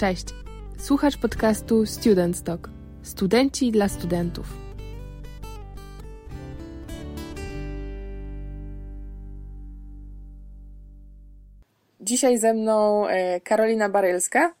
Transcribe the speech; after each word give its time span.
Cześć. 0.00 0.26
Słuchasz 0.78 1.16
podcastu 1.16 1.86
Student 1.86 2.44
Talk. 2.44 2.68
Studenci 3.02 3.72
dla 3.72 3.88
studentów. 3.88 4.46
Dzisiaj 12.00 12.38
ze 12.38 12.54
mną 12.54 13.08
e, 13.08 13.40
Karolina 13.40 13.88
Barylska, 13.88 14.54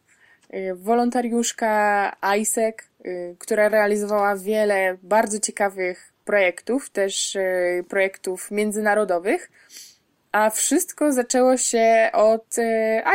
e, 0.50 0.74
wolontariuszka 0.74 2.16
ISEC, 2.38 2.76
e, 3.04 3.34
która 3.38 3.68
realizowała 3.68 4.36
wiele 4.36 4.96
bardzo 5.02 5.38
ciekawych 5.38 6.12
projektów, 6.24 6.90
też 6.90 7.36
projektów 7.88 8.50
międzynarodowych, 8.50 9.50
a 10.32 10.50
wszystko 10.50 11.12
zaczęło 11.12 11.56
się 11.56 12.10
od 12.12 12.56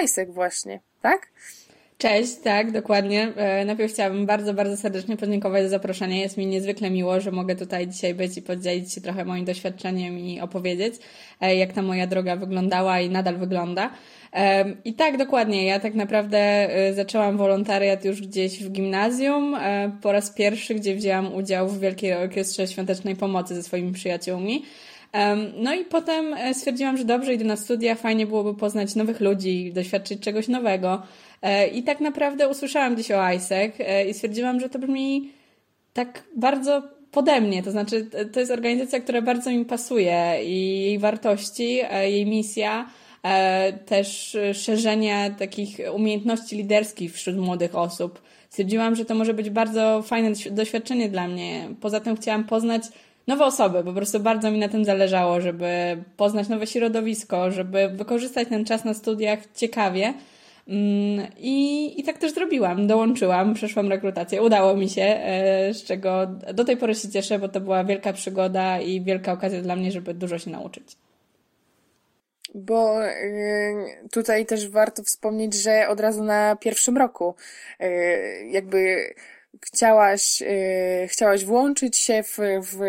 ISEC 0.03 0.29
właśnie, 0.29 0.79
tak? 1.01 1.27
Cześć, 1.97 2.35
tak, 2.43 2.71
dokładnie. 2.71 3.33
E, 3.35 3.65
najpierw 3.65 3.93
chciałabym 3.93 4.25
bardzo, 4.25 4.53
bardzo 4.53 4.77
serdecznie 4.77 5.17
podziękować 5.17 5.63
za 5.63 5.69
zaproszenie. 5.69 6.21
Jest 6.21 6.37
mi 6.37 6.47
niezwykle 6.47 6.89
miło, 6.89 7.21
że 7.21 7.31
mogę 7.31 7.55
tutaj 7.55 7.87
dzisiaj 7.87 8.13
być 8.13 8.37
i 8.37 8.41
podzielić 8.41 8.93
się 8.93 9.01
trochę 9.01 9.25
moim 9.25 9.45
doświadczeniem 9.45 10.19
i 10.19 10.41
opowiedzieć, 10.41 10.95
e, 11.41 11.55
jak 11.55 11.73
ta 11.73 11.81
moja 11.81 12.07
droga 12.07 12.35
wyglądała 12.35 12.99
i 12.99 13.09
nadal 13.09 13.37
wygląda. 13.37 13.89
E, 14.33 14.65
I 14.85 14.93
tak, 14.93 15.17
dokładnie. 15.17 15.65
Ja 15.65 15.79
tak 15.79 15.95
naprawdę 15.95 16.69
zaczęłam 16.93 17.37
wolontariat 17.37 18.05
już 18.05 18.21
gdzieś 18.21 18.63
w 18.63 18.71
gimnazjum, 18.71 19.55
po 20.01 20.11
raz 20.11 20.29
pierwszy, 20.29 20.75
gdzie 20.75 20.95
wzięłam 20.95 21.33
udział 21.33 21.69
w 21.69 21.79
Wielkiej 21.79 22.13
Orkiestrze 22.13 22.67
Świątecznej 22.67 23.15
Pomocy 23.15 23.55
ze 23.55 23.63
swoimi 23.63 23.93
przyjaciółmi. 23.93 24.63
No 25.57 25.75
i 25.75 25.85
potem 25.85 26.35
stwierdziłam, 26.53 26.97
że 26.97 27.05
dobrze, 27.05 27.33
idę 27.33 27.45
na 27.45 27.55
studia, 27.55 27.95
fajnie 27.95 28.27
byłoby 28.27 28.53
poznać 28.53 28.95
nowych 28.95 29.21
ludzi, 29.21 29.71
doświadczyć 29.73 30.19
czegoś 30.19 30.47
nowego. 30.47 31.01
E, 31.41 31.67
I 31.67 31.83
tak 31.83 31.99
naprawdę 31.99 32.49
usłyszałam 32.49 32.97
dziś 32.97 33.11
o 33.11 33.31
ISEC 33.33 33.73
e, 33.79 34.09
i 34.09 34.13
stwierdziłam, 34.13 34.59
że 34.59 34.69
to 34.69 34.79
brzmi 34.79 35.29
tak 35.93 36.23
bardzo 36.35 36.83
pode 37.11 37.41
mnie. 37.41 37.63
To 37.63 37.71
znaczy, 37.71 38.09
to 38.33 38.39
jest 38.39 38.51
organizacja, 38.51 38.99
która 38.99 39.21
bardzo 39.21 39.51
mi 39.51 39.65
pasuje 39.65 40.39
i 40.43 40.81
jej 40.81 40.99
wartości, 40.99 41.79
e, 41.89 42.11
jej 42.11 42.25
misja, 42.25 42.89
też 43.85 44.37
szerzenie 44.53 45.35
takich 45.39 45.77
umiejętności 45.93 46.55
liderskich 46.55 47.13
wśród 47.13 47.37
młodych 47.37 47.75
osób. 47.75 48.21
Stwierdziłam, 48.49 48.95
że 48.95 49.05
to 49.05 49.15
może 49.15 49.33
być 49.33 49.49
bardzo 49.49 50.01
fajne 50.01 50.31
doświadczenie 50.51 51.09
dla 51.09 51.27
mnie. 51.27 51.69
Poza 51.81 51.99
tym 51.99 52.15
chciałam 52.15 52.43
poznać 52.43 52.83
nowe 53.27 53.45
osoby. 53.45 53.83
Po 53.83 53.93
prostu 53.93 54.19
bardzo 54.19 54.51
mi 54.51 54.59
na 54.59 54.69
tym 54.69 54.85
zależało, 54.85 55.41
żeby 55.41 55.67
poznać 56.17 56.49
nowe 56.49 56.67
środowisko, 56.67 57.51
żeby 57.51 57.89
wykorzystać 57.89 58.47
ten 58.47 58.65
czas 58.65 58.85
na 58.85 58.93
studiach 58.93 59.39
ciekawie 59.55 60.13
Mm, 60.67 61.27
I, 61.37 61.99
I 61.99 62.03
tak 62.03 62.17
też 62.17 62.33
zrobiłam. 62.33 62.87
Dołączyłam, 62.87 63.53
przeszłam 63.53 63.89
rekrutację. 63.89 64.41
Udało 64.41 64.75
mi 64.75 64.89
się, 64.89 65.01
e, 65.01 65.73
z 65.73 65.83
czego 65.83 66.27
do 66.53 66.65
tej 66.65 66.77
pory 66.77 66.95
się 66.95 67.09
cieszę, 67.09 67.39
bo 67.39 67.49
to 67.49 67.61
była 67.61 67.83
wielka 67.83 68.13
przygoda 68.13 68.79
i 68.79 69.01
wielka 69.01 69.31
okazja 69.31 69.61
dla 69.61 69.75
mnie, 69.75 69.91
żeby 69.91 70.13
dużo 70.13 70.39
się 70.39 70.51
nauczyć. 70.51 70.97
Bo 72.55 73.05
e, 73.05 73.13
tutaj 74.11 74.45
też 74.45 74.69
warto 74.69 75.03
wspomnieć, 75.03 75.53
że 75.53 75.87
od 75.87 75.99
razu 75.99 76.23
na 76.23 76.55
pierwszym 76.55 76.97
roku 76.97 77.35
e, 77.79 77.89
jakby 78.45 79.13
chciałaś, 79.61 80.43
chciałaś 81.07 81.45
włączyć 81.45 81.97
się 81.97 82.23
w, 82.23 82.37
w 82.61 82.79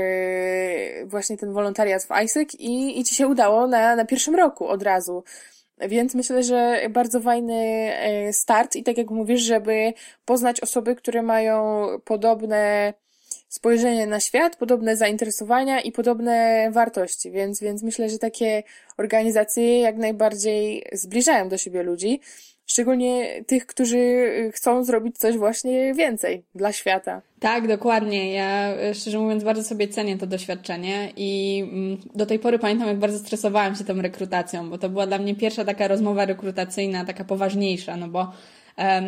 właśnie 1.04 1.36
ten 1.36 1.52
wolontariat 1.52 2.04
w 2.04 2.22
ISEC 2.24 2.54
i, 2.54 3.00
i 3.00 3.04
ci 3.04 3.14
się 3.14 3.26
udało 3.28 3.66
na, 3.66 3.96
na 3.96 4.04
pierwszym 4.04 4.34
roku 4.34 4.66
od 4.66 4.82
razu. 4.82 5.24
Więc 5.78 6.14
myślę, 6.14 6.42
że 6.42 6.80
bardzo 6.90 7.20
fajny 7.20 7.54
e, 7.54 8.32
start 8.32 8.76
i 8.76 8.82
tak 8.82 8.98
jak 8.98 9.10
mówisz, 9.10 9.40
żeby 9.40 9.92
poznać 10.24 10.60
osoby, 10.60 10.96
które 10.96 11.22
mają 11.22 11.86
podobne 12.04 12.94
spojrzenie 13.48 14.06
na 14.06 14.20
świat, 14.20 14.56
podobne 14.56 14.96
zainteresowania 14.96 15.80
i 15.80 15.92
podobne 15.92 16.68
wartości, 16.72 17.30
więc, 17.30 17.60
więc 17.60 17.82
myślę, 17.82 18.08
że 18.08 18.18
takie 18.18 18.62
organizacje 18.96 19.80
jak 19.80 19.96
najbardziej 19.96 20.86
zbliżają 20.92 21.48
do 21.48 21.58
siebie 21.58 21.82
ludzi. 21.82 22.20
Szczególnie 22.66 23.44
tych, 23.44 23.66
którzy 23.66 24.26
chcą 24.54 24.84
zrobić 24.84 25.18
coś 25.18 25.36
właśnie 25.36 25.94
więcej 25.94 26.42
dla 26.54 26.72
świata. 26.72 27.22
Tak, 27.40 27.68
dokładnie. 27.68 28.32
Ja 28.32 28.74
szczerze 28.94 29.18
mówiąc 29.18 29.44
bardzo 29.44 29.64
sobie 29.64 29.88
cenię 29.88 30.18
to 30.18 30.26
doświadczenie 30.26 31.12
i 31.16 31.62
mm, 31.72 31.98
do 32.14 32.26
tej 32.26 32.38
pory 32.38 32.58
pamiętam, 32.58 32.88
jak 32.88 32.98
bardzo 32.98 33.18
stresowałam 33.18 33.76
się 33.76 33.84
tą 33.84 34.02
rekrutacją, 34.02 34.70
bo 34.70 34.78
to 34.78 34.88
była 34.88 35.06
dla 35.06 35.18
mnie 35.18 35.34
pierwsza 35.34 35.64
taka 35.64 35.88
rozmowa 35.88 36.24
rekrutacyjna, 36.24 37.04
taka 37.04 37.24
poważniejsza, 37.24 37.96
no 37.96 38.08
bo 38.08 38.32
um, 38.78 39.04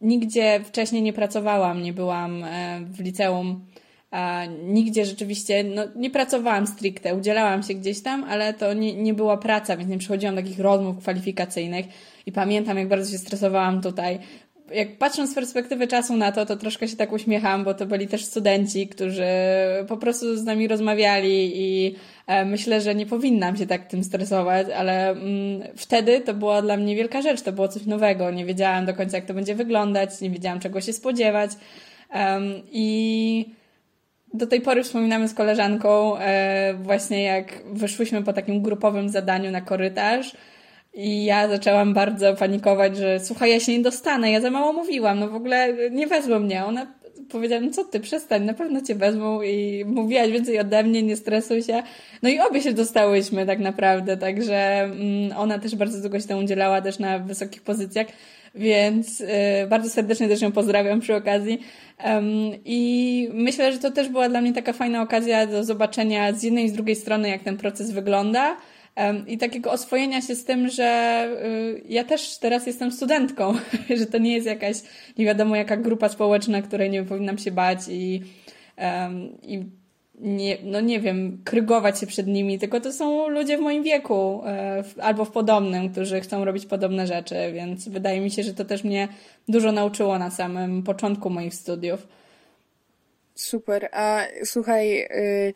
nigdzie 0.00 0.60
wcześniej 0.64 1.02
nie 1.02 1.12
pracowałam, 1.12 1.82
nie 1.82 1.92
byłam 1.92 2.44
w 2.84 3.00
liceum 3.00 3.66
a 4.12 4.42
nigdzie 4.64 5.06
rzeczywiście, 5.06 5.64
no 5.64 5.82
nie 5.96 6.10
pracowałam 6.10 6.66
stricte, 6.66 7.14
udzielałam 7.14 7.62
się 7.62 7.74
gdzieś 7.74 8.02
tam, 8.02 8.24
ale 8.24 8.54
to 8.54 8.74
nie, 8.74 8.94
nie 8.94 9.14
była 9.14 9.36
praca, 9.36 9.76
więc 9.76 9.90
nie 9.90 9.98
przechodziłam 9.98 10.36
takich 10.36 10.60
rozmów 10.60 10.98
kwalifikacyjnych 10.98 11.86
i 12.26 12.32
pamiętam, 12.32 12.78
jak 12.78 12.88
bardzo 12.88 13.12
się 13.12 13.18
stresowałam 13.18 13.82
tutaj. 13.82 14.18
Jak 14.74 14.98
patrząc 14.98 15.30
z 15.30 15.34
perspektywy 15.34 15.88
czasu 15.88 16.16
na 16.16 16.32
to, 16.32 16.46
to 16.46 16.56
troszkę 16.56 16.88
się 16.88 16.96
tak 16.96 17.12
uśmiecham, 17.12 17.64
bo 17.64 17.74
to 17.74 17.86
byli 17.86 18.08
też 18.08 18.24
studenci, 18.24 18.88
którzy 18.88 19.24
po 19.88 19.96
prostu 19.96 20.36
z 20.36 20.44
nami 20.44 20.68
rozmawiali 20.68 21.52
i 21.54 21.94
e, 22.26 22.44
myślę, 22.44 22.80
że 22.80 22.94
nie 22.94 23.06
powinnam 23.06 23.56
się 23.56 23.66
tak 23.66 23.86
tym 23.86 24.04
stresować, 24.04 24.66
ale 24.76 25.10
mm, 25.10 25.62
wtedy 25.76 26.20
to 26.20 26.34
była 26.34 26.62
dla 26.62 26.76
mnie 26.76 26.96
wielka 26.96 27.22
rzecz, 27.22 27.42
to 27.42 27.52
było 27.52 27.68
coś 27.68 27.86
nowego. 27.86 28.30
Nie 28.30 28.44
wiedziałam 28.44 28.86
do 28.86 28.94
końca, 28.94 29.16
jak 29.16 29.26
to 29.26 29.34
będzie 29.34 29.54
wyglądać, 29.54 30.20
nie 30.20 30.30
wiedziałam, 30.30 30.60
czego 30.60 30.80
się 30.80 30.92
spodziewać. 30.92 31.50
Um, 32.14 32.62
I 32.72 33.61
do 34.34 34.46
tej 34.46 34.60
pory 34.60 34.82
wspominamy 34.82 35.28
z 35.28 35.34
koleżanką 35.34 36.18
e, 36.18 36.74
właśnie 36.74 37.22
jak 37.22 37.62
wyszłyśmy 37.72 38.22
po 38.22 38.32
takim 38.32 38.62
grupowym 38.62 39.08
zadaniu 39.08 39.50
na 39.50 39.60
korytarz 39.60 40.32
i 40.94 41.24
ja 41.24 41.48
zaczęłam 41.48 41.94
bardzo 41.94 42.34
panikować, 42.34 42.96
że 42.96 43.20
słuchaj, 43.20 43.50
ja 43.50 43.60
się 43.60 43.72
nie 43.72 43.82
dostanę, 43.82 44.32
ja 44.32 44.40
za 44.40 44.50
mało 44.50 44.72
mówiłam, 44.72 45.20
no 45.20 45.28
w 45.28 45.34
ogóle 45.34 45.90
nie 45.90 46.06
wezmą 46.06 46.38
mnie. 46.38 46.64
Ona 46.64 46.86
powiedziała, 47.28 47.60
no 47.60 47.70
co 47.70 47.84
ty, 47.84 48.00
przestań, 48.00 48.44
na 48.44 48.54
pewno 48.54 48.80
cię 48.80 48.94
wezmą 48.94 49.42
i 49.42 49.84
mówiłaś 49.86 50.30
więcej 50.30 50.58
ode 50.58 50.82
mnie, 50.82 51.02
nie 51.02 51.16
stresuj 51.16 51.62
się. 51.62 51.82
No 52.22 52.28
i 52.28 52.40
obie 52.40 52.62
się 52.62 52.72
dostałyśmy 52.72 53.46
tak 53.46 53.58
naprawdę, 53.58 54.16
także 54.16 54.82
mm, 54.82 55.36
ona 55.36 55.58
też 55.58 55.76
bardzo 55.76 56.00
długo 56.00 56.20
się 56.20 56.28
temu 56.28 56.40
udzielała 56.40 56.80
też 56.80 56.98
na 56.98 57.18
wysokich 57.18 57.62
pozycjach, 57.62 58.06
więc 58.54 59.20
y, 59.20 59.26
bardzo 59.68 59.90
serdecznie 59.90 60.28
też 60.28 60.42
ją 60.42 60.52
pozdrawiam 60.52 61.00
przy 61.00 61.14
okazji. 61.14 61.60
I 62.64 63.28
myślę, 63.32 63.72
że 63.72 63.78
to 63.78 63.90
też 63.90 64.08
była 64.08 64.28
dla 64.28 64.40
mnie 64.40 64.52
taka 64.52 64.72
fajna 64.72 65.02
okazja 65.02 65.46
do 65.46 65.64
zobaczenia 65.64 66.32
z 66.32 66.42
jednej 66.42 66.64
i 66.64 66.68
z 66.68 66.72
drugiej 66.72 66.96
strony, 66.96 67.28
jak 67.28 67.42
ten 67.42 67.56
proces 67.56 67.90
wygląda. 67.90 68.56
I 69.26 69.38
takiego 69.38 69.72
oswojenia 69.72 70.22
się 70.22 70.34
z 70.34 70.44
tym, 70.44 70.68
że 70.68 71.28
y, 71.44 71.82
ja 71.88 72.04
też 72.04 72.38
teraz 72.38 72.66
jestem 72.66 72.92
studentką, 72.92 73.54
że 74.00 74.06
to 74.06 74.18
nie 74.18 74.32
jest 74.32 74.46
jakaś 74.46 74.76
nie 75.18 75.24
wiadomo 75.24 75.56
jaka 75.56 75.76
grupa 75.76 76.08
społeczna, 76.08 76.62
której 76.62 76.90
nie 76.90 77.02
powinnam 77.02 77.38
się 77.38 77.50
bać 77.50 77.78
i, 77.88 78.22
i 79.42 79.62
nie, 80.14 80.58
no 80.62 80.80
nie 80.80 81.00
wiem, 81.00 81.42
krygować 81.44 82.00
się 82.00 82.06
przed 82.06 82.26
nimi, 82.26 82.58
tylko 82.58 82.80
to 82.80 82.92
są 82.92 83.28
ludzie 83.28 83.58
w 83.58 83.60
moim 83.60 83.82
wieku 83.82 84.42
e, 84.46 84.84
albo 85.00 85.24
w 85.24 85.30
podobnym, 85.30 85.92
którzy 85.92 86.20
chcą 86.20 86.44
robić 86.44 86.66
podobne 86.66 87.06
rzeczy, 87.06 87.34
więc 87.54 87.88
wydaje 87.88 88.20
mi 88.20 88.30
się, 88.30 88.42
że 88.42 88.54
to 88.54 88.64
też 88.64 88.84
mnie 88.84 89.08
dużo 89.48 89.72
nauczyło 89.72 90.18
na 90.18 90.30
samym 90.30 90.82
początku 90.82 91.30
moich 91.30 91.54
studiów. 91.54 92.06
Super. 93.34 93.88
A 93.92 94.26
słuchaj, 94.44 95.00
y, 95.00 95.54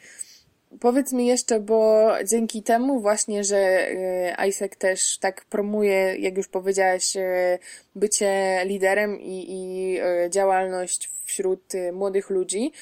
powiedz 0.81 1.13
mi 1.13 1.27
jeszcze, 1.27 1.61
bo 1.61 2.09
dzięki 2.31 2.63
temu 2.63 3.01
właśnie, 3.01 3.45
że 3.45 3.91
y, 3.91 4.49
ISEC 4.49 4.77
też 4.77 5.19
tak 5.19 5.45
promuje, 5.45 6.17
jak 6.19 6.37
już 6.37 6.49
powiedziałaś, 6.49 7.17
y, 7.17 7.59
bycie 7.95 8.61
liderem 8.65 9.21
i, 9.21 9.47
i 9.49 9.99
działalność 10.31 11.11
wśród 11.25 11.73
młodych 11.93 12.31
ludzi, 12.31 12.73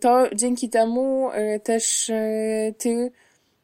to 0.00 0.28
dzięki 0.34 0.68
temu 0.68 1.30
e, 1.32 1.60
też 1.60 2.10
e, 2.10 2.22
ty 2.78 3.12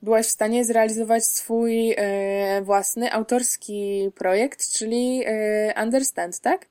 byłaś 0.03 0.27
w 0.27 0.31
stanie 0.31 0.65
zrealizować 0.65 1.25
swój 1.25 1.94
e, 1.97 2.62
własny 2.62 3.12
autorski 3.12 4.11
projekt, 4.15 4.73
czyli 4.73 5.23
Understand, 5.83 6.41
tak? 6.41 6.67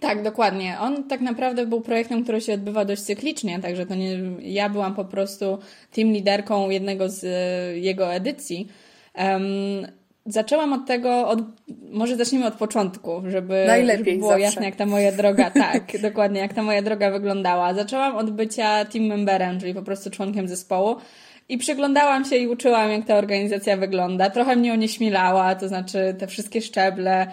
Tak, 0.00 0.22
dokładnie. 0.22 0.76
On 0.80 1.08
tak 1.08 1.20
naprawdę 1.20 1.66
był 1.66 1.80
projektem, 1.80 2.22
który 2.22 2.40
się 2.40 2.54
odbywa 2.54 2.84
dość 2.84 3.02
cyklicznie, 3.02 3.60
także 3.60 3.86
to 3.86 3.94
nie, 3.94 4.18
ja 4.40 4.68
byłam 4.68 4.94
po 4.94 5.04
prostu 5.04 5.58
team 5.92 6.12
liderką 6.12 6.70
jednego 6.70 7.08
z 7.08 7.24
jego 7.76 8.14
edycji. 8.14 8.68
Zaczęłam 10.26 10.72
od 10.72 10.86
tego, 10.86 11.28
od, 11.28 11.38
może 11.90 12.16
zacznijmy 12.16 12.46
od 12.46 12.54
początku, 12.54 13.22
żeby, 13.28 13.64
Najlepiej 13.66 14.04
żeby 14.04 14.18
było 14.18 14.30
zawsze. 14.30 14.42
jasne, 14.44 14.64
jak 14.64 14.76
ta 14.76 14.86
moja 14.86 15.12
droga, 15.12 15.50
tak, 15.70 16.00
dokładnie, 16.00 16.40
jak 16.40 16.52
ta 16.52 16.62
moja 16.62 16.82
droga 16.82 17.10
wyglądała. 17.10 17.74
Zaczęłam 17.74 18.16
od 18.16 18.30
bycia 18.30 18.84
team 18.84 19.04
memberem, 19.04 19.60
czyli 19.60 19.74
po 19.74 19.82
prostu 19.82 20.10
członkiem 20.10 20.48
zespołu 20.48 20.96
i 21.48 21.58
przyglądałam 21.58 22.24
się 22.24 22.36
i 22.36 22.48
uczyłam, 22.48 22.90
jak 22.90 23.06
ta 23.06 23.16
organizacja 23.16 23.76
wygląda. 23.76 24.30
Trochę 24.30 24.56
mnie 24.56 24.72
onieśmielała, 24.72 25.54
to 25.54 25.68
znaczy 25.68 26.14
te 26.18 26.26
wszystkie 26.26 26.60
szczeble, 26.60 27.26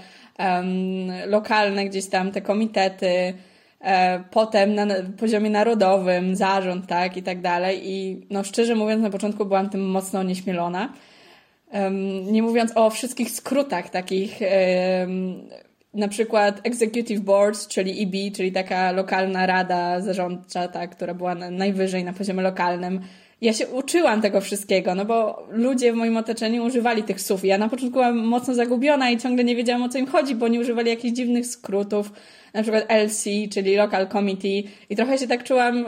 lokalne 1.25 1.85
gdzieś 1.85 2.07
tam 2.07 2.31
te 2.31 2.41
komitety, 2.41 3.33
e, 3.81 4.23
potem 4.31 4.75
na 4.75 4.85
poziomie 5.19 5.49
narodowym, 5.49 6.35
zarząd, 6.35 6.87
tak, 6.87 7.17
i 7.17 7.23
tak 7.23 7.41
dalej. 7.41 7.81
I 7.83 8.25
no 8.29 8.43
szczerze 8.43 8.75
mówiąc, 8.75 9.01
na 9.01 9.09
początku 9.09 9.45
byłam 9.45 9.69
tym 9.69 9.89
mocno 9.89 10.23
nieśmielona. 10.23 10.93
Nie 12.31 12.43
mówiąc 12.43 12.71
o 12.75 12.89
wszystkich 12.89 13.31
skrótach 13.31 13.89
takich, 13.89 14.39
na 15.93 16.07
przykład 16.07 16.61
Executive 16.63 17.21
Boards, 17.21 17.67
czyli 17.67 18.03
EB, 18.03 18.35
czyli 18.35 18.51
taka 18.51 18.91
lokalna 18.91 19.45
rada 19.45 20.01
zarządcza, 20.01 20.67
ta, 20.67 20.87
która 20.87 21.13
była 21.13 21.35
najwyżej 21.35 22.03
na 22.03 22.13
poziomie 22.13 22.41
lokalnym, 22.41 23.01
ja 23.41 23.53
się 23.53 23.67
uczyłam 23.67 24.21
tego 24.21 24.41
wszystkiego, 24.41 24.95
no 24.95 25.05
bo 25.05 25.47
ludzie 25.51 25.93
w 25.93 25.95
moim 25.95 26.17
otoczeniu 26.17 26.65
używali 26.65 27.03
tych 27.03 27.21
słów. 27.21 27.45
Ja 27.45 27.57
na 27.57 27.69
początku 27.69 27.93
byłam 27.93 28.17
mocno 28.17 28.53
zagubiona 28.53 29.11
i 29.11 29.17
ciągle 29.17 29.43
nie 29.43 29.55
wiedziałam 29.55 29.83
o 29.83 29.89
co 29.89 29.97
im 29.97 30.07
chodzi, 30.07 30.35
bo 30.35 30.45
oni 30.45 30.59
używali 30.59 30.89
jakichś 30.89 31.13
dziwnych 31.13 31.45
skrótów, 31.45 32.11
na 32.53 32.61
przykład 32.61 32.85
LC, 32.89 33.29
czyli 33.53 33.75
Local 33.75 34.07
Committee 34.07 34.67
i 34.89 34.95
trochę 34.95 35.17
się 35.17 35.27
tak 35.27 35.43
czułam, 35.43 35.85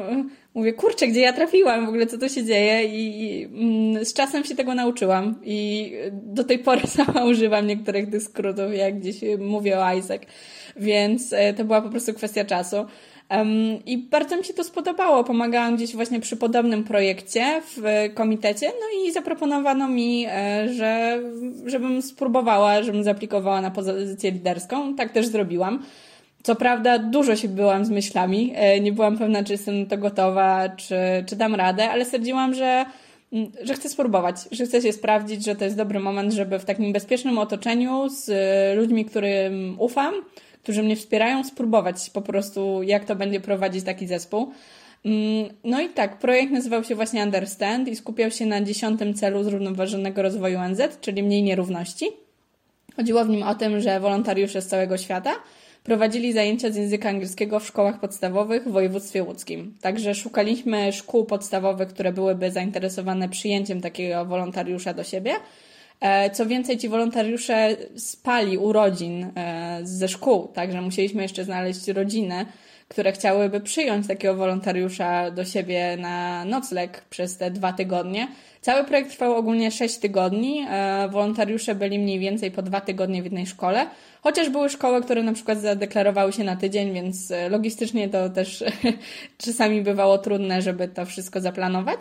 mówię, 0.54 0.74
kurczę, 0.74 1.08
gdzie 1.08 1.22
ja 1.22 1.34
trafiłam, 1.34 1.86
w 1.86 1.90
ogóle 1.90 2.08
co 2.08 2.18
tu 2.18 2.30
się 2.30 2.44
dzieje 2.46 2.86
i, 2.86 3.24
i 3.24 3.46
mm, 3.46 4.06
z 4.06 4.14
czasem 4.14 4.44
się 4.44 4.56
tego 4.56 4.76
nauczyłam 4.76 5.36
i 5.44 5.92
do 6.12 6.44
tej 6.44 6.60
pory 6.60 6.88
sama 6.98 7.26
używam 7.26 7.68
niektórych 7.68 8.10
tych 8.10 8.24
skrótów, 8.24 8.76
jak 8.76 9.00
gdzieś 9.00 9.16
mówię 9.40 9.80
o 9.80 9.94
Isaac, 9.94 10.22
więc 10.76 11.34
e, 11.34 11.54
to 11.54 11.66
była 11.66 11.82
po 11.82 11.90
prostu 11.90 12.14
kwestia 12.14 12.46
czasu. 12.46 12.86
I 13.86 13.98
bardzo 13.98 14.38
mi 14.38 14.44
się 14.44 14.54
to 14.54 14.64
spodobało. 14.64 15.24
Pomagałam 15.24 15.76
gdzieś 15.76 15.96
właśnie 15.96 16.20
przy 16.20 16.38
podobnym 16.38 16.84
projekcie 16.84 17.62
w 17.66 18.10
komitecie, 18.14 18.68
no 18.68 19.00
i 19.00 19.12
zaproponowano 19.12 19.88
mi, 19.88 20.26
e, 20.30 20.74
że, 20.74 21.20
żebym 21.66 22.02
spróbowała, 22.02 22.84
żebym 22.84 23.04
zaaplikowała 23.04 23.62
na 23.62 23.72
pozycję 23.72 24.32
liderską. 24.32 24.96
Tak 24.96 25.12
też 25.12 25.26
zrobiłam. 25.26 25.84
Co 26.44 26.56
prawda 26.56 27.00
dużo 27.00 27.36
się 27.36 27.48
byłam 27.48 27.86
z 27.86 27.90
myślami, 27.90 28.54
e, 28.56 28.80
nie 28.80 28.92
byłam 28.92 29.18
pewna, 29.18 29.44
czy 29.44 29.52
jestem 29.52 29.86
to 29.86 29.98
gotowa, 29.98 30.70
czy, 30.70 30.96
czy 31.26 31.36
dam 31.36 31.56
radę, 31.56 31.90
ale 31.90 32.06
stwierdziłam, 32.06 32.54
że, 32.54 32.86
mm, 33.34 33.52
że 33.62 33.74
chcę 33.74 33.90
spróbować, 33.90 34.36
że 34.52 34.66
chcę 34.66 34.82
się 34.82 34.94
sprawdzić, 34.94 35.46
że 35.46 35.56
to 35.56 35.66
jest 35.66 35.78
dobry 35.78 36.00
moment, 36.00 36.34
żeby 36.34 36.60
w 36.60 36.66
takim 36.66 36.94
bezpiecznym 36.94 37.38
otoczeniu 37.38 38.10
z 38.10 38.30
ludźmi, 38.78 39.06
którym 39.06 39.76
ufam, 39.80 40.14
którzy 40.64 40.84
mnie 40.84 40.96
wspierają, 40.96 41.44
spróbować 41.44 42.10
po 42.10 42.22
prostu, 42.22 42.84
jak 42.84 43.06
to 43.06 43.16
będzie 43.16 43.40
prowadzić 43.40 43.86
taki 43.86 44.08
zespół. 44.08 44.52
Mm, 45.06 45.50
no 45.64 45.82
i 45.82 45.90
tak, 45.90 46.20
projekt 46.20 46.52
nazywał 46.52 46.84
się 46.84 46.96
właśnie 46.96 47.24
Understand 47.24 47.88
i 47.88 47.96
skupiał 47.96 48.32
się 48.32 48.46
na 48.46 48.62
dziesiątym 48.62 49.14
celu 49.14 49.44
zrównoważonego 49.44 50.22
rozwoju 50.22 50.60
NZ, 50.70 51.00
czyli 51.02 51.24
mniej 51.24 51.44
nierówności. 51.44 52.06
Chodziło 52.96 53.26
w 53.26 53.30
nim 53.30 53.44
o 53.44 53.56
tym, 53.56 53.82
że 53.82 54.00
wolontariusze 54.00 54.62
z 54.62 54.68
całego 54.68 54.98
świata 54.98 55.32
prowadzili 55.84 56.34
zajęcia 56.34 56.72
z 56.72 56.76
języka 56.76 57.10
angielskiego 57.10 57.60
w 57.60 57.68
szkołach 57.68 58.00
podstawowych 58.00 58.64
w 58.64 58.72
województwie 58.72 59.24
łódzkim. 59.24 59.78
Także 59.82 60.16
szukaliśmy 60.16 60.94
szkół 60.94 61.26
podstawowych, 61.26 61.88
które 61.88 62.14
byłyby 62.14 62.52
zainteresowane 62.52 63.30
przyjęciem 63.30 63.82
takiego 63.82 64.26
wolontariusza 64.26 64.94
do 64.94 65.04
siebie 65.04 65.34
co 66.34 66.46
więcej, 66.46 66.78
ci 66.78 66.90
wolontariusze 66.90 67.76
spali 67.98 68.58
urodzin 68.58 69.32
e, 69.36 69.80
ze 69.84 70.08
szkół, 70.08 70.48
także 70.48 70.82
musieliśmy 70.82 71.22
jeszcze 71.22 71.44
znaleźć 71.44 71.88
rodziny, 71.88 72.46
które 72.88 73.12
chciałyby 73.12 73.62
przyjąć 73.62 74.08
takiego 74.08 74.36
wolontariusza 74.36 75.32
do 75.32 75.46
siebie 75.46 75.98
na 75.98 76.46
nocleg 76.46 77.04
przez 77.10 77.38
te 77.38 77.52
dwa 77.52 77.74
tygodnie. 77.74 78.28
Cały 78.62 78.84
projekt 78.84 79.12
trwał 79.12 79.36
ogólnie 79.36 79.72
sześć 79.72 79.98
tygodni. 79.98 80.66
E, 80.70 81.08
wolontariusze 81.12 81.76
byli 81.76 82.00
mniej 82.00 82.20
więcej 82.20 82.52
po 82.52 82.62
dwa 82.62 82.82
tygodnie 82.82 83.22
w 83.22 83.26
jednej 83.26 83.48
szkole, 83.48 83.88
chociaż 84.22 84.50
były 84.50 84.70
szkoły, 84.70 85.02
które 85.02 85.24
na 85.24 85.34
przykład 85.34 85.60
zadeklarowały 85.60 86.34
się 86.34 86.44
na 86.44 86.56
tydzień, 86.56 86.94
więc 86.94 87.34
logistycznie 87.50 88.10
to 88.10 88.30
też 88.30 88.64
czasami 89.46 89.82
bywało 89.82 90.18
trudne, 90.18 90.62
żeby 90.62 90.88
to 90.88 91.06
wszystko 91.06 91.42
zaplanować. 91.42 92.00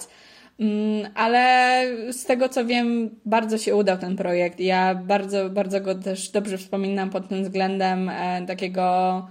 Mm, 0.62 1.10
ale 1.14 1.84
z 2.12 2.24
tego 2.24 2.48
co 2.48 2.64
wiem, 2.64 3.10
bardzo 3.24 3.58
się 3.58 3.76
udał 3.76 3.98
ten 3.98 4.16
projekt. 4.16 4.60
Ja 4.60 4.94
bardzo, 4.94 5.50
bardzo 5.50 5.80
go 5.80 5.94
też 5.94 6.30
dobrze 6.30 6.58
wspominam 6.58 7.10
pod 7.10 7.28
tym 7.28 7.42
względem 7.42 8.08
e, 8.08 8.46
takiego 8.46 9.26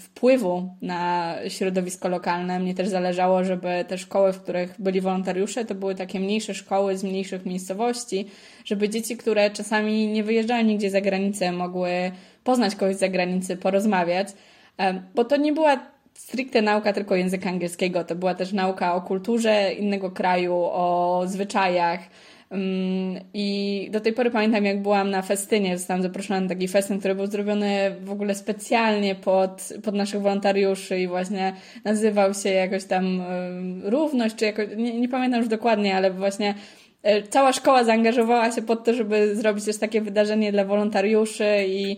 wpływu 0.00 0.76
na 0.82 1.34
środowisko 1.48 2.08
lokalne. 2.08 2.60
Mnie 2.60 2.74
też 2.74 2.88
zależało, 2.88 3.44
żeby 3.44 3.84
te 3.88 3.98
szkoły, 3.98 4.32
w 4.32 4.42
których 4.42 4.74
byli 4.78 5.00
wolontariusze, 5.00 5.64
to 5.64 5.74
były 5.74 5.94
takie 5.94 6.20
mniejsze 6.20 6.54
szkoły 6.54 6.96
z 6.96 7.04
mniejszych 7.04 7.46
miejscowości, 7.46 8.26
żeby 8.64 8.88
dzieci, 8.88 9.16
które 9.16 9.50
czasami 9.50 10.08
nie 10.08 10.24
wyjeżdżają 10.24 10.64
nigdzie 10.64 10.90
za 10.90 11.00
granicę, 11.00 11.52
mogły 11.52 11.90
poznać 12.44 12.74
kogoś 12.74 12.96
z 12.96 12.98
zagranicy, 12.98 13.56
porozmawiać. 13.56 14.28
Bo 15.14 15.24
to 15.24 15.36
nie 15.36 15.52
była 15.52 15.91
stricte 16.14 16.62
nauka 16.62 16.92
tylko 16.92 17.16
języka 17.16 17.48
angielskiego. 17.48 18.04
To 18.04 18.14
była 18.14 18.34
też 18.34 18.52
nauka 18.52 18.94
o 18.94 19.00
kulturze 19.00 19.72
innego 19.72 20.10
kraju, 20.10 20.54
o 20.54 21.22
zwyczajach. 21.26 22.00
Mm, 22.52 23.20
I 23.34 23.88
do 23.92 24.00
tej 24.00 24.12
pory 24.12 24.30
pamiętam, 24.30 24.64
jak 24.64 24.82
byłam 24.82 25.10
na 25.10 25.22
festynie, 25.22 25.78
zostałam 25.78 26.02
zaproszona 26.02 26.40
na 26.40 26.48
taki 26.48 26.68
festyn, 26.68 26.98
który 26.98 27.14
był 27.14 27.26
zrobiony 27.26 27.96
w 28.00 28.10
ogóle 28.10 28.34
specjalnie 28.34 29.14
pod, 29.14 29.68
pod 29.84 29.94
naszych 29.94 30.20
wolontariuszy 30.20 31.00
i 31.00 31.08
właśnie 31.08 31.52
nazywał 31.84 32.34
się 32.34 32.48
jakoś 32.48 32.84
tam 32.84 33.22
równość, 33.82 34.34
czy 34.36 34.44
jakoś, 34.44 34.66
nie, 34.76 35.00
nie 35.00 35.08
pamiętam 35.08 35.40
już 35.40 35.48
dokładnie, 35.48 35.96
ale 35.96 36.10
właśnie 36.10 36.54
e, 37.02 37.22
cała 37.22 37.52
szkoła 37.52 37.84
zaangażowała 37.84 38.52
się 38.52 38.62
pod 38.62 38.84
to, 38.84 38.94
żeby 38.94 39.36
zrobić 39.36 39.64
też 39.64 39.78
takie 39.78 40.00
wydarzenie 40.00 40.52
dla 40.52 40.64
wolontariuszy 40.64 41.64
i 41.66 41.96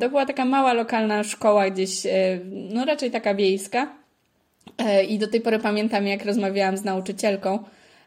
to 0.00 0.08
była 0.08 0.26
taka 0.26 0.44
mała 0.44 0.72
lokalna 0.72 1.24
szkoła 1.24 1.70
gdzieś, 1.70 2.06
e, 2.06 2.10
no 2.44 2.84
raczej 2.84 3.10
taka 3.10 3.34
wiejska. 3.34 3.94
E, 4.78 5.04
I 5.04 5.18
do 5.18 5.28
tej 5.28 5.40
pory 5.40 5.58
pamiętam, 5.58 6.06
jak 6.06 6.24
rozmawiałam 6.24 6.76
z 6.76 6.84
nauczycielką, 6.84 7.58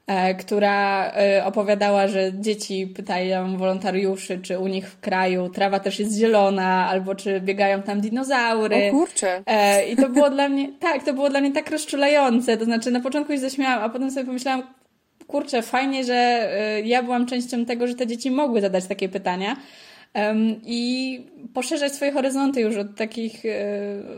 e, 0.07 0.35
która 0.35 1.11
opowiadała, 1.45 2.07
że 2.07 2.31
dzieci 2.33 2.87
pytają 2.87 3.57
wolontariuszy, 3.57 4.39
czy 4.39 4.59
u 4.59 4.67
nich 4.67 4.89
w 4.89 4.99
kraju 4.99 5.49
trawa 5.49 5.79
też 5.79 5.99
jest 5.99 6.17
zielona, 6.17 6.87
albo 6.89 7.15
czy 7.15 7.41
biegają 7.41 7.81
tam 7.81 8.01
dinozaury. 8.01 8.87
O 8.87 8.91
kurczę. 8.91 9.43
I 9.91 9.95
to 9.95 10.09
było 10.09 10.29
dla 10.29 10.49
mnie, 10.49 10.71
tak, 10.79 11.03
to 11.03 11.13
było 11.13 11.29
dla 11.29 11.41
mnie 11.41 11.51
tak 11.51 11.71
rozczulające. 11.71 12.57
To 12.57 12.65
znaczy, 12.65 12.91
na 12.91 12.99
początku 12.99 13.33
się 13.33 13.39
zaśmiałam, 13.39 13.83
a 13.83 13.89
potem 13.89 14.11
sobie 14.11 14.25
pomyślałam, 14.25 14.63
kurczę, 15.27 15.61
fajnie, 15.61 16.03
że 16.03 16.49
ja 16.85 17.03
byłam 17.03 17.25
częścią 17.25 17.65
tego, 17.65 17.87
że 17.87 17.95
te 17.95 18.07
dzieci 18.07 18.31
mogły 18.31 18.61
zadać 18.61 18.85
takie 18.85 19.09
pytania 19.09 19.55
i 20.65 21.25
poszerzać 21.53 21.91
swoje 21.93 22.11
horyzonty 22.11 22.61
już 22.61 22.77
od 22.77 22.95
takich 22.95 23.45
e, 23.45 23.49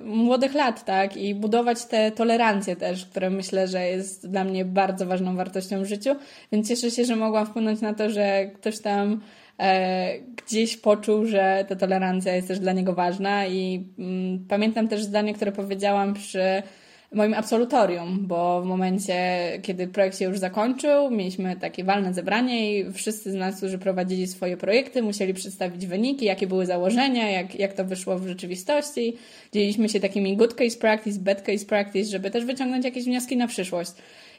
młodych 0.05 0.53
lat, 0.53 0.85
tak? 0.85 1.17
I 1.17 1.35
budować 1.35 1.85
te 1.85 2.11
tolerancje 2.11 2.75
też, 2.75 3.05
które 3.05 3.29
myślę, 3.29 3.67
że 3.67 3.87
jest 3.87 4.29
dla 4.29 4.43
mnie 4.43 4.65
bardzo 4.65 5.05
ważną 5.05 5.35
wartością 5.35 5.81
w 5.83 5.85
życiu. 5.85 6.15
Więc 6.51 6.67
cieszę 6.67 6.91
się, 6.91 7.05
że 7.05 7.15
mogłam 7.15 7.45
wpłynąć 7.45 7.81
na 7.81 7.93
to, 7.93 8.09
że 8.09 8.45
ktoś 8.45 8.79
tam 8.79 9.21
e, 9.59 10.19
gdzieś 10.19 10.77
poczuł, 10.77 11.25
że 11.25 11.65
ta 11.69 11.75
tolerancja 11.75 12.35
jest 12.35 12.47
też 12.47 12.59
dla 12.59 12.73
niego 12.73 12.93
ważna. 12.93 13.47
I 13.47 13.87
mm, 13.99 14.45
pamiętam 14.49 14.87
też 14.87 15.03
zdanie, 15.03 15.33
które 15.33 15.51
powiedziałam 15.51 16.13
przy 16.13 16.63
moim 17.13 17.33
absolutorium, 17.33 18.19
bo 18.27 18.61
w 18.61 18.65
momencie, 18.65 19.15
kiedy 19.61 19.87
projekt 19.87 20.19
się 20.19 20.25
już 20.25 20.39
zakończył, 20.39 21.11
mieliśmy 21.11 21.55
takie 21.55 21.83
walne 21.83 22.13
zebranie 22.13 22.79
i 22.79 22.93
wszyscy 22.93 23.31
z 23.31 23.35
nas, 23.35 23.57
którzy 23.57 23.77
prowadzili 23.77 24.27
swoje 24.27 24.57
projekty, 24.57 25.03
musieli 25.03 25.33
przedstawić 25.33 25.87
wyniki, 25.87 26.25
jakie 26.25 26.47
były 26.47 26.65
założenia, 26.65 27.31
jak, 27.31 27.55
jak 27.55 27.73
to 27.73 27.85
wyszło 27.85 28.19
w 28.19 28.27
rzeczywistości. 28.27 29.17
Dzieliliśmy 29.51 29.89
się 29.89 29.99
takimi 29.99 30.37
good 30.37 30.53
case 30.53 30.77
practice, 30.77 31.19
bad 31.19 31.41
case 31.41 31.65
practice, 31.65 32.09
żeby 32.09 32.31
też 32.31 32.45
wyciągnąć 32.45 32.85
jakieś 32.85 33.05
wnioski 33.05 33.37
na 33.37 33.47
przyszłość. 33.47 33.91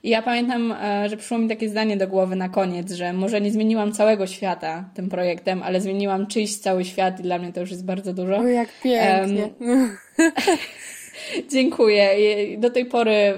I 0.02 0.08
ja 0.08 0.22
pamiętam, 0.22 0.72
e, 0.72 1.08
że 1.08 1.16
przyszło 1.16 1.38
mi 1.38 1.48
takie 1.48 1.68
zdanie 1.68 1.96
do 1.96 2.08
głowy 2.08 2.36
na 2.36 2.48
koniec, 2.48 2.92
że 2.92 3.12
może 3.12 3.40
nie 3.40 3.50
zmieniłam 3.50 3.92
całego 3.92 4.26
świata 4.26 4.90
tym 4.94 5.08
projektem, 5.08 5.62
ale 5.62 5.80
zmieniłam 5.80 6.26
czyjś 6.26 6.56
cały 6.56 6.84
świat 6.84 7.20
i 7.20 7.22
dla 7.22 7.38
mnie 7.38 7.52
to 7.52 7.60
już 7.60 7.70
jest 7.70 7.84
bardzo 7.84 8.14
dużo. 8.14 8.36
O, 8.38 8.46
jak 8.46 8.68
pięknie. 8.82 9.48
Um, 9.60 9.96
Dziękuję. 11.52 12.10
do 12.58 12.70
tej 12.70 12.86
pory 12.86 13.12
e, 13.12 13.36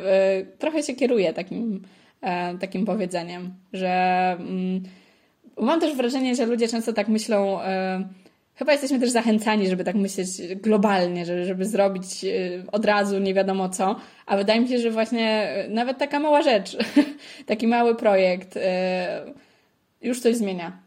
trochę 0.58 0.82
się 0.82 0.94
kieruję 0.94 1.32
takim, 1.32 1.82
e, 2.20 2.58
takim 2.58 2.86
powiedzeniem, 2.86 3.54
że 3.72 3.88
mm, 4.38 4.82
mam 5.60 5.80
też 5.80 5.96
wrażenie, 5.96 6.34
że 6.34 6.46
ludzie 6.46 6.68
często 6.68 6.92
tak 6.92 7.08
myślą. 7.08 7.62
E, 7.62 8.08
chyba 8.54 8.72
jesteśmy 8.72 9.00
też 9.00 9.10
zachęcani, 9.10 9.68
żeby 9.68 9.84
tak 9.84 9.96
myśleć 9.96 10.28
globalnie, 10.54 11.26
żeby, 11.26 11.44
żeby 11.44 11.64
zrobić 11.64 12.06
od 12.72 12.84
razu 12.84 13.18
nie 13.18 13.34
wiadomo 13.34 13.68
co, 13.68 13.96
a 14.26 14.36
wydaje 14.36 14.60
mi 14.60 14.68
się, 14.68 14.78
że 14.78 14.90
właśnie 14.90 15.48
nawet 15.68 15.98
taka 15.98 16.20
mała 16.20 16.42
rzecz, 16.42 16.76
taki 17.46 17.66
mały 17.66 17.94
projekt 17.94 18.58
już 20.02 20.20
coś 20.20 20.36
zmienia. 20.36 20.78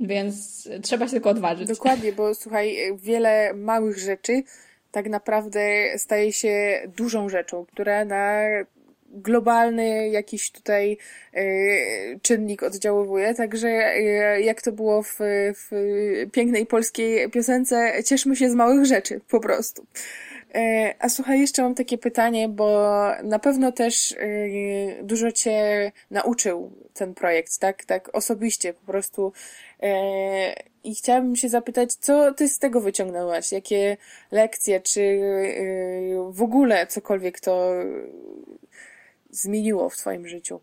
Więc 0.00 0.68
trzeba 0.82 1.06
się 1.06 1.12
tylko 1.12 1.30
odważyć. 1.30 1.68
Dokładnie, 1.68 2.12
bo 2.12 2.34
słuchaj, 2.34 2.76
wiele 2.96 3.54
małych 3.54 3.98
rzeczy 3.98 4.42
tak 4.90 5.08
naprawdę 5.08 5.60
staje 5.96 6.32
się 6.32 6.82
dużą 6.96 7.28
rzeczą, 7.28 7.66
która 7.66 8.04
na 8.04 8.42
globalny 9.12 10.08
jakiś 10.08 10.50
tutaj 10.50 10.98
czynnik 12.22 12.62
oddziaływuje, 12.62 13.34
także 13.34 13.68
jak 14.40 14.62
to 14.62 14.72
było 14.72 15.02
w, 15.02 15.18
w 15.54 15.70
pięknej 16.32 16.66
polskiej 16.66 17.30
piosence, 17.30 17.92
cieszmy 18.04 18.36
się 18.36 18.50
z 18.50 18.54
małych 18.54 18.86
rzeczy, 18.86 19.20
po 19.28 19.40
prostu. 19.40 19.86
E, 20.54 20.94
a 20.98 21.08
słuchaj, 21.08 21.40
jeszcze 21.40 21.62
mam 21.62 21.74
takie 21.74 21.98
pytanie, 21.98 22.48
bo 22.48 22.88
na 23.22 23.38
pewno 23.38 23.72
też 23.72 24.12
e, 24.12 25.02
dużo 25.02 25.32
cię 25.32 25.92
nauczył 26.10 26.72
ten 26.94 27.14
projekt, 27.14 27.58
tak? 27.58 27.84
Tak 27.84 28.10
osobiście 28.12 28.74
po 28.74 28.86
prostu. 28.86 29.32
E, 29.82 30.54
I 30.84 30.94
chciałabym 30.94 31.36
się 31.36 31.48
zapytać, 31.48 31.92
co 31.92 32.34
ty 32.34 32.48
z 32.48 32.58
tego 32.58 32.80
wyciągnęłaś? 32.80 33.52
Jakie 33.52 33.96
lekcje, 34.32 34.80
czy 34.80 35.20
w 36.30 36.42
ogóle 36.42 36.86
cokolwiek 36.86 37.40
to 37.40 37.72
zmieniło 39.30 39.88
w 39.90 39.96
twoim 39.96 40.28
życiu? 40.28 40.60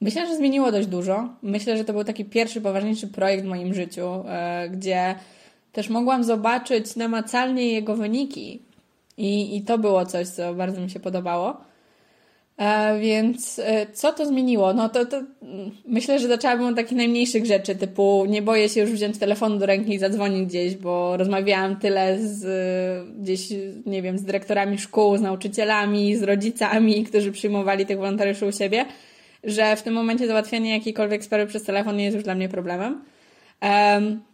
Myślę, 0.00 0.26
że 0.26 0.36
zmieniło 0.36 0.72
dość 0.72 0.88
dużo. 0.88 1.28
Myślę, 1.42 1.76
że 1.76 1.84
to 1.84 1.92
był 1.92 2.04
taki 2.04 2.24
pierwszy, 2.24 2.60
poważniejszy 2.60 3.08
projekt 3.08 3.44
w 3.44 3.48
moim 3.48 3.74
życiu, 3.74 4.24
gdzie 4.70 5.14
też 5.74 5.88
mogłam 5.88 6.24
zobaczyć 6.24 6.96
namacalnie 6.96 7.72
jego 7.72 7.96
wyniki. 7.96 8.62
I, 9.16 9.56
i 9.56 9.62
to 9.62 9.78
było 9.78 10.06
coś, 10.06 10.28
co 10.28 10.54
bardzo 10.54 10.80
mi 10.80 10.90
się 10.90 11.00
podobało. 11.00 11.56
E, 12.56 12.98
więc 12.98 13.58
e, 13.64 13.86
co 13.92 14.12
to 14.12 14.26
zmieniło? 14.26 14.72
No 14.74 14.88
to, 14.88 15.06
to 15.06 15.22
myślę, 15.86 16.18
że 16.18 16.28
zaczęłabym 16.28 16.66
od 16.66 16.76
takich 16.76 16.96
najmniejszych 16.98 17.46
rzeczy, 17.46 17.74
typu 17.74 18.26
nie 18.28 18.42
boję 18.42 18.68
się 18.68 18.80
już 18.80 18.90
wziąć 18.90 19.18
telefonu 19.18 19.58
do 19.58 19.66
ręki 19.66 19.94
i 19.94 19.98
zadzwonić 19.98 20.48
gdzieś, 20.48 20.76
bo 20.76 21.16
rozmawiałam 21.16 21.76
tyle 21.76 22.18
z 22.20 22.44
gdzieś, 23.18 23.48
nie 23.86 24.02
wiem, 24.02 24.18
z 24.18 24.24
dyrektorami 24.24 24.78
szkół, 24.78 25.16
z 25.16 25.20
nauczycielami, 25.20 26.16
z 26.16 26.22
rodzicami, 26.22 27.04
którzy 27.04 27.32
przyjmowali 27.32 27.86
tych 27.86 27.98
wolontariuszy 27.98 28.46
u 28.46 28.52
siebie, 28.52 28.84
że 29.44 29.76
w 29.76 29.82
tym 29.82 29.94
momencie 29.94 30.26
załatwianie 30.26 30.70
jakiejkolwiek 30.70 31.24
sprawy 31.24 31.46
przez 31.46 31.62
telefon 31.62 31.96
nie 31.96 32.04
jest 32.04 32.14
już 32.14 32.24
dla 32.24 32.34
mnie 32.34 32.48
problemem. 32.48 33.13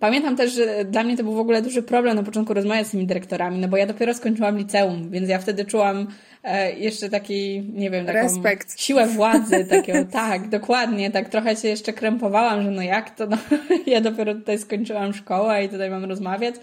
Pamiętam 0.00 0.36
też, 0.36 0.52
że 0.52 0.84
dla 0.84 1.04
mnie 1.04 1.16
to 1.16 1.24
był 1.24 1.32
w 1.32 1.38
ogóle 1.38 1.62
duży 1.62 1.82
problem 1.82 2.16
na 2.16 2.22
początku 2.22 2.54
rozmawiać 2.54 2.86
z 2.86 2.90
tymi 2.90 3.06
dyrektorami, 3.06 3.58
no 3.58 3.68
bo 3.68 3.76
ja 3.76 3.86
dopiero 3.86 4.14
skończyłam 4.14 4.58
liceum, 4.58 5.10
więc 5.10 5.28
ja 5.28 5.38
wtedy 5.38 5.64
czułam 5.64 6.06
e, 6.44 6.72
jeszcze 6.72 7.08
taki, 7.08 7.60
nie 7.72 7.90
wiem, 7.90 8.06
taką 8.06 8.18
Respekt. 8.18 8.80
siłę 8.80 9.06
władzy, 9.06 9.64
takiego, 9.70 10.04
tak, 10.04 10.48
dokładnie, 10.48 11.10
tak 11.10 11.28
trochę 11.28 11.56
się 11.56 11.68
jeszcze 11.68 11.92
krępowałam, 11.92 12.62
że 12.62 12.70
no 12.70 12.82
jak 12.82 13.10
to, 13.10 13.26
no, 13.26 13.36
ja 13.86 14.00
dopiero 14.00 14.34
tutaj 14.34 14.58
skończyłam 14.58 15.14
szkołę 15.14 15.64
i 15.64 15.68
tutaj 15.68 15.90
mam 15.90 16.04
rozmawiać. 16.04 16.54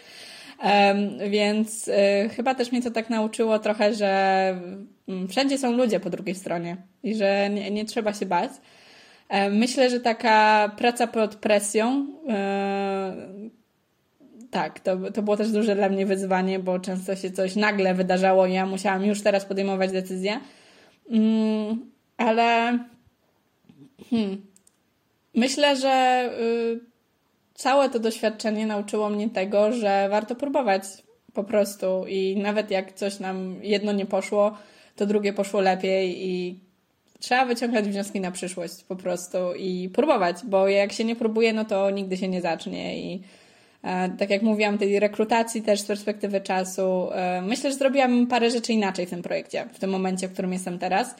Um, 0.64 1.30
więc 1.30 1.88
y, 1.88 1.94
chyba 2.36 2.56
też 2.56 2.72
mnie 2.72 2.82
to 2.82 2.92
tak 2.92 3.10
nauczyło 3.10 3.60
trochę, 3.60 3.94
że 3.94 4.50
mm, 5.08 5.28
wszędzie 5.28 5.58
są 5.58 5.72
ludzie 5.72 6.00
po 6.00 6.10
drugiej 6.10 6.36
stronie 6.36 6.78
i 7.04 7.16
że 7.16 7.50
nie, 7.50 7.72
nie 7.72 7.86
trzeba 7.86 8.14
się 8.14 8.26
bać. 8.26 8.52
E, 9.30 9.50
myślę, 9.50 9.90
że 9.90 10.00
taka 10.00 10.72
praca 10.78 11.08
pod 11.08 11.36
presją, 11.36 12.08
e, 12.30 13.14
tak, 14.52 14.80
to, 14.80 15.12
to 15.12 15.22
było 15.22 15.38
też 15.38 15.52
duże 15.52 15.76
dla 15.76 15.90
mnie 15.90 16.06
wyzwanie, 16.06 16.60
bo 16.60 16.80
często 16.80 17.16
się 17.16 17.32
coś 17.32 17.56
nagle 17.56 17.94
wydarzało 17.94 18.46
i 18.46 18.54
ja 18.54 18.66
musiałam 18.66 19.06
już 19.06 19.22
teraz 19.22 19.46
podejmować 19.46 19.92
decyzję. 19.92 20.40
Mm, 21.10 21.92
ale 22.18 22.80
hmm, 24.10 24.46
myślę, 25.36 25.76
że 25.76 26.30
y, 26.42 26.80
całe 27.54 27.90
to 27.90 28.00
doświadczenie 28.00 28.68
nauczyło 28.68 29.10
mnie 29.10 29.30
tego, 29.30 29.72
że 29.72 30.08
warto 30.10 30.36
próbować 30.36 30.84
po 31.34 31.44
prostu 31.44 32.06
i 32.08 32.38
nawet 32.38 32.72
jak 32.72 32.94
coś 32.94 33.20
nam 33.20 33.56
jedno 33.62 33.92
nie 33.92 34.06
poszło, 34.06 34.58
to 34.96 35.06
drugie 35.06 35.34
poszło 35.34 35.62
lepiej 35.62 36.28
i 36.28 36.60
trzeba 37.20 37.46
wyciągać 37.46 37.86
wnioski 37.86 38.20
na 38.20 38.32
przyszłość 38.32 38.84
po 38.84 38.96
prostu 38.96 39.38
i 39.58 39.90
próbować, 39.90 40.38
bo 40.46 40.68
jak 40.68 40.94
się 40.94 41.04
nie 41.04 41.16
próbuje, 41.16 41.54
no 41.54 41.66
to 41.66 41.90
nigdy 41.90 42.18
się 42.18 42.28
nie 42.28 42.42
zacznie 42.42 43.00
i 43.00 43.22
e, 43.84 44.10
tak 44.10 44.30
jak 44.30 44.42
mówiłam, 44.42 44.78
tej 44.78 45.00
rekrutacji 45.00 45.62
też 45.62 45.80
z 45.80 45.86
perspektywy 45.86 46.42
czasu, 46.42 47.10
e, 47.12 47.42
myślę, 47.42 47.72
że 47.72 47.78
zrobiłam 47.78 48.28
parę 48.28 48.52
rzeczy 48.52 48.74
inaczej 48.74 49.06
w 49.06 49.10
tym 49.10 49.22
projekcie, 49.22 49.66
w 49.74 49.80
tym 49.80 49.90
momencie, 49.90 50.28
w 50.28 50.34
którym 50.34 50.54
jestem 50.54 50.80
teraz, 50.80 51.16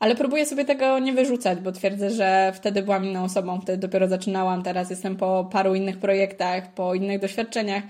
ale 0.00 0.14
próbuję 0.14 0.46
sobie 0.46 0.64
tego 0.64 0.98
nie 0.98 1.12
wyrzucać, 1.12 1.58
bo 1.58 1.72
twierdzę, 1.72 2.10
że 2.10 2.52
wtedy 2.54 2.82
byłam 2.82 3.04
inną 3.04 3.24
osobą, 3.24 3.60
wtedy 3.60 3.78
dopiero 3.78 4.08
zaczynałam, 4.08 4.62
teraz 4.62 4.90
jestem 4.90 5.16
po 5.16 5.48
paru 5.52 5.74
innych 5.74 5.98
projektach, 5.98 6.74
po 6.74 6.94
innych 6.94 7.20
doświadczeniach 7.20 7.82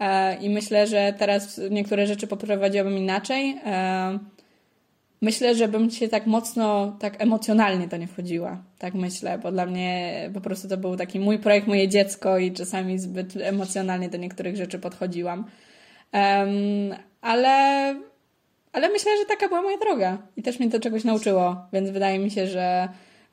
e, 0.00 0.36
i 0.36 0.50
myślę, 0.50 0.86
że 0.86 1.14
teraz 1.18 1.60
niektóre 1.70 2.06
rzeczy 2.06 2.26
poprowadziłabym 2.26 2.98
inaczej. 2.98 3.60
Myślę, 5.24 5.54
że 5.54 5.68
bym 5.68 5.90
się 5.90 6.08
tak 6.08 6.26
mocno, 6.26 6.96
tak 7.00 7.22
emocjonalnie 7.22 7.88
to 7.88 7.96
nie 7.96 8.06
wchodziła. 8.06 8.62
Tak 8.78 8.94
myślę, 8.94 9.38
bo 9.38 9.52
dla 9.52 9.66
mnie 9.66 10.30
po 10.34 10.40
prostu 10.40 10.68
to 10.68 10.76
był 10.76 10.96
taki 10.96 11.20
mój 11.20 11.38
projekt, 11.38 11.66
moje 11.66 11.88
dziecko 11.88 12.38
i 12.38 12.52
czasami 12.52 12.98
zbyt 12.98 13.36
emocjonalnie 13.36 14.08
do 14.08 14.18
niektórych 14.18 14.56
rzeczy 14.56 14.78
podchodziłam. 14.78 15.44
Um, 16.12 16.94
ale, 17.20 17.50
ale 18.72 18.88
myślę, 18.88 19.12
że 19.18 19.24
taka 19.24 19.48
była 19.48 19.62
moja 19.62 19.78
droga 19.78 20.18
i 20.36 20.42
też 20.42 20.60
mnie 20.60 20.70
to 20.70 20.80
czegoś 20.80 21.04
nauczyło, 21.04 21.56
więc 21.72 21.90
wydaje 21.90 22.18
mi 22.18 22.30
się, 22.30 22.46
że, 22.46 22.88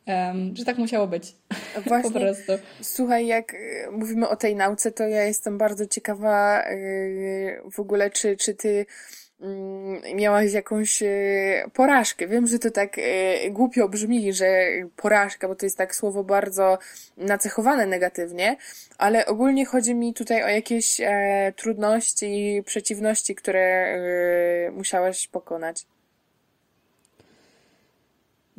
um, 0.08 0.56
że 0.56 0.66
tak 0.66 0.78
musiało 0.78 1.08
być. 1.08 1.36
Właśnie, 1.88 2.12
po 2.12 2.20
prostu. 2.20 2.52
Słuchaj, 2.82 3.28
jak 3.28 3.54
e, 3.54 3.92
mówimy 3.92 4.30
o 4.30 4.36
tej 4.36 4.56
nauce, 4.56 4.92
to 4.92 5.04
ja 5.04 5.24
jestem 5.24 5.58
bardzo 5.58 5.88
ciekawa 5.88 6.64
yy, 6.70 7.72
w 7.72 7.80
ogóle, 7.80 8.10
czy, 8.10 8.38
czy 8.38 8.54
ty 8.54 8.86
miałaś 10.16 10.54
jakąś 10.54 11.04
e, 11.04 11.08
porażkę. 11.74 12.28
Wiem, 12.28 12.48
że 12.48 12.60
to 12.60 12.72
tak 12.72 12.98
e, 12.98 13.50
głupio 13.50 13.90
brzmi, 13.90 14.34
że 14.34 14.68
porażka, 14.96 15.48
bo 15.48 15.56
to 15.56 15.66
jest 15.66 15.78
tak 15.78 15.96
słowo 15.96 16.24
bardzo 16.24 16.78
nacechowane 17.18 17.86
negatywnie, 17.86 18.58
ale 18.98 19.26
ogólnie 19.26 19.66
chodzi 19.66 19.96
mi 19.96 20.14
tutaj 20.14 20.44
o 20.44 20.48
jakieś 20.48 21.02
e, 21.02 21.54
trudności 21.56 22.58
i 22.58 22.64
przeciwności, 22.64 23.36
które 23.36 23.98
musiałaś 24.72 25.28
pokonać. 25.28 25.86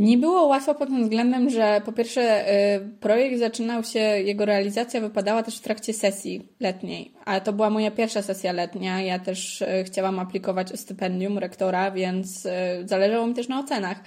Nie 0.03 0.19
było 0.19 0.47
łatwo 0.47 0.75
pod 0.75 0.89
tym 0.89 1.03
względem, 1.03 1.51
że 1.51 1.83
po 1.85 1.93
pierwsze 1.93 2.53
y, 2.77 2.81
projekt 3.01 3.39
zaczynał 3.39 3.85
się, 3.85 3.99
jego 4.01 4.45
realizacja 4.45 5.01
wypadała 5.01 5.43
też 5.43 5.59
w 5.59 5.61
trakcie 5.61 5.93
sesji 5.93 6.49
letniej, 6.61 7.13
ale 7.25 7.41
to 7.41 7.53
była 7.53 7.71
moja 7.71 7.91
pierwsza 7.91 8.23
sesja 8.23 8.53
letnia. 8.53 9.03
Ja 9.03 9.19
też 9.19 9.63
y, 9.63 9.85
chciałam 9.87 10.19
aplikować 10.19 10.73
o 10.73 10.77
stypendium 10.77 11.39
rektora, 11.39 11.91
więc 11.91 12.47
y, 12.47 12.51
zależało 12.85 13.27
mi 13.27 13.35
też 13.35 13.49
na 13.49 13.61
ocenach. 13.61 14.01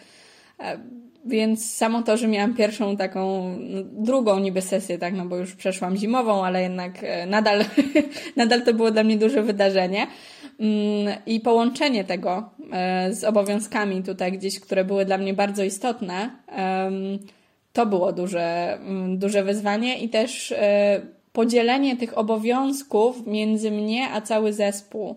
E, 0.59 0.79
więc 1.25 1.75
samo 1.75 2.03
to, 2.03 2.17
że 2.17 2.27
miałam 2.27 2.53
pierwszą 2.53 2.97
taką, 2.97 3.55
no, 3.59 3.81
drugą 3.83 4.39
niby 4.39 4.61
sesję, 4.61 4.97
tak, 4.97 5.13
no 5.13 5.25
bo 5.25 5.37
już 5.37 5.55
przeszłam 5.55 5.97
zimową, 5.97 6.45
ale 6.45 6.61
jednak 6.61 6.91
e, 7.03 7.25
nadal, 7.25 7.65
nadal 8.35 8.61
to 8.61 8.73
było 8.73 8.91
dla 8.91 9.03
mnie 9.03 9.17
duże 9.17 9.43
wydarzenie. 9.43 10.07
Mm, 10.59 11.15
I 11.25 11.39
połączenie 11.39 12.03
tego 12.03 12.50
e, 12.71 13.13
z 13.13 13.24
obowiązkami 13.24 14.03
tutaj 14.03 14.31
gdzieś, 14.31 14.59
które 14.59 14.85
były 14.85 15.05
dla 15.05 15.17
mnie 15.17 15.33
bardzo 15.33 15.63
istotne, 15.63 16.29
to 17.74 17.85
było 17.85 18.13
duże, 18.13 18.74
mm, 18.74 19.17
duże 19.17 19.43
wyzwanie 19.43 20.00
i 20.00 20.09
też 20.09 20.51
e, 20.51 21.01
podzielenie 21.33 21.97
tych 21.97 22.17
obowiązków 22.17 23.27
między 23.27 23.71
mnie 23.71 24.09
a 24.09 24.21
cały 24.21 24.53
zespół. 24.53 25.15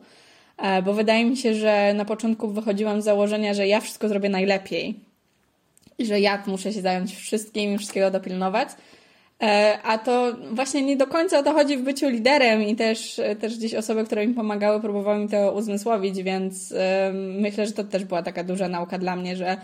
E, 0.57 0.83
bo 0.83 0.95
wydaje 0.95 1.25
mi 1.25 1.37
się, 1.37 1.55
że 1.55 1.95
na 1.95 2.05
początku 2.05 2.49
wychodziłam 2.49 3.03
z 3.03 3.05
założenia, 3.05 3.55
że 3.55 3.67
ja 3.67 3.81
wszystko 3.81 4.09
zrobię 4.09 4.29
najlepiej 4.29 4.95
i 5.99 6.07
że 6.07 6.21
ja 6.21 6.43
muszę 6.47 6.73
się 6.73 6.81
zająć 6.81 7.17
wszystkim 7.17 7.75
i 7.75 7.79
wszystkiego 7.79 8.11
dopilnować. 8.11 8.69
E, 9.43 9.79
a 9.83 9.99
to 9.99 10.37
właśnie 10.53 10.83
nie 10.83 10.97
do 10.97 11.07
końca 11.07 11.39
o 11.39 11.43
to 11.43 11.53
chodzi 11.53 11.77
w 11.77 11.83
byciu 11.83 12.09
liderem 12.09 12.63
i 12.63 12.77
też, 12.77 13.21
też 13.41 13.59
gdzieś 13.59 13.75
osoby, 13.75 14.05
które 14.05 14.27
mi 14.27 14.35
pomagały, 14.35 14.81
próbowały 14.81 15.19
mi 15.19 15.29
to 15.29 15.53
uzmysłowić, 15.53 16.23
więc 16.23 16.75
myślę, 17.15 17.67
że 17.67 17.73
to 17.73 17.85
też 17.85 18.05
była 18.05 18.23
taka 18.23 18.45
duża 18.45 18.69
nauka 18.69 18.99
dla 18.99 19.17
mnie, 19.17 19.37
że 19.37 19.57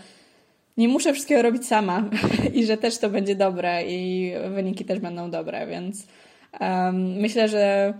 nie 0.77 0.87
muszę 0.87 1.13
wszystkiego 1.13 1.41
robić 1.41 1.67
sama 1.67 2.03
i 2.53 2.65
że 2.65 2.77
też 2.77 2.97
to 2.97 3.09
będzie 3.09 3.35
dobre 3.35 3.83
i 3.87 4.33
wyniki 4.55 4.85
też 4.85 4.99
będą 4.99 5.31
dobre, 5.31 5.67
więc 5.67 6.07
myślę, 7.17 7.49
że 7.49 7.93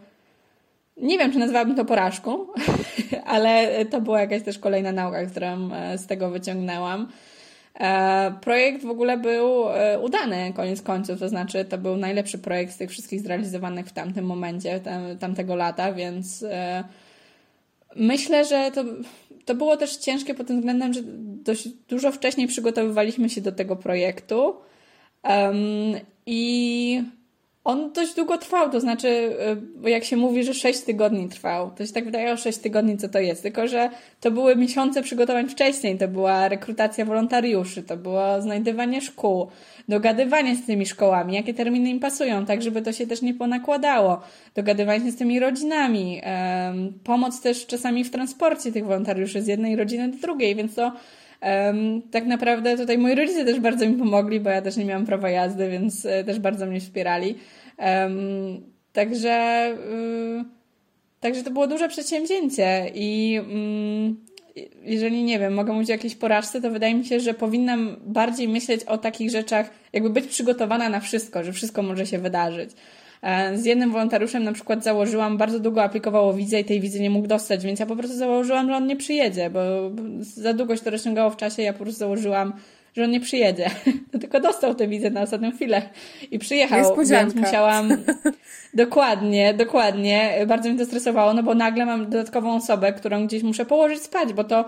nie 0.97 1.17
wiem, 1.17 1.31
czy 1.31 1.39
nazwałabym 1.39 1.75
to 1.75 1.85
porażką, 1.85 2.47
ale 3.25 3.85
to 3.85 4.01
była 4.01 4.21
jakaś 4.21 4.43
też 4.43 4.59
kolejna 4.59 4.91
nauka, 4.91 5.25
którą 5.25 5.73
e, 5.73 5.97
z 5.97 6.07
tego 6.07 6.29
wyciągnęłam. 6.29 7.07
E, 7.79 8.31
projekt 8.41 8.83
w 8.83 8.89
ogóle 8.89 9.17
był 9.17 9.69
e, 9.69 9.99
udany 9.99 10.53
koniec 10.53 10.81
końców, 10.81 11.19
to 11.19 11.29
znaczy 11.29 11.65
to 11.65 11.77
był 11.77 11.97
najlepszy 11.97 12.37
projekt 12.37 12.73
z 12.73 12.77
tych 12.77 12.89
wszystkich 12.89 13.21
zrealizowanych 13.21 13.87
w 13.87 13.93
tamtym 13.93 14.25
momencie, 14.25 14.79
tam, 14.79 15.17
tamtego 15.17 15.55
lata, 15.55 15.93
więc 15.93 16.43
e, 16.43 16.83
myślę, 17.95 18.45
że 18.45 18.71
to, 18.71 18.83
to 19.45 19.55
było 19.55 19.77
też 19.77 19.97
ciężkie 19.97 20.33
pod 20.33 20.47
tym 20.47 20.57
względem, 20.57 20.93
że 20.93 21.01
dość 21.43 21.67
dużo 21.69 22.11
wcześniej 22.11 22.47
przygotowywaliśmy 22.47 23.29
się 23.29 23.41
do 23.41 23.51
tego 23.51 23.75
projektu. 23.75 24.55
Um, 25.23 25.55
i 26.25 27.03
on 27.65 27.91
dość 27.93 28.15
długo 28.15 28.37
trwał, 28.37 28.69
to 28.69 28.79
znaczy, 28.79 29.07
y, 29.85 29.89
jak 29.89 30.03
się 30.03 30.17
mówi, 30.17 30.43
że 30.43 30.53
6 30.53 30.81
tygodni 30.81 31.29
trwał, 31.29 31.71
to 31.71 31.85
się 31.85 31.93
tak 31.93 32.05
wydaje 32.05 32.33
o 32.33 32.37
6 32.37 32.57
tygodni, 32.57 32.97
co 32.97 33.09
to 33.09 33.19
jest, 33.19 33.43
tylko 33.43 33.67
że 33.67 33.89
to 34.21 34.31
były 34.31 34.55
miesiące 34.55 35.01
przygotowań 35.01 35.49
wcześniej, 35.49 35.97
to 35.97 36.07
była 36.07 36.47
rekrutacja 36.47 37.05
wolontariuszy, 37.05 37.83
to 37.83 37.97
było 37.97 38.41
znajdywanie 38.41 39.01
szkół, 39.01 39.47
dogadywanie 39.87 40.55
z 40.55 40.65
tymi 40.65 40.85
szkołami, 40.85 41.33
jakie 41.33 41.53
terminy 41.53 41.89
im 41.89 41.99
pasują, 41.99 42.45
tak 42.45 42.61
żeby 42.61 42.81
to 42.81 42.91
się 42.91 43.07
też 43.07 43.21
nie 43.21 43.33
ponakładało, 43.33 44.21
dogadywanie 44.55 45.05
się 45.05 45.11
z 45.11 45.17
tymi 45.17 45.39
rodzinami, 45.39 46.21
pomoc 47.03 47.41
też 47.41 47.65
czasami 47.65 48.03
w 48.03 48.11
transporcie 48.11 48.71
tych 48.71 48.85
wolontariuszy 48.85 49.41
z 49.41 49.47
jednej 49.47 49.75
rodziny 49.75 50.09
do 50.09 50.17
drugiej, 50.17 50.55
więc 50.55 50.75
to 50.75 50.91
Um, 51.45 52.01
tak 52.11 52.25
naprawdę 52.25 52.77
tutaj 52.77 52.97
moi 52.97 53.15
rodzice 53.15 53.45
też 53.45 53.59
bardzo 53.59 53.89
mi 53.89 53.93
pomogli, 53.93 54.39
bo 54.39 54.49
ja 54.49 54.61
też 54.61 54.77
nie 54.77 54.85
miałam 54.85 55.05
prawa 55.05 55.29
jazdy, 55.29 55.69
więc 55.69 56.05
e, 56.05 56.23
też 56.23 56.39
bardzo 56.39 56.65
mnie 56.65 56.79
wspierali. 56.79 57.35
Um, 57.77 58.61
także, 58.93 59.67
y, 60.41 60.45
także 61.19 61.43
to 61.43 61.51
było 61.51 61.67
duże 61.67 61.89
przedsięwzięcie 61.89 62.91
i 62.95 63.39
mm, 63.39 64.25
jeżeli 64.83 65.23
nie 65.23 65.39
wiem, 65.39 65.53
mogę 65.53 65.73
mówić 65.73 65.89
o 65.89 65.93
jakiejś 65.93 66.15
porażce, 66.15 66.61
to 66.61 66.71
wydaje 66.71 66.95
mi 66.95 67.05
się, 67.05 67.19
że 67.19 67.33
powinnam 67.33 67.95
bardziej 68.05 68.47
myśleć 68.47 68.83
o 68.83 68.97
takich 68.97 69.31
rzeczach, 69.31 69.69
jakby 69.93 70.09
być 70.09 70.27
przygotowana 70.27 70.89
na 70.89 70.99
wszystko, 70.99 71.43
że 71.43 71.53
wszystko 71.53 71.83
może 71.83 72.05
się 72.05 72.19
wydarzyć. 72.19 72.71
E, 73.21 73.57
z 73.57 73.65
jednym 73.65 73.91
wolontariuszem 73.91 74.43
na 74.43 74.53
przykład 74.53 74.83
założyłam, 74.83 75.37
bardzo 75.37 75.59
długo 75.59 75.83
aplikowało 75.83 76.33
wizę 76.33 76.59
i 76.59 76.65
tej 76.65 76.81
wizy 76.81 76.99
nie 76.99 77.09
mógł 77.09 77.27
dostać, 77.27 77.65
więc 77.65 77.79
ja 77.79 77.85
po 77.85 77.95
prostu 77.95 78.17
założyłam, 78.17 78.67
że 78.67 78.75
on 78.75 78.87
nie 78.87 78.95
przyjedzie, 78.95 79.49
bo 79.49 79.59
za 80.19 80.53
długo 80.53 80.75
się 80.75 80.83
to 80.83 80.89
rozciągało 80.89 81.29
w 81.29 81.37
czasie, 81.37 81.61
ja 81.61 81.73
po 81.73 81.79
prostu 81.79 81.99
założyłam, 81.99 82.53
że 82.95 83.03
on 83.03 83.11
nie 83.11 83.19
przyjedzie. 83.19 83.69
Tylko 84.21 84.39
dostał 84.39 84.75
tę 84.75 84.87
wizę 84.87 85.09
na 85.09 85.21
ostatnią 85.21 85.51
chwilę 85.51 85.81
i 86.31 86.39
przyjechał, 86.39 86.95
więc 87.05 87.35
musiałam... 87.35 87.89
dokładnie, 88.73 89.53
dokładnie. 89.53 90.45
Bardzo 90.47 90.69
mnie 90.69 90.79
to 90.79 90.85
stresowało, 90.85 91.33
no 91.33 91.43
bo 91.43 91.55
nagle 91.55 91.85
mam 91.85 92.09
dodatkową 92.09 92.55
osobę, 92.55 92.93
którą 92.93 93.27
gdzieś 93.27 93.43
muszę 93.43 93.65
położyć 93.65 94.01
spać, 94.01 94.33
bo 94.33 94.43
to 94.43 94.65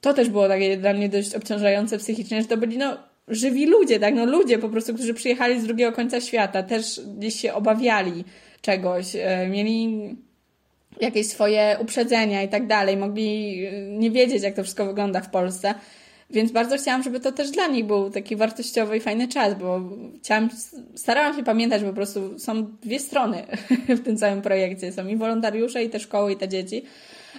to 0.00 0.14
też 0.14 0.28
było 0.30 0.48
takie 0.48 0.76
dla 0.76 0.92
mnie 0.92 1.08
dość 1.08 1.34
obciążające 1.34 1.98
psychicznie, 1.98 2.42
że 2.42 2.48
to 2.48 2.56
byli 2.56 2.78
no 2.78 2.96
żywi 3.30 3.66
ludzie, 3.66 4.00
tak? 4.00 4.14
No 4.14 4.26
ludzie 4.26 4.58
po 4.58 4.68
prostu, 4.68 4.94
którzy 4.94 5.14
przyjechali 5.14 5.60
z 5.60 5.64
drugiego 5.64 5.92
końca 5.92 6.20
świata, 6.20 6.62
też 6.62 7.00
gdzieś 7.18 7.40
się 7.40 7.54
obawiali 7.54 8.24
czegoś, 8.60 9.16
e, 9.16 9.48
mieli 9.48 10.16
jakieś 11.00 11.26
swoje 11.26 11.76
uprzedzenia 11.80 12.42
i 12.42 12.48
tak 12.48 12.66
dalej, 12.66 12.96
mogli 12.96 13.64
e, 13.66 13.72
nie 13.82 14.10
wiedzieć, 14.10 14.42
jak 14.42 14.54
to 14.54 14.62
wszystko 14.62 14.86
wygląda 14.86 15.20
w 15.20 15.30
Polsce. 15.30 15.74
Więc 16.30 16.52
bardzo 16.52 16.76
chciałam, 16.76 17.02
żeby 17.02 17.20
to 17.20 17.32
też 17.32 17.50
dla 17.50 17.66
nich 17.66 17.84
był 17.84 18.10
taki 18.10 18.36
wartościowy 18.36 18.96
i 18.96 19.00
fajny 19.00 19.28
czas, 19.28 19.54
bo 19.54 19.80
chciałam, 20.18 20.48
starałam 20.94 21.36
się 21.36 21.42
pamiętać, 21.42 21.80
że 21.80 21.86
po 21.86 21.92
prostu 21.92 22.38
są 22.38 22.66
dwie 22.82 22.98
strony 22.98 23.46
w 23.98 24.04
tym 24.04 24.16
całym 24.16 24.42
projekcie. 24.42 24.92
Są 24.92 25.06
i 25.06 25.16
wolontariusze, 25.16 25.84
i 25.84 25.90
te 25.90 26.00
szkoły, 26.00 26.32
i 26.32 26.36
te 26.36 26.48
dzieci. 26.48 26.84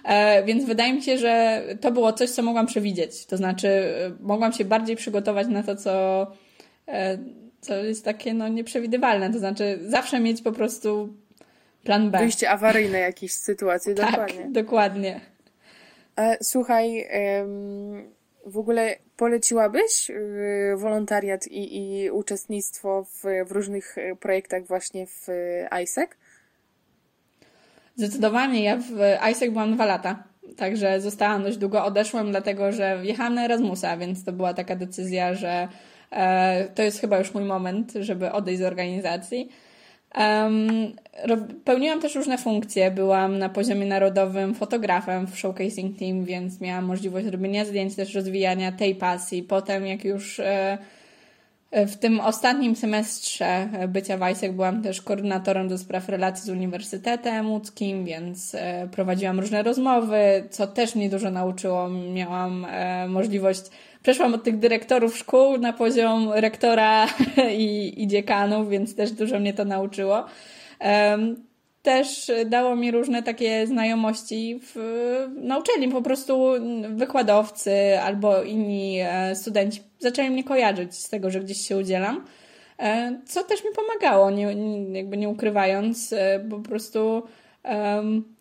E, 0.04 0.44
więc 0.44 0.66
wydaje 0.66 0.94
mi 0.94 1.02
się, 1.02 1.18
że 1.18 1.64
to 1.82 1.92
było 1.92 2.14
coś, 2.14 2.30
co 2.30 2.44
mogłam 2.44 2.66
przewidzieć. 2.68 3.26
To 3.26 3.38
znaczy, 3.38 3.68
e, 3.68 4.12
mogłam 4.20 4.54
się 4.54 4.66
bardziej 4.66 4.96
przygotować 4.96 5.48
na 5.48 5.64
to, 5.64 5.76
co, 5.76 6.28
e, 6.88 7.18
co 7.62 7.76
jest 7.76 8.06
takie 8.06 8.34
no, 8.34 8.48
nieprzewidywalne. 8.48 9.34
To 9.34 9.40
znaczy, 9.40 9.80
zawsze 9.88 10.20
mieć 10.20 10.42
po 10.42 10.52
prostu 10.52 11.14
plan 11.84 12.12
B. 12.12 12.20
Wyjście 12.20 12.50
awaryjne 12.50 13.00
jakiejś 13.00 13.32
sytuacji, 13.32 13.96
tak, 13.96 14.12
dokładnie. 14.12 14.48
dokładnie. 14.50 15.22
Słuchaj, 16.42 17.08
w 18.46 18.58
ogóle 18.58 18.96
poleciłabyś 19.18 20.12
wolontariat 20.78 21.48
i, 21.48 21.78
i 21.78 22.12
uczestnictwo 22.12 23.04
w, 23.04 23.24
w 23.48 23.52
różnych 23.52 23.96
projektach 24.20 24.66
właśnie 24.66 25.08
w 25.08 25.28
ISEC? 25.84 26.10
Zdecydowanie. 27.96 28.64
Ja 28.64 28.78
w 28.78 29.30
ISEC 29.32 29.52
byłam 29.52 29.76
dwa 29.76 29.86
lata. 29.86 30.24
Także 30.58 31.02
zostałam 31.02 31.44
dość 31.44 31.58
długo, 31.58 31.86
odeszłam 31.86 32.32
dlatego, 32.32 32.72
że 32.72 33.00
jechałam 33.04 33.36
na 33.36 33.46
Erasmusa, 33.46 33.98
więc 33.98 34.26
to 34.26 34.32
była 34.32 34.54
taka 34.54 34.76
decyzja, 34.76 35.34
że 35.34 35.68
e, 36.12 36.68
to 36.76 36.84
jest 36.84 37.02
chyba 37.02 37.20
już 37.20 37.34
mój 37.34 37.44
moment, 37.44 37.94
żeby 38.00 38.32
odejść 38.32 38.62
z 38.62 38.64
organizacji. 38.64 39.50
Um, 40.18 40.94
pełniłam 41.66 42.02
też 42.02 42.16
różne 42.16 42.38
funkcje. 42.38 42.92
Byłam 42.92 43.38
na 43.38 43.50
poziomie 43.50 43.86
narodowym 43.86 44.56
fotografem 44.56 45.28
w 45.28 45.40
showcasing 45.40 46.00
team, 46.00 46.26
więc 46.26 46.62
miałam 46.62 46.86
możliwość 46.86 47.28
robienia 47.28 47.66
zdjęć, 47.66 47.96
też 47.96 48.16
rozwijania 48.16 48.72
tej 48.72 48.96
pasji. 48.96 49.44
Potem, 49.44 49.88
jak 49.88 50.06
już 50.06 50.40
e, 50.40 50.78
w 51.72 51.96
tym 51.96 52.20
ostatnim 52.20 52.76
semestrze 52.76 53.70
bycia 53.88 54.18
w 54.18 54.54
byłam 54.54 54.84
też 54.84 55.02
koordynatorem 55.02 55.68
do 55.68 55.78
spraw 55.78 56.10
relacji 56.10 56.46
z 56.46 56.50
Uniwersytetem 56.50 57.52
Łódzkim, 57.52 58.06
więc 58.06 58.56
e, 58.56 58.88
prowadziłam 58.92 59.40
różne 59.40 59.64
rozmowy, 59.64 60.44
co 60.50 60.68
też 60.68 60.96
mnie 60.96 61.10
dużo 61.10 61.32
nauczyło. 61.32 61.90
Miałam 61.90 62.66
e, 62.70 63.08
możliwość, 63.08 63.62
przeszłam 64.04 64.34
od 64.34 64.44
tych 64.44 64.60
dyrektorów 64.60 65.18
szkół 65.18 65.58
na 65.58 65.74
poziom 65.74 66.34
rektora 66.34 67.08
i, 67.58 67.94
i 68.04 68.08
dziekanów, 68.08 68.70
więc 68.70 68.96
też 68.96 69.12
dużo 69.12 69.40
mnie 69.40 69.54
to 69.54 69.66
nauczyło 69.66 70.26
też 71.82 72.32
dało 72.46 72.76
mi 72.76 72.92
różne 72.92 73.24
takie 73.24 73.68
znajomości 73.68 74.60
w, 74.64 74.76
na 75.36 75.58
uczelni. 75.58 75.88
Po 75.88 76.02
prostu 76.02 76.52
wykładowcy 76.90 78.00
albo 78.00 78.44
inni 78.44 79.00
e, 79.02 79.36
studenci 79.36 79.82
zaczęli 80.00 80.30
mnie 80.30 80.44
kojarzyć 80.44 80.96
z 80.96 81.10
tego, 81.10 81.30
że 81.30 81.40
gdzieś 81.40 81.68
się 81.68 81.78
udzielam. 81.78 82.26
E, 82.80 83.20
co 83.26 83.44
też 83.44 83.64
mi 83.64 83.70
pomagało, 83.76 84.32
nie, 84.32 84.56
jakby 84.92 85.18
nie 85.18 85.30
ukrywając, 85.30 86.14
e, 86.14 86.40
po 86.50 86.60
prostu 86.60 87.24
um, 87.64 88.36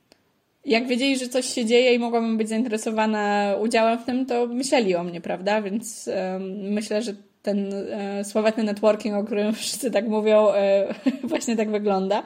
jak 0.68 0.86
wiedzieli, 0.86 1.18
że 1.18 1.28
coś 1.28 1.46
się 1.46 1.64
dzieje 1.64 1.94
i 1.94 1.98
mogłabym 1.98 2.36
być 2.36 2.48
zainteresowana 2.48 3.54
udziałem 3.60 3.98
w 3.98 4.04
tym, 4.04 4.26
to 4.26 4.46
myśleli 4.46 4.94
o 4.94 5.04
mnie, 5.04 5.20
prawda? 5.20 5.62
Więc 5.62 6.10
um, 6.32 6.72
myślę, 6.72 7.02
że 7.02 7.14
ten 7.42 7.74
e, 7.74 8.24
sławetny 8.24 8.64
networking, 8.64 9.14
o 9.14 9.24
którym 9.24 9.54
wszyscy 9.54 9.90
tak 9.90 10.08
mówią, 10.08 10.48
e, 10.48 10.94
właśnie 11.30 11.56
tak 11.56 11.70
wygląda. 11.70 12.22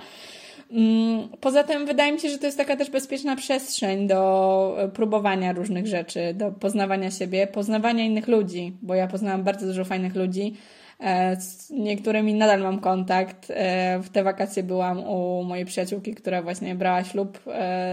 Mm, 0.70 1.28
poza 1.40 1.64
tym 1.64 1.87
wydaje 1.87 2.12
mi 2.12 2.20
się, 2.20 2.28
że 2.28 2.38
to 2.38 2.46
jest 2.46 2.59
taka 2.59 2.76
też 2.76 2.90
bezpieczna 2.90 3.37
przestrzeń 3.37 4.07
do 4.07 4.74
e, 4.78 4.88
próbowania 4.88 5.52
różnych 5.52 5.87
rzeczy, 5.87 6.35
do 6.35 6.52
poznawania 6.52 7.11
siebie, 7.11 7.46
poznawania 7.46 8.05
innych 8.05 8.28
ludzi, 8.28 8.72
bo 8.83 8.94
ja 8.94 9.07
poznałam 9.07 9.42
bardzo 9.42 9.66
dużo 9.66 9.85
fajnych 9.85 10.14
ludzi. 10.14 10.55
E, 11.03 11.37
z 11.41 11.71
niektórymi 11.71 12.35
nadal 12.35 12.61
mam 12.61 12.81
kontakt. 12.81 13.51
E, 13.51 13.99
w 13.99 14.09
te 14.09 14.23
wakacje 14.23 14.62
byłam 14.62 14.99
u 14.99 15.45
mojej 15.45 15.65
przyjaciółki, 15.65 16.15
która 16.15 16.43
właśnie 16.43 16.75
brała 16.75 17.05
ślub 17.05 17.38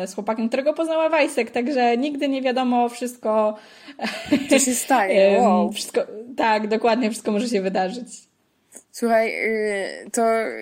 z 0.05 0.13
chłopakiem, 0.13 0.47
którego 0.47 0.73
poznała 0.73 1.09
Wajsek, 1.09 1.51
także 1.51 1.97
nigdy 1.97 2.29
nie 2.29 2.41
wiadomo 2.41 2.89
wszystko. 2.89 3.55
Co 4.49 4.59
się 4.59 4.73
staje? 4.73 5.39
Wow. 5.41 5.71
Wszystko, 5.71 6.01
tak, 6.37 6.67
dokładnie, 6.67 7.09
wszystko 7.09 7.31
może 7.31 7.49
się 7.49 7.61
wydarzyć. 7.61 8.07
Słuchaj, 8.99 9.45
y, 10.05 10.11
to 10.11 10.21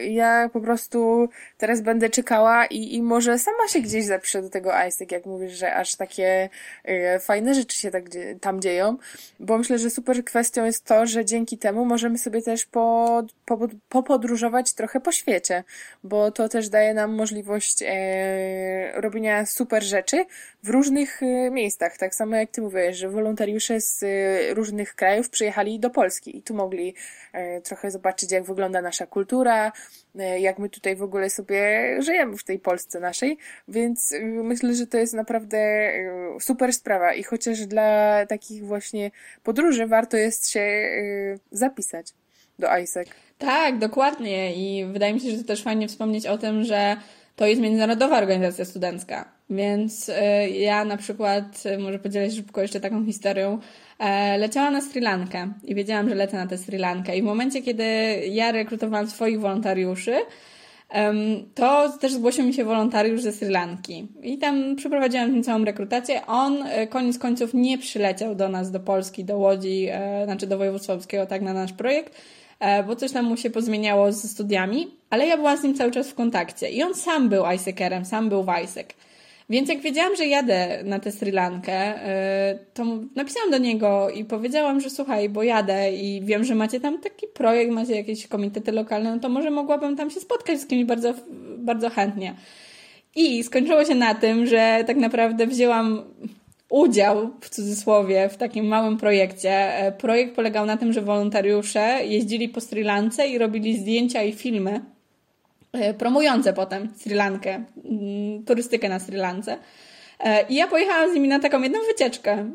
ja 0.10 0.50
po 0.54 0.62
prostu 0.62 1.30
teraz 1.58 1.82
będę 1.82 2.10
czekała 2.10 2.66
i, 2.66 2.96
i 2.96 3.02
może 3.02 3.40
sama 3.40 3.68
się 3.68 3.80
gdzieś 3.80 4.06
zapiszę 4.06 4.42
do 4.42 4.50
tego 4.50 4.72
ISEC, 4.88 5.12
jak 5.12 5.26
mówisz, 5.26 5.52
że 5.52 5.76
aż 5.76 5.96
takie 5.96 6.50
y, 6.90 7.20
fajne 7.20 7.54
rzeczy 7.54 7.78
się 7.78 7.92
tak 7.92 8.04
tam 8.42 8.62
dzieją, 8.62 8.98
bo 9.40 9.58
myślę, 9.58 9.80
że 9.80 9.90
super 9.90 10.24
kwestią 10.26 10.66
jest 10.66 10.86
to, 10.86 11.06
że 11.06 11.26
dzięki 11.26 11.58
temu 11.58 11.86
możemy 11.86 12.18
sobie 12.18 12.42
też 12.42 12.66
po, 12.66 13.24
po, 13.46 13.60
popodróżować 13.90 14.74
trochę 14.74 15.00
po 15.00 15.12
świecie, 15.12 15.64
bo 16.04 16.32
to 16.32 16.50
też 16.50 16.70
daje 16.70 16.94
nam 16.94 17.16
możliwość 17.16 17.84
e, 17.88 19.02
robienia 19.02 19.46
super 19.46 19.84
rzeczy 19.84 20.26
w 20.64 20.70
różnych 20.70 21.24
e, 21.24 21.52
miejscach. 21.52 21.98
Tak 21.98 22.16
samo 22.16 22.36
jak 22.36 22.52
ty 22.52 22.62
mówisz, 22.62 22.98
że 22.98 23.10
wolontariusze 23.10 23.82
z 23.82 24.06
różnych 24.58 24.96
krajów 24.96 25.30
przyjechali 25.30 25.80
do 25.80 25.90
Polski 25.90 26.38
i 26.38 26.42
tu 26.42 26.54
mogli 26.54 26.94
e, 27.34 27.62
trochę 27.62 27.92
zobaczyć, 27.92 28.27
jak 28.32 28.44
wygląda 28.44 28.82
nasza 28.82 29.08
kultura, 29.08 29.72
e, 30.20 30.40
jak 30.40 30.60
my 30.60 30.70
tutaj 30.70 30.96
w 30.96 31.04
ogóle 31.04 31.30
sobie 31.30 31.88
żyjemy 32.02 32.38
w 32.38 32.44
tej 32.44 32.60
Polsce 32.60 33.00
naszej, 33.00 33.38
więc 33.68 34.12
e, 34.12 34.20
myślę, 34.26 34.76
że 34.76 34.88
to 34.88 34.98
jest 34.98 35.14
naprawdę 35.14 35.58
e, 35.58 36.40
super 36.40 36.74
sprawa 36.74 37.14
i 37.14 37.24
chociaż 37.24 37.66
dla 37.66 38.26
takich 38.26 38.66
właśnie 38.66 39.12
podróży 39.44 39.88
warto 39.88 40.18
jest 40.18 40.50
się 40.50 40.68
zapisać 41.52 42.14
do 42.60 42.78
ISEC. 42.78 43.08
Tak, 43.38 43.78
dokładnie 43.78 44.56
i 44.56 44.86
wydaje 44.86 45.14
mi 45.14 45.20
się, 45.20 45.32
że 45.32 45.38
to 45.38 45.44
też 45.44 45.64
fajnie 45.64 45.88
wspomnieć 45.88 46.28
o 46.28 46.38
tym, 46.38 46.64
że 46.64 46.98
to 47.36 47.46
jest 47.46 47.62
międzynarodowa 47.62 48.18
organizacja 48.18 48.66
studencka. 48.66 49.32
Więc 49.50 50.12
ja 50.52 50.86
na 50.86 50.98
przykład, 50.98 51.64
może 51.80 52.00
podzielę 52.00 52.30
się 52.30 52.36
szybko 52.36 52.62
jeszcze 52.62 52.80
taką 52.80 53.06
historią, 53.06 53.60
E, 54.00 54.38
leciałam 54.38 54.74
na 54.74 54.82
Sri 54.82 55.02
Lankę 55.02 55.54
i 55.64 55.76
wiedziałam, 55.76 56.10
że 56.10 56.16
lecę 56.16 56.38
na 56.38 56.48
tę 56.48 56.58
Sri 56.58 56.78
Lankę. 56.78 57.18
I 57.18 57.22
w 57.22 57.26
momencie, 57.26 57.62
kiedy 57.62 57.84
ja 58.30 58.52
rekrutowałam 58.52 59.08
swoich 59.08 59.40
wolontariuszy, 59.40 60.16
to 61.56 61.90
też 62.00 62.14
zgłosił 62.14 62.46
mi 62.46 62.54
się 62.54 62.66
wolontariusz 62.66 63.22
ze 63.22 63.32
Sri 63.32 63.50
Lanki. 63.50 64.08
I 64.24 64.38
tam 64.38 64.76
przeprowadziłam 64.76 65.34
tę 65.34 65.44
całą 65.44 65.66
rekrutację. 65.66 66.26
On 66.26 66.64
e, 66.64 66.88
koniec 66.88 67.20
końców 67.20 67.54
nie 67.54 67.78
przyleciał 67.78 68.36
do 68.36 68.50
nas, 68.50 68.72
do 68.72 68.80
Polski, 68.80 69.26
do 69.26 69.38
Łodzi, 69.38 69.88
e, 69.92 70.22
znaczy 70.26 70.48
do 70.48 70.58
województwa 70.58 70.94
łódzkiego, 70.94 71.26
tak, 71.26 71.42
na 71.42 71.54
nasz 71.54 71.74
projekt, 71.74 72.22
bo 72.88 72.96
coś 72.96 73.12
tam 73.12 73.26
mu 73.26 73.38
się 73.38 73.50
pozmieniało 73.50 74.12
ze 74.12 74.28
studiami 74.28 74.98
ale 75.10 75.28
ja 75.28 75.38
byłam 75.38 75.58
z 75.58 75.64
nim 75.64 75.76
cały 75.76 75.92
czas 75.92 76.10
w 76.10 76.16
kontakcie 76.16 76.70
i 76.70 76.84
on 76.84 76.96
sam 76.96 77.30
był 77.30 77.44
Isaacierem, 77.56 78.06
sam 78.06 78.30
był 78.30 78.44
Wajsek. 78.44 78.94
Więc 79.50 79.70
jak 79.70 79.80
wiedziałam, 79.80 80.16
że 80.16 80.26
jadę 80.26 80.84
na 80.84 81.00
tę 81.00 81.12
Sri 81.12 81.32
Lankę, 81.32 81.96
y, 81.96 82.60
to 82.74 82.86
napisałam 83.16 83.52
do 83.52 83.58
niego 83.58 84.10
i 84.10 84.26
powiedziałam, 84.26 84.82
że 84.82 84.90
słuchaj, 84.90 85.30
bo 85.30 85.44
jadę 85.44 85.94
i 85.94 86.22
wiem, 86.22 86.44
że 86.44 86.56
macie 86.56 86.80
tam 86.80 87.02
taki 87.02 87.28
projekt, 87.28 87.72
macie 87.72 87.96
jakieś 87.96 88.28
komitety 88.28 88.72
lokalne, 88.72 89.16
no 89.16 89.20
to 89.20 89.30
może 89.30 89.52
mogłabym 89.52 89.96
tam 89.96 90.10
się 90.10 90.20
spotkać 90.20 90.60
z 90.60 90.68
kimś 90.68 90.84
bardzo, 90.84 91.14
bardzo 91.58 91.90
chętnie. 91.90 92.36
I 93.16 93.44
skończyło 93.44 93.86
się 93.86 93.96
na 93.96 94.16
tym, 94.16 94.46
że 94.46 94.84
tak 94.88 94.98
naprawdę 94.98 95.48
wzięłam 95.48 96.04
udział, 96.70 97.30
w 97.42 97.50
cudzysłowie, 97.50 98.30
w 98.30 98.38
takim 98.38 98.66
małym 98.66 98.98
projekcie. 98.98 99.52
E, 99.52 99.92
projekt 99.92 100.36
polegał 100.36 100.66
na 100.66 100.78
tym, 100.78 100.94
że 100.94 101.02
wolontariusze 101.02 102.00
jeździli 102.06 102.50
po 102.50 102.62
Sri 102.62 102.84
Lance 102.84 103.28
i 103.28 103.38
robili 103.38 103.78
zdjęcia 103.78 104.24
i 104.24 104.34
filmy 104.34 104.72
e, 104.72 104.82
promujące 105.98 106.54
potem 106.54 106.90
Sri 106.98 107.16
Lankę, 107.16 107.64
turystykę 108.46 108.90
na 108.90 109.00
Sri 109.00 109.18
Lance. 109.18 109.58
E, 110.20 110.46
I 110.50 110.56
ja 110.56 110.68
pojechałam 110.68 111.12
z 111.12 111.14
nimi 111.14 111.28
na 111.28 111.40
taką 111.40 111.62
jedną 111.62 111.80
wycieczkę. 111.88 112.50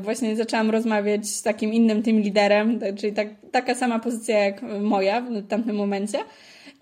Właśnie 0.00 0.36
zaczęłam 0.36 0.70
rozmawiać 0.70 1.26
z 1.26 1.42
takim 1.42 1.72
innym 1.72 2.02
tym 2.02 2.20
liderem, 2.20 2.80
czyli 2.98 3.12
tak, 3.12 3.28
taka 3.52 3.74
sama 3.74 3.98
pozycja 3.98 4.38
jak 4.38 4.62
moja 4.80 5.20
w 5.20 5.48
tamtym 5.48 5.76
momencie. 5.76 6.18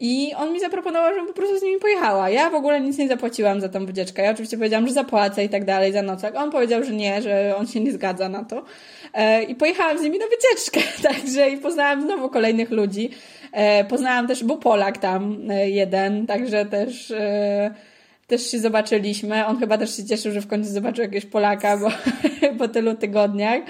I 0.00 0.32
on 0.36 0.52
mi 0.52 0.60
zaproponował, 0.60 1.14
żebym 1.14 1.26
po 1.26 1.32
prostu 1.32 1.58
z 1.58 1.62
nimi 1.62 1.80
pojechała. 1.80 2.30
Ja 2.30 2.50
w 2.50 2.54
ogóle 2.54 2.80
nic 2.80 2.98
nie 2.98 3.08
zapłaciłam 3.08 3.60
za 3.60 3.68
tą 3.68 3.86
wycieczkę. 3.86 4.22
Ja 4.22 4.30
oczywiście 4.30 4.56
powiedziałam, 4.56 4.86
że 4.86 4.92
zapłacę 4.92 5.44
i 5.44 5.48
tak 5.48 5.64
dalej 5.64 5.92
za 5.92 6.02
nocleg. 6.02 6.36
On 6.36 6.50
powiedział, 6.50 6.84
że 6.84 6.92
nie, 6.92 7.22
że 7.22 7.56
on 7.56 7.66
się 7.66 7.80
nie 7.80 7.92
zgadza 7.92 8.28
na 8.28 8.44
to. 8.44 8.64
E, 9.14 9.42
I 9.42 9.54
pojechałam 9.54 9.98
z 9.98 10.02
nimi 10.02 10.18
na 10.18 10.24
wycieczkę. 10.26 10.80
Także 11.08 11.50
i 11.50 11.56
poznałam 11.56 12.02
znowu 12.02 12.28
kolejnych 12.28 12.70
ludzi. 12.70 13.10
E, 13.54 13.84
poznałam 13.84 14.26
też, 14.26 14.44
był 14.44 14.58
Polak 14.58 14.98
tam 14.98 15.50
e, 15.50 15.70
jeden, 15.70 16.26
także 16.26 16.66
też 16.66 17.12
też 18.26 18.50
się 18.50 18.58
zobaczyliśmy. 18.58 19.46
On 19.46 19.58
chyba 19.58 19.78
też 19.78 19.96
się 19.96 20.04
cieszył, 20.04 20.32
że 20.32 20.40
w 20.40 20.46
końcu 20.46 20.70
zobaczył 20.70 21.02
jakiegoś 21.02 21.26
Polaka, 21.26 21.76
bo 21.76 21.88
po 22.58 22.68
tylu 22.68 22.94
tygodniach. 22.94 23.62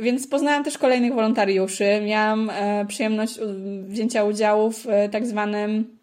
Więc 0.00 0.26
poznałam 0.26 0.64
też 0.64 0.78
kolejnych 0.78 1.14
wolontariuszy. 1.14 2.00
Miałam 2.06 2.50
e, 2.50 2.86
przyjemność 2.88 3.38
wzięcia 3.82 4.24
udziału 4.24 4.70
w 4.70 4.86
e, 4.86 5.08
tak 5.08 5.26
zwanym 5.26 5.99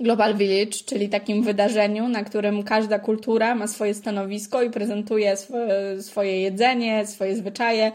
Global 0.00 0.34
Village, 0.34 0.72
czyli 0.86 1.08
takim 1.08 1.42
wydarzeniu, 1.42 2.08
na 2.08 2.24
którym 2.24 2.62
każda 2.62 2.98
kultura 2.98 3.54
ma 3.54 3.66
swoje 3.66 3.94
stanowisko 3.94 4.62
i 4.62 4.70
prezentuje 4.70 5.36
swoje 6.00 6.40
jedzenie, 6.40 7.06
swoje 7.06 7.36
zwyczaje. 7.36 7.92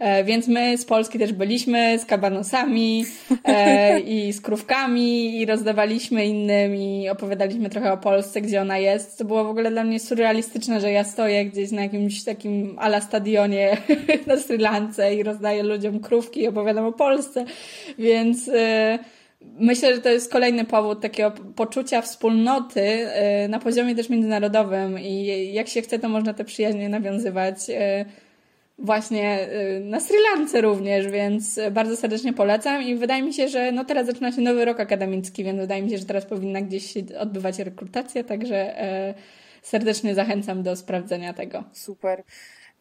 E, 0.00 0.24
więc 0.24 0.48
my 0.48 0.78
z 0.78 0.84
Polski 0.84 1.18
też 1.18 1.32
byliśmy 1.32 1.98
z 1.98 2.04
kabanosami 2.04 3.04
e, 3.44 4.00
i 4.00 4.32
z 4.32 4.40
krówkami 4.40 5.40
i 5.40 5.46
rozdawaliśmy 5.46 6.26
innym 6.26 6.76
i 6.76 7.08
opowiadaliśmy 7.08 7.70
trochę 7.70 7.92
o 7.92 7.96
Polsce, 7.96 8.40
gdzie 8.40 8.60
ona 8.60 8.78
jest. 8.78 9.18
To 9.18 9.24
było 9.24 9.44
w 9.44 9.48
ogóle 9.48 9.70
dla 9.70 9.84
mnie 9.84 10.00
surrealistyczne, 10.00 10.80
że 10.80 10.92
ja 10.92 11.04
stoję 11.04 11.44
gdzieś 11.44 11.70
na 11.70 11.82
jakimś 11.82 12.24
takim 12.24 12.78
ala 12.78 13.00
stadionie 13.00 13.76
na 14.26 14.36
Sri 14.36 14.58
Lance 14.58 15.14
i 15.14 15.22
rozdaję 15.22 15.62
ludziom 15.62 16.00
krówki 16.00 16.40
i 16.40 16.48
opowiadam 16.48 16.84
o 16.84 16.92
Polsce. 16.92 17.44
Więc 17.98 18.48
e, 18.48 18.98
Myślę, 19.58 19.94
że 19.94 20.00
to 20.00 20.08
jest 20.08 20.32
kolejny 20.32 20.64
powód 20.64 21.00
takiego 21.00 21.30
poczucia 21.30 22.02
wspólnoty 22.02 22.80
y, 23.44 23.48
na 23.48 23.58
poziomie 23.58 23.94
też 23.94 24.08
międzynarodowym 24.08 24.98
i 24.98 25.52
jak 25.52 25.68
się 25.68 25.82
chce, 25.82 25.98
to 25.98 26.08
można 26.08 26.34
te 26.34 26.44
przyjaźnie 26.44 26.88
nawiązywać 26.88 27.56
y, 27.70 28.04
właśnie 28.78 29.48
y, 29.76 29.80
na 29.80 30.00
Sri 30.00 30.16
Lance 30.30 30.60
również, 30.60 31.08
więc 31.08 31.60
bardzo 31.70 31.96
serdecznie 31.96 32.32
polecam 32.32 32.82
i 32.82 32.94
wydaje 32.94 33.22
mi 33.22 33.34
się, 33.34 33.48
że 33.48 33.72
no 33.72 33.84
teraz 33.84 34.06
zaczyna 34.06 34.32
się 34.32 34.40
nowy 34.40 34.64
rok 34.64 34.80
akademicki, 34.80 35.44
więc 35.44 35.60
wydaje 35.60 35.82
mi 35.82 35.90
się, 35.90 35.98
że 35.98 36.04
teraz 36.04 36.26
powinna 36.26 36.60
gdzieś 36.60 36.94
odbywać 37.18 37.58
rekrutacja, 37.58 38.24
także 38.24 38.74
serdecznie 39.62 40.14
zachęcam 40.14 40.62
do 40.62 40.76
sprawdzenia 40.76 41.32
tego. 41.32 41.64
Super 41.72 42.22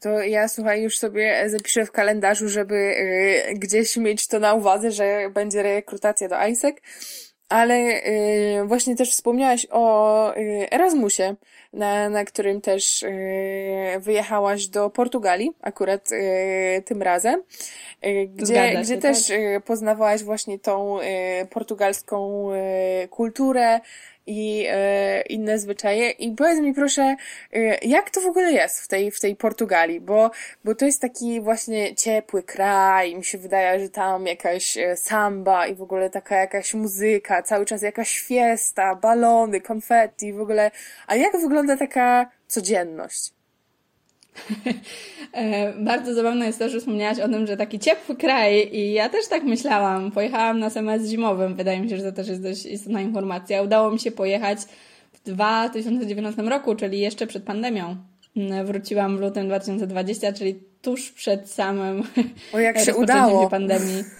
to 0.01 0.21
ja 0.21 0.47
słuchaj, 0.47 0.81
już 0.81 0.97
sobie 0.97 1.49
zapiszę 1.49 1.85
w 1.85 1.91
kalendarzu, 1.91 2.49
żeby 2.49 2.75
y, 2.75 3.53
gdzieś 3.53 3.97
mieć 3.97 4.27
to 4.27 4.39
na 4.39 4.53
uwadze, 4.53 4.91
że 4.91 5.29
będzie 5.33 5.63
rekrutacja 5.63 6.29
do 6.29 6.47
ISEC. 6.47 6.75
Ale 7.49 7.75
y, 7.75 8.65
właśnie 8.65 8.95
też 8.95 9.11
wspomniałaś 9.11 9.67
o 9.69 10.35
y, 10.35 10.67
Erasmusie, 10.71 11.35
na, 11.73 12.09
na 12.09 12.25
którym 12.25 12.61
też 12.61 13.03
y, 13.03 13.09
wyjechałaś 13.99 14.67
do 14.67 14.89
Portugalii, 14.89 15.51
akurat 15.61 16.11
y, 16.11 16.83
tym 16.85 17.01
razem, 17.01 17.43
y, 18.05 18.27
gdzie, 18.35 18.73
gdzie 18.81 18.97
też 18.97 19.27
tak? 19.27 19.63
poznawałaś 19.63 20.23
właśnie 20.23 20.59
tą 20.59 20.97
portugalską 21.49 22.47
kulturę, 23.09 23.79
i 24.27 24.65
e, 24.69 25.21
inne 25.21 25.59
zwyczaje. 25.59 26.09
I 26.09 26.31
powiedz 26.31 26.59
mi 26.59 26.73
proszę, 26.73 27.15
e, 27.53 27.77
jak 27.87 28.09
to 28.09 28.21
w 28.21 28.25
ogóle 28.25 28.51
jest 28.51 28.81
w 28.81 28.87
tej, 28.87 29.11
w 29.11 29.19
tej 29.19 29.35
Portugalii? 29.35 30.01
Bo, 30.01 30.31
bo 30.63 30.75
to 30.75 30.85
jest 30.85 31.01
taki 31.01 31.41
właśnie 31.41 31.95
ciepły 31.95 32.43
kraj, 32.43 33.15
mi 33.15 33.23
się 33.23 33.37
wydaje, 33.37 33.79
że 33.79 33.89
tam 33.89 34.27
jakaś 34.27 34.77
e, 34.77 34.97
samba 34.97 35.67
i 35.67 35.75
w 35.75 35.81
ogóle 35.81 36.09
taka 36.09 36.35
jakaś 36.35 36.73
muzyka, 36.73 37.43
cały 37.43 37.65
czas 37.65 37.81
jakaś 37.81 38.19
fiesta, 38.19 38.95
balony, 38.95 39.61
konfetti, 39.61 40.33
w 40.33 40.41
ogóle. 40.41 40.71
A 41.07 41.15
jak 41.15 41.37
wygląda 41.37 41.77
taka 41.77 42.29
codzienność? 42.47 43.40
E, 45.33 45.73
bardzo 45.73 46.13
zabawne 46.13 46.45
jest 46.45 46.59
to, 46.59 46.69
że 46.69 46.79
wspomniałaś 46.79 47.19
o 47.19 47.29
tym, 47.29 47.47
że 47.47 47.57
taki 47.57 47.79
ciepły 47.79 48.15
kraj 48.15 48.69
i 48.75 48.93
ja 48.93 49.09
też 49.09 49.27
tak 49.27 49.43
myślałam. 49.43 50.11
Pojechałam 50.11 50.59
na 50.59 50.69
semestr 50.69 51.09
zimowym, 51.09 51.55
wydaje 51.55 51.81
mi 51.81 51.89
się, 51.89 51.97
że 51.97 52.03
to 52.03 52.11
też 52.11 52.27
jest 52.27 52.43
dość 52.43 52.65
istotna 52.65 53.01
informacja. 53.01 53.61
Udało 53.61 53.91
mi 53.91 53.99
się 53.99 54.11
pojechać 54.11 54.59
w 55.13 55.21
2019 55.23 56.41
roku, 56.41 56.75
czyli 56.75 56.99
jeszcze 56.99 57.27
przed 57.27 57.43
pandemią. 57.43 57.95
Wróciłam 58.65 59.17
w 59.17 59.21
lutym 59.21 59.47
2020, 59.47 60.33
czyli 60.33 60.59
tuż 60.81 61.11
przed 61.11 61.49
samym 61.49 62.03
o, 62.53 62.59
jak 62.59 62.79
się 62.79 62.95
udało. 62.95 63.49
pandemii. 63.49 64.03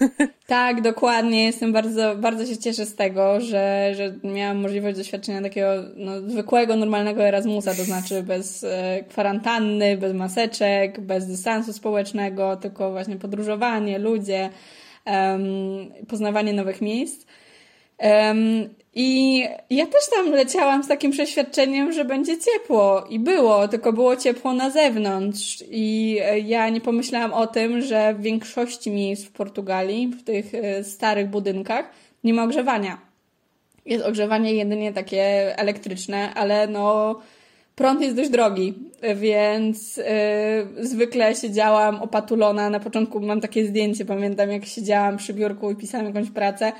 Tak, 0.46 0.80
dokładnie. 0.80 1.44
Jestem 1.44 1.72
bardzo, 1.72 2.16
bardzo 2.16 2.46
się 2.46 2.58
cieszę 2.58 2.86
z 2.86 2.94
tego, 2.94 3.40
że, 3.40 3.92
że 3.96 4.14
miałam 4.24 4.56
możliwość 4.56 4.96
doświadczenia 4.98 5.42
takiego 5.42 5.68
no, 5.96 6.20
zwykłego, 6.20 6.76
normalnego 6.76 7.24
Erasmusa, 7.24 7.74
to 7.74 7.84
znaczy 7.84 8.22
bez 8.22 8.64
e, 8.64 9.04
kwarantanny, 9.08 9.96
bez 9.96 10.14
maseczek, 10.14 11.00
bez 11.00 11.26
dystansu 11.26 11.72
społecznego, 11.72 12.56
tylko 12.56 12.90
właśnie 12.90 13.16
podróżowanie, 13.16 13.98
ludzie, 13.98 14.50
um, 15.06 15.92
poznawanie 16.08 16.52
nowych 16.52 16.80
miejsc. 16.80 17.26
Um, 17.98 18.68
I 18.94 19.38
ja 19.70 19.86
też 19.86 20.02
tam 20.14 20.30
leciałam 20.30 20.84
z 20.84 20.88
takim 20.88 21.10
przeświadczeniem, 21.10 21.92
że 21.92 22.04
będzie 22.04 22.38
ciepło. 22.38 23.04
I 23.10 23.18
było, 23.18 23.68
tylko 23.68 23.92
było 23.92 24.16
ciepło 24.16 24.52
na 24.52 24.70
zewnątrz. 24.70 25.64
I 25.70 26.18
e, 26.22 26.40
ja 26.40 26.68
nie 26.68 26.80
pomyślałam 26.80 27.32
o 27.32 27.46
tym, 27.46 27.80
że 27.80 28.14
w 28.14 28.22
większości 28.22 28.90
miejsc 28.90 29.24
w 29.24 29.32
Portugalii, 29.32 30.08
w 30.08 30.24
tych 30.24 30.54
e, 30.54 30.84
starych 30.84 31.28
budynkach, 31.30 31.90
nie 32.24 32.34
ma 32.34 32.44
ogrzewania. 32.44 32.98
Jest 33.86 34.04
ogrzewanie 34.04 34.54
jedynie 34.54 34.92
takie 34.92 35.22
elektryczne, 35.58 36.34
ale 36.34 36.66
no 36.66 37.18
prąd 37.76 38.00
jest 38.00 38.16
dość 38.16 38.30
drogi, 38.30 38.74
więc 39.14 39.96
yy, 39.96 40.04
zwykle 40.86 41.34
siedziałam 41.34 42.02
opatulona. 42.02 42.70
Na 42.70 42.80
początku 42.80 43.20
mam 43.20 43.40
takie 43.40 43.66
zdjęcie, 43.66 44.04
pamiętam 44.04 44.50
jak 44.50 44.64
siedziałam 44.64 45.16
przy 45.16 45.34
biurku 45.34 45.70
i 45.70 45.76
pisałam 45.76 46.06
jakąś 46.06 46.30
pracę 46.30 46.72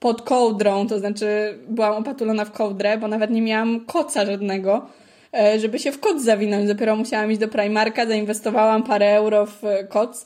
pod 0.00 0.22
kołdrą, 0.22 0.86
to 0.86 0.98
znaczy 0.98 1.58
byłam 1.68 1.94
opatulona 1.94 2.44
w 2.44 2.52
kołdrę, 2.52 2.98
bo 2.98 3.08
nawet 3.08 3.30
nie 3.30 3.42
miałam 3.42 3.80
koca 3.86 4.26
żadnego, 4.26 4.86
e, 5.34 5.58
żeby 5.58 5.78
się 5.78 5.92
w 5.92 6.00
koc 6.00 6.22
zawinąć. 6.22 6.68
Dopiero 6.68 6.96
musiałam 6.96 7.30
iść 7.30 7.40
do 7.40 7.48
Primarka, 7.48 8.06
zainwestowałam 8.06 8.82
parę 8.82 9.16
euro 9.16 9.46
w 9.46 9.62
koc, 9.88 10.24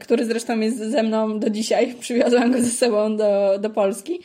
który 0.00 0.24
zresztą 0.24 0.60
jest 0.60 0.78
ze 0.78 1.02
mną 1.02 1.38
do 1.38 1.50
dzisiaj. 1.50 1.94
Przywiozłam 2.00 2.52
go 2.52 2.58
ze 2.62 2.70
sobą 2.70 3.16
do, 3.16 3.58
do 3.58 3.70
Polski. 3.70 4.20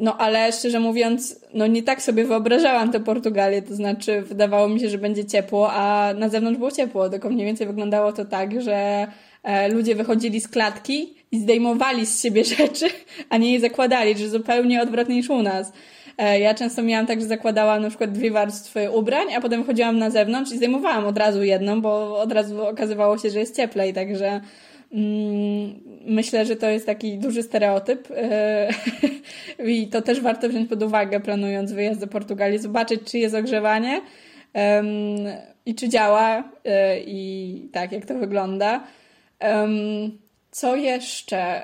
No 0.00 0.18
ale 0.18 0.52
szczerze 0.52 0.80
mówiąc, 0.80 1.40
no 1.54 1.66
nie 1.66 1.82
tak 1.82 2.02
sobie 2.02 2.24
wyobrażałam 2.24 2.92
tę 2.92 3.00
Portugalię, 3.00 3.62
to 3.62 3.74
znaczy 3.74 4.22
wydawało 4.22 4.68
mi 4.68 4.80
się, 4.80 4.88
że 4.88 4.98
będzie 4.98 5.24
ciepło, 5.24 5.72
a 5.72 6.14
na 6.14 6.28
zewnątrz 6.28 6.58
było 6.58 6.70
ciepło, 6.70 7.08
tylko 7.08 7.30
mniej 7.30 7.46
więcej 7.46 7.66
wyglądało 7.66 8.12
to 8.12 8.24
tak, 8.24 8.62
że 8.62 9.06
e, 9.42 9.68
ludzie 9.68 9.94
wychodzili 9.94 10.40
z 10.40 10.48
klatki 10.48 11.19
i 11.32 11.40
zdejmowali 11.40 12.06
z 12.06 12.22
siebie 12.22 12.44
rzeczy, 12.58 12.86
a 13.28 13.36
nie 13.36 13.52
je 13.52 13.60
zakładali, 13.60 14.18
że 14.18 14.28
zupełnie 14.28 14.82
odwrotnie 14.82 15.14
niż 15.14 15.30
u 15.30 15.42
nas. 15.42 15.72
E, 16.18 16.40
ja 16.40 16.54
często 16.54 16.82
miałam 16.82 17.06
tak, 17.06 17.20
że 17.20 17.26
zakładałam 17.26 17.82
na 17.82 17.88
przykład 17.88 18.12
dwie 18.12 18.30
warstwy 18.30 18.90
ubrań, 18.90 19.34
a 19.34 19.40
potem 19.40 19.64
chodziłam 19.64 19.98
na 19.98 20.10
zewnątrz 20.10 20.52
i 20.52 20.56
zdejmowałam 20.56 21.06
od 21.06 21.18
razu 21.18 21.42
jedną, 21.42 21.80
bo 21.80 22.20
od 22.20 22.32
razu 22.32 22.66
okazywało 22.66 23.18
się, 23.18 23.30
że 23.30 23.38
jest 23.38 23.56
cieplej, 23.56 23.92
także 23.94 24.40
mm, 24.92 25.80
myślę, 26.06 26.46
że 26.46 26.56
to 26.56 26.68
jest 26.68 26.86
taki 26.86 27.18
duży 27.18 27.42
stereotyp 27.42 28.08
e, 28.10 28.68
i 29.66 29.88
to 29.88 30.02
też 30.02 30.20
warto 30.20 30.48
wziąć 30.48 30.68
pod 30.68 30.82
uwagę, 30.82 31.20
planując 31.20 31.72
wyjazd 31.72 32.00
do 32.00 32.06
Portugalii, 32.06 32.58
zobaczyć, 32.58 33.00
czy 33.04 33.18
jest 33.18 33.34
ogrzewanie 33.34 34.00
i 35.66 35.74
czy 35.74 35.88
działa 35.88 36.44
e, 36.64 37.00
i 37.00 37.68
tak, 37.72 37.92
jak 37.92 38.06
to 38.06 38.14
wygląda. 38.14 38.84
Co 40.50 40.76
jeszcze? 40.76 41.62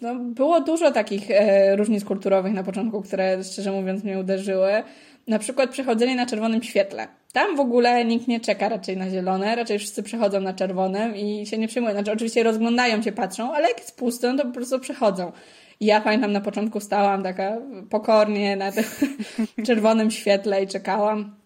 No, 0.00 0.14
było 0.14 0.60
dużo 0.60 0.90
takich 0.90 1.28
różnic 1.76 2.04
kulturowych 2.04 2.52
na 2.52 2.62
początku, 2.62 3.02
które 3.02 3.44
szczerze 3.44 3.72
mówiąc 3.72 4.04
mnie 4.04 4.18
uderzyły. 4.18 4.82
Na 5.26 5.38
przykład 5.38 5.70
przechodzenie 5.70 6.16
na 6.16 6.26
czerwonym 6.26 6.62
świetle. 6.62 7.08
Tam 7.32 7.56
w 7.56 7.60
ogóle 7.60 8.04
nikt 8.04 8.28
nie 8.28 8.40
czeka 8.40 8.68
raczej 8.68 8.96
na 8.96 9.10
zielone, 9.10 9.56
raczej 9.56 9.78
wszyscy 9.78 10.02
przechodzą 10.02 10.40
na 10.40 10.52
czerwonym 10.52 11.16
i 11.16 11.46
się 11.46 11.58
nie 11.58 11.68
przejmują. 11.68 11.94
Znaczy 11.94 12.12
oczywiście 12.12 12.42
rozglądają 12.42 13.02
się, 13.02 13.12
patrzą, 13.12 13.52
ale 13.52 13.68
jak 13.68 13.78
jest 13.78 13.96
pusto, 13.96 14.32
no 14.32 14.38
to 14.38 14.48
po 14.48 14.54
prostu 14.54 14.78
przechodzą. 14.78 15.32
I 15.80 15.86
ja 15.86 16.00
pamiętam 16.00 16.32
na 16.32 16.40
początku 16.40 16.80
stałam 16.80 17.22
taka 17.22 17.56
pokornie 17.90 18.56
na 18.56 18.72
tym 18.72 18.84
czerwonym 19.66 20.10
świetle 20.10 20.62
i 20.62 20.66
czekałam. 20.66 21.36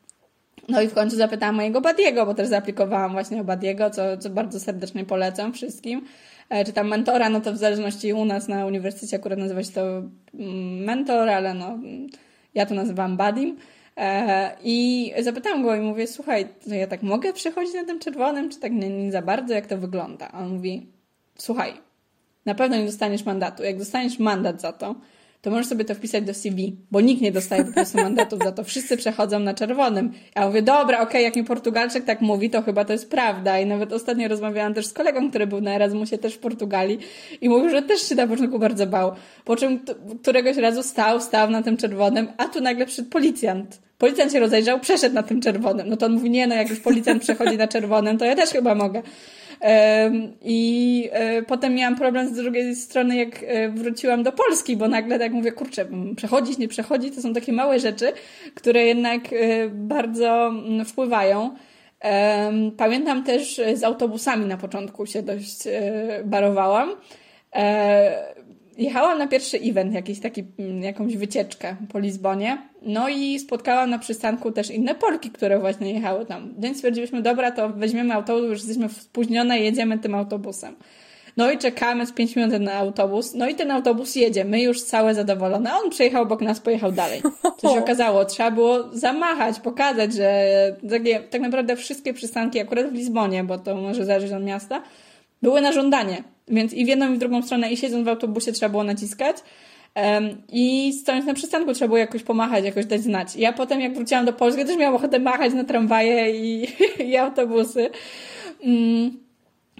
No 0.69 0.83
i 0.83 0.89
w 0.89 0.95
końcu 0.95 1.17
zapytałam 1.17 1.55
mojego 1.55 1.81
Badiego, 1.81 2.27
bo 2.27 2.35
też 2.35 2.49
zaaplikowałam 2.49 3.13
właśnie 3.13 3.41
o 3.41 3.45
Badiego, 3.45 3.91
co, 3.91 4.17
co 4.17 4.31
bardzo 4.31 4.61
serdecznie 4.61 5.05
polecam 5.05 5.53
wszystkim. 5.53 6.07
E, 6.53 6.65
czy 6.65 6.73
tam 6.73 6.89
mentora, 6.89 7.29
no 7.29 7.41
to 7.41 7.53
w 7.53 7.57
zależności 7.57 8.13
u 8.13 8.25
nas 8.25 8.49
na 8.49 8.67
uniwersytecie 8.67 9.17
akurat 9.17 9.39
nazywa 9.39 9.63
się 9.63 9.73
to 9.73 10.03
mm, 10.35 10.85
mentor, 10.85 11.29
ale 11.29 11.55
no 11.55 11.79
ja 12.55 12.67
to 12.67 12.75
nazywam 12.75 13.17
Badim. 13.17 13.57
E, 13.97 14.57
I 14.65 15.13
zapytałam 15.21 15.63
go 15.63 15.75
i 15.75 15.81
mówię, 15.81 16.07
słuchaj, 16.07 16.49
to 16.69 16.75
ja 16.75 16.87
tak 16.87 17.03
mogę 17.03 17.33
przechodzić 17.33 17.75
na 17.75 17.85
tym 17.85 17.99
czerwonym, 17.99 18.51
czy 18.51 18.61
tak 18.61 18.73
nie, 18.73 18.91
nie 18.91 19.13
za 19.13 19.23
bardzo, 19.23 19.55
jak 19.55 19.67
to 19.67 19.79
wygląda? 19.79 20.29
A 20.33 20.39
on 20.39 20.55
mówi, 20.55 20.87
słuchaj, 21.39 21.73
na 22.47 22.55
pewno 22.55 22.77
nie 22.77 22.87
dostaniesz 22.87 23.25
mandatu. 23.25 23.63
Jak 23.63 23.79
dostaniesz 23.79 24.19
mandat 24.19 24.61
za 24.61 24.73
to, 24.73 24.95
to 25.43 25.51
możesz 25.51 25.67
sobie 25.67 25.85
to 25.85 25.95
wpisać 25.95 26.25
do 26.25 26.35
CV, 26.35 26.77
bo 26.91 27.01
nikt 27.01 27.23
nie 27.23 27.33
dostaje 27.33 27.65
po 27.65 27.73
prostu 27.73 27.99
mandatów 27.99 28.39
za 28.45 28.53
to. 28.53 28.65
Wszyscy 28.65 28.97
przechodzą 28.97 29.39
na 29.39 29.55
czerwonym. 29.55 30.13
Ja 30.37 30.47
mówię, 30.47 30.63
dobra, 30.63 30.97
okej, 30.97 31.09
okay, 31.09 31.23
jak 31.23 31.37
mi 31.37 31.45
Portugalczyk 31.45 32.05
tak 32.05 32.21
mówi, 32.21 32.51
to 32.51 32.63
chyba 32.63 32.85
to 32.85 32.93
jest 32.93 33.11
prawda. 33.11 33.61
I 33.61 33.67
nawet 33.67 33.93
ostatnio 33.93 34.29
rozmawiałam 34.29 34.75
też 34.75 34.87
z 34.87 34.93
kolegą, 34.93 35.31
który 35.31 35.47
był 35.47 35.61
na 35.61 35.75
Erasmusie 35.75 36.19
też 36.19 36.35
w 36.35 36.39
Portugalii 36.39 36.99
i 37.41 37.49
mówił, 37.49 37.71
że 37.71 37.83
też 37.83 38.09
się 38.09 38.15
na 38.15 38.27
początku 38.27 38.59
bardzo 38.59 38.87
bał. 38.87 39.13
Po 39.45 39.57
czym 39.57 39.81
któregoś 40.23 40.57
razu 40.57 40.83
stał, 40.83 41.21
stał 41.21 41.51
na 41.51 41.63
tym 41.63 41.77
czerwonym, 41.77 42.29
a 42.37 42.45
tu 42.45 42.61
nagle 42.61 42.87
przyszedł 42.87 43.11
policjant. 43.11 43.81
Policjant 43.99 44.33
się 44.33 44.41
rozejrzał, 44.41 44.81
przeszedł 44.81 45.15
na 45.15 45.23
tym 45.23 45.41
czerwonym. 45.41 45.89
No 45.89 45.97
to 45.97 46.07
on 46.07 46.13
mówi, 46.13 46.31
nie 46.31 46.47
no, 46.47 46.55
jak 46.55 46.71
już 46.71 46.81
policjant 46.81 47.23
przechodzi 47.23 47.57
na 47.57 47.69
czerwonym, 47.69 48.19
to 48.19 48.25
ja 48.25 48.37
też 48.37 48.51
chyba 48.51 48.75
mogę. 48.75 49.03
I 50.43 51.09
e, 51.13 51.43
potem 51.43 51.75
miałam 51.75 51.97
problem 51.97 52.29
z 52.29 52.33
drugiej 52.33 52.77
strony, 52.77 53.17
jak 53.17 53.43
e, 53.43 53.69
wróciłam 53.69 54.23
do 54.23 54.33
Polski, 54.33 54.77
bo 54.77 54.89
nagle 54.89 55.19
tak 55.19 55.33
mówię, 55.33 55.53
kurczę, 55.53 55.87
przechodzić, 56.17 56.59
nie 56.59 56.69
przechodzić, 56.69 57.15
to 57.15 57.23
są 57.23 57.35
takie 57.35 57.53
małe 57.53 57.81
rzeczy, 57.81 58.13
które 58.55 58.85
jednak 58.85 59.33
e, 59.33 59.69
bardzo 59.69 60.53
wpływają. 60.87 61.55
Pamiętam 62.77 63.25
też 63.25 63.61
z 63.75 63.83
autobusami 63.83 64.47
na 64.47 64.57
początku 64.57 65.07
się 65.07 65.23
dość 65.23 65.59
barowałam 66.25 66.91
jechałam 68.79 69.19
na 69.19 69.27
pierwszy 69.27 69.57
event, 69.57 69.95
jakiś 69.95 70.21
taki, 70.21 70.45
mm, 70.59 70.83
jakąś 70.83 71.17
wycieczkę 71.17 71.77
po 71.93 71.99
Lizbonie. 71.99 72.59
No 72.83 73.09
i 73.09 73.39
spotkałam 73.39 73.91
na 73.91 73.99
przystanku 73.99 74.53
też 74.53 74.71
inne 74.71 74.95
Polki, 74.95 75.31
które 75.31 75.59
właśnie 75.59 75.93
jechały 75.93 76.27
tam. 76.27 76.55
Więc 76.59 76.77
stwierdziliśmy, 76.77 77.23
dobra, 77.23 77.51
to 77.51 77.69
weźmiemy 77.69 78.15
autobus, 78.15 78.43
już 78.43 78.59
jesteśmy 78.59 78.89
spóźnione, 78.89 79.61
jedziemy 79.61 79.99
tym 79.99 80.15
autobusem. 80.15 80.77
No 81.37 81.51
i 81.51 81.59
czekamy 81.59 82.07
z 82.07 82.13
5 82.13 82.37
minut 82.37 82.61
na 82.61 82.75
autobus. 82.75 83.35
No 83.35 83.49
i 83.49 83.55
ten 83.55 83.71
autobus 83.71 84.17
jedzie. 84.17 84.45
My 84.45 84.63
już 84.63 84.83
całe 84.83 85.15
zadowolone. 85.15 85.71
On 85.75 85.91
przejechał 85.91 86.23
obok 86.23 86.41
nas, 86.41 86.61
pojechał 86.61 86.93
dalej. 86.93 87.23
Co 87.59 87.75
się 87.75 87.81
okazało? 87.85 88.25
Trzeba 88.25 88.51
było 88.51 88.89
zamachać, 88.93 89.61
pokazać, 89.61 90.15
że 90.15 90.47
takie, 90.91 91.21
tak 91.21 91.41
naprawdę 91.41 91.77
wszystkie 91.77 92.15
przystanki, 92.15 92.61
akurat 92.61 92.87
w 92.87 92.93
Lizbonie, 92.93 93.45
bo 93.45 93.59
to 93.59 93.77
może 93.77 94.05
zależeć 94.05 94.33
od 94.33 94.45
miasta, 94.45 94.83
były 95.43 95.61
na 95.61 95.73
żądanie. 95.73 96.23
Więc 96.53 96.73
i 96.73 96.85
w 96.85 96.89
jedną 96.89 97.13
i 97.13 97.17
w 97.17 97.19
drugą 97.19 97.43
stronę, 97.43 97.73
i 97.73 97.77
siedząc 97.77 98.05
w 98.05 98.09
autobusie 98.09 98.53
trzeba 98.53 98.71
było 98.71 98.85
naciskać. 98.85 99.37
Um, 99.97 100.43
I 100.49 100.93
stojąc 100.93 101.27
na 101.27 101.35
przystanku 101.35 101.73
trzeba 101.73 101.89
było 101.89 101.99
jakoś 101.99 102.23
pomachać, 102.23 102.65
jakoś 102.65 102.87
dać 102.87 103.03
znać. 103.03 103.37
Ja 103.37 103.53
potem, 103.53 103.81
jak 103.81 103.95
wróciłam 103.95 104.25
do 104.25 104.33
Polski, 104.33 104.65
też 104.65 104.77
miałam 104.77 104.95
ochotę 104.95 105.19
machać 105.19 105.55
na 105.55 105.65
tramwaje 105.65 106.31
i, 106.31 106.69
i 107.11 107.17
autobusy. 107.17 107.91
Um, 108.65 109.19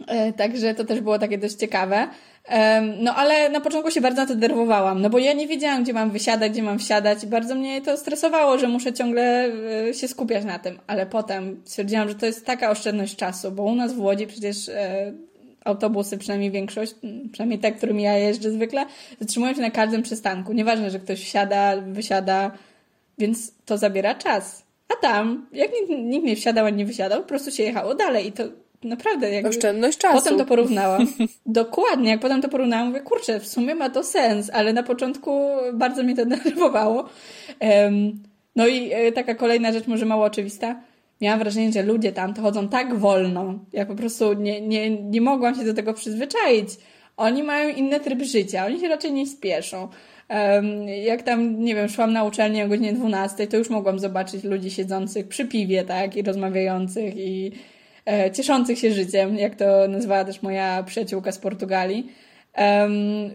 e, 0.07 0.33
także 0.33 0.75
to 0.75 0.85
też 0.85 1.01
było 1.01 1.19
takie 1.19 1.39
dość 1.39 1.55
ciekawe. 1.55 2.09
Um, 2.51 2.95
no 2.99 3.15
ale 3.15 3.51
na 3.51 3.61
początku 3.61 3.91
się 3.91 4.01
bardzo 4.01 4.23
na 4.23 4.29
to 4.29 4.35
denerwowałam, 4.35 5.03
no 5.03 5.11
bo 5.11 5.19
ja 5.19 5.33
nie 5.33 5.47
wiedziałam, 5.47 5.83
gdzie 5.83 5.93
mam 5.93 6.11
wysiadać, 6.11 6.53
gdzie 6.53 6.63
mam 6.63 6.79
wsiadać 6.79 7.25
i 7.25 7.27
bardzo 7.27 7.55
mnie 7.55 7.81
to 7.81 7.97
stresowało, 7.97 8.59
że 8.59 8.69
muszę 8.69 8.93
ciągle 8.93 9.49
y, 9.89 9.95
się 9.95 10.09
skupiać 10.09 10.45
na 10.45 10.59
tym. 10.59 10.79
Ale 10.87 11.07
potem 11.07 11.61
stwierdziłam, 11.65 12.09
że 12.09 12.15
to 12.15 12.27
jest 12.27 12.47
taka 12.47 12.71
oszczędność 12.71 13.17
czasu, 13.17 13.53
bo 13.53 13.63
u 13.63 13.75
nas 13.75 13.93
w 13.93 14.01
Łodzi 14.01 14.27
przecież 14.27 14.69
y, 14.69 14.73
autobusy, 15.65 16.19
przynajmniej 16.19 16.51
większość, 16.51 16.95
przynajmniej 17.33 17.59
te, 17.59 17.73
którymi 17.73 18.03
ja 18.03 18.19
jeżdżę 18.19 18.51
zwykle, 18.51 18.87
zatrzymują 19.21 19.55
się 19.55 19.61
na 19.61 19.71
każdym 19.71 20.03
przystanku. 20.03 20.53
Nieważne, 20.53 20.91
że 20.91 20.99
ktoś 20.99 21.25
wsiada, 21.25 21.77
wysiada, 21.77 22.51
więc 23.19 23.53
to 23.65 23.79
zabiera 23.79 24.15
czas. 24.15 24.63
A 24.89 25.03
tam, 25.03 25.47
jak 25.53 25.71
nikt, 25.73 26.03
nikt 26.03 26.27
nie 26.27 26.37
wsiadał 26.37 26.67
ani 26.67 26.77
nie 26.77 26.87
wysiadał, 26.87 27.23
po 27.23 27.29
prostu 27.29 27.51
się 27.51 27.63
jechało 27.63 27.95
dalej 27.95 28.27
i 28.27 28.33
to 28.33 28.45
naprawdę 28.85 29.31
jakby... 29.31 29.49
Oszczędność 29.49 29.99
czasu. 29.99 30.15
Potem 30.15 30.39
to 30.39 30.45
porównałam. 30.45 31.07
Dokładnie, 31.47 32.11
jak 32.11 32.21
potem 32.21 32.43
to 32.43 32.49
porównałam, 32.49 32.87
mówię, 32.87 33.01
kurczę, 33.01 33.41
w 33.41 33.49
sumie 33.49 33.75
ma 33.75 33.91
to 33.91 34.05
sens, 34.05 34.51
ale 34.53 34.73
na 34.73 34.83
początku 34.83 35.49
bardzo 35.73 36.03
mi 36.03 36.15
to 36.15 36.27
denerwowało. 36.27 37.09
Um, 37.61 38.23
no 38.57 38.67
i 38.67 38.93
e, 38.93 39.13
taka 39.13 39.35
kolejna 39.35 39.73
rzecz, 39.73 39.87
może 39.87 40.07
mało 40.07 40.25
oczywista 40.25 40.81
miałam 41.23 41.39
wrażenie, 41.39 41.73
że 41.73 41.83
ludzie 41.83 42.13
tam 42.13 42.35
to 42.35 42.43
chodzą 42.43 42.69
tak 42.69 42.95
wolno. 42.95 43.59
Ja 43.73 43.87
po 43.87 43.95
prostu 43.95 44.33
nie, 44.33 44.61
nie, 44.61 44.91
nie 44.91 45.21
mogłam 45.21 45.55
się 45.55 45.65
do 45.65 45.75
tego 45.75 45.95
przyzwyczaić. 45.95 46.69
Oni 47.17 47.43
mają 47.43 47.69
inny 47.69 48.01
tryb 48.01 48.23
życia, 48.23 48.67
oni 48.67 48.81
się 48.81 48.89
raczej 48.89 49.13
nie 49.13 49.27
spieszą. 49.27 49.89
Jak 51.05 51.23
tam, 51.23 51.65
nie 51.65 51.75
wiem, 51.75 51.89
szłam 51.89 52.13
na 52.13 52.25
uczelnię 52.25 52.65
o 52.65 52.69
godzinie 52.69 52.93
12, 52.93 53.47
to 53.47 53.57
już 53.57 53.71
mogłam 53.71 53.99
zobaczyć 53.99 54.45
ludzi 54.45 54.71
siedzących 54.71 55.29
przy 55.29 55.45
piwie, 55.45 55.85
tak, 55.85 56.17
i 56.17 56.23
rozmawiających 56.23 57.17
i 57.17 57.53
e, 58.07 58.31
cieszących 58.31 58.79
się 58.79 58.93
życiem, 58.93 59.37
jak 59.37 59.55
to 59.55 59.89
nazwała 59.89 60.25
też 60.25 60.43
moja 60.43 60.83
przyjaciółka 60.83 61.33
z 61.33 61.39
Portugalii. 61.39 62.13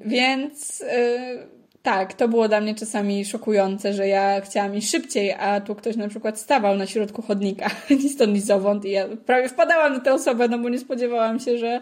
Więc 0.06 0.84
e, 0.88 1.57
tak, 1.88 2.14
to 2.14 2.28
było 2.28 2.48
dla 2.48 2.62
mnie 2.62 2.76
czasami 2.76 3.26
szokujące, 3.26 3.94
że 3.94 4.08
ja 4.08 4.42
chciałam 4.42 4.76
iść 4.76 4.92
szybciej, 4.92 5.32
a 5.32 5.62
tu 5.62 5.76
ktoś 5.76 5.96
na 5.96 6.08
przykład 6.08 6.40
stawał 6.40 6.78
na 6.78 6.86
środku 6.86 7.22
chodnika, 7.22 7.70
ni 8.04 8.10
stąd, 8.10 8.34
ni 8.34 8.42
zowąd 8.42 8.86
i 8.86 8.92
ja 8.92 9.06
prawie 9.26 9.50
wpadałam 9.50 9.94
na 9.94 10.00
tę 10.00 10.14
osobę, 10.14 10.48
no 10.48 10.60
bo 10.60 10.70
nie 10.70 10.80
spodziewałam 10.80 11.40
się, 11.40 11.58
że, 11.58 11.82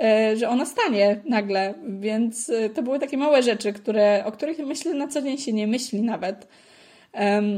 e, 0.00 0.36
że 0.36 0.48
ona 0.48 0.66
stanie 0.66 1.20
nagle, 1.24 1.74
więc 1.88 2.50
e, 2.50 2.70
to 2.70 2.82
były 2.82 2.98
takie 2.98 3.16
małe 3.16 3.42
rzeczy, 3.42 3.72
które, 3.72 4.22
o 4.26 4.32
których 4.32 4.58
myślę 4.58 4.94
na 4.94 5.08
co 5.08 5.22
dzień 5.22 5.38
się 5.38 5.52
nie 5.52 5.66
myśli 5.66 6.02
nawet, 6.02 6.48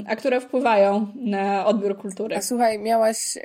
a 0.08 0.16
które 0.16 0.40
wpływają 0.40 1.06
na 1.14 1.66
odbiór 1.66 1.98
kultury. 1.98 2.36
A 2.36 2.42
słuchaj, 2.42 2.78
miałaś 2.78 3.38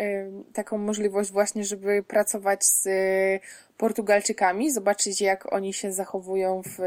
taką 0.53 0.77
możliwość 0.77 1.31
właśnie, 1.31 1.63
żeby 1.63 2.03
pracować 2.03 2.65
z 2.65 2.87
Portugalczykami, 3.81 4.71
zobaczyć 4.71 5.21
jak 5.21 5.53
oni 5.53 5.73
się 5.73 5.91
zachowują 5.91 6.61
w 6.61 6.79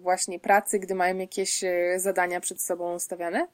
właśnie 0.00 0.38
pracy, 0.38 0.78
gdy 0.78 0.94
mają 0.94 1.18
jakieś 1.18 1.64
e, 1.64 1.94
zadania 1.96 2.40
przed 2.40 2.62
sobą 2.62 2.98
stawiane? 2.98 3.46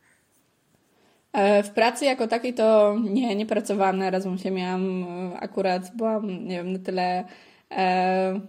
E, 1.33 1.62
w 1.62 1.70
pracy 1.70 2.05
jako 2.05 2.29
takiej 2.29 2.55
to 2.55 2.96
nie, 3.11 3.37
nie 3.37 3.46
pracowałam 3.46 3.99
na 3.99 4.07
Erasmusie. 4.07 4.51
Miałam 4.51 5.05
e, 5.05 5.40
akurat, 5.40 5.96
byłam, 5.96 6.44
nie 6.44 6.57
wiem, 6.57 6.72
na 6.72 6.79
tyle... 6.79 7.25
E, 7.70 8.40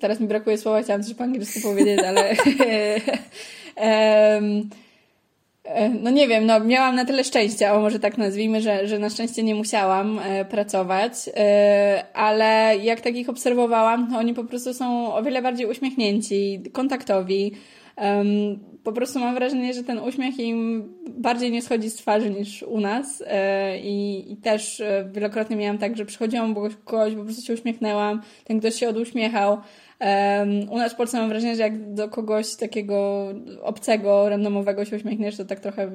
teraz 0.00 0.20
mi 0.20 0.26
brakuje 0.26 0.58
słowa, 0.58 0.82
chciałam 0.82 1.02
coś 1.02 1.14
po 1.14 1.24
angielsku 1.24 1.60
powiedzieć, 1.60 1.98
ale... 1.98 2.30
e, 2.66 3.00
E, 3.76 4.40
no 6.02 6.10
nie 6.10 6.28
wiem, 6.28 6.46
no 6.46 6.60
miałam 6.60 6.96
na 6.96 7.04
tyle 7.04 7.24
szczęścia, 7.24 7.74
o 7.74 7.80
może 7.80 7.98
tak 7.98 8.18
nazwijmy, 8.18 8.60
że, 8.60 8.86
że 8.86 8.98
na 8.98 9.10
szczęście 9.10 9.42
nie 9.42 9.54
musiałam 9.54 10.18
e, 10.18 10.44
pracować, 10.44 11.12
e, 11.36 12.04
ale 12.14 12.76
jak 12.82 13.00
tak 13.00 13.16
ich 13.16 13.28
obserwowałam, 13.28 14.10
to 14.10 14.18
oni 14.18 14.34
po 14.34 14.44
prostu 14.44 14.74
są 14.74 15.14
o 15.14 15.22
wiele 15.22 15.42
bardziej 15.42 15.66
uśmiechnięci, 15.66 16.62
kontaktowi. 16.72 17.52
E, 17.98 18.24
po 18.84 18.92
prostu 18.92 19.18
mam 19.18 19.34
wrażenie, 19.34 19.74
że 19.74 19.84
ten 19.84 19.98
uśmiech 19.98 20.38
im 20.38 20.88
bardziej 21.08 21.50
nie 21.50 21.62
schodzi 21.62 21.90
z 21.90 21.94
twarzy 21.94 22.30
niż 22.30 22.62
u 22.62 22.80
nas 22.80 23.22
e, 23.26 23.78
i, 23.78 24.32
i 24.32 24.36
też 24.36 24.80
e, 24.80 25.10
wielokrotnie 25.12 25.56
miałam 25.56 25.78
tak, 25.78 25.96
że 25.96 26.04
przychodziłam 26.04 26.54
kogoś, 26.84 27.14
po 27.14 27.24
prostu 27.24 27.46
się 27.46 27.54
uśmiechnęłam, 27.54 28.22
ten 28.44 28.60
ktoś 28.60 28.74
się 28.74 28.88
oduśmiechał, 28.88 29.58
Um, 30.02 30.70
u 30.70 30.78
nas 30.78 30.92
w 30.92 30.96
Polsce 30.96 31.18
mam 31.18 31.28
wrażenie, 31.28 31.56
że 31.56 31.62
jak 31.62 31.94
do 31.94 32.08
kogoś 32.08 32.56
takiego 32.56 33.28
obcego, 33.62 34.28
randomowego 34.28 34.84
się 34.84 34.96
uśmiechniesz, 34.96 35.36
to 35.36 35.44
tak 35.44 35.60
trochę 35.60 35.90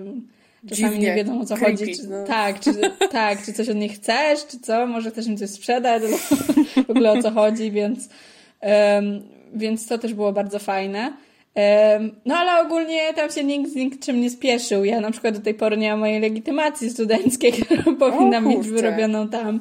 czasami 0.69 0.89
Dziwnie, 0.89 1.07
nie 1.07 1.15
wiedzą 1.15 1.41
o 1.41 1.45
co 1.45 1.55
creepy, 1.55 1.77
chodzi. 1.77 1.95
Czy, 1.95 2.07
no. 2.07 2.23
Tak, 2.23 2.59
czy, 2.59 2.71
tak, 3.11 3.45
czy 3.45 3.53
coś 3.53 3.69
od 3.69 3.77
nich 3.77 3.93
chcesz, 3.93 4.47
czy 4.47 4.59
co, 4.59 4.87
może 4.87 5.11
chcesz 5.11 5.27
im 5.27 5.37
coś 5.37 5.49
sprzedać, 5.49 6.03
w 6.87 6.89
ogóle 6.89 7.11
o 7.11 7.21
co 7.21 7.31
chodzi, 7.31 7.71
więc, 7.71 8.09
um, 8.61 9.21
więc 9.53 9.87
to 9.87 9.97
też 9.97 10.13
było 10.13 10.33
bardzo 10.33 10.59
fajne. 10.59 11.13
No 12.25 12.35
ale 12.35 12.61
ogólnie 12.61 13.13
tam 13.13 13.31
się 13.31 13.43
nikt 13.43 13.71
z 13.71 13.75
niczym 13.75 14.21
nie 14.21 14.29
spieszył. 14.29 14.85
Ja 14.85 15.01
na 15.01 15.11
przykład 15.11 15.37
do 15.37 15.43
tej 15.43 15.53
pory 15.53 15.77
nie 15.77 15.89
mam 15.91 15.99
mojej 15.99 16.21
legitymacji 16.21 16.89
studenckiej, 16.89 17.51
którą 17.65 17.95
powinna 17.95 18.41
mieć 18.41 18.67
wyrobioną 18.67 19.29
tam, 19.29 19.59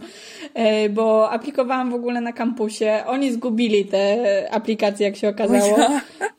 e, 0.55 0.89
bo 0.89 1.31
aplikowałam 1.31 1.91
w 1.91 1.95
ogóle 1.95 2.21
na 2.21 2.33
kampusie. 2.33 3.03
Oni 3.07 3.33
zgubili 3.33 3.85
te 3.85 4.49
aplikacje, 4.51 5.07
jak 5.07 5.17
się 5.17 5.29
okazało. 5.29 5.77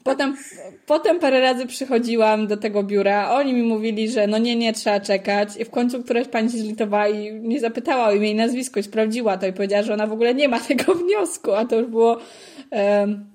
Potem, 0.03 0.37
potem 0.85 1.19
parę 1.19 1.41
razy 1.41 1.65
przychodziłam 1.65 2.47
do 2.47 2.57
tego 2.57 2.83
biura, 2.83 3.31
oni 3.31 3.53
mi 3.53 3.63
mówili, 3.63 4.09
że 4.09 4.27
no 4.27 4.37
nie, 4.37 4.55
nie, 4.55 4.73
trzeba 4.73 4.99
czekać. 4.99 5.49
I 5.59 5.65
w 5.65 5.69
końcu 5.69 6.03
któraś 6.03 6.27
pani 6.27 6.51
się 6.51 6.57
zlitowała 6.57 7.07
i 7.07 7.31
mnie 7.31 7.59
zapytała 7.59 8.07
o 8.07 8.13
imię 8.13 8.31
i 8.31 8.35
nazwisko 8.35 8.79
i 8.79 8.83
sprawdziła 8.83 9.37
to 9.37 9.47
i 9.47 9.53
powiedziała, 9.53 9.83
że 9.83 9.93
ona 9.93 10.07
w 10.07 10.13
ogóle 10.13 10.33
nie 10.33 10.47
ma 10.47 10.59
tego 10.67 10.93
wniosku, 10.93 11.53
a 11.53 11.65
to 11.65 11.75
już 11.79 11.87
było 11.87 12.17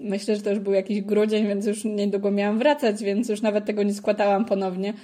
Myślę, 0.00 0.36
że 0.36 0.42
to 0.42 0.50
już 0.50 0.58
był 0.58 0.72
jakiś 0.72 1.00
grudzień, 1.00 1.46
więc 1.46 1.66
już 1.66 1.84
niedługo 2.12 2.30
miałam 2.30 2.58
wracać, 2.58 3.02
więc 3.02 3.28
już 3.28 3.42
nawet 3.42 3.64
tego 3.64 3.82
nie 3.82 3.94
składałam 3.94 4.44
ponownie. 4.44 4.94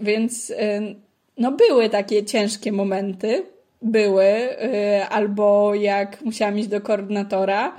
Więc 0.00 0.52
no 1.38 1.52
były 1.52 1.88
takie 1.90 2.24
ciężkie 2.24 2.72
momenty, 2.72 3.42
były, 3.82 4.24
y, 4.24 5.04
albo 5.08 5.74
jak 5.74 6.22
musiałam 6.24 6.58
iść 6.58 6.68
do 6.68 6.80
koordynatora 6.80 7.76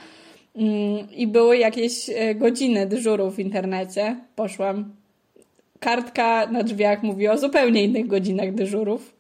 mm, 0.56 1.12
i 1.12 1.28
były 1.28 1.58
jakieś 1.58 2.10
e, 2.10 2.36
godziny 2.36 2.86
dyżuru 2.86 3.32
w 3.32 3.40
internecie. 3.40 4.16
Poszłam. 4.36 4.96
Kartka 5.80 6.48
na 6.52 6.64
drzwiach 6.64 7.04
mówi 7.04 7.28
o 7.28 7.38
zupełnie 7.38 7.84
innych 7.84 8.08
godzinach 8.08 8.54
dyżurów. 8.54 9.14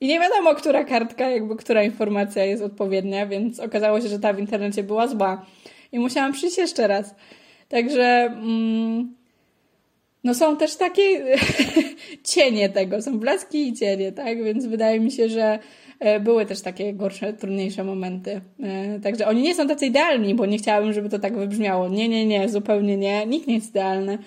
I 0.00 0.06
nie 0.06 0.20
wiadomo, 0.20 0.54
która 0.54 0.84
kartka, 0.84 1.30
jakby 1.30 1.56
która 1.56 1.82
informacja 1.82 2.44
jest 2.44 2.62
odpowiednia, 2.62 3.26
więc 3.26 3.60
okazało 3.60 4.00
się, 4.00 4.08
że 4.08 4.18
ta 4.18 4.32
w 4.32 4.38
internecie 4.38 4.82
była 4.82 5.06
zła. 5.08 5.46
I 5.92 5.98
musiałam 5.98 6.32
przyjść 6.32 6.58
jeszcze 6.58 6.86
raz. 6.86 7.14
Także 7.72 8.02
mm, 8.02 9.14
no 10.24 10.34
są 10.34 10.56
też 10.56 10.76
takie 10.76 11.24
cienie 12.34 12.68
tego, 12.68 13.02
są 13.02 13.18
blaski 13.18 13.68
i 13.68 13.72
cienie, 13.72 14.12
tak? 14.12 14.44
Więc 14.44 14.66
wydaje 14.66 15.00
mi 15.00 15.10
się, 15.10 15.28
że 15.28 15.58
e, 15.98 16.20
były 16.20 16.46
też 16.46 16.60
takie 16.60 16.92
gorsze, 16.92 17.32
trudniejsze 17.32 17.84
momenty. 17.84 18.40
E, 18.62 19.00
także 19.00 19.26
oni 19.26 19.42
nie 19.42 19.54
są 19.54 19.68
tacy 19.68 19.86
idealni, 19.86 20.34
bo 20.34 20.46
nie 20.46 20.58
chciałabym, 20.58 20.92
żeby 20.92 21.08
to 21.08 21.18
tak 21.18 21.36
wybrzmiało. 21.36 21.88
Nie, 21.88 22.08
nie, 22.08 22.26
nie, 22.26 22.48
zupełnie 22.48 22.96
nie. 22.96 23.26
Nikt 23.26 23.46
nie 23.46 23.54
jest 23.54 23.70
idealny. 23.70 24.18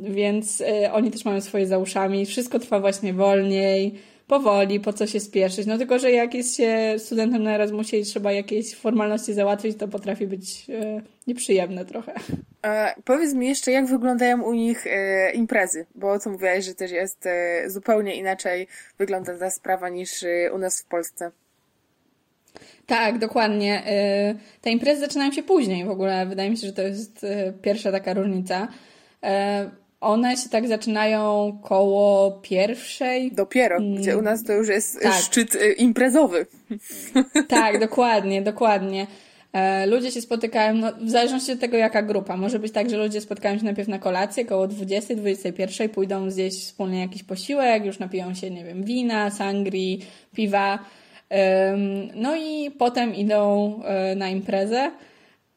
Więc 0.00 0.60
e, 0.60 0.92
oni 0.92 1.10
też 1.10 1.24
mają 1.24 1.40
swoje 1.40 1.66
za 1.66 1.78
uszami. 1.78 2.26
Wszystko 2.26 2.58
trwa 2.58 2.80
właśnie 2.80 3.12
wolniej 3.12 3.94
powoli, 4.30 4.80
po 4.80 4.92
co 4.92 5.06
się 5.06 5.20
spieszyć. 5.20 5.66
No 5.66 5.78
tylko, 5.78 5.98
że 5.98 6.10
jak 6.10 6.34
jest 6.34 6.56
się 6.56 6.94
studentem 6.98 7.42
na 7.42 7.54
Erasmusie 7.54 7.96
i 7.96 8.04
trzeba 8.04 8.32
jakieś 8.32 8.74
formalności 8.74 9.34
załatwić, 9.34 9.78
to 9.78 9.88
potrafi 9.88 10.26
być 10.26 10.70
e, 10.70 11.02
nieprzyjemne 11.26 11.84
trochę. 11.84 12.12
A 12.62 12.94
powiedz 13.04 13.34
mi 13.34 13.48
jeszcze, 13.48 13.70
jak 13.70 13.86
wyglądają 13.86 14.42
u 14.42 14.54
nich 14.54 14.86
e, 14.86 15.32
imprezy, 15.32 15.86
bo 15.94 16.18
co 16.18 16.30
mówiłaś, 16.30 16.64
że 16.64 16.74
też 16.74 16.90
jest 16.90 17.26
e, 17.26 17.70
zupełnie 17.70 18.16
inaczej 18.16 18.66
wygląda 18.98 19.38
ta 19.38 19.50
sprawa 19.50 19.88
niż 19.88 20.22
e, 20.22 20.52
u 20.54 20.58
nas 20.58 20.82
w 20.82 20.84
Polsce. 20.84 21.30
Tak, 22.86 23.18
dokładnie. 23.18 23.82
E, 23.86 24.34
te 24.60 24.70
imprezy 24.70 25.00
zaczynają 25.00 25.32
się 25.32 25.42
później 25.42 25.84
w 25.84 25.90
ogóle. 25.90 26.26
Wydaje 26.26 26.50
mi 26.50 26.56
się, 26.56 26.66
że 26.66 26.72
to 26.72 26.82
jest 26.82 27.24
e, 27.24 27.52
pierwsza 27.52 27.92
taka 27.92 28.14
różnica. 28.14 28.68
One 30.00 30.36
się 30.36 30.48
tak 30.48 30.68
zaczynają 30.68 31.52
koło 31.62 32.30
pierwszej. 32.30 33.32
Dopiero, 33.32 33.76
mm. 33.76 33.94
gdzie 33.94 34.18
u 34.18 34.22
nas 34.22 34.44
to 34.44 34.52
już 34.52 34.68
jest 34.68 35.02
tak. 35.02 35.14
szczyt 35.14 35.54
y, 35.54 35.72
imprezowy. 35.72 36.46
Tak, 37.48 37.80
dokładnie, 37.80 38.42
dokładnie. 38.42 39.06
E, 39.52 39.86
ludzie 39.86 40.10
się 40.10 40.20
spotykają, 40.20 40.74
no, 40.74 40.92
w 41.00 41.10
zależności 41.10 41.52
od 41.52 41.60
tego, 41.60 41.76
jaka 41.76 42.02
grupa. 42.02 42.36
Może 42.36 42.58
być 42.58 42.72
tak, 42.72 42.90
że 42.90 42.96
ludzie 42.96 43.20
spotkają 43.20 43.58
się 43.58 43.64
najpierw 43.64 43.88
na 43.88 43.98
kolację, 43.98 44.44
koło 44.44 44.66
20, 44.66 45.14
21, 45.14 45.88
pójdą 45.88 46.30
zjeść 46.30 46.58
wspólnie 46.58 47.00
jakiś 47.00 47.22
posiłek, 47.22 47.84
już 47.84 47.98
napiją 47.98 48.34
się, 48.34 48.50
nie 48.50 48.64
wiem, 48.64 48.84
wina, 48.84 49.30
sangrii, 49.30 50.06
piwa. 50.34 50.78
No 52.14 52.36
i 52.36 52.70
potem 52.70 53.14
idą 53.14 53.74
e, 53.84 54.14
na 54.14 54.28
imprezę 54.28 54.90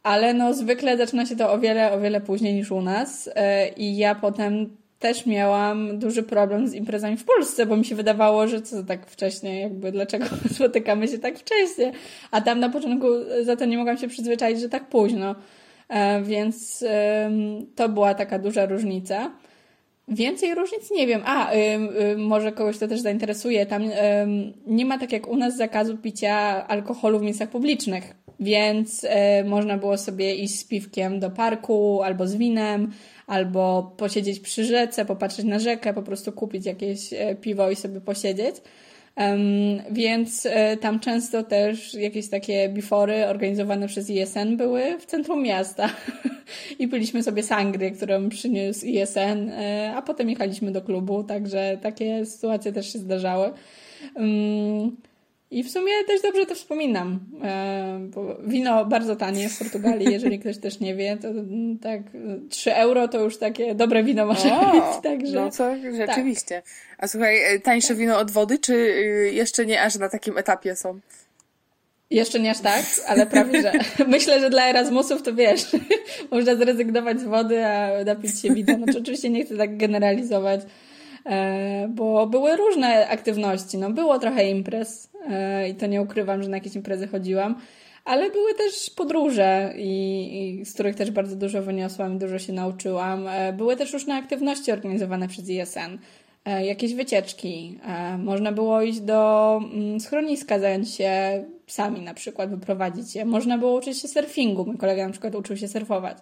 ale 0.04 0.34
no 0.34 0.54
zwykle 0.54 0.98
zaczyna 0.98 1.26
się 1.26 1.36
to 1.36 1.52
o 1.52 1.60
wiele, 1.60 1.92
o 1.92 2.00
wiele 2.00 2.22
później 2.22 2.54
niż 2.54 2.72
u 2.72 2.82
nas 2.82 3.30
e, 3.36 3.70
i 3.70 3.98
ja 3.98 4.16
potem 4.16 4.78
też 5.00 5.26
miałam 5.26 6.00
duży 6.00 6.24
problem 6.24 6.68
z 6.68 6.74
imprezami 6.74 7.18
w 7.18 7.26
Polsce, 7.26 7.66
bo 7.66 7.78
mi 7.78 7.86
się 7.86 7.96
wydawało, 7.96 8.48
że 8.48 8.62
co 8.62 8.84
tak 8.84 9.08
wcześnie, 9.08 9.60
jakby 9.60 9.92
dlaczego 9.92 10.26
spotykamy 10.56 11.08
się 11.08 11.20
tak 11.20 11.39
wcześnie, 11.39 11.92
a 12.32 12.42
tam 12.42 12.60
na 12.60 12.70
początku 12.70 13.08
za 13.42 13.56
to 13.56 13.66
nie 13.66 13.78
mogłam 13.78 13.98
się 13.98 14.08
przyzwyczaić, 14.08 14.60
że 14.60 14.70
tak 14.70 14.89
późno, 14.89 15.36
e, 15.89 16.22
więc 16.22 16.86
to 17.76 17.89
była 17.89 18.13
taka 18.13 18.39
duża 18.39 18.66
różnica. 18.66 19.32
Więcej 20.08 20.56
różnic 20.56 20.92
nie 20.92 21.08
wiem. 21.08 21.22
A, 21.26 21.52
może 22.18 22.52
kogoś 22.52 22.78
to 22.78 22.88
też 22.88 23.02
zainteresuje. 23.02 23.66
Tam 23.66 23.84
nie 24.68 24.86
ma 24.86 25.00
tak 25.00 25.12
jak 25.12 25.28
u 25.28 25.38
nas 25.38 25.58
zakazu 25.58 25.98
picia 25.98 26.68
alkoholu 26.68 27.20
w 27.20 27.22
miejscach 27.22 27.50
publicznych 27.50 28.13
więc 28.44 29.06
e, 29.10 29.44
można 29.44 29.78
było 29.78 29.98
sobie 29.98 30.36
iść 30.36 30.60
z 30.60 30.63
piwkiem 30.63 31.20
do 31.20 31.30
parku 31.30 32.02
albo 32.04 32.28
z 32.28 32.36
winem, 32.36 32.92
albo 33.28 33.94
posiedzieć 33.98 34.39
przy 34.39 34.66
rzece, 34.66 35.06
popatrzeć 35.06 35.46
na 35.46 35.60
rzekę, 35.60 35.94
po 35.94 36.04
prostu 36.04 36.32
kupić 36.32 36.66
jakieś 36.66 37.13
e, 37.13 37.36
piwo 37.36 37.70
i 37.70 37.76
sobie 37.76 38.02
posiedzieć. 38.02 38.56
Um, 39.17 39.82
więc 39.91 40.45
e, 40.45 40.78
tam 40.78 40.99
często 40.99 41.43
też 41.43 41.93
jakieś 41.93 42.30
takie 42.30 42.69
bifory 42.69 43.26
organizowane 43.26 43.88
przez 43.88 44.10
ISN 44.10 44.58
były 44.58 44.99
w 44.99 45.06
centrum 45.06 45.43
miasta. 45.43 45.89
I 46.80 46.88
piliśmy 46.88 47.23
sobie 47.23 47.43
sangry, 47.43 47.91
którą 47.91 48.30
przyniósł 48.30 48.86
ISN, 48.86 49.49
e, 49.49 49.93
a 49.95 50.02
potem 50.02 50.30
jechaliśmy 50.30 50.71
do 50.71 50.82
klubu, 50.82 51.23
także 51.23 51.78
takie 51.82 52.26
sytuacje 52.26 52.71
też 52.71 52.93
się 52.93 52.99
zdarzały. 52.99 53.52
Um, 54.15 54.97
i 55.54 55.63
w 55.63 55.72
sumie 55.72 55.92
też 56.08 56.22
dobrze 56.22 56.46
to 56.46 56.56
wspominam, 56.56 57.20
e, 57.44 58.00
bo 58.00 58.36
wino 58.44 58.86
bardzo 58.86 59.16
tanie 59.16 59.50
w 59.50 59.60
Portugalii, 59.60 60.13
jeżeli 60.13 60.39
ktoś 60.39 60.58
też 60.58 60.80
nie 60.80 60.96
wie, 60.96 61.18
to 61.22 61.28
tak 61.82 62.02
3 62.50 62.76
euro 62.76 63.08
to 63.08 63.20
już 63.20 63.38
takie 63.38 63.76
dobre 63.76 64.04
wino 64.04 64.26
może 64.26 64.56
o, 64.60 64.72
być, 64.72 65.04
także... 65.04 65.36
No 65.36 65.52
to 65.52 65.76
rzeczywiście. 65.98 66.56
Tak. 66.56 66.66
A 66.98 67.08
słuchaj, 67.08 67.56
e, 67.56 67.60
tańsze 67.60 67.96
wino 67.96 68.20
od 68.20 68.32
wody, 68.32 68.60
czy 68.60 68.74
y, 68.74 69.32
jeszcze 69.34 69.66
nie 69.66 69.82
aż 69.82 69.96
na 69.96 70.10
takim 70.10 70.38
etapie 70.38 70.76
są? 70.76 71.00
Jeszcze 72.10 72.39
nie 72.39 72.52
aż 72.52 72.60
tak, 72.60 72.86
ale 73.08 73.26
prawie, 73.26 73.62
że 73.62 73.72
myślę, 74.08 74.39
że 74.39 74.50
dla 74.50 74.70
Erasmusów 74.70 75.22
to 75.22 75.34
wiesz, 75.34 75.66
można 76.32 76.56
zrezygnować 76.56 77.20
z 77.20 77.24
wody, 77.24 77.66
a 77.66 78.04
napić 78.04 78.42
się 78.42 78.54
wina. 78.54 78.78
No, 78.78 78.86
oczywiście 79.00 79.30
nie 79.30 79.46
chcę 79.46 79.58
tak 79.58 79.78
generalizować, 79.78 80.62
bo 81.90 82.28
były 82.28 82.56
różne 82.56 83.08
aktywności. 83.08 83.78
No, 83.78 83.90
było 83.90 84.20
trochę 84.20 84.50
imprez 84.50 85.10
e, 85.30 85.70
i 85.70 85.76
to 85.76 85.88
nie 85.88 86.02
ukrywam, 86.02 86.44
że 86.44 86.50
na 86.50 86.58
jakieś 86.58 86.76
imprezy 86.76 87.08
chodziłam, 87.08 87.56
ale 88.06 88.32
były 88.32 88.54
też 88.54 88.90
podróże, 88.90 89.74
i, 89.78 90.60
i 90.60 90.66
z 90.66 90.74
których 90.74 90.96
też 90.96 91.12
bardzo 91.12 91.36
dużo 91.36 91.62
wyniosłam, 91.62 92.20
dużo 92.20 92.40
się 92.40 92.54
nauczyłam. 92.54 93.28
E, 93.28 93.54
były 93.54 93.76
też 93.76 93.94
różne 93.94 94.16
aktywności 94.16 94.72
organizowane 94.72 95.28
przez 95.28 95.50
ISN. 95.50 95.98
Jakieś 96.64 96.94
wycieczki. 96.94 97.80
Można 98.18 98.52
było 98.52 98.82
iść 98.82 99.00
do 99.00 99.60
mm, 99.74 100.00
schroniska, 100.00 100.60
zająć 100.60 100.96
się 100.96 101.44
sami 101.68 102.02
na 102.02 102.14
przykład, 102.14 102.50
wyprowadzić 102.50 103.16
je. 103.16 103.26
Można 103.26 103.58
było 103.58 103.74
uczyć 103.74 104.02
się 104.02 104.08
surfingu. 104.08 104.66
Mój 104.66 104.78
kolega 104.78 105.06
na 105.06 105.12
przykład 105.12 105.36
uczył 105.36 105.58
się 105.58 105.68
surfować. 105.68 106.18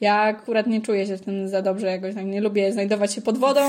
Ja 0.00 0.20
akurat 0.20 0.66
nie 0.66 0.80
czuję 0.80 1.06
się 1.06 1.16
w 1.16 1.20
tym 1.20 1.48
za 1.48 1.62
dobrze, 1.62 1.86
jakoś 1.86 2.14
tak 2.14 2.24
nie 2.24 2.40
lubię 2.40 2.72
znajdować 2.72 3.14
się 3.14 3.20
pod 3.22 3.38
wodą, 3.38 3.60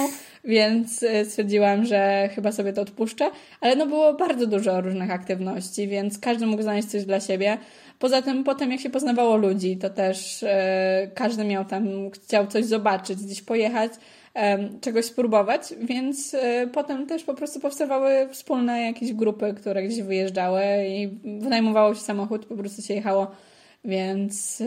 więc 0.44 1.04
e, 1.04 1.26
stwierdziłam, 1.26 1.86
że 1.86 2.30
chyba 2.36 2.52
sobie 2.52 2.74
to 2.74 2.82
odpuszczę. 2.82 3.32
Ale 3.62 3.76
no 3.76 3.88
było 3.88 4.14
bardzo 4.14 4.48
dużo 4.48 4.82
różnych 4.82 5.12
aktywności, 5.12 5.88
więc 5.88 6.20
każdy 6.20 6.46
mógł 6.46 6.64
znaleźć 6.64 6.88
coś 6.88 7.06
dla 7.06 7.20
siebie. 7.20 7.58
Poza 8.00 8.22
tym 8.22 8.44
potem 8.44 8.72
jak 8.72 8.82
się 8.82 8.90
poznawało 8.90 9.36
ludzi, 9.38 9.78
to 9.78 9.90
też 9.90 10.44
e, 10.44 11.12
każdy 11.16 11.44
miał 11.44 11.66
tam, 11.66 12.12
chciał 12.12 12.48
coś 12.48 12.66
zobaczyć, 12.66 13.24
gdzieś 13.24 13.42
pojechać, 13.42 13.92
e, 14.34 14.70
czegoś 14.82 15.06
spróbować, 15.06 15.62
więc 15.82 16.34
e, 16.34 16.68
potem 16.68 17.08
też 17.08 17.24
po 17.24 17.34
prostu 17.34 17.60
powstawały 17.60 18.30
wspólne 18.32 18.82
jakieś 18.82 19.14
grupy, 19.14 19.54
które 19.54 19.84
gdzieś 19.84 20.02
wyjeżdżały 20.02 20.64
i 20.88 21.08
wynajmowało 21.42 21.96
się 21.96 22.02
samochód, 22.02 22.46
po 22.46 22.56
prostu 22.56 22.82
się 22.82 22.94
jechało, 22.94 23.32
więc 23.86 24.64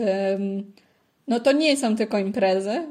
no 1.29 1.39
to 1.39 1.51
nie 1.51 1.77
są 1.77 1.95
tylko 1.95 2.17
imprezy. 2.17 2.87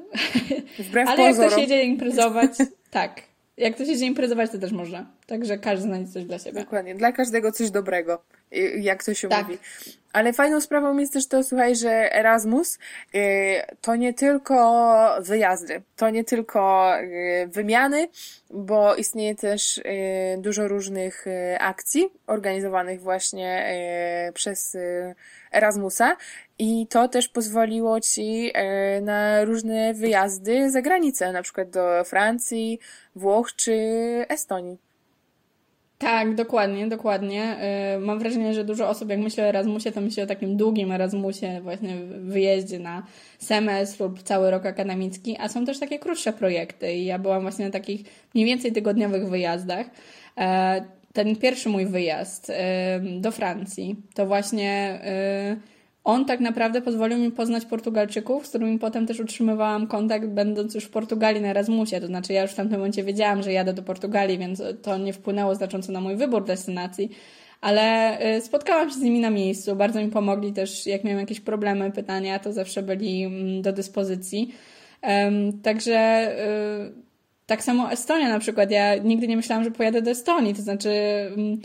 Wbrew 0.79 1.09
ale 1.09 1.17
pozorom. 1.17 1.43
jak 1.43 1.51
ktoś 1.51 1.63
jedzie 1.63 1.85
imprezować, 1.85 2.51
tak. 2.91 3.23
Jak 3.57 3.75
ktoś 3.75 3.89
jedzie 3.89 4.07
imprezować, 4.07 4.51
to 4.51 4.59
też 4.59 4.73
można. 4.73 5.07
Także 5.27 5.59
każdy 5.59 5.87
znajdzie 5.87 6.13
coś 6.13 6.25
dla 6.25 6.39
siebie. 6.39 6.61
Dokładnie. 6.61 6.95
Dla 6.95 7.13
każdego 7.13 7.53
coś 7.53 7.71
dobrego. 7.71 8.23
jak 8.81 9.05
to 9.05 9.15
się 9.15 9.29
tak. 9.29 9.47
mówi. 9.47 9.59
Ale 10.13 10.33
fajną 10.33 10.61
sprawą 10.61 10.99
jest 10.99 11.13
też 11.13 11.27
to, 11.27 11.45
słuchaj, 11.45 11.77
że 11.77 12.15
Erasmus 12.15 12.79
y, 13.15 13.19
to 13.81 13.97
nie 13.97 14.15
tylko 14.15 15.17
wyjazdy, 15.21 15.83
to 15.97 16.11
nie 16.11 16.25
tylko 16.25 16.93
y, 17.01 17.49
wymiany, 17.49 18.09
bo 18.51 18.95
istnieje 18.95 19.35
też 19.35 19.79
y, 19.79 19.83
dużo 20.39 20.69
różnych 20.69 21.25
akcji 21.59 22.09
organizowanych 22.27 23.01
właśnie 23.01 23.75
przez 24.35 24.77
Erasmusa 25.53 26.17
i 26.59 26.87
to 26.87 27.09
też 27.09 27.29
pozwoliło 27.29 28.01
ci 28.01 28.53
na 29.03 29.45
różne 29.45 29.95
wyjazdy 29.95 30.71
za 30.71 30.83
granicę, 30.83 31.33
na 31.33 31.43
przykład 31.43 31.71
do 31.71 32.05
Francji, 32.05 32.79
Włoch 33.15 33.55
czy 33.57 33.75
Estonii. 34.29 34.79
Tak, 35.99 36.35
dokładnie, 36.35 36.87
dokładnie. 36.87 37.57
Y, 37.97 37.99
mam 38.01 38.19
wrażenie, 38.19 38.55
że 38.55 38.65
dużo 38.65 38.89
osób, 38.89 39.11
jak 39.11 39.19
myśli 39.19 39.43
o 39.43 39.47
Erasmusie, 39.47 39.93
to 39.93 40.01
myśli 40.01 40.23
o 40.23 40.27
takim 40.27 40.57
długim 40.57 40.93
Erasmusie, 40.93 41.61
właśnie 41.63 41.97
wyjeździe 42.21 42.79
na 42.79 43.07
semestr 43.39 44.01
lub 44.01 44.23
cały 44.23 44.51
rok 44.51 44.67
akademicki, 44.67 45.37
a 45.41 45.49
są 45.49 45.67
też 45.67 45.79
takie 45.79 45.99
krótsze 45.99 46.33
projekty 46.33 46.93
i 46.93 47.05
ja 47.05 47.19
byłam 47.19 47.43
właśnie 47.43 47.65
na 47.65 47.71
takich 47.71 48.01
mniej 48.35 48.47
więcej 48.47 48.73
tygodniowych 48.73 49.29
wyjazdach. 49.29 49.87
E, 51.19 51.25
ten 51.25 51.37
pierwszy 51.37 51.69
mój 51.69 51.87
wyjazd 51.87 52.53
do 53.21 53.31
Francji 53.31 53.97
to 54.15 54.27
właśnie 54.27 55.01
on 56.05 56.25
tak 56.25 56.41
naprawdę 56.41 56.83
pozwolił 56.83 57.19
mi 57.19 57.31
poznać 57.31 57.65
Portugalczyków, 57.65 58.47
z 58.47 58.49
którymi 58.49 58.79
potem 58.79 59.07
też 59.07 59.21
utrzymywałam 59.21 59.87
kontakt, 59.87 60.27
będąc 60.27 60.75
już 60.75 60.85
w 60.85 60.91
Portugalii 60.91 61.43
na 61.43 61.49
Erasmusie. 61.49 62.01
To 62.01 62.07
znaczy, 62.07 62.33
ja 62.33 62.43
już 62.43 62.51
w 62.51 62.55
tamtym 62.55 62.79
momencie 62.79 63.05
wiedziałam, 63.05 63.43
że 63.43 63.53
jadę 63.53 63.75
do 63.75 63.83
Portugalii, 63.83 64.39
więc 64.39 64.63
to 64.83 64.99
nie 64.99 65.13
wpłynęło 65.13 65.55
znacząco 65.55 65.93
na 65.93 66.01
mój 66.01 66.17
wybór 66.17 66.45
destynacji. 66.45 67.11
Ale 67.61 68.19
y, 68.37 68.41
spotkałam 68.41 68.91
się 68.91 68.95
z 68.95 69.03
nimi 69.03 69.21
na 69.21 69.31
miejscu, 69.31 69.77
bardzo 69.77 70.01
mi 70.01 70.11
pomogli 70.11 70.53
też, 70.53 70.87
jak 70.87 71.05
miałem 71.05 71.21
jakieś 71.21 71.41
problemy, 71.41 71.93
pytania, 71.93 72.39
to 72.39 72.53
zawsze 72.53 72.83
byli 72.83 73.25
mm, 73.25 73.63
do 73.63 73.73
dyspozycji. 73.73 74.55
Także 75.63 76.31
y, 76.95 77.08
tak 77.49 77.65
samo 77.65 77.93
Estonia 77.93 78.29
na 78.29 78.39
przykład. 78.39 78.71
Ja 78.71 78.97
nigdy 78.97 79.29
nie 79.29 79.37
myślałam, 79.37 79.65
że 79.65 79.71
pojadę 79.71 80.03
do 80.03 80.11
Estonii, 80.11 80.55
to 80.55 80.63
znaczy 80.63 80.91
mm, 81.37 81.61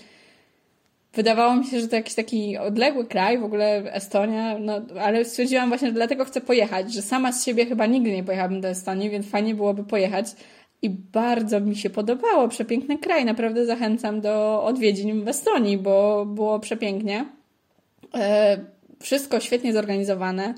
Wydawało 1.13 1.55
mi 1.55 1.65
się, 1.65 1.81
że 1.81 1.87
to 1.87 1.95
jakiś 1.95 2.15
taki 2.15 2.57
odległy 2.57 3.05
kraj, 3.05 3.39
w 3.39 3.43
ogóle 3.43 3.93
Estonia, 3.93 4.59
no, 4.59 4.81
ale 5.01 5.25
stwierdziłam 5.25 5.69
właśnie, 5.69 5.87
że 5.87 5.93
dlatego 5.93 6.25
chcę 6.25 6.41
pojechać, 6.41 6.93
że 6.93 7.01
sama 7.01 7.31
z 7.31 7.45
siebie 7.45 7.65
chyba 7.65 7.85
nigdy 7.85 8.11
nie 8.11 8.23
pojechałabym 8.23 8.61
do 8.61 8.67
Estonii, 8.67 9.09
więc 9.09 9.29
fajnie 9.29 9.55
byłoby 9.55 9.83
pojechać. 9.83 10.25
I 10.81 10.89
bardzo 10.89 11.59
mi 11.59 11.75
się 11.75 11.89
podobało, 11.89 12.47
przepiękny 12.47 12.97
kraj, 12.97 13.25
naprawdę 13.25 13.65
zachęcam 13.65 14.21
do 14.21 14.63
odwiedzin 14.63 15.23
w 15.23 15.27
Estonii, 15.27 15.77
bo 15.77 16.25
było 16.25 16.59
przepięknie. 16.59 17.25
E, 18.15 18.57
wszystko 19.01 19.39
świetnie 19.39 19.73
zorganizowane, 19.73 20.53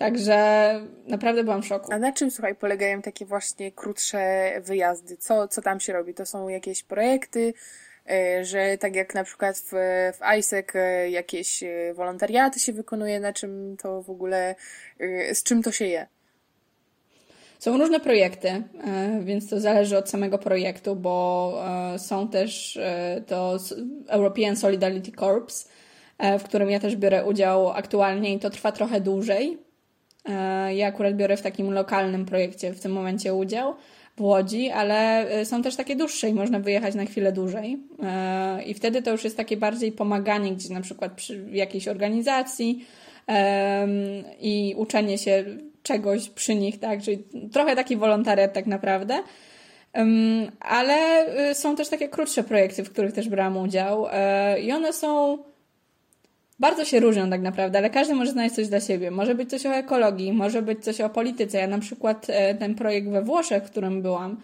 także 0.00 0.80
naprawdę 1.06 1.44
byłam 1.44 1.62
w 1.62 1.66
szoku. 1.66 1.92
A 1.92 1.98
na 1.98 2.12
czym, 2.12 2.30
słuchaj, 2.30 2.54
polegają 2.54 3.02
takie 3.02 3.26
właśnie 3.26 3.72
krótsze 3.72 4.52
wyjazdy? 4.60 5.16
Co, 5.16 5.48
co 5.48 5.62
tam 5.62 5.80
się 5.80 5.92
robi? 5.92 6.14
To 6.14 6.26
są 6.26 6.48
jakieś 6.48 6.82
projekty, 6.82 7.52
E, 8.10 8.44
że 8.44 8.78
tak 8.78 8.96
jak 8.96 9.14
na 9.14 9.24
przykład 9.24 9.58
w, 9.58 9.70
w 10.18 10.38
ISEC 10.38 10.66
e, 10.74 11.10
jakieś 11.10 11.62
e, 11.62 11.94
wolontariaty 11.94 12.60
się 12.60 12.72
wykonuje, 12.72 13.20
na 13.20 13.32
czym 13.32 13.76
to 13.76 14.02
w 14.02 14.10
ogóle, 14.10 14.54
z 15.32 15.42
czym 15.42 15.62
to 15.62 15.72
się 15.72 15.84
je? 15.84 16.06
Są 17.58 17.78
różne 17.78 18.00
projekty, 18.00 18.62
więc 19.20 19.50
to 19.50 19.60
zależy 19.60 19.98
od 19.98 20.10
samego 20.10 20.38
projektu, 20.38 20.96
bo 20.96 21.64
są 21.98 22.28
też 22.28 22.78
to 23.26 23.56
European 24.08 24.56
Solidarity 24.56 25.12
Corps, 25.12 25.68
w 26.38 26.42
którym 26.42 26.70
ja 26.70 26.80
też 26.80 26.96
biorę 26.96 27.24
udział 27.24 27.70
aktualnie 27.70 28.34
i 28.34 28.38
to 28.38 28.50
trwa 28.50 28.72
trochę 28.72 29.00
dłużej. 29.00 29.58
Ja 30.74 30.86
akurat 30.86 31.16
biorę 31.16 31.36
w 31.36 31.42
takim 31.42 31.72
lokalnym 31.72 32.26
projekcie 32.26 32.72
w 32.72 32.80
tym 32.80 32.92
momencie 32.92 33.34
udział 33.34 33.74
w 34.16 34.22
Łodzi, 34.22 34.70
ale 34.70 35.26
y, 35.40 35.44
są 35.44 35.62
też 35.62 35.76
takie 35.76 35.96
dłuższe 35.96 36.28
i 36.28 36.34
można 36.34 36.60
wyjechać 36.60 36.94
na 36.94 37.04
chwilę 37.04 37.32
dłużej. 37.32 37.78
Y, 38.58 38.62
I 38.62 38.74
wtedy 38.74 39.02
to 39.02 39.10
już 39.10 39.24
jest 39.24 39.36
takie 39.36 39.56
bardziej 39.56 39.92
pomaganie 39.92 40.52
gdzieś 40.52 40.70
na 40.70 40.80
przykład 40.80 41.12
przy 41.12 41.46
jakiejś 41.52 41.88
organizacji 41.88 42.84
i 44.40 44.74
uczenie 44.76 45.18
się 45.18 45.44
czegoś 45.82 46.30
przy 46.30 46.54
nich, 46.54 46.80
tak? 46.80 47.02
Czyli 47.02 47.24
trochę 47.52 47.76
taki 47.76 47.96
wolontariat 47.96 48.52
tak 48.52 48.66
naprawdę. 48.66 49.22
Ale 50.60 51.26
są 51.54 51.76
też 51.76 51.88
takie 51.88 52.08
krótsze 52.08 52.44
projekty, 52.44 52.84
w 52.84 52.90
których 52.90 53.12
też 53.12 53.28
brałam 53.28 53.56
udział 53.56 54.06
i 54.62 54.72
one 54.72 54.92
są 54.92 55.38
bardzo 56.60 56.84
się 56.84 57.00
różnią 57.00 57.30
tak 57.30 57.42
naprawdę, 57.42 57.78
ale 57.78 57.90
każdy 57.90 58.14
może 58.14 58.30
znaleźć 58.30 58.54
coś 58.54 58.68
dla 58.68 58.80
siebie. 58.80 59.10
Może 59.10 59.34
być 59.34 59.50
coś 59.50 59.66
o 59.66 59.74
ekologii, 59.74 60.32
może 60.32 60.62
być 60.62 60.84
coś 60.84 61.00
o 61.00 61.10
polityce. 61.10 61.58
Ja 61.58 61.66
na 61.66 61.78
przykład 61.78 62.26
e, 62.28 62.54
ten 62.54 62.74
projekt 62.74 63.08
we 63.08 63.22
Włoszech, 63.22 63.62
w 63.64 63.70
którym 63.70 64.02
byłam, 64.02 64.36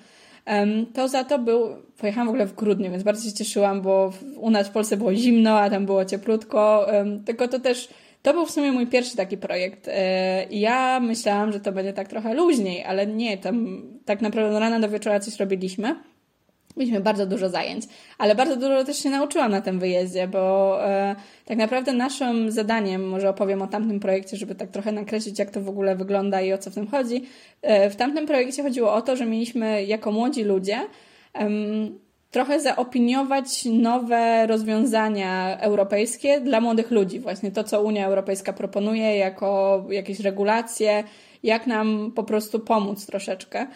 to 0.95 1.09
za 1.09 1.25
to 1.25 1.39
był, 1.39 1.69
pojechałam 1.99 2.27
w 2.27 2.31
ogóle 2.31 2.47
w 2.47 2.55
grudniu, 2.55 2.91
więc 2.91 3.03
bardzo 3.03 3.29
się 3.29 3.35
cieszyłam, 3.35 3.83
bo 3.83 4.13
u 4.37 4.51
nas 4.51 4.69
w 4.69 4.71
Polsce 4.71 4.97
było 4.97 5.15
zimno, 5.15 5.59
a 5.61 5.71
tam 5.71 5.87
było 5.87 6.05
cieplutko, 6.05 6.87
tylko 7.25 7.49
to 7.49 7.61
też, 7.61 7.89
to 8.23 8.33
był 8.33 8.47
w 8.47 8.51
sumie 8.51 8.73
mój 8.73 8.87
pierwszy 8.87 9.17
taki 9.17 9.37
projekt 9.37 9.89
e, 9.89 10.47
i 10.51 10.61
ja 10.61 11.01
myślałam, 11.01 11.53
że 11.53 11.61
to 11.61 11.73
będzie 11.73 11.93
tak 11.93 12.09
trochę 12.09 12.35
luźniej, 12.35 12.85
ale 12.85 13.07
nie, 13.07 13.39
tam 13.39 13.83
tak 14.05 14.21
naprawdę 14.21 14.57
od 14.57 14.61
rana 14.61 14.81
do 14.81 14.89
wieczora 14.89 15.21
coś 15.21 15.37
robiliśmy. 15.37 15.97
Mieliśmy 16.77 17.01
bardzo 17.01 17.27
dużo 17.27 17.49
zajęć, 17.49 17.85
ale 18.19 18.35
bardzo 18.35 18.57
dużo 18.57 18.85
też 18.85 19.03
się 19.03 19.11
nauczyłam 19.11 19.51
na 19.51 19.61
tym 19.61 19.79
wyjeździe, 19.79 20.29
bo 20.29 20.79
e, 20.85 21.17
tak 21.45 21.59
naprawdę 21.59 21.93
naszym 21.93 22.51
zadaniem, 22.51 23.09
może 23.09 23.29
opowiem 23.29 23.63
o 23.63 23.67
tamtym 23.67 24.01
projekcie, 24.01 24.37
żeby 24.37 24.55
tak 24.55 24.71
trochę 24.71 24.93
nakreślić, 24.93 25.39
jak 25.39 25.51
to 25.51 25.61
w 25.61 25.69
ogóle 25.69 25.97
wygląda 25.97 26.41
i 26.41 26.53
o 26.53 26.59
co 26.59 26.71
w 26.71 26.75
tym 26.75 26.87
chodzi. 26.87 27.25
E, 27.63 27.91
w 27.91 27.97
tamtym 27.97 28.27
projekcie 28.27 28.63
chodziło 28.63 28.95
o 28.95 29.03
to, 29.03 29.17
że 29.17 29.27
mieliśmy 29.27 29.85
jako 29.85 30.13
młodzi 30.13 30.45
ludzie 30.45 30.81
trochę 32.31 32.61
zaopiniować 32.61 33.65
nowe 33.65 34.47
rozwiązania 34.47 35.59
europejskie 35.61 36.41
dla 36.41 36.61
młodych 36.61 36.91
ludzi. 36.91 37.21
Właśnie 37.21 37.51
to, 37.51 37.65
co 37.65 37.83
Unia 37.83 38.07
Europejska 38.07 38.53
proponuje 38.53 39.17
jako 39.17 39.85
jakieś 39.91 40.21
regulacje, 40.21 41.05
jak 41.43 41.67
nam 41.67 42.13
po 42.15 42.25
prostu 42.25 42.61
pomóc 42.61 43.07
troszeczkę. 43.07 43.67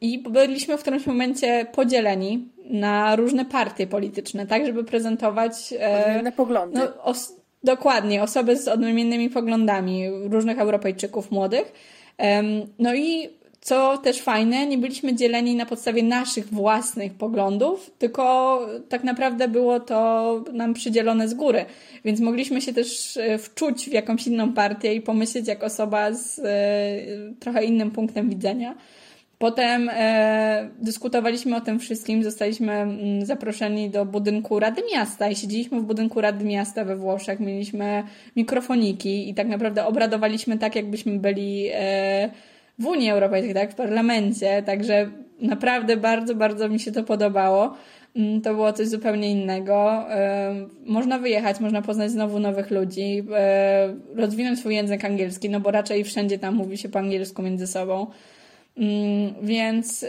I 0.00 0.18
byliśmy 0.18 0.78
w 0.78 0.80
którymś 0.80 1.06
momencie 1.06 1.66
podzieleni 1.72 2.48
na 2.64 3.16
różne 3.16 3.44
partie 3.44 3.86
polityczne, 3.86 4.46
tak, 4.46 4.66
żeby 4.66 4.84
prezentować. 4.84 5.74
E, 5.80 6.04
Odmienne 6.06 6.32
poglądy. 6.32 6.78
No, 6.78 7.04
os 7.04 7.32
dokładnie, 7.64 8.22
osoby 8.22 8.56
z 8.56 8.68
odmiennymi 8.68 9.30
poglądami, 9.30 10.08
różnych 10.10 10.58
Europejczyków 10.58 11.30
młodych. 11.30 11.72
No 12.78 12.94
i 12.94 13.28
co 13.64 13.98
też 13.98 14.20
fajne, 14.20 14.66
nie 14.66 14.78
byliśmy 14.78 15.14
dzieleni 15.14 15.54
na 15.54 15.66
podstawie 15.66 16.02
naszych 16.02 16.48
własnych 16.48 17.14
poglądów, 17.14 17.90
tylko 17.98 18.60
tak 18.88 19.04
naprawdę 19.04 19.48
było 19.48 19.80
to 19.80 20.44
nam 20.52 20.74
przydzielone 20.74 21.28
z 21.28 21.34
góry. 21.34 21.64
Więc 22.04 22.20
mogliśmy 22.20 22.60
się 22.60 22.72
też 22.72 23.16
e, 23.16 23.38
wczuć 23.38 23.84
w 23.88 23.92
jakąś 23.92 24.26
inną 24.26 24.52
partię 24.52 24.94
i 24.94 25.00
pomyśleć 25.00 25.48
jak 25.48 25.64
osoba 25.64 26.12
z 26.12 26.38
e, 26.38 27.34
trochę 27.40 27.64
innym 27.64 27.90
punktem 27.90 28.30
widzenia. 28.30 28.74
Potem 29.38 29.90
e, 29.92 30.70
dyskutowaliśmy 30.78 31.56
o 31.56 31.60
tym 31.60 31.78
wszystkim, 31.78 32.24
zostaliśmy 32.24 32.72
mm, 32.72 33.26
zaproszeni 33.26 33.90
do 33.90 34.06
budynku 34.06 34.58
Rady 34.58 34.82
Miasta 34.92 35.28
i 35.28 35.36
siedzieliśmy 35.36 35.80
w 35.80 35.84
budynku 35.84 36.20
Rady 36.20 36.44
Miasta 36.44 36.84
we 36.84 36.96
Włoszech, 36.96 37.40
mieliśmy 37.40 38.02
mikrofoniki 38.36 39.30
i 39.30 39.34
tak 39.34 39.48
naprawdę 39.48 39.86
obradowaliśmy 39.86 40.58
tak, 40.58 40.76
jakbyśmy 40.76 41.18
byli 41.18 41.68
e, 41.72 42.30
w 42.78 42.86
Unii 42.86 43.10
Europejskiej, 43.10 43.54
tak, 43.54 43.72
w 43.72 43.74
parlamencie, 43.74 44.62
także 44.62 45.10
naprawdę 45.40 45.96
bardzo, 45.96 46.34
bardzo 46.34 46.68
mi 46.68 46.80
się 46.80 46.92
to 46.92 47.04
podobało. 47.04 47.74
Mm, 48.16 48.40
to 48.40 48.54
było 48.54 48.72
coś 48.72 48.88
zupełnie 48.88 49.30
innego. 49.30 50.06
E, 50.10 50.54
można 50.86 51.18
wyjechać, 51.18 51.60
można 51.60 51.82
poznać 51.82 52.10
znowu 52.10 52.38
nowych 52.38 52.70
ludzi, 52.70 53.22
e, 53.34 53.94
rozwinąć 54.14 54.58
swój 54.58 54.74
język 54.74 55.04
angielski, 55.04 55.50
no 55.50 55.60
bo 55.60 55.70
raczej 55.70 56.04
wszędzie 56.04 56.38
tam 56.38 56.54
mówi 56.54 56.78
się 56.78 56.88
po 56.88 56.98
angielsku 56.98 57.42
między 57.42 57.66
sobą. 57.66 58.06
Mm, 58.76 59.34
więc 59.42 60.02
y, 60.02 60.08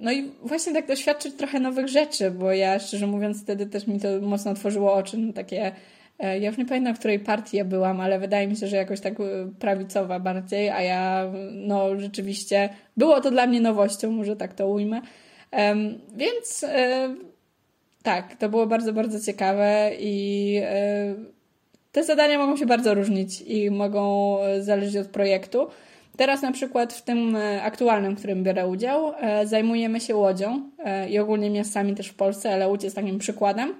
no 0.00 0.12
i 0.12 0.30
właśnie 0.42 0.72
tak 0.72 0.86
doświadczyć 0.86 1.34
trochę 1.34 1.60
nowych 1.60 1.88
rzeczy, 1.88 2.30
bo 2.30 2.52
ja 2.52 2.78
szczerze 2.78 3.06
mówiąc 3.06 3.42
wtedy 3.42 3.66
też 3.66 3.86
mi 3.86 4.00
to 4.00 4.08
mocno 4.20 4.50
otworzyło 4.50 4.94
oczy 4.94 5.18
na 5.18 5.32
takie 5.32 5.72
e, 6.18 6.38
ja 6.38 6.48
już 6.48 6.58
nie 6.58 6.66
pamiętam, 6.66 6.94
w 6.94 6.98
której 6.98 7.18
partii 7.18 7.56
ja 7.56 7.64
byłam, 7.64 8.00
ale 8.00 8.18
wydaje 8.18 8.48
mi 8.48 8.56
się, 8.56 8.66
że 8.66 8.76
jakoś 8.76 9.00
tak 9.00 9.20
y, 9.20 9.24
prawicowa 9.58 10.20
bardziej, 10.20 10.70
a 10.70 10.82
ja 10.82 11.32
no 11.52 12.00
rzeczywiście 12.00 12.68
było 12.96 13.20
to 13.20 13.30
dla 13.30 13.46
mnie 13.46 13.60
nowością, 13.60 14.10
może 14.10 14.36
tak 14.36 14.54
to 14.54 14.68
ujmę. 14.68 15.00
Więc 16.16 16.64
e, 16.64 17.14
tak, 18.02 18.36
to 18.36 18.48
było 18.48 18.66
bardzo, 18.66 18.92
bardzo 18.92 19.20
ciekawe 19.20 19.90
i 20.00 20.56
e, 20.64 21.14
te 21.92 22.04
zadania 22.04 22.38
mogą 22.38 22.56
się 22.56 22.66
bardzo 22.66 22.94
różnić 22.94 23.40
i 23.40 23.70
mogą 23.70 24.36
zależeć 24.60 24.96
od 24.96 25.08
projektu. 25.08 25.68
Teraz 26.20 26.42
na 26.42 26.52
przykład 26.52 26.92
w 26.92 27.02
tym 27.02 27.36
e, 27.36 27.62
aktualnym, 27.62 28.14
w 28.14 28.18
którym 28.18 28.42
biorę 28.42 28.68
udział, 28.68 29.12
e, 29.20 29.46
zajmujemy 29.46 30.00
się 30.00 30.16
Łodzią 30.16 30.70
e, 30.78 31.10
i 31.10 31.18
ogólnie 31.18 31.50
miastami 31.50 31.94
też 31.94 32.08
w 32.08 32.14
Polsce, 32.14 32.54
ale 32.54 32.68
Łódź 32.68 32.84
jest 32.84 32.96
takim 32.96 33.18
przykładem. 33.18 33.74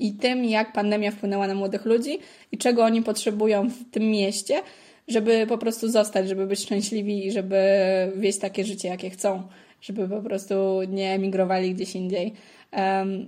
i 0.00 0.12
tym, 0.12 0.44
jak 0.44 0.72
pandemia 0.72 1.10
wpłynęła 1.10 1.46
na 1.46 1.54
młodych 1.54 1.84
ludzi 1.84 2.18
i 2.52 2.58
czego 2.58 2.84
oni 2.84 3.02
potrzebują 3.02 3.68
w 3.68 3.90
tym 3.90 4.02
mieście, 4.02 4.62
żeby 5.08 5.46
po 5.46 5.58
prostu 5.58 5.88
zostać, 5.88 6.28
żeby 6.28 6.46
być 6.46 6.60
szczęśliwi 6.60 7.26
i 7.26 7.32
żeby 7.32 7.58
wieść 8.16 8.38
takie 8.38 8.64
życie, 8.64 8.88
jakie 8.88 9.10
chcą, 9.10 9.42
żeby 9.80 10.08
po 10.08 10.22
prostu 10.22 10.80
nie 10.88 11.12
emigrowali 11.12 11.74
gdzieś 11.74 11.94
indziej. 11.94 12.32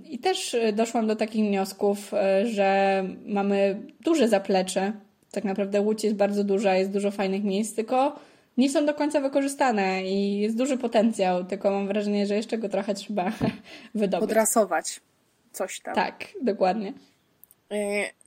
I 0.09 0.19
też 0.19 0.55
doszłam 0.73 1.07
do 1.07 1.15
takich 1.15 1.45
wniosków, 1.45 2.11
że 2.43 3.03
mamy 3.25 3.81
duże 4.03 4.27
zaplecze. 4.27 4.93
Tak 5.31 5.43
naprawdę 5.43 5.81
Łódź 5.81 6.03
jest 6.03 6.15
bardzo 6.15 6.43
duża, 6.43 6.75
jest 6.75 6.91
dużo 6.91 7.11
fajnych 7.11 7.43
miejsc, 7.43 7.75
tylko 7.75 8.19
nie 8.57 8.69
są 8.69 8.85
do 8.85 8.93
końca 8.93 9.21
wykorzystane 9.21 10.03
i 10.03 10.39
jest 10.39 10.57
duży 10.57 10.77
potencjał, 10.77 11.43
tylko 11.43 11.71
mam 11.71 11.87
wrażenie, 11.87 12.27
że 12.27 12.35
jeszcze 12.35 12.57
go 12.57 12.69
trochę 12.69 12.93
trzeba 12.93 13.31
wydobyć. 13.95 14.27
Podrasować 14.29 15.01
coś 15.51 15.79
tam. 15.79 15.95
Tak, 15.95 16.27
dokładnie. 16.41 16.93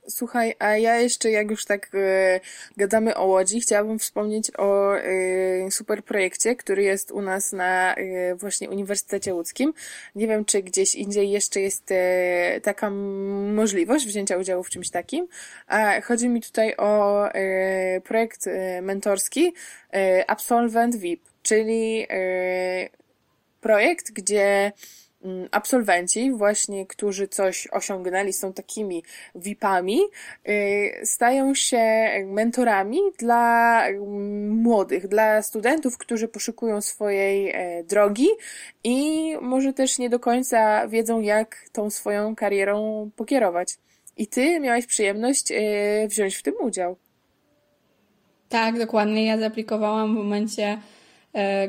Słuchaj, 0.07 0.53
a 0.59 0.77
ja 0.77 0.99
jeszcze, 0.99 1.31
jak 1.31 1.51
już 1.51 1.65
tak 1.65 1.89
e, 1.93 2.39
gadamy 2.77 3.15
o 3.15 3.25
Łodzi, 3.25 3.61
chciałabym 3.61 3.99
wspomnieć 3.99 4.51
o 4.57 4.97
e, 4.97 5.71
super 5.71 6.03
projekcie, 6.03 6.55
który 6.55 6.83
jest 6.83 7.11
u 7.11 7.21
nas 7.21 7.51
na 7.51 7.95
e, 7.95 8.35
właśnie 8.35 8.69
Uniwersytecie 8.69 9.33
Łódzkim. 9.33 9.73
Nie 10.15 10.27
wiem, 10.27 10.45
czy 10.45 10.63
gdzieś 10.63 10.95
indziej 10.95 11.31
jeszcze 11.31 11.61
jest 11.61 11.91
e, 11.91 12.61
taka 12.63 12.89
możliwość 12.89 14.05
wzięcia 14.07 14.37
udziału 14.37 14.63
w 14.63 14.69
czymś 14.69 14.89
takim. 14.89 15.27
A 15.67 16.01
chodzi 16.01 16.29
mi 16.29 16.41
tutaj 16.41 16.75
o 16.77 17.25
e, 17.33 18.01
projekt 18.01 18.49
mentorski 18.81 19.53
Absolvent 20.27 20.95
VIP, 20.95 21.21
czyli 21.43 22.07
projekt, 23.61 24.11
gdzie 24.11 24.71
Mm, 24.71 25.04
absolwenci, 25.51 26.31
właśnie, 26.31 26.85
którzy 26.85 27.27
coś 27.27 27.67
osiągnęli, 27.71 28.33
są 28.33 28.53
takimi 28.53 29.03
VIP-ami, 29.35 29.99
y, 30.49 31.01
stają 31.03 31.55
się 31.55 31.83
mentorami 32.25 32.99
dla 33.17 33.87
mm, 33.87 34.49
młodych, 34.49 35.07
dla 35.07 35.41
studentów, 35.41 35.97
którzy 35.97 36.27
poszukują 36.27 36.81
swojej 36.81 37.51
e, 37.53 37.83
drogi 37.83 38.27
i 38.83 39.31
może 39.41 39.73
też 39.73 39.99
nie 39.99 40.09
do 40.09 40.19
końca 40.19 40.87
wiedzą, 40.87 41.21
jak 41.21 41.65
tą 41.71 41.89
swoją 41.89 42.35
karierą 42.35 43.09
pokierować. 43.15 43.77
I 44.17 44.27
ty 44.27 44.59
miałeś 44.59 44.85
przyjemność 44.85 45.51
e, 45.51 46.07
wziąć 46.07 46.35
w 46.35 46.43
tym 46.43 46.53
udział. 46.61 46.95
Tak, 48.49 48.79
dokładnie. 48.79 49.25
Ja 49.25 49.37
zaaplikowałam 49.37 50.15
w 50.15 50.17
momencie, 50.17 50.77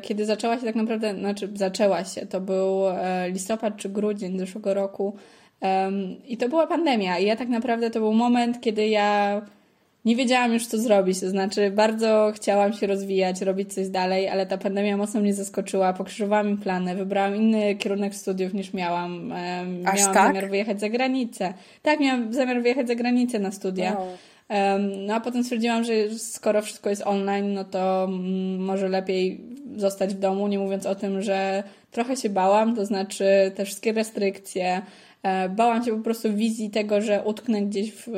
kiedy 0.03 0.27
zaczęła 0.27 0.59
się 0.59 0.67
tak 0.67 0.75
naprawdę, 0.75 1.15
znaczy 1.15 1.49
zaczęła 1.55 2.05
się, 2.05 2.27
to 2.27 2.41
był 2.41 2.89
e, 2.89 3.31
listopad 3.31 3.77
czy 3.77 3.89
grudzień 3.89 4.39
zeszłego 4.39 4.75
roku 4.75 5.17
i 6.29 6.37
to 6.37 6.49
była 6.49 6.67
pandemia 6.67 7.19
i 7.19 7.27
ja 7.27 7.37
tak 7.37 7.49
naprawdę 7.49 7.91
to 7.91 8.01
był 8.01 8.13
moment, 8.13 8.61
kiedy 8.61 8.89
ja 8.89 9.41
nie 10.05 10.17
wiedziałam 10.17 10.53
już 10.53 10.67
co 10.67 10.79
zrobić, 10.79 11.21
to 11.21 11.31
znaczy 11.31 11.71
bardzo 11.71 12.33
chciałam 12.35 12.73
się 12.73 12.87
rozwijać, 12.87 13.41
robić 13.41 13.75
coś 13.75 13.89
dalej, 13.89 14.29
ale 14.29 14.47
ta 14.47 14.59
pandemia 14.59 14.97
mocno 14.97 15.21
mnie 15.21 15.35
zaskoczyła, 15.35 15.93
pokrzyżowała 15.93 16.43
mi 16.43 16.57
plany, 16.57 16.95
wybrałam 16.95 17.37
inny 17.37 17.75
kierunek 17.75 18.15
studiów 18.15 18.55
niż 18.55 18.73
miałam. 18.73 19.33
Aż 19.85 19.99
miałam 20.01 20.15
tak? 20.15 20.27
zamiar 20.27 20.51
wyjechać 20.51 20.81
za 20.81 20.89
granicę. 20.89 21.55
Tak, 21.83 22.01
miałam 22.01 22.33
zamiar 22.33 22.63
wyjechać 22.63 22.89
za 22.89 22.95
granicę 22.95 23.39
na 23.39 23.53
studia. 23.53 23.97
Wow. 23.99 24.09
No 25.07 25.15
a 25.15 25.21
potem 25.21 25.45
stwierdziłam, 25.45 25.85
że 25.85 25.93
skoro 26.19 26.63
wszystko 26.63 26.91
jest 26.91 27.03
online, 27.07 27.55
no 27.55 27.65
to 27.65 28.05
mm, 28.05 28.65
może 28.65 28.89
lepiej 28.89 29.41
zostać 29.77 30.15
w 30.15 30.19
domu, 30.19 30.49
nie 30.49 30.59
mówiąc 30.59 30.87
o 30.87 30.95
tym, 30.95 31.23
że 31.23 31.63
trochę 31.91 32.17
się 32.17 32.29
bałam, 32.29 32.77
to 32.77 32.87
znaczy 32.87 33.25
te 33.55 33.65
wszystkie 33.65 33.93
restrykcje. 33.93 34.83
E, 35.23 35.49
bałam 35.49 35.85
się 35.85 35.97
po 35.97 36.05
prostu 36.05 36.35
wizji 36.35 36.71
tego, 36.71 37.01
że 37.01 37.23
utknę 37.25 37.63
gdzieś 37.63 37.93
w 37.93 38.09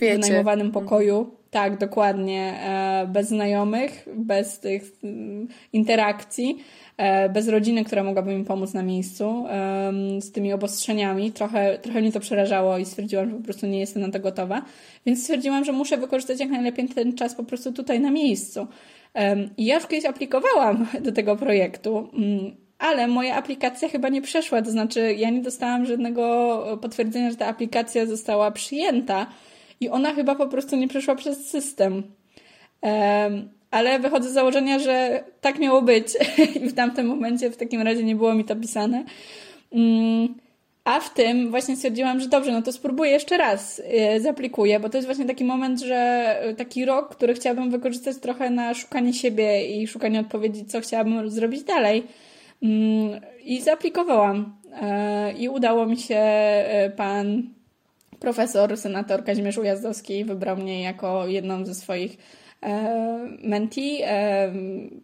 wynajmowanym 0.00 0.66
mhm. 0.66 0.84
pokoju. 0.84 1.30
Tak, 1.50 1.78
dokładnie. 1.78 2.60
E, 2.62 3.06
bez 3.12 3.28
znajomych, 3.28 4.08
bez 4.16 4.60
tych 4.60 4.82
mm, 5.04 5.48
interakcji. 5.72 6.58
E, 6.98 7.28
bez 7.28 7.48
rodziny, 7.48 7.84
która 7.84 8.04
mogłaby 8.04 8.34
mi 8.34 8.44
pomóc 8.44 8.74
na 8.74 8.82
miejscu, 8.82 9.44
z 10.20 10.32
tymi 10.32 10.52
obostrzeniami. 10.52 11.32
Trochę, 11.32 11.78
trochę 11.78 12.00
mnie 12.00 12.12
to 12.12 12.20
przerażało 12.20 12.78
i 12.78 12.84
stwierdziłam, 12.84 13.30
że 13.30 13.36
po 13.36 13.42
prostu 13.42 13.66
nie 13.66 13.80
jestem 13.80 14.02
na 14.02 14.10
to 14.10 14.20
gotowa. 14.20 14.62
Więc 15.06 15.22
stwierdziłam, 15.22 15.64
że 15.64 15.72
muszę 15.72 15.96
wykorzystać 15.96 16.40
jak 16.40 16.50
najlepiej 16.50 16.88
ten 16.88 17.12
czas 17.12 17.34
po 17.34 17.44
prostu 17.44 17.72
tutaj 17.72 18.00
na 18.00 18.10
miejscu. 18.10 18.66
I 19.56 19.64
ja 19.64 19.74
już 19.74 19.86
kiedyś 19.86 20.04
aplikowałam 20.04 20.86
do 21.04 21.12
tego 21.12 21.36
projektu, 21.36 22.08
mm, 22.12 22.56
ale 22.78 23.08
moja 23.08 23.36
aplikacja 23.36 23.88
chyba 23.88 24.08
nie 24.08 24.22
przeszła, 24.22 24.62
to 24.62 24.70
znaczy 24.70 25.14
ja 25.14 25.30
nie 25.30 25.42
dostałam 25.42 25.86
żadnego 25.86 26.78
potwierdzenia, 26.82 27.30
że 27.30 27.36
ta 27.36 27.46
aplikacja 27.46 28.06
została 28.06 28.50
przyjęta 28.50 29.26
i 29.80 29.88
ona 29.88 30.14
chyba 30.14 30.34
po 30.34 30.46
prostu 30.46 30.76
nie 30.76 30.88
przeszła 30.88 31.14
przez 31.14 31.50
system 31.50 32.02
ale 33.70 33.98
wychodzę 33.98 34.30
z 34.30 34.32
założenia, 34.32 34.78
że 34.78 35.24
tak 35.40 35.58
miało 35.58 35.82
być 35.82 36.06
i 36.64 36.68
w 36.68 36.74
tamtym 36.74 37.06
momencie 37.06 37.50
w 37.50 37.56
takim 37.56 37.82
razie 37.82 38.04
nie 38.04 38.16
było 38.16 38.34
mi 38.34 38.44
to 38.44 38.56
pisane. 38.56 39.04
Mm, 39.72 40.34
a 40.84 41.00
w 41.00 41.14
tym 41.14 41.50
właśnie 41.50 41.76
stwierdziłam, 41.76 42.20
że 42.20 42.28
dobrze, 42.28 42.52
no 42.52 42.62
to 42.62 42.72
spróbuję 42.72 43.10
jeszcze 43.10 43.36
raz, 43.36 43.82
y, 44.16 44.20
zaplikuję, 44.20 44.80
bo 44.80 44.88
to 44.88 44.98
jest 44.98 45.06
właśnie 45.06 45.24
taki 45.24 45.44
moment, 45.44 45.80
że 45.80 46.36
y, 46.50 46.54
taki 46.54 46.84
rok, 46.84 47.16
który 47.16 47.34
chciałabym 47.34 47.70
wykorzystać 47.70 48.16
trochę 48.16 48.50
na 48.50 48.74
szukanie 48.74 49.14
siebie 49.14 49.80
i 49.80 49.86
szukanie 49.86 50.20
odpowiedzi, 50.20 50.64
co 50.64 50.80
chciałabym 50.80 51.30
zrobić 51.30 51.62
dalej. 51.62 52.06
Mm, 52.62 53.20
I 53.44 53.60
zaaplikowałam. 53.60 54.56
Y, 55.28 55.32
I 55.32 55.48
udało 55.48 55.86
mi 55.86 55.96
się 55.96 56.24
pan 56.96 57.42
profesor, 58.20 58.76
senator 58.76 59.24
Kazimierz 59.24 59.58
Ujazdowski 59.58 60.24
wybrał 60.24 60.56
mnie 60.56 60.82
jako 60.82 61.26
jedną 61.26 61.66
ze 61.66 61.74
swoich 61.74 62.16
E, 62.62 63.18
menti. 63.42 64.00
E, 64.04 64.52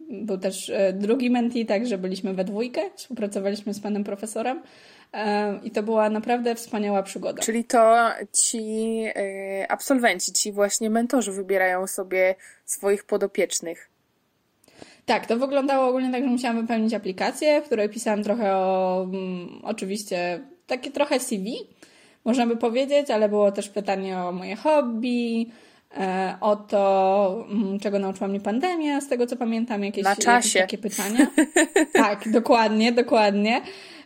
był 0.09 0.37
też 0.37 0.69
e, 0.69 0.93
drugi 0.93 1.29
menti, 1.29 1.65
także 1.65 1.97
byliśmy 1.97 2.33
we 2.33 2.43
dwójkę, 2.43 2.81
współpracowaliśmy 2.95 3.73
z 3.73 3.79
panem 3.79 4.03
profesorem. 4.03 4.61
I 5.63 5.71
to 5.71 5.83
była 5.83 6.09
naprawdę 6.09 6.55
wspaniała 6.55 7.03
przygoda. 7.03 7.43
Czyli 7.43 7.63
to 7.63 8.09
ci 8.33 8.61
absolwenci, 9.69 10.33
ci 10.33 10.51
właśnie 10.51 10.89
mentorzy 10.89 11.31
wybierają 11.31 11.87
sobie 11.87 12.35
swoich 12.65 13.03
podopiecznych. 13.03 13.89
Tak, 15.05 15.25
to 15.25 15.37
wyglądało 15.37 15.87
ogólnie 15.87 16.11
tak, 16.11 16.23
że 16.23 16.29
musiałam 16.29 16.61
wypełnić 16.61 16.93
aplikację, 16.93 17.61
w 17.61 17.65
której 17.65 17.89
pisałam 17.89 18.23
trochę 18.23 18.55
o, 18.55 19.03
mm, 19.03 19.59
oczywiście, 19.63 20.39
takie 20.67 20.91
trochę 20.91 21.19
CV, 21.19 21.67
można 22.25 22.47
by 22.47 22.57
powiedzieć, 22.57 23.11
ale 23.11 23.29
było 23.29 23.51
też 23.51 23.69
pytanie 23.69 24.17
o 24.17 24.31
moje 24.31 24.55
hobby, 24.55 25.47
E, 25.47 25.74
o 26.41 26.55
to, 26.55 27.45
mm, 27.49 27.79
czego 27.79 27.99
nauczyła 27.99 28.27
mnie 28.27 28.39
pandemia, 28.39 29.01
z 29.01 29.07
tego 29.07 29.27
co 29.27 29.35
pamiętam, 29.35 29.83
jakieś, 29.83 30.03
Na 30.03 30.15
czasie. 30.15 30.59
jakieś 30.59 30.61
takie 30.61 30.77
pytania. 30.77 31.27
tak, 32.03 32.29
dokładnie, 32.31 32.91
dokładnie. 32.91 33.61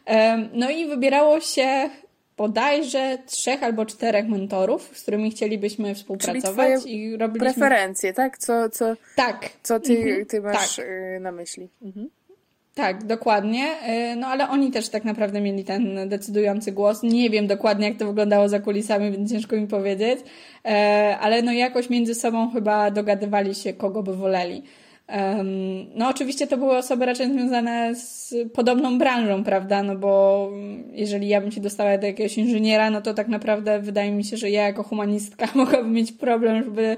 E, 0.07 0.37
no 0.53 0.69
i 0.69 0.85
wybierało 0.87 1.39
się 1.39 1.89
bodajże 2.37 3.17
trzech 3.25 3.63
albo 3.63 3.85
czterech 3.85 4.27
mentorów, 4.27 4.97
z 4.97 5.01
którymi 5.01 5.31
chcielibyśmy 5.31 5.95
współpracować 5.95 6.85
i 6.85 7.17
robiliśmy... 7.17 7.53
preferencje, 7.53 8.13
tak? 8.13 8.37
Co, 8.37 8.69
co, 8.69 8.95
tak. 9.15 9.49
Co 9.63 9.79
ty, 9.79 9.97
mhm. 9.97 10.25
ty 10.25 10.41
masz 10.41 10.75
tak. 10.75 10.85
Y, 10.85 11.19
na 11.21 11.31
myśli? 11.31 11.69
Mhm. 11.81 12.09
Tak, 12.75 13.03
dokładnie. 13.03 13.65
Y, 14.13 14.15
no 14.15 14.27
ale 14.27 14.49
oni 14.49 14.71
też 14.71 14.89
tak 14.89 15.05
naprawdę 15.05 15.41
mieli 15.41 15.63
ten 15.63 16.09
decydujący 16.09 16.71
głos. 16.71 17.03
Nie 17.03 17.29
wiem 17.29 17.47
dokładnie, 17.47 17.87
jak 17.87 17.97
to 17.97 18.07
wyglądało 18.07 18.49
za 18.49 18.59
kulisami, 18.59 19.11
więc 19.11 19.31
ciężko 19.31 19.55
mi 19.55 19.67
powiedzieć. 19.67 20.19
E, 20.65 21.17
ale 21.21 21.41
no 21.41 21.51
jakoś 21.51 21.89
między 21.89 22.15
sobą 22.15 22.51
chyba 22.51 22.91
dogadywali 22.91 23.55
się, 23.55 23.73
kogo 23.73 24.03
by 24.03 24.15
woleli. 24.15 24.63
No 25.95 26.09
oczywiście 26.09 26.47
to 26.47 26.57
były 26.57 26.77
osoby 26.77 27.05
raczej 27.05 27.33
związane 27.33 27.95
z 27.95 28.35
podobną 28.53 28.97
branżą, 28.97 29.43
prawda? 29.43 29.83
No 29.83 29.95
bo 29.95 30.51
jeżeli 30.91 31.27
ja 31.27 31.41
bym 31.41 31.51
się 31.51 31.61
dostała 31.61 31.97
do 31.97 32.07
jakiegoś 32.07 32.37
inżyniera, 32.37 32.89
no 32.89 33.01
to 33.01 33.13
tak 33.13 33.27
naprawdę 33.27 33.79
wydaje 33.79 34.11
mi 34.11 34.23
się, 34.23 34.37
że 34.37 34.49
ja 34.49 34.63
jako 34.63 34.83
humanistka 34.83 35.47
mogłabym 35.55 35.93
mieć 35.93 36.11
problem, 36.11 36.63
żeby 36.63 36.97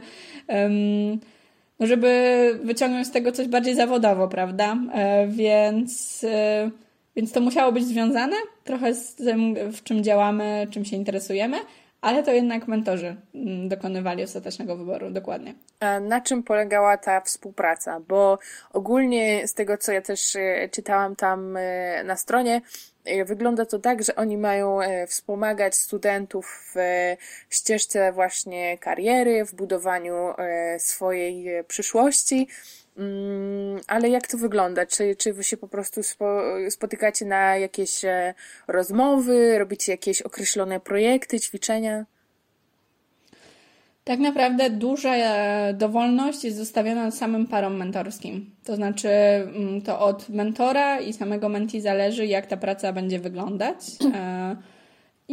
żeby 1.81 2.59
wyciągnąć 2.63 3.07
z 3.07 3.11
tego 3.11 3.31
coś 3.31 3.47
bardziej 3.47 3.75
zawodowo, 3.75 4.27
prawda? 4.27 4.77
E, 4.93 5.27
więc, 5.27 6.23
e, 6.23 6.69
więc 7.15 7.31
to 7.31 7.41
musiało 7.41 7.71
być 7.71 7.85
związane 7.85 8.35
trochę 8.63 8.93
z 8.93 9.15
tym, 9.15 9.55
w 9.71 9.83
czym 9.83 10.03
działamy, 10.03 10.67
czym 10.71 10.85
się 10.85 10.95
interesujemy, 10.95 11.57
ale 12.01 12.23
to 12.23 12.31
jednak 12.31 12.67
mentorzy 12.67 13.15
mm, 13.35 13.69
dokonywali 13.69 14.23
ostatecznego 14.23 14.77
wyboru, 14.77 15.11
dokładnie. 15.11 15.53
A 15.79 15.99
na 15.99 16.21
czym 16.21 16.43
polegała 16.43 16.97
ta 16.97 17.21
współpraca? 17.21 17.99
Bo 17.99 18.39
ogólnie 18.73 19.47
z 19.47 19.53
tego, 19.53 19.77
co 19.77 19.91
ja 19.91 20.01
też 20.01 20.35
e, 20.35 20.69
czytałam 20.71 21.15
tam 21.15 21.57
na 22.03 22.15
stronie, 22.15 22.61
E, 23.05 23.25
wygląda 23.25 23.65
to 23.65 23.79
tak, 23.79 24.03
że 24.03 24.15
oni 24.15 24.37
mają 24.37 24.81
e, 24.81 25.07
wspomagać 25.07 25.75
studentów 25.75 26.71
w 26.73 26.77
e, 26.77 27.17
ścieżce 27.49 28.11
właśnie 28.11 28.77
kariery, 28.77 29.45
w 29.45 29.55
budowaniu 29.55 30.33
swojej 30.77 31.63
przyszłości 31.63 32.47
ale 33.87 34.09
jak 34.09 34.27
to 34.27 34.37
wygląda? 34.37 34.85
Czy, 34.85 35.15
czy 35.15 35.33
wy 35.33 35.43
się 35.43 35.57
po 35.57 35.67
prostu 35.67 36.03
spo, 36.03 36.41
spotykacie 36.69 37.25
na 37.25 37.57
jakieś 37.57 38.05
e, 38.05 38.33
rozmowy, 38.67 39.59
robicie 39.59 39.91
jakieś 39.91 40.21
określone 40.21 40.79
projekty, 40.79 41.39
ćwiczenia? 41.39 42.05
Tak 44.03 44.19
naprawdę 44.19 44.69
duża 44.69 45.15
e, 45.15 45.73
dowolność 45.73 46.43
jest 46.43 46.57
zostawiona 46.57 47.11
samym 47.11 47.47
parom 47.47 47.77
mentorskim. 47.77 48.55
To 48.63 48.75
znaczy, 48.75 49.09
mm, 49.09 49.81
to 49.81 49.99
od 49.99 50.29
mentora 50.29 50.99
i 50.99 51.13
samego 51.13 51.49
menti 51.49 51.81
zależy, 51.81 52.25
jak 52.25 52.45
ta 52.45 52.57
praca 52.57 52.93
będzie 52.93 53.19
wyglądać. 53.19 53.77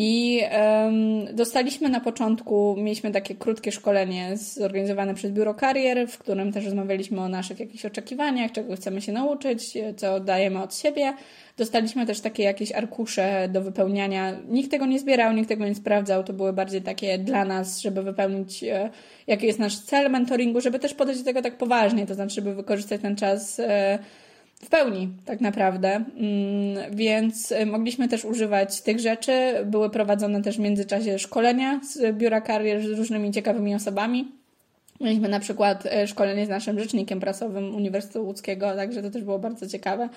I 0.01 0.43
um, 0.85 1.37
dostaliśmy 1.37 1.89
na 1.89 2.01
początku, 2.01 2.77
mieliśmy 2.79 3.11
takie 3.11 3.35
krótkie 3.35 3.73
szkolenie 3.73 4.37
zorganizowane 4.37 5.15
przez 5.15 5.33
Biuro 5.33 5.55
Karier, 5.55 6.09
w 6.09 6.19
którym 6.19 6.53
też 6.53 6.65
rozmawialiśmy 6.65 7.21
o 7.21 7.29
naszych 7.29 7.61
jakichś 7.61 7.85
oczekiwaniach, 7.85 8.53
czego 8.53 8.77
chcemy 8.77 9.01
się 9.01 9.13
nauczyć, 9.13 9.79
co 9.97 10.21
dajemy 10.21 10.63
od 10.63 10.77
siebie. 10.77 11.15
Dostaliśmy 11.57 12.07
też 12.07 12.21
takie 12.21 12.43
jakieś 12.43 12.73
arkusze 12.73 13.49
do 13.53 13.61
wypełniania. 13.61 14.33
Nikt 14.49 14.71
tego 14.71 14.87
nie 14.87 14.99
zbierał, 14.99 15.33
nikt 15.33 15.49
tego 15.49 15.67
nie 15.67 15.75
sprawdzał. 15.75 16.25
To 16.25 16.33
były 16.33 16.53
bardziej 16.53 16.83
takie 16.83 17.19
dla 17.19 17.45
nas, 17.45 17.81
żeby 17.81 18.03
wypełnić, 18.03 18.65
e, 18.65 18.91
jaki 19.27 19.47
jest 19.47 19.59
nasz 19.59 19.79
cel 19.79 20.11
mentoringu, 20.11 20.61
żeby 20.61 20.79
też 20.79 20.95
podejść 20.95 21.21
do 21.21 21.25
tego 21.25 21.43
tak 21.43 21.57
poważnie, 21.57 22.07
to 22.07 22.15
znaczy, 22.15 22.35
żeby 22.35 22.55
wykorzystać 22.55 23.01
ten 23.01 23.17
czas 23.17 23.61
e, 23.61 23.99
w 24.63 24.69
pełni, 24.69 25.09
tak 25.25 25.41
naprawdę. 25.41 25.89
Mm, 25.89 26.97
więc 26.97 27.53
e, 27.53 27.67
mogliśmy 27.67 28.09
też 28.09 28.25
używać 28.25 28.81
tych 28.81 29.01
rzeczy. 29.01 29.33
Były 29.65 29.91
prowadzone 29.91 30.43
też 30.43 30.57
w 30.57 30.61
międzyczasie 30.61 31.19
szkolenia 31.19 31.81
z 31.85 32.17
biura 32.17 32.41
karier 32.41 32.83
z 32.83 32.99
różnymi 32.99 33.33
ciekawymi 33.33 33.75
osobami. 33.75 34.33
Mieliśmy 35.01 35.29
na 35.29 35.41
przykład 35.41 35.85
szkolenie 36.07 36.47
z 36.47 36.49
naszym 36.49 36.81
rzecznikiem 36.81 37.21
prasowym 37.21 37.75
Uniwersytetu 37.75 38.27
Łódzkiego, 38.27 38.75
także 38.77 39.03
to 39.03 39.11
też 39.11 39.23
było 39.25 39.39
bardzo 39.39 39.67
ciekawe. 39.67 40.09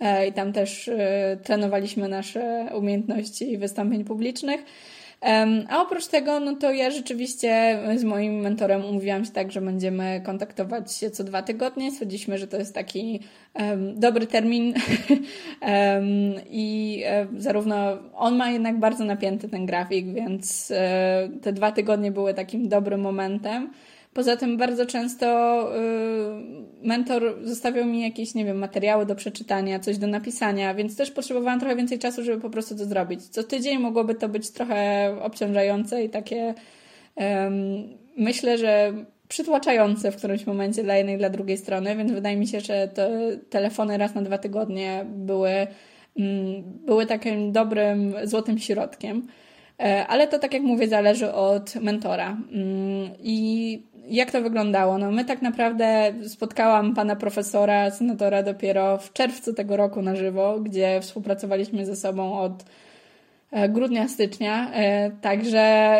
E, 0.00 0.26
i 0.26 0.32
tam 0.32 0.52
też 0.52 0.88
e, 0.88 1.36
trenowaliśmy 1.42 2.08
nasze 2.08 2.66
umiejętności 2.74 3.58
wystąpień 3.58 4.04
publicznych. 4.04 4.60
A 5.68 5.82
oprócz 5.82 6.06
tego, 6.06 6.40
no 6.40 6.56
to 6.56 6.72
ja 6.72 6.90
rzeczywiście 6.90 7.78
z 7.96 8.04
moim 8.04 8.40
mentorem 8.40 8.84
umówiłam 8.84 9.24
się 9.24 9.30
tak, 9.30 9.52
że 9.52 9.60
będziemy 9.60 10.22
kontaktować 10.24 10.92
się 10.92 11.10
co 11.10 11.24
dwa 11.24 11.42
tygodnie. 11.42 11.92
Stwierdziliśmy, 11.92 12.38
że 12.38 12.46
to 12.46 12.56
jest 12.56 12.74
taki 12.74 13.20
um, 13.54 14.00
dobry 14.00 14.26
termin 14.26 14.74
um, 14.74 16.34
i 16.50 17.02
um, 17.18 17.40
zarówno 17.40 17.98
on 18.14 18.36
ma 18.36 18.50
jednak 18.50 18.78
bardzo 18.78 19.04
napięty 19.04 19.48
ten 19.48 19.66
grafik, 19.66 20.06
więc 20.06 20.72
um, 21.26 21.40
te 21.40 21.52
dwa 21.52 21.72
tygodnie 21.72 22.10
były 22.12 22.34
takim 22.34 22.68
dobrym 22.68 23.00
momentem. 23.00 23.70
Poza 24.14 24.36
tym 24.36 24.56
bardzo 24.56 24.86
często 24.86 25.26
y, 25.76 26.86
mentor 26.86 27.22
zostawiał 27.42 27.86
mi 27.86 28.02
jakieś, 28.02 28.34
nie 28.34 28.44
wiem, 28.44 28.58
materiały 28.58 29.06
do 29.06 29.14
przeczytania, 29.14 29.80
coś 29.80 29.98
do 29.98 30.06
napisania, 30.06 30.74
więc 30.74 30.96
też 30.96 31.10
potrzebowałam 31.10 31.60
trochę 31.60 31.76
więcej 31.76 31.98
czasu, 31.98 32.24
żeby 32.24 32.40
po 32.40 32.50
prostu 32.50 32.76
to 32.76 32.84
zrobić. 32.84 33.22
Co 33.22 33.42
tydzień 33.42 33.78
mogłoby 33.78 34.14
to 34.14 34.28
być 34.28 34.50
trochę 34.50 35.10
obciążające 35.22 36.04
i 36.04 36.08
takie 36.08 36.54
myślę, 38.16 38.58
że 38.58 38.92
przytłaczające 39.28 40.12
w 40.12 40.16
którymś 40.16 40.46
momencie 40.46 40.82
dla 40.82 40.96
jednej 40.96 41.14
i 41.14 41.18
dla 41.18 41.30
drugiej 41.30 41.56
strony, 41.56 41.96
więc 41.96 42.12
wydaje 42.12 42.36
mi 42.36 42.46
się, 42.46 42.60
że 42.60 42.88
te 42.88 43.36
telefony 43.50 43.98
raz 43.98 44.14
na 44.14 44.22
dwa 44.22 44.38
tygodnie 44.38 45.04
były, 45.08 45.50
mm, 46.18 46.62
były 46.86 47.06
takim 47.06 47.52
dobrym, 47.52 48.14
złotym 48.24 48.58
środkiem. 48.58 49.26
E, 49.78 50.06
ale 50.06 50.28
to, 50.28 50.38
tak 50.38 50.54
jak 50.54 50.62
mówię, 50.62 50.88
zależy 50.88 51.32
od 51.32 51.74
mentora. 51.74 52.36
Mm, 52.52 53.10
I 53.22 53.82
jak 54.08 54.30
to 54.30 54.42
wyglądało? 54.42 54.98
No 54.98 55.10
my 55.10 55.24
tak 55.24 55.42
naprawdę 55.42 56.14
spotkałam 56.28 56.94
pana 56.94 57.16
profesora, 57.16 57.90
senatora 57.90 58.42
dopiero 58.42 58.98
w 58.98 59.12
czerwcu 59.12 59.54
tego 59.54 59.76
roku 59.76 60.02
na 60.02 60.16
żywo, 60.16 60.60
gdzie 60.60 61.00
współpracowaliśmy 61.00 61.86
ze 61.86 61.96
sobą 61.96 62.40
od 62.40 62.64
e, 63.50 63.68
grudnia, 63.68 64.08
stycznia. 64.08 64.72
E, 64.72 65.10
także 65.10 65.98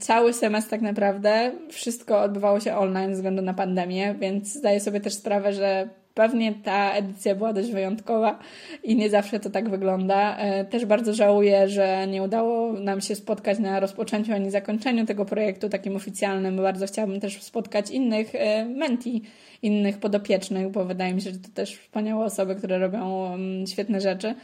cały 0.00 0.32
semestr 0.32 0.70
tak 0.70 0.80
naprawdę 0.80 1.52
wszystko 1.70 2.20
odbywało 2.20 2.60
się 2.60 2.76
online 2.76 3.10
ze 3.10 3.14
względu 3.14 3.42
na 3.42 3.54
pandemię, 3.54 4.14
więc 4.18 4.54
zdaję 4.54 4.80
sobie 4.80 5.00
też 5.00 5.14
sprawę, 5.14 5.52
że 5.52 5.88
Pewnie 6.16 6.54
ta 6.54 6.92
edycja 6.92 7.34
była 7.34 7.52
dość 7.52 7.70
wyjątkowa 7.70 8.38
i 8.84 8.96
nie 8.96 9.10
zawsze 9.10 9.40
to 9.40 9.50
tak 9.50 9.68
wygląda. 9.68 10.36
E, 10.36 10.64
też 10.64 10.84
bardzo 10.84 11.14
żałuję, 11.14 11.68
że 11.68 12.06
nie 12.06 12.22
udało 12.22 12.72
nam 12.72 13.00
się 13.00 13.14
spotkać 13.14 13.58
na 13.58 13.80
rozpoczęciu 13.80 14.32
ani 14.32 14.50
zakończeniu 14.50 15.06
tego 15.06 15.24
projektu 15.24 15.68
takim 15.68 15.96
oficjalnym. 15.96 16.56
Bardzo 16.56 16.86
chciałabym 16.86 17.20
też 17.20 17.42
spotkać 17.42 17.90
innych 17.90 18.34
e, 18.34 18.64
menti, 18.64 19.22
innych 19.62 19.98
podopiecznych, 19.98 20.70
bo 20.70 20.84
wydaje 20.84 21.14
mi 21.14 21.20
się, 21.20 21.30
że 21.30 21.38
to 21.38 21.48
też 21.54 21.76
wspaniałe 21.76 22.24
osoby, 22.24 22.54
które 22.54 22.78
robią 22.78 23.34
mm, 23.34 23.66
świetne 23.66 24.00
rzeczy. 24.00 24.34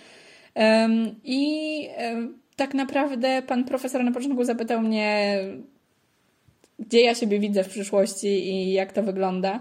I 1.24 1.88
e, 1.96 2.28
tak 2.56 2.74
naprawdę 2.74 3.42
pan 3.42 3.64
profesor 3.64 4.04
na 4.04 4.12
początku 4.12 4.44
zapytał 4.44 4.80
mnie, 4.80 5.38
gdzie 6.78 7.00
ja 7.00 7.14
siebie 7.14 7.38
widzę 7.38 7.64
w 7.64 7.68
przyszłości 7.68 8.28
i 8.28 8.72
jak 8.72 8.92
to 8.92 9.02
wygląda. 9.02 9.60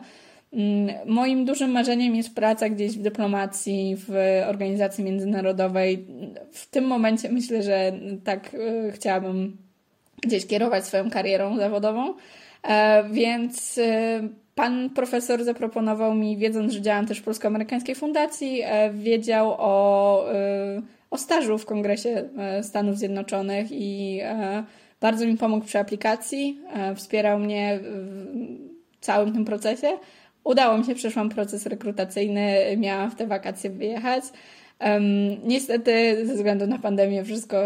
Mm, 0.53 0.95
moim 1.05 1.45
dużym 1.45 1.71
marzeniem 1.71 2.15
jest 2.15 2.35
praca 2.35 2.69
gdzieś 2.69 2.97
w 2.97 3.01
dyplomacji, 3.01 3.95
w 3.97 4.11
organizacji 4.47 5.03
międzynarodowej. 5.03 6.07
W 6.51 6.69
tym 6.69 6.85
momencie 6.85 7.29
myślę, 7.29 7.63
że 7.63 7.91
tak 8.23 8.53
e, 8.53 8.91
chciałabym 8.91 9.57
gdzieś 10.21 10.47
kierować 10.47 10.85
swoją 10.85 11.09
karierą 11.09 11.57
zawodową. 11.57 12.13
E, 12.63 13.03
więc 13.09 13.77
e, 13.77 14.21
pan 14.55 14.89
profesor 14.89 15.43
zaproponował 15.43 16.13
mi, 16.13 16.37
wiedząc, 16.37 16.73
że 16.73 16.81
działam 16.81 17.07
też 17.07 17.19
w 17.19 17.23
Polsko-Amerykańskiej 17.23 17.95
Fundacji, 17.95 18.61
wiedział 18.93 19.55
o, 19.57 20.25
o 21.11 21.17
stażu 21.17 21.57
w 21.57 21.65
Kongresie 21.65 22.29
Stanów 22.61 22.97
Zjednoczonych 22.97 23.67
i 23.71 24.19
bardzo 25.01 25.25
mi 25.25 25.37
pomógł 25.37 25.65
przy 25.65 25.79
aplikacji, 25.79 26.59
wspierał 26.95 27.39
mnie 27.39 27.79
w 29.01 29.05
całym 29.05 29.33
tym 29.33 29.45
procesie. 29.45 29.87
Udało 30.43 30.77
mi 30.77 30.85
się, 30.85 30.95
przeszłam 30.95 31.29
proces 31.29 31.65
rekrutacyjny, 31.65 32.77
miałam 32.77 33.11
w 33.11 33.15
te 33.15 33.27
wakacje 33.27 33.69
wyjechać. 33.69 34.23
Um, 34.79 35.03
niestety, 35.47 36.25
ze 36.25 36.33
względu 36.33 36.67
na 36.67 36.79
pandemię, 36.79 37.23
wszystko 37.23 37.57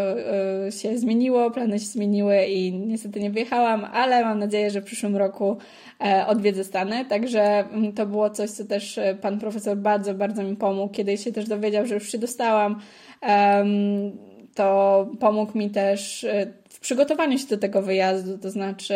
y, 0.68 0.72
się 0.72 0.98
zmieniło, 0.98 1.50
plany 1.50 1.78
się 1.78 1.86
zmieniły 1.86 2.44
i 2.44 2.72
niestety 2.72 3.20
nie 3.20 3.30
wyjechałam, 3.30 3.84
ale 3.84 4.24
mam 4.24 4.38
nadzieję, 4.38 4.70
że 4.70 4.80
w 4.80 4.84
przyszłym 4.84 5.16
roku 5.16 5.56
e, 6.04 6.26
odwiedzę 6.26 6.64
Stany. 6.64 7.04
Także 7.04 7.64
um, 7.72 7.92
to 7.92 8.06
było 8.06 8.30
coś, 8.30 8.50
co 8.50 8.64
też 8.64 8.98
e, 8.98 9.14
pan 9.14 9.38
profesor 9.38 9.76
bardzo, 9.76 10.14
bardzo 10.14 10.42
mi 10.42 10.56
pomógł. 10.56 10.94
Kiedy 10.94 11.16
się 11.16 11.32
też 11.32 11.48
dowiedział, 11.48 11.86
że 11.86 11.94
już 11.94 12.12
się 12.12 12.18
dostałam, 12.18 12.80
to 14.54 15.06
pomógł 15.20 15.58
mi 15.58 15.70
też 15.70 16.26
w 16.68 16.80
przygotowaniu 16.80 17.38
się 17.38 17.46
do 17.46 17.58
tego 17.58 17.82
wyjazdu, 17.82 18.38
to 18.38 18.50
znaczy 18.50 18.94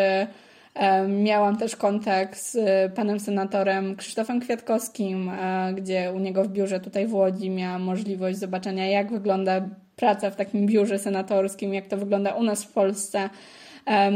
Miałam 1.09 1.57
też 1.57 1.77
kontakt 1.77 2.39
z 2.39 2.57
e, 2.57 2.91
panem 2.95 3.21
senatorem 3.21 3.97
Krzysztofem 3.97 4.41
Kwiatkowskim, 4.41 5.29
e, 5.29 5.73
gdzie 5.75 6.13
u 6.17 6.19
niego 6.19 6.45
w 6.45 6.49
biurze 6.49 6.81
tutaj 6.81 7.07
w 7.07 7.15
Łodzi 7.15 7.51
miałam 7.51 7.83
możliwość 7.83 8.39
zobaczenia, 8.39 8.87
jak 8.87 9.13
wygląda 9.13 9.69
praca 9.97 10.31
w 10.31 10.37
takim 10.37 10.67
biurze 10.67 10.99
senatorskim, 10.99 11.75
jak 11.75 11.87
to 11.87 11.97
wygląda 11.97 12.35
u 12.35 12.43
nas 12.43 12.65
w 12.65 12.73
Polsce. 12.73 13.31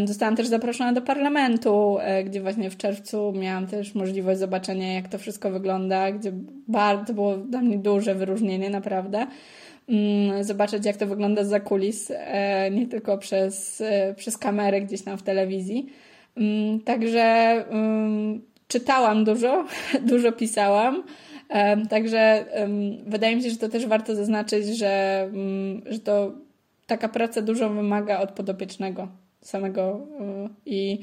Zostałam 0.04 0.36
też 0.36 0.46
zaproszona 0.46 0.92
do 0.92 1.02
parlamentu, 1.02 1.96
e, 2.00 2.24
gdzie 2.24 2.40
właśnie 2.40 2.70
w 2.70 2.76
czerwcu 2.76 3.32
miałam 3.32 3.66
też 3.66 3.94
możliwość 3.94 4.40
zobaczenia, 4.40 4.92
jak 4.92 5.08
to 5.08 5.18
wszystko 5.18 5.50
wygląda, 5.50 6.12
gdzie 6.12 6.32
bardzo 6.68 7.14
było 7.14 7.36
dla 7.36 7.60
mnie 7.60 7.78
duże 7.78 8.14
wyróżnienie, 8.14 8.70
naprawdę. 8.70 9.26
Mm, 9.88 10.44
zobaczyć, 10.44 10.86
jak 10.86 10.96
to 10.96 11.06
wygląda 11.06 11.44
za 11.44 11.60
kulis, 11.60 12.12
nie 12.70 12.86
tylko 12.86 13.18
przez, 13.18 13.82
przez 14.16 14.38
kamerę 14.38 14.80
gdzieś 14.80 15.02
tam 15.02 15.18
w 15.18 15.22
telewizji. 15.22 15.86
Mm, 16.36 16.80
także 16.80 17.64
um, 17.70 18.42
czytałam 18.68 19.24
dużo, 19.24 19.64
dużo 20.12 20.32
pisałam. 20.32 21.02
Także 21.90 22.44
wydaje 23.06 23.36
mi 23.36 23.42
się, 23.42 23.50
że 23.50 23.56
to 23.56 23.68
też 23.68 23.86
warto 23.86 24.14
zaznaczyć, 24.14 24.66
że, 24.66 25.30
że 25.86 25.98
to 25.98 26.32
taka 26.86 27.08
praca 27.08 27.42
dużo 27.42 27.70
wymaga 27.70 28.20
od 28.20 28.30
podopiecznego 28.30 29.08
samego 29.40 30.06
i 30.66 30.98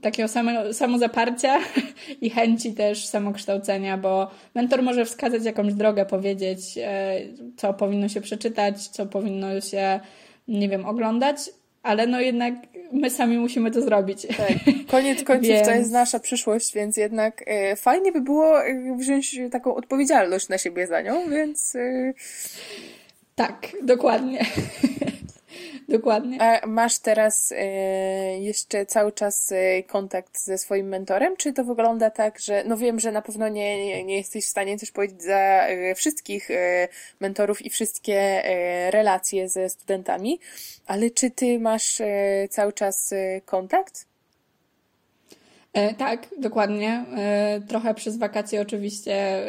takiego 0.00 0.28
samego, 0.28 0.74
samozaparcia 0.74 1.58
i 2.20 2.30
chęci 2.30 2.74
też 2.74 3.06
samokształcenia, 3.06 3.98
bo 3.98 4.30
mentor 4.54 4.82
może 4.82 5.04
wskazać 5.04 5.44
jakąś 5.44 5.74
drogę, 5.74 6.06
powiedzieć, 6.06 6.78
e, 6.78 7.20
co 7.56 7.74
powinno 7.74 8.08
się 8.08 8.20
przeczytać, 8.20 8.88
co 8.88 9.06
powinno 9.06 9.60
się, 9.60 10.00
nie 10.48 10.68
wiem, 10.68 10.86
oglądać, 10.86 11.36
ale 11.86 12.06
no 12.06 12.20
jednak 12.20 12.54
my 12.92 13.10
sami 13.10 13.38
musimy 13.38 13.70
to 13.70 13.82
zrobić. 13.82 14.26
Tak. 14.26 14.52
Koniec 14.86 15.24
końców 15.30 15.48
więc... 15.48 15.68
to 15.68 15.74
jest 15.74 15.92
nasza 15.92 16.18
przyszłość, 16.20 16.74
więc 16.74 16.96
jednak 16.96 17.44
e, 17.46 17.76
fajnie 17.76 18.12
by 18.12 18.20
było 18.20 18.64
e, 18.64 18.96
wziąć 18.98 19.40
taką 19.50 19.74
odpowiedzialność 19.74 20.48
na 20.48 20.58
siebie 20.58 20.86
za 20.86 21.00
nią, 21.00 21.30
więc... 21.30 21.76
E... 21.76 22.12
Tak, 23.34 23.68
dokładnie. 23.82 24.44
Dokładnie. 25.88 26.42
A 26.42 26.66
masz 26.66 26.98
teraz 26.98 27.52
e, 27.52 27.64
jeszcze 28.38 28.86
cały 28.86 29.12
czas 29.12 29.52
e, 29.52 29.82
kontakt 29.82 30.40
ze 30.40 30.58
swoim 30.58 30.88
mentorem, 30.88 31.36
czy 31.36 31.52
to 31.52 31.64
wygląda 31.64 32.10
tak, 32.10 32.38
że 32.38 32.64
no 32.66 32.76
wiem, 32.76 33.00
że 33.00 33.12
na 33.12 33.22
pewno 33.22 33.48
nie, 33.48 34.04
nie 34.04 34.16
jesteś 34.16 34.44
w 34.44 34.48
stanie 34.48 34.78
coś 34.78 34.90
powiedzieć 34.90 35.22
za 35.22 35.36
e, 35.36 35.94
wszystkich 35.94 36.48
mentorów 37.20 37.62
i 37.62 37.70
wszystkie 37.70 38.42
relacje 38.90 39.48
ze 39.48 39.68
studentami, 39.68 40.40
ale 40.86 41.10
czy 41.10 41.30
ty 41.30 41.58
masz 41.58 42.02
cały 42.50 42.72
czas 42.72 43.14
kontakt? 43.44 44.06
tak, 45.98 46.28
dokładnie. 46.38 47.04
trochę 47.68 47.94
przez 47.94 48.18
wakacje 48.18 48.60
oczywiście 48.60 49.42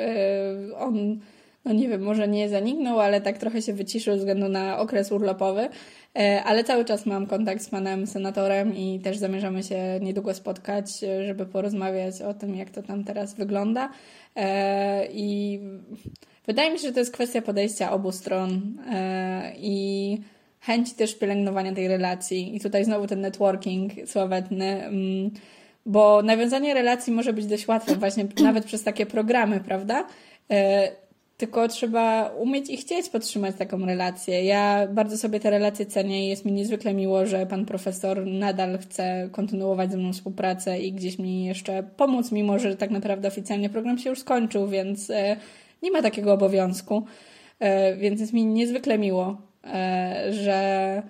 on 0.77 1.19
no 1.67 1.73
nie 1.73 1.89
wiem, 1.89 2.01
może 2.01 2.27
nie 2.27 2.49
zaniknął, 2.49 2.99
ale 2.99 3.21
tak 3.21 3.37
trochę 3.37 3.61
się 3.61 3.73
wyciszył 3.73 4.13
ze 4.13 4.19
względu 4.19 4.49
na 4.49 4.79
okres 4.79 5.11
urlopowy. 5.11 5.69
E, 6.15 6.43
ale 6.43 6.63
cały 6.63 6.85
czas 6.85 7.05
mam 7.05 7.27
kontakt 7.27 7.61
z 7.61 7.69
panem 7.69 8.07
senatorem 8.07 8.75
i 8.75 8.99
też 8.99 9.17
zamierzamy 9.17 9.63
się 9.63 9.99
niedługo 10.01 10.33
spotkać, 10.33 10.85
żeby 11.25 11.45
porozmawiać 11.45 12.21
o 12.21 12.33
tym, 12.33 12.55
jak 12.55 12.69
to 12.69 12.83
tam 12.83 13.03
teraz 13.03 13.35
wygląda. 13.35 13.89
E, 14.35 15.07
I 15.11 15.59
wydaje 16.45 16.71
mi 16.71 16.79
się, 16.79 16.87
że 16.87 16.93
to 16.93 16.99
jest 16.99 17.13
kwestia 17.13 17.41
podejścia 17.41 17.91
obu 17.91 18.11
stron 18.11 18.77
e, 18.93 19.53
i 19.57 20.17
chęci 20.59 20.95
też 20.95 21.15
pielęgnowania 21.15 21.73
tej 21.73 21.87
relacji. 21.87 22.55
I 22.55 22.59
tutaj 22.59 22.85
znowu 22.85 23.07
ten 23.07 23.21
networking 23.21 23.91
sławetny 24.05 24.85
mm, 24.85 25.31
bo 25.85 26.21
nawiązanie 26.21 26.73
relacji 26.73 27.13
może 27.13 27.33
być 27.33 27.45
dość 27.45 27.67
łatwe 27.67 27.95
właśnie 27.95 28.27
nawet 28.43 28.65
przez 28.65 28.83
takie 28.83 29.05
programy, 29.05 29.59
prawda? 29.59 30.07
Tylko 31.37 31.67
trzeba 31.67 32.29
umieć 32.29 32.69
i 32.69 32.77
chcieć 32.77 33.09
podtrzymać 33.09 33.55
taką 33.55 33.85
relację. 33.85 34.43
Ja 34.43 34.87
bardzo 34.87 35.17
sobie 35.17 35.39
te 35.39 35.49
relacje 35.49 35.85
cenię 35.85 36.25
i 36.25 36.29
jest 36.29 36.45
mi 36.45 36.51
niezwykle 36.51 36.93
miło, 36.93 37.25
że 37.25 37.45
pan 37.45 37.65
profesor 37.65 38.25
nadal 38.25 38.77
chce 38.77 39.29
kontynuować 39.31 39.91
ze 39.91 39.97
mną 39.97 40.13
współpracę 40.13 40.79
i 40.79 40.93
gdzieś 40.93 41.19
mi 41.19 41.45
jeszcze 41.45 41.83
pomóc, 41.83 42.31
mimo 42.31 42.59
że 42.59 42.75
tak 42.75 42.91
naprawdę 42.91 43.27
oficjalnie 43.27 43.69
program 43.69 43.97
się 43.97 44.09
już 44.09 44.19
skończył, 44.19 44.67
więc 44.67 45.09
e, 45.09 45.37
nie 45.83 45.91
ma 45.91 46.01
takiego 46.01 46.33
obowiązku. 46.33 47.05
E, 47.59 47.95
więc 47.95 48.19
jest 48.19 48.33
mi 48.33 48.45
niezwykle 48.45 48.97
miło, 48.97 49.41
e, 49.63 50.33
że, 50.33 51.03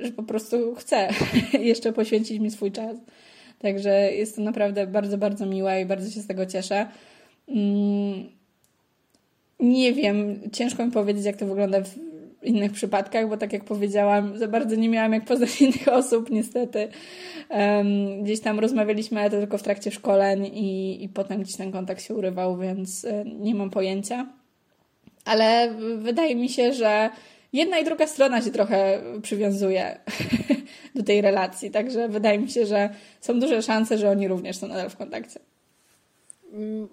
że 0.00 0.12
po 0.12 0.22
prostu 0.22 0.74
chce 0.74 1.08
jeszcze 1.60 1.92
poświęcić 1.92 2.40
mi 2.40 2.50
swój 2.50 2.72
czas. 2.72 2.96
Także 3.58 4.12
jest 4.12 4.36
to 4.36 4.42
naprawdę 4.42 4.86
bardzo, 4.86 5.18
bardzo 5.18 5.46
miłe 5.46 5.82
i 5.82 5.86
bardzo 5.86 6.10
się 6.10 6.20
z 6.20 6.26
tego 6.26 6.46
cieszę. 6.46 6.86
Nie 9.60 9.92
wiem, 9.92 10.40
ciężko 10.52 10.86
mi 10.86 10.92
powiedzieć, 10.92 11.24
jak 11.24 11.36
to 11.36 11.46
wygląda 11.46 11.80
w 11.82 11.98
innych 12.42 12.72
przypadkach, 12.72 13.28
bo 13.28 13.36
tak 13.36 13.52
jak 13.52 13.64
powiedziałam, 13.64 14.38
za 14.38 14.48
bardzo 14.48 14.76
nie 14.76 14.88
miałam 14.88 15.12
jak 15.12 15.24
poznać 15.24 15.60
innych 15.62 15.88
osób, 15.88 16.30
niestety. 16.30 16.88
Um, 17.50 18.22
gdzieś 18.22 18.40
tam 18.40 18.58
rozmawialiśmy, 18.58 19.20
ale 19.20 19.30
to 19.30 19.38
tylko 19.38 19.58
w 19.58 19.62
trakcie 19.62 19.90
szkoleń 19.90 20.46
i, 20.46 21.04
i 21.04 21.08
potem 21.08 21.42
gdzieś 21.42 21.56
ten 21.56 21.72
kontakt 21.72 22.02
się 22.02 22.14
urywał, 22.14 22.58
więc 22.58 23.04
e, 23.04 23.24
nie 23.24 23.54
mam 23.54 23.70
pojęcia. 23.70 24.26
Ale 25.24 25.74
wydaje 25.98 26.36
mi 26.36 26.48
się, 26.48 26.72
że 26.72 27.10
jedna 27.52 27.78
i 27.78 27.84
druga 27.84 28.06
strona 28.06 28.42
się 28.42 28.50
trochę 28.50 29.02
przywiązuje 29.22 29.98
do 30.94 31.02
tej 31.02 31.20
relacji, 31.20 31.70
także 31.70 32.08
wydaje 32.08 32.38
mi 32.38 32.50
się, 32.50 32.66
że 32.66 32.90
są 33.20 33.40
duże 33.40 33.62
szanse, 33.62 33.98
że 33.98 34.10
oni 34.10 34.28
również 34.28 34.56
są 34.56 34.68
nadal 34.68 34.90
w 34.90 34.96
kontakcie. 34.96 35.40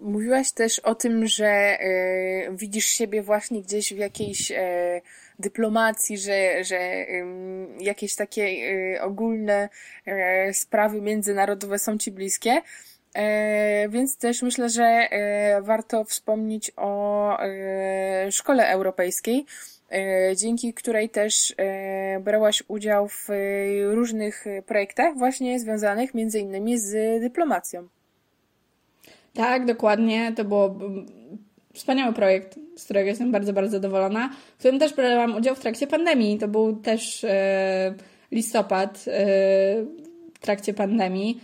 Mówiłaś 0.02 0.52
też 0.52 0.80
o 0.80 0.96
tym, 0.96 1.28
że 1.28 1.48
e, 1.48 1.80
widzisz 2.52 2.86
siebie 2.86 3.22
właśnie 3.22 3.62
gdzieś 3.62 3.94
w 3.94 3.98
jakiejś 3.98 4.52
e, 4.52 5.02
dyplomacji, 5.40 6.18
że, 6.18 6.64
że 6.64 7.06
jakieś 7.80 8.16
takie 8.16 8.44
e, 8.44 9.02
ogólne 9.02 9.70
sprawy 10.54 11.02
międzynarodowe 11.02 11.80
są 11.80 11.98
ci 11.98 12.12
bliskie. 12.12 12.62
Więc 13.90 14.18
też 14.18 14.42
myślę, 14.42 14.70
że 14.70 15.10
warto 15.62 16.04
wspomnieć 16.04 16.72
o 16.76 17.38
szkole 18.32 18.70
europejskiej, 18.70 19.46
dzięki 20.36 20.74
której 20.74 21.10
też 21.10 21.56
brałaś 22.22 22.64
udział 22.68 23.08
w 23.08 23.28
różnych 23.92 24.46
projektach 24.66 25.18
właśnie 25.18 25.60
związanych 25.60 26.14
między 26.14 26.40
innymi 26.40 26.80
z 26.80 27.22
dyplomacją. 27.22 27.95
Tak, 29.36 29.66
dokładnie. 29.66 30.34
To 30.36 30.46
było 30.46 30.76
wspaniały 31.74 32.14
projekt, 32.14 32.60
z 32.76 32.84
którego 32.84 33.10
jestem 33.10 33.32
bardzo, 33.32 33.54
bardzo 33.54 33.72
zadowolona, 33.72 34.30
w 34.56 34.60
którym 34.60 34.80
też 34.80 34.94
brałam 34.94 35.36
udział 35.36 35.56
w 35.56 35.60
trakcie 35.60 35.88
pandemii. 35.88 36.38
To 36.38 36.48
był 36.48 36.76
też 36.76 37.24
e, 37.24 37.94
listopad 38.32 39.06
e, 39.08 39.26
w 40.34 40.40
trakcie 40.40 40.74
pandemii. 40.74 41.40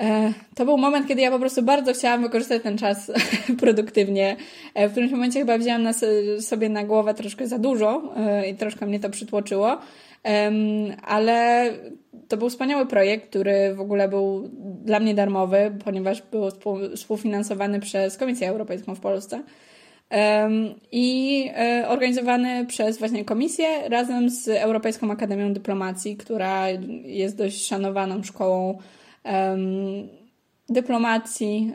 E, 0.00 0.32
to 0.54 0.64
był 0.64 0.78
moment, 0.78 1.08
kiedy 1.08 1.20
ja 1.20 1.30
po 1.30 1.38
prostu 1.38 1.62
bardzo 1.62 1.92
chciałam 1.92 2.22
wykorzystać 2.22 2.62
ten 2.62 2.78
czas 2.78 3.12
produktywnie. 3.60 4.36
E, 4.74 4.88
w 4.88 4.90
którymś 4.90 5.12
momencie 5.12 5.40
chyba 5.40 5.58
wzięłam 5.58 5.82
na 5.82 5.92
sobie 6.40 6.68
na 6.68 6.84
głowę 6.84 7.14
troszkę 7.14 7.46
za 7.46 7.58
dużo 7.58 8.14
e, 8.16 8.48
i 8.48 8.54
troszkę 8.54 8.86
mnie 8.86 9.00
to 9.00 9.10
przytłoczyło. 9.10 9.78
Ale 11.02 11.70
to 12.28 12.36
był 12.36 12.50
wspaniały 12.50 12.86
projekt, 12.86 13.28
który 13.28 13.74
w 13.74 13.80
ogóle 13.80 14.08
był 14.08 14.50
dla 14.84 15.00
mnie 15.00 15.14
darmowy, 15.14 15.72
ponieważ 15.84 16.22
był 16.22 16.42
współfinansowany 16.96 17.80
przez 17.80 18.16
Komisję 18.16 18.48
Europejską 18.48 18.94
w 18.94 19.00
Polsce. 19.00 19.42
I 20.92 21.50
e, 21.56 21.84
organizowany 21.88 22.66
przez 22.66 22.98
właśnie 22.98 23.24
Komisję 23.24 23.88
razem 23.88 24.30
z 24.30 24.48
Europejską 24.48 25.10
Akademią 25.10 25.52
Dyplomacji, 25.52 26.16
która 26.16 26.68
jest 27.04 27.36
dość 27.36 27.66
szanowaną 27.66 28.22
szkołą 28.22 28.78
dyplomacji 30.68 31.72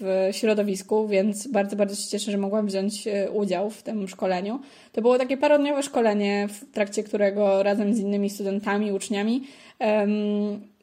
w 0.00 0.28
środowisku, 0.32 1.08
więc 1.08 1.46
bardzo, 1.46 1.76
bardzo 1.76 1.96
się 1.96 2.08
cieszę, 2.08 2.30
że 2.32 2.38
mogłam 2.38 2.66
wziąć 2.66 3.06
e, 3.06 3.30
udział 3.30 3.70
w 3.70 3.82
tym 3.82 4.08
szkoleniu. 4.08 4.60
To 4.92 5.02
było 5.02 5.18
takie 5.18 5.36
parodniowe 5.36 5.82
szkolenie, 5.82 6.48
w 6.48 6.72
trakcie 6.72 7.02
którego 7.02 7.62
razem 7.62 7.94
z 7.94 7.98
innymi 7.98 8.30
studentami, 8.30 8.92
uczniami 8.92 9.42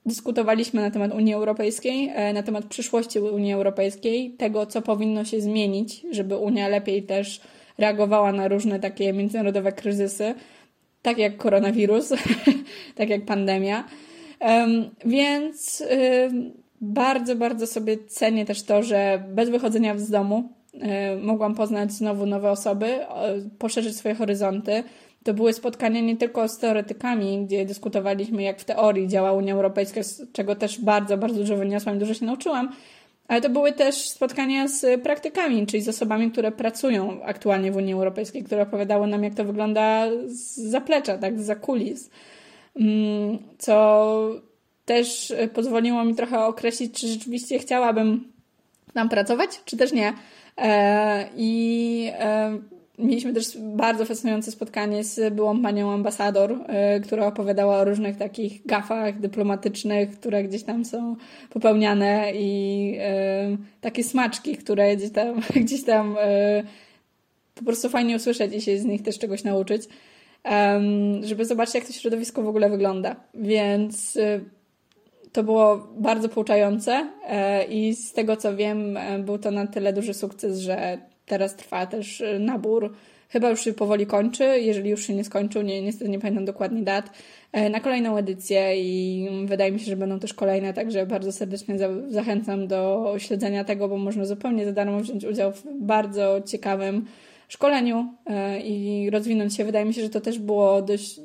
dyskutowaliśmy 0.05 0.82
na 0.82 0.91
temat 0.91 1.13
Unii 1.13 1.34
Europejskiej, 1.34 2.11
e, 2.16 2.34
na 2.34 2.43
temat 2.43 2.66
przyszłości 2.66 3.20
Unii 3.20 3.53
Europejskiej, 3.53 4.32
tego, 4.32 4.66
co 4.66 4.82
powinno 4.82 5.26
się 5.26 5.41
zmienić, 5.41 6.05
żeby 6.11 6.38
Unia 6.38 6.68
lepiej 6.68 7.03
też 7.03 7.41
reagowała 7.78 8.32
na 8.32 8.47
różne 8.47 8.80
takie 8.80 9.13
międzynarodowe 9.13 9.72
kryzysy, 9.72 10.34
tak 11.01 11.18
jak 11.18 11.38
koronawirus, 11.38 12.13
tak 12.95 13.09
jak 13.09 13.26
pandemia. 13.26 13.84
Więc 15.05 15.84
bardzo, 16.82 17.36
bardzo 17.36 17.68
sobie 17.68 17.98
cenię 18.08 18.46
też 18.46 18.64
to, 18.64 18.84
że 18.84 19.24
bez 19.30 19.50
wychodzenia 19.50 19.98
z 19.98 20.10
domu 20.10 20.50
e, 20.82 21.16
mogłam 21.16 21.56
poznać 21.56 21.92
znowu 21.92 22.26
nowe 22.26 22.52
osoby, 22.52 23.00
poszerzyć 23.60 23.96
swoje 23.98 24.16
horyzonty. 24.16 24.84
To 25.24 25.34
były 25.34 25.54
spotkania 25.54 26.02
nie 26.02 26.18
tylko 26.18 26.48
z 26.48 26.58
teoretykami, 26.58 27.46
gdzie 27.46 27.66
dyskutowaliśmy, 27.66 28.44
jak 28.44 28.60
w 28.60 28.66
teorii 28.66 29.08
działa 29.08 29.34
Unia 29.34 29.54
Europejska, 29.54 30.04
z 30.04 30.32
czego 30.32 30.56
też 30.56 30.82
bardzo, 30.82 31.18
bardzo 31.18 31.40
dużo 31.40 31.56
wyniosłam, 31.56 32.00
dużo 32.00 32.14
się 32.14 32.26
nauczyłam, 32.26 32.70
ale 33.28 33.42
to 33.42 33.50
były 33.50 33.72
też 33.72 33.96
spotkania 33.96 34.68
z 34.68 35.02
praktykami, 35.02 35.68
czyli 35.68 35.84
z 35.84 35.90
osobami, 35.90 36.32
które 36.32 36.52
pracują 36.52 37.24
aktualnie 37.24 37.72
w 37.72 37.76
Unii 37.76 37.94
Europejskiej, 37.94 38.44
które 38.44 38.62
opowiadały 38.62 39.08
nam, 39.08 39.24
jak 39.24 39.34
to 39.34 39.46
wygląda 39.46 40.08
z 40.26 40.56
zaplecza, 40.56 41.18
tak, 41.18 41.40
z 41.40 41.60
kulis. 41.62 42.10
Mm, 42.76 43.38
co 43.58 44.46
też 44.86 45.32
e, 45.32 45.48
pozwoliło 45.48 46.06
mi 46.06 46.16
trochę 46.16 46.46
określić, 46.46 47.00
czy 47.00 47.08
rzeczywiście 47.08 47.60
chciałabym 47.60 48.32
tam 48.94 49.10
pracować, 49.10 49.50
czy 49.66 49.78
też 49.78 49.92
nie. 49.92 50.14
E, 50.58 51.30
I 51.38 52.12
e, 52.14 52.60
mieliśmy 53.00 53.34
też 53.34 53.58
bardzo 53.58 54.06
fascynujące 54.06 54.52
spotkanie 54.52 55.04
z 55.04 55.34
byłą 55.34 55.62
panią 55.62 55.92
ambasador, 55.92 56.60
która 57.04 57.28
opowiadała 57.28 57.78
o 57.78 57.86
różnych 57.86 58.18
takich 58.18 58.66
gafach 58.66 59.20
dyplomatycznych, 59.20 60.20
które 60.20 60.44
gdzieś 60.44 60.64
tam 60.64 60.86
są 60.86 61.16
popełniane 61.50 62.32
i 62.36 62.98
takie 63.82 64.04
smaczki, 64.04 64.58
które 64.58 64.96
gdzieś 64.96 65.12
tam, 65.12 65.42
gdzieś 65.66 65.84
tam 65.84 66.18
po 67.56 67.64
prostu 67.66 67.90
fajnie 67.90 68.16
usłyszeć 68.16 68.54
i 68.54 68.62
się 68.62 68.78
z 68.78 68.86
nich 68.86 69.02
też 69.02 69.20
czegoś 69.20 69.44
nauczyć, 69.44 69.84
żeby 71.22 71.46
zobaczyć, 71.46 71.76
jak 71.76 71.86
to 71.86 71.94
środowisko 71.94 72.44
w 72.44 72.48
ogóle 72.48 72.70
wygląda. 72.70 73.16
Więc 73.34 74.18
to 75.36 75.44
było 75.44 75.88
bardzo 75.98 76.30
pouczające 76.30 77.10
e, 77.28 77.64
i 77.64 77.96
z 77.96 78.14
tego 78.14 78.38
co 78.38 78.56
wiem, 78.56 78.98
e, 78.98 79.20
był 79.20 79.38
to 79.38 79.52
na 79.52 79.68
tyle 79.68 79.94
duży 79.94 80.14
sukces, 80.14 80.60
że 80.60 80.98
teraz 81.26 81.56
trwa 81.56 81.86
też 81.86 82.22
e, 82.22 82.40
nabór. 82.40 82.94
Chyba 83.30 83.50
już 83.50 83.64
się 83.64 83.74
powoli 83.74 84.06
kończy, 84.06 84.44
jeżeli 84.44 84.90
już 84.90 85.08
się 85.08 85.16
nie 85.16 85.24
skończył, 85.24 85.62
nie, 85.62 85.82
niestety 85.82 86.12
nie 86.12 86.20
pamiętam 86.20 86.46
dokładnie 86.46 86.82
dat, 86.82 87.10
na 87.72 87.80
kolejną 87.80 88.18
edycję 88.18 88.82
i 88.82 89.28
wydaje 89.46 89.72
mi 89.72 89.80
się, 89.80 89.86
że 89.86 89.96
będą 89.96 90.20
też 90.20 90.34
kolejne, 90.34 90.74
także 90.74 91.06
bardzo 91.06 91.32
serdecznie 91.32 91.78
za, 91.78 91.88
zachęcam 92.08 92.68
do 92.68 93.14
śledzenia 93.18 93.64
tego, 93.64 93.88
bo 93.88 93.98
można 93.98 94.26
zupełnie 94.26 94.66
za 94.66 94.72
darmo 94.72 95.00
wziąć 95.00 95.26
udział 95.26 95.52
w 95.52 95.64
bardzo 95.80 96.42
ciekawym 96.46 97.06
szkoleniu 97.48 98.14
i 98.64 99.10
rozwinąć 99.12 99.56
się. 99.56 99.66
Wydaje 99.66 99.86
mi 99.86 99.94
się, 99.94 100.02
że 100.02 100.10
to 100.10 100.22
też 100.22 100.40
było 100.40 100.82
dość 100.82 101.20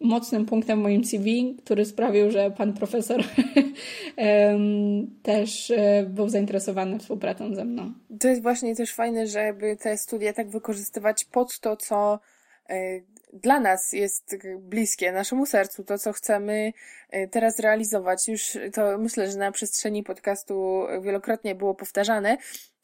mocnym 0.00 0.46
punktem 0.46 0.80
moim 0.80 1.04
CV, 1.04 1.56
który 1.64 1.84
sprawił, 1.84 2.30
że 2.30 2.50
pan 2.50 2.72
profesor 2.72 3.24
też 5.22 5.70
e, 5.70 6.06
był 6.08 6.28
zainteresowany 6.28 6.98
współpracą 6.98 7.54
ze 7.54 7.64
mną. 7.64 7.92
To 8.20 8.28
jest 8.28 8.42
właśnie 8.42 8.76
też 8.76 8.94
fajne, 8.94 9.26
żeby 9.26 9.76
te 9.76 9.98
studia 9.98 10.32
tak 10.32 10.48
wykorzystywać 10.48 11.24
pod 11.24 11.60
to, 11.60 11.76
co 11.76 12.20
e, 12.68 13.00
dla 13.32 13.60
nas 13.60 13.92
jest 13.92 14.36
bliskie, 14.58 15.12
naszemu 15.12 15.46
sercu, 15.46 15.84
to 15.84 15.98
co 15.98 16.12
chcemy 16.12 16.72
e, 17.10 17.28
teraz 17.28 17.58
realizować. 17.58 18.28
Już 18.28 18.58
to 18.72 18.98
myślę, 18.98 19.30
że 19.30 19.38
na 19.38 19.52
przestrzeni 19.52 20.02
podcastu 20.02 20.82
wielokrotnie 21.02 21.54
było 21.54 21.74
powtarzane, 21.74 22.36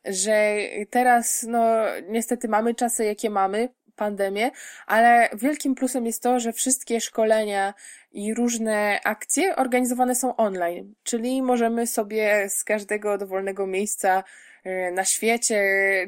że 0.04 0.56
teraz, 0.90 1.46
no, 1.48 1.66
niestety 2.08 2.48
mamy 2.48 2.74
czasy, 2.74 3.04
jakie 3.04 3.30
mamy, 3.30 3.68
pandemię, 4.00 4.50
ale 4.86 5.28
wielkim 5.32 5.74
plusem 5.74 6.06
jest 6.06 6.22
to, 6.22 6.40
że 6.40 6.52
wszystkie 6.52 7.00
szkolenia 7.00 7.74
i 8.12 8.34
różne 8.34 9.00
akcje 9.04 9.56
organizowane 9.56 10.14
są 10.14 10.36
online, 10.36 10.94
czyli 11.02 11.42
możemy 11.42 11.86
sobie 11.86 12.48
z 12.48 12.64
każdego 12.64 13.18
dowolnego 13.18 13.66
miejsca 13.66 14.24
e, 14.64 14.90
na 14.90 15.04
świecie, 15.04 15.62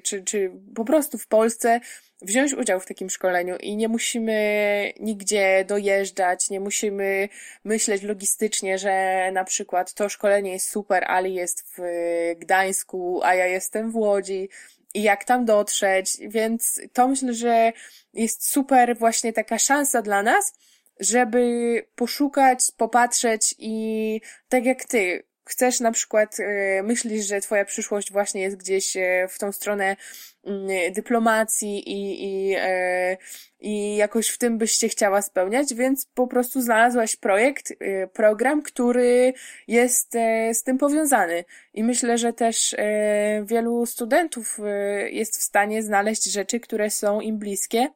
czy, 0.04 0.24
czy 0.24 0.50
po 0.74 0.84
prostu 0.84 1.18
w 1.18 1.26
Polsce 1.26 1.80
wziąć 2.22 2.54
udział 2.54 2.80
w 2.80 2.86
takim 2.86 3.10
szkoleniu 3.10 3.56
i 3.56 3.76
nie 3.76 3.88
musimy 3.88 4.92
nigdzie 5.00 5.64
dojeżdżać, 5.68 6.50
nie 6.50 6.60
musimy 6.60 7.28
myśleć 7.64 8.02
logistycznie, 8.02 8.78
że 8.78 9.30
na 9.32 9.44
przykład 9.44 9.94
to 9.94 10.08
szkolenie 10.08 10.52
jest 10.52 10.70
super, 10.70 11.04
ale 11.06 11.28
jest 11.28 11.64
w 11.76 11.80
Gdańsku, 12.38 13.20
a 13.24 13.34
ja 13.34 13.46
jestem 13.46 13.90
w 13.90 13.96
Łodzi 13.96 14.48
i 14.94 15.02
jak 15.02 15.24
tam 15.24 15.44
dotrzeć, 15.44 16.18
więc 16.20 16.80
to 16.92 17.08
myślę, 17.08 17.34
że 17.34 17.72
jest 18.12 18.50
super 18.50 18.98
właśnie 18.98 19.32
taka 19.32 19.58
szansa 19.58 20.02
dla 20.02 20.22
nas, 20.22 20.54
żeby 21.00 21.82
poszukać, 21.94 22.58
popatrzeć 22.76 23.54
i 23.58 24.20
tak 24.48 24.64
jak 24.64 24.84
ty, 24.84 25.24
chcesz 25.52 25.80
na 25.80 25.92
przykład, 25.92 26.40
e, 26.40 26.82
myślisz, 26.82 27.26
że 27.26 27.40
twoja 27.40 27.64
przyszłość 27.64 28.12
właśnie 28.12 28.42
jest 28.42 28.56
gdzieś 28.56 28.96
e, 28.96 29.28
w 29.30 29.38
tą 29.38 29.52
stronę 29.52 29.96
mm, 30.44 30.92
dyplomacji 30.92 31.90
i, 31.90 32.24
i, 32.24 32.54
e, 32.58 33.16
i 33.60 33.96
jakoś 33.96 34.28
w 34.28 34.38
tym 34.38 34.58
byś 34.58 34.72
się 34.72 34.88
chciała 34.88 35.22
spełniać, 35.22 35.74
więc 35.74 36.06
po 36.14 36.26
prostu 36.26 36.62
znalazłaś 36.62 37.16
projekt, 37.16 37.72
program, 38.12 38.62
który 38.62 39.34
jest 39.68 40.12
z 40.52 40.62
tym 40.62 40.78
powiązany. 40.78 41.44
I 41.74 41.84
myślę, 41.84 42.18
że 42.18 42.32
też 42.32 42.74
wielu 43.44 43.86
studentów 43.86 44.58
jest 45.10 45.38
w 45.38 45.42
stanie 45.42 45.82
znaleźć 45.82 46.24
rzeczy, 46.24 46.60
które 46.60 46.90
są 46.90 47.20
im 47.20 47.38
bliskie 47.38 47.88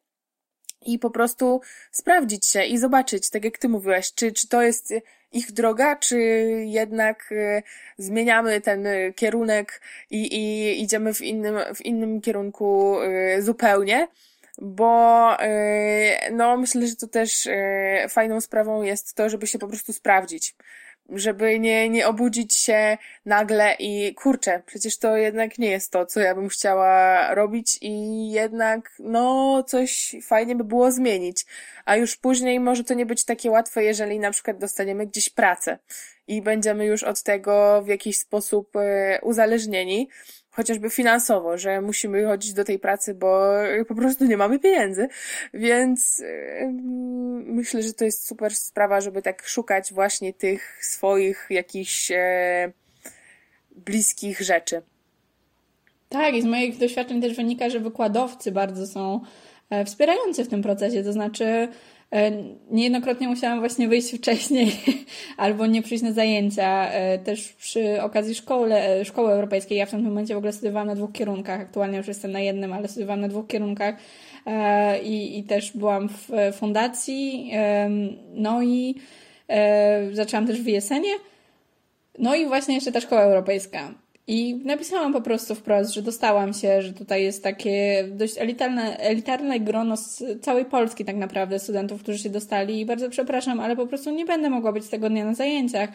i 0.86 0.98
po 0.98 1.10
prostu 1.10 1.60
sprawdzić 1.90 2.46
się 2.46 2.64
i 2.64 2.78
zobaczyć, 2.78 3.30
tak 3.30 3.44
jak 3.44 3.58
ty 3.58 3.68
mówiłaś, 3.68 4.14
czy, 4.14 4.32
czy 4.32 4.48
to 4.48 4.62
jest 4.62 4.94
ich 5.32 5.52
droga, 5.52 5.96
czy 5.96 6.18
jednak 6.66 7.32
y, 7.32 7.62
zmieniamy 7.98 8.60
ten 8.60 8.86
kierunek 9.16 9.80
i, 10.10 10.26
i 10.36 10.82
idziemy 10.82 11.14
w 11.14 11.20
innym, 11.20 11.56
w 11.74 11.84
innym 11.84 12.20
kierunku 12.20 12.98
y, 13.02 13.42
zupełnie. 13.42 14.08
Bo 14.58 15.32
y, 15.42 16.32
no 16.32 16.56
myślę, 16.56 16.86
że 16.86 16.96
to 16.96 17.08
też 17.08 17.48
fajną 18.08 18.40
sprawą 18.40 18.82
jest 18.82 19.14
to, 19.14 19.28
żeby 19.28 19.46
się 19.46 19.58
po 19.58 19.68
prostu 19.68 19.92
sprawdzić 19.92 20.54
żeby 21.08 21.58
nie, 21.58 21.88
nie 21.88 22.08
obudzić 22.08 22.54
się 22.54 22.98
nagle 23.24 23.76
i 23.78 24.14
kurczę, 24.14 24.62
przecież 24.66 24.98
to 24.98 25.16
jednak 25.16 25.58
nie 25.58 25.70
jest 25.70 25.92
to, 25.92 26.06
co 26.06 26.20
ja 26.20 26.34
bym 26.34 26.48
chciała 26.48 27.34
robić 27.34 27.78
i 27.80 28.30
jednak, 28.30 28.92
no, 28.98 29.62
coś 29.62 30.16
fajnie 30.22 30.56
by 30.56 30.64
było 30.64 30.92
zmienić. 30.92 31.46
A 31.84 31.96
już 31.96 32.16
później 32.16 32.60
może 32.60 32.84
to 32.84 32.94
nie 32.94 33.06
być 33.06 33.24
takie 33.24 33.50
łatwe, 33.50 33.84
jeżeli 33.84 34.18
na 34.18 34.30
przykład 34.30 34.58
dostaniemy 34.58 35.06
gdzieś 35.06 35.28
pracę 35.30 35.78
i 36.26 36.42
będziemy 36.42 36.86
już 36.86 37.02
od 37.02 37.22
tego 37.22 37.82
w 37.82 37.88
jakiś 37.88 38.18
sposób 38.18 38.76
e, 38.76 39.18
uzależnieni 39.22 40.08
chociażby 40.56 40.90
finansowo, 40.90 41.58
że 41.58 41.80
musimy 41.80 42.24
chodzić 42.24 42.52
do 42.52 42.64
tej 42.64 42.78
pracy, 42.78 43.14
bo 43.14 43.52
po 43.88 43.94
prostu 43.94 44.24
nie 44.24 44.36
mamy 44.36 44.58
pieniędzy. 44.58 45.08
Więc 45.54 46.22
myślę, 47.46 47.82
że 47.82 47.92
to 47.92 48.04
jest 48.04 48.26
super 48.26 48.54
sprawa, 48.54 49.00
żeby 49.00 49.22
tak 49.22 49.46
szukać 49.46 49.92
właśnie 49.92 50.32
tych 50.32 50.78
swoich 50.84 51.46
jakichś 51.50 52.10
e, 52.10 52.72
bliskich 53.76 54.40
rzeczy. 54.40 54.82
Tak, 56.08 56.34
i 56.34 56.42
z 56.42 56.44
moich 56.44 56.78
doświadczeń 56.78 57.22
też 57.22 57.36
wynika, 57.36 57.70
że 57.70 57.80
wykładowcy 57.80 58.52
bardzo 58.52 58.86
są 58.86 59.20
e, 59.70 59.84
wspierający 59.84 60.44
w 60.44 60.48
tym 60.48 60.62
procesie. 60.62 61.02
To 61.02 61.12
znaczy, 61.12 61.68
niejednokrotnie 62.70 63.28
musiałam 63.28 63.58
właśnie 63.58 63.88
wyjść 63.88 64.16
wcześniej 64.16 64.72
albo 65.36 65.66
nie 65.66 65.82
przyjść 65.82 66.04
na 66.04 66.12
zajęcia. 66.12 66.90
E, 66.90 67.18
też 67.18 67.52
przy 67.52 68.02
okazji 68.02 68.34
szkoły, 68.34 68.74
e, 68.74 69.04
szkoły 69.04 69.32
europejskiej, 69.32 69.78
ja 69.78 69.86
w 69.86 69.90
tym 69.90 70.02
momencie 70.02 70.34
w 70.34 70.36
ogóle 70.36 70.52
studiowałam 70.52 70.88
na 70.88 70.94
dwóch 70.94 71.12
kierunkach. 71.12 71.60
Aktualnie 71.60 71.98
już 71.98 72.08
jestem 72.08 72.32
na 72.32 72.40
jednym, 72.40 72.72
ale 72.72 72.88
studiowałam 72.88 73.20
na 73.20 73.28
dwóch 73.28 73.46
kierunkach 73.46 73.94
i, 75.02 75.38
i 75.38 75.44
też 75.44 75.76
byłam 75.76 76.08
w 76.08 76.28
fundacji. 76.56 77.52
No 78.34 78.62
i 78.62 78.94
zaczęłam 80.12 80.46
też 80.46 80.60
w 80.60 80.66
Jesenie. 80.66 81.12
No 82.18 82.34
i 82.34 82.46
właśnie 82.46 82.74
jeszcze 82.74 82.92
ta 82.92 83.00
szkoła 83.00 83.22
europejska. 83.22 83.94
I 84.28 84.54
napisałam 84.64 85.12
po 85.12 85.20
prostu 85.20 85.54
wprost, 85.54 85.94
że 85.94 86.02
dostałam 86.02 86.52
się, 86.52 86.82
że 86.82 86.92
tutaj 86.92 87.22
jest 87.22 87.42
takie 87.42 88.04
dość 88.10 88.38
elitarne, 88.38 88.98
elitarne 88.98 89.60
grono 89.60 89.96
z 89.96 90.24
całej 90.40 90.64
Polski 90.64 91.04
tak 91.04 91.16
naprawdę 91.16 91.58
studentów, 91.58 92.02
którzy 92.02 92.18
się 92.18 92.30
dostali 92.30 92.80
i 92.80 92.86
bardzo 92.86 93.10
przepraszam, 93.10 93.60
ale 93.60 93.76
po 93.76 93.86
prostu 93.86 94.10
nie 94.10 94.24
będę 94.24 94.50
mogła 94.50 94.72
być 94.72 94.88
tego 94.88 95.10
dnia 95.10 95.24
na 95.24 95.34
zajęciach. 95.34 95.90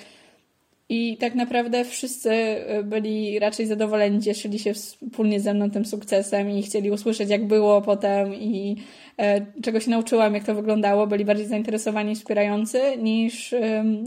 I 0.90 1.18
tak 1.18 1.36
naprawdę 1.36 1.86
wszyscy 1.86 2.32
e, 2.32 2.84
byli 2.84 3.40
raczej 3.40 3.66
zadowoleni, 3.66 4.22
cieszyli 4.22 4.60
się 4.60 4.74
wspólnie 4.74 5.40
ze 5.40 5.54
mną 5.54 5.72
tym 5.72 5.86
sukcesem 5.86 6.52
i 6.52 6.64
chcieli 6.64 6.92
usłyszeć, 6.92 7.30
jak 7.30 7.48
było 7.48 7.82
potem 7.82 8.36
i 8.36 8.76
e, 9.18 9.46
czego 9.62 9.80
się 9.80 9.92
nauczyłam, 9.92 10.34
jak 10.34 10.44
to 10.44 10.56
wyglądało. 10.56 11.08
Byli 11.08 11.26
bardziej 11.26 11.46
zainteresowani, 11.46 12.16
wspierający 12.16 12.82
niż 12.98 13.56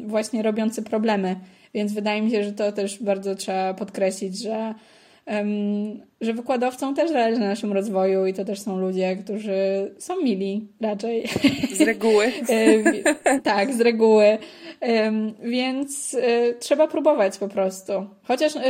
właśnie 0.07 0.43
robiący 0.43 0.83
problemy. 0.83 1.37
Więc 1.75 1.93
wydaje 1.93 2.23
mi 2.23 2.31
się, 2.31 2.45
że 2.45 2.53
to 2.53 2.73
też 2.73 3.03
bardzo 3.03 3.35
trzeba 3.35 3.75
podkreślić, 3.75 4.39
że, 4.39 4.75
um, 5.27 6.01
że 6.21 6.33
wykładowcom 6.33 6.95
też 6.95 7.11
zależy 7.11 7.41
na 7.41 7.49
naszym 7.49 7.73
rozwoju 7.73 8.27
i 8.27 8.35
to 8.35 8.45
też 8.45 8.61
są 8.61 8.79
ludzie, 8.79 9.17
którzy 9.17 9.55
są 9.99 10.23
mili 10.23 10.69
raczej. 10.81 11.29
Z 11.73 11.81
reguły. 11.81 12.33
tak, 13.43 13.75
z 13.75 13.81
reguły. 13.81 14.39
Um, 14.81 15.35
więc 15.43 16.15
y, 16.15 16.55
trzeba 16.61 16.89
próbować 16.89 17.39
po 17.39 17.49
prostu. 17.49 17.93
Chociaż 18.23 18.57
y, 18.57 18.61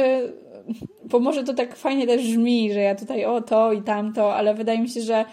bo 1.04 1.18
może 1.18 1.44
to 1.44 1.54
tak 1.54 1.76
fajnie 1.76 2.06
też 2.06 2.22
brzmi, 2.22 2.72
że 2.72 2.80
ja 2.80 2.94
tutaj 2.94 3.24
o 3.24 3.40
to 3.40 3.72
i 3.72 3.82
tamto, 3.82 4.34
ale 4.34 4.54
wydaje 4.54 4.78
mi 4.78 4.88
się, 4.88 5.00
że 5.00 5.24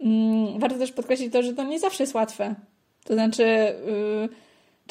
mm, 0.00 0.58
warto 0.58 0.78
też 0.78 0.92
podkreślić 0.92 1.32
to, 1.32 1.42
że 1.42 1.52
to 1.52 1.64
nie 1.64 1.78
zawsze 1.78 2.02
jest 2.02 2.14
łatwe. 2.14 2.54
To 3.04 3.14
znaczy, 3.14 3.44
y, 3.44 4.28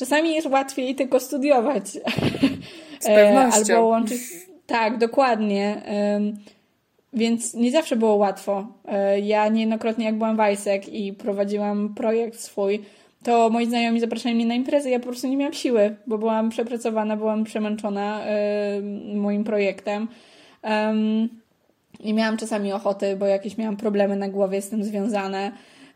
Czasami 0.01 0.35
jest 0.35 0.47
łatwiej 0.47 0.95
tylko 0.95 1.19
studiować. 1.19 1.87
Z 2.99 3.05
pewnością. 3.05 3.75
Albo 3.75 3.87
łączyć. 3.87 4.21
Tak, 4.65 4.97
dokładnie. 4.97 5.81
Więc 7.13 7.53
nie 7.53 7.71
zawsze 7.71 7.95
było 7.95 8.15
łatwo. 8.15 8.67
E, 8.87 9.19
ja 9.19 9.47
niejednokrotnie, 9.47 10.05
jak 10.05 10.15
byłam 10.15 10.37
w 10.37 10.51
ISEC 10.53 10.87
i 10.87 11.13
prowadziłam 11.13 11.93
projekt 11.93 12.39
swój, 12.39 12.81
to 13.23 13.49
moi 13.49 13.65
znajomi 13.65 13.99
zapraszali 13.99 14.35
mnie 14.35 14.45
na 14.45 14.55
imprezy, 14.55 14.89
ja 14.89 14.99
po 14.99 15.05
prostu 15.05 15.27
nie 15.27 15.37
miałam 15.37 15.53
siły, 15.53 15.95
bo 16.07 16.17
byłam 16.17 16.49
przepracowana, 16.49 17.17
byłam 17.17 17.43
przemęczona 17.43 18.21
moim 19.15 19.43
projektem. 19.43 20.07
Nie 22.03 22.13
miałam 22.13 22.37
czasami 22.37 22.73
ochoty, 22.73 23.15
bo 23.15 23.25
jakieś 23.25 23.57
miałam 23.57 23.77
problemy 23.77 24.15
na 24.15 24.29
głowie 24.29 24.61
z 24.61 24.69
tym 24.69 24.83
związane. 24.83 25.51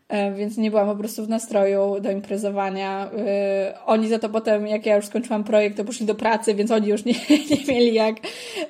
E, 0.08 0.32
więc 0.32 0.56
nie 0.56 0.70
byłam 0.70 0.88
po 0.88 0.96
prostu 0.96 1.24
w 1.24 1.28
nastroju 1.28 2.00
do 2.00 2.10
imprezowania. 2.10 3.10
E, 3.10 3.78
oni 3.86 4.08
za 4.08 4.18
to 4.18 4.28
potem, 4.28 4.66
jak 4.66 4.86
ja 4.86 4.96
już 4.96 5.06
skończyłam 5.06 5.44
projekt, 5.44 5.76
to 5.76 5.84
poszli 5.84 6.06
do 6.06 6.14
pracy, 6.14 6.54
więc 6.54 6.70
oni 6.70 6.88
już 6.88 7.04
nie, 7.04 7.12
nie 7.50 7.74
mieli 7.74 7.94
jak, 7.94 8.16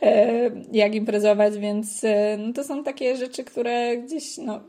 e, 0.03 0.51
jak 0.73 0.95
imprezować, 0.95 1.59
więc 1.59 2.03
no 2.39 2.53
to 2.53 2.65
są 2.65 2.85
takie 2.85 3.17
rzeczy, 3.17 3.45
które 3.45 3.97
gdzieś, 3.97 4.39
no, 4.39 4.61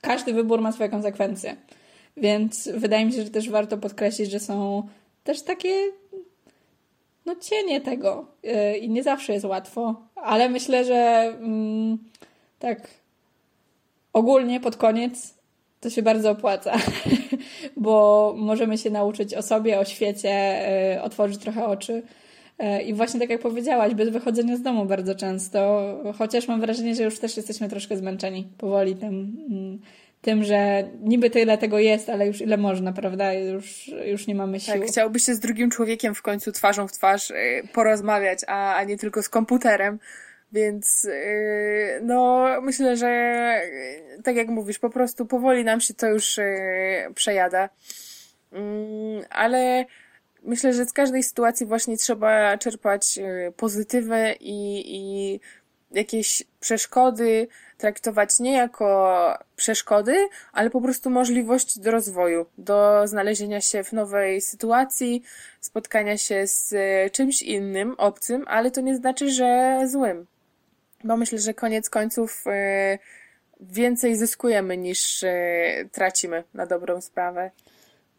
każdy 0.00 0.32
wybór 0.32 0.60
ma 0.60 0.72
swoje 0.72 0.88
konsekwencje. 0.88 1.56
Więc 2.16 2.68
wydaje 2.74 3.06
mi 3.06 3.12
się, 3.12 3.22
że 3.22 3.30
też 3.30 3.50
warto 3.50 3.78
podkreślić, 3.78 4.30
że 4.30 4.40
są 4.40 4.82
też 5.24 5.42
takie 5.42 5.74
no 7.26 7.36
cienie 7.36 7.80
tego 7.80 8.26
i 8.80 8.90
nie 8.90 9.02
zawsze 9.02 9.32
jest 9.32 9.44
łatwo, 9.44 10.02
ale 10.14 10.48
myślę, 10.48 10.84
że 10.84 10.94
mm, 11.38 11.98
tak 12.58 12.88
ogólnie 14.12 14.60
pod 14.60 14.76
koniec 14.76 15.33
to 15.84 15.90
się 15.90 16.02
bardzo 16.02 16.30
opłaca, 16.30 16.76
bo 17.76 18.34
możemy 18.36 18.78
się 18.78 18.90
nauczyć 18.90 19.34
o 19.34 19.42
sobie, 19.42 19.78
o 19.78 19.84
świecie, 19.84 20.30
e, 20.30 21.02
otworzyć 21.02 21.38
trochę 21.38 21.66
oczy. 21.66 22.02
E, 22.58 22.82
I 22.82 22.94
właśnie 22.94 23.20
tak 23.20 23.30
jak 23.30 23.40
powiedziałaś, 23.40 23.94
bez 23.94 24.08
wychodzenia 24.08 24.56
z 24.56 24.62
domu 24.62 24.86
bardzo 24.86 25.14
często, 25.14 25.88
chociaż 26.18 26.48
mam 26.48 26.60
wrażenie, 26.60 26.94
że 26.94 27.02
już 27.02 27.18
też 27.18 27.36
jesteśmy 27.36 27.68
troszkę 27.68 27.96
zmęczeni 27.96 28.48
powoli 28.58 28.96
tym, 28.96 29.36
mm, 29.50 29.78
tym, 30.22 30.44
że 30.44 30.88
niby 31.02 31.30
tyle 31.30 31.58
tego 31.58 31.78
jest, 31.78 32.10
ale 32.10 32.26
już 32.26 32.40
ile 32.40 32.56
można, 32.56 32.92
prawda? 32.92 33.32
Już, 33.32 33.90
już 34.04 34.26
nie 34.26 34.34
mamy 34.34 34.60
sił. 34.60 34.74
Tak, 34.74 34.88
chciałby 34.88 35.20
się 35.20 35.34
z 35.34 35.40
drugim 35.40 35.70
człowiekiem 35.70 36.14
w 36.14 36.22
końcu 36.22 36.52
twarzą 36.52 36.88
w 36.88 36.92
twarz 36.92 37.30
y, 37.30 37.34
porozmawiać, 37.72 38.38
a, 38.46 38.74
a 38.74 38.84
nie 38.84 38.98
tylko 38.98 39.22
z 39.22 39.28
komputerem. 39.28 39.98
Więc 40.54 41.04
y, 41.04 42.00
no 42.02 42.46
myślę, 42.62 42.96
że 42.96 43.08
y, 44.18 44.22
tak 44.22 44.36
jak 44.36 44.48
mówisz, 44.48 44.78
po 44.78 44.90
prostu 44.90 45.26
powoli 45.26 45.64
nam 45.64 45.80
się 45.80 45.94
to 45.94 46.06
już 46.06 46.40
przejada. 47.14 47.68
Mm, 48.52 49.24
ale 49.30 49.84
myślę, 50.42 50.72
że 50.72 50.84
z 50.84 50.92
każdej 50.92 51.22
sytuacji 51.22 51.66
właśnie 51.66 51.96
trzeba 51.96 52.58
czerpać 52.58 53.18
pozytywy 53.56 54.34
i, 54.40 54.82
i 54.96 55.40
jakieś 55.90 56.42
przeszkody 56.60 57.48
traktować 57.78 58.40
nie 58.40 58.52
jako 58.52 59.38
przeszkody, 59.56 60.28
ale 60.52 60.70
po 60.70 60.80
prostu 60.80 61.10
możliwość 61.10 61.78
do 61.78 61.90
rozwoju, 61.90 62.46
do 62.58 63.02
znalezienia 63.04 63.60
się 63.60 63.84
w 63.84 63.92
nowej 63.92 64.40
sytuacji, 64.40 65.22
spotkania 65.60 66.18
się 66.18 66.46
z 66.46 66.74
czymś 67.12 67.42
innym, 67.42 67.94
obcym, 67.98 68.44
ale 68.46 68.70
to 68.70 68.80
nie 68.80 68.96
znaczy, 68.96 69.30
że 69.30 69.80
złym. 69.86 70.26
Bo 71.04 71.16
myślę, 71.16 71.38
że 71.38 71.54
koniec 71.54 71.90
końców 71.90 72.44
e, 72.46 72.98
więcej 73.60 74.16
zyskujemy 74.16 74.76
niż 74.76 75.22
e, 75.22 75.34
tracimy 75.92 76.44
na 76.54 76.66
dobrą 76.66 77.00
sprawę. 77.00 77.50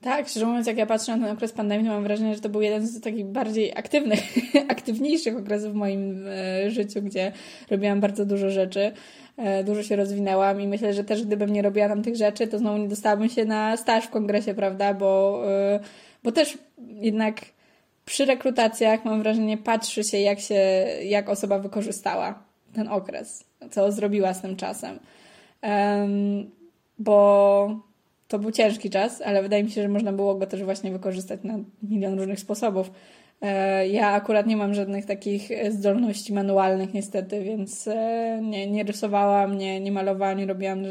Tak, 0.01 0.27
szczerze 0.27 0.45
mówiąc, 0.45 0.67
jak 0.67 0.77
ja 0.77 0.85
patrzę 0.85 1.17
na 1.17 1.25
ten 1.25 1.35
okres 1.35 1.51
pandemii, 1.51 1.85
to 1.85 1.93
mam 1.93 2.03
wrażenie, 2.03 2.35
że 2.35 2.41
to 2.41 2.49
był 2.49 2.61
jeden 2.61 2.87
z 2.87 3.01
takich 3.01 3.25
bardziej 3.25 3.77
aktywnych, 3.77 4.19
aktywniejszych 4.67 5.37
okresów 5.37 5.71
w 5.71 5.75
moim 5.75 6.27
e, 6.27 6.71
życiu, 6.71 7.01
gdzie 7.01 7.31
robiłam 7.71 7.99
bardzo 7.99 8.25
dużo 8.25 8.49
rzeczy, 8.49 8.91
dużo 9.65 9.83
się 9.83 9.95
rozwinęłam 9.95 10.61
i 10.61 10.67
myślę, 10.67 10.93
że 10.93 11.03
też 11.03 11.25
gdybym 11.25 11.53
nie 11.53 11.61
robiła 11.61 11.89
tam 11.89 12.03
tych 12.03 12.15
rzeczy, 12.15 12.47
to 12.47 12.57
znowu 12.57 12.77
nie 12.77 12.87
dostałabym 12.87 13.29
się 13.29 13.45
na 13.45 13.77
staż 13.77 14.05
w 14.05 14.09
kongresie, 14.09 14.53
prawda, 14.53 14.93
bo, 14.93 15.43
bo 16.23 16.31
też 16.31 16.57
jednak 16.77 17.35
przy 18.05 18.25
rekrutacjach 18.25 19.05
mam 19.05 19.19
wrażenie, 19.23 19.57
patrzy 19.57 20.03
się 20.03 20.17
jak, 20.17 20.39
się, 20.39 20.55
jak 21.03 21.29
osoba 21.29 21.59
wykorzystała 21.59 22.45
ten 22.75 22.87
okres, 22.87 23.43
co 23.71 23.91
zrobiła 23.91 24.33
z 24.33 24.41
tym 24.41 24.55
czasem. 24.55 24.99
Um, 25.63 26.51
bo 26.99 27.79
to 28.27 28.39
był 28.39 28.51
ciężki 28.51 28.89
czas, 28.89 29.21
ale 29.21 29.43
wydaje 29.43 29.63
mi 29.63 29.71
się, 29.71 29.81
że 29.81 29.87
można 29.87 30.13
było 30.13 30.35
go 30.35 30.45
też 30.45 30.63
właśnie 30.63 30.91
wykorzystać 30.91 31.39
na 31.43 31.59
milion 31.83 32.17
różnych 32.17 32.39
sposobów. 32.39 32.91
E, 33.41 33.87
ja 33.87 34.07
akurat 34.07 34.47
nie 34.47 34.57
mam 34.57 34.73
żadnych 34.73 35.05
takich 35.05 35.49
zdolności 35.69 36.33
manualnych 36.33 36.93
niestety, 36.93 37.43
więc 37.43 37.87
e, 37.87 38.39
nie, 38.43 38.67
nie 38.71 38.83
rysowałam, 38.83 39.57
nie, 39.57 39.79
nie 39.79 39.91
malowałam, 39.91 40.37
nie 40.37 40.45
robiłam, 40.45 40.83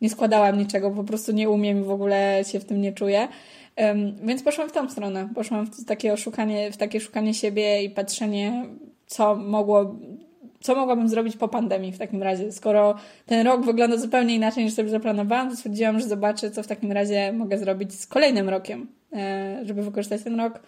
nie 0.00 0.10
składałam 0.10 0.58
niczego, 0.58 0.90
po 0.90 1.04
prostu 1.04 1.32
nie 1.32 1.50
umiem 1.50 1.80
i 1.80 1.84
w 1.84 1.90
ogóle 1.90 2.42
się 2.46 2.60
w 2.60 2.64
tym 2.64 2.80
nie 2.80 2.92
czuję. 2.92 3.28
Więc 4.22 4.42
poszłam 4.42 4.68
w 4.68 4.72
tą 4.72 4.90
stronę. 4.90 5.28
Poszłam 5.34 5.66
w 5.66 5.84
takie 5.84 6.14
w 6.72 6.76
takie 6.76 7.00
szukanie 7.00 7.34
siebie 7.34 7.82
i 7.82 7.90
patrzenie, 7.90 8.66
co 9.06 9.36
mogło 9.36 9.96
co 10.60 10.74
mogłabym 10.74 11.08
zrobić 11.08 11.36
po 11.36 11.48
pandemii 11.48 11.92
w 11.92 11.98
takim 11.98 12.22
razie? 12.22 12.52
Skoro 12.52 12.94
ten 13.26 13.46
rok 13.46 13.64
wygląda 13.64 13.96
zupełnie 13.96 14.34
inaczej 14.34 14.64
niż 14.64 14.74
sobie 14.74 14.88
zaplanowałam, 14.88 15.50
to 15.50 15.56
stwierdziłam, 15.56 16.00
że 16.00 16.08
zobaczę, 16.08 16.50
co 16.50 16.62
w 16.62 16.66
takim 16.66 16.92
razie 16.92 17.32
mogę 17.32 17.58
zrobić 17.58 18.00
z 18.00 18.06
kolejnym 18.06 18.48
rokiem, 18.48 18.86
e, 19.12 19.60
żeby 19.64 19.82
wykorzystać 19.82 20.22
ten 20.22 20.40
rok 20.40 20.60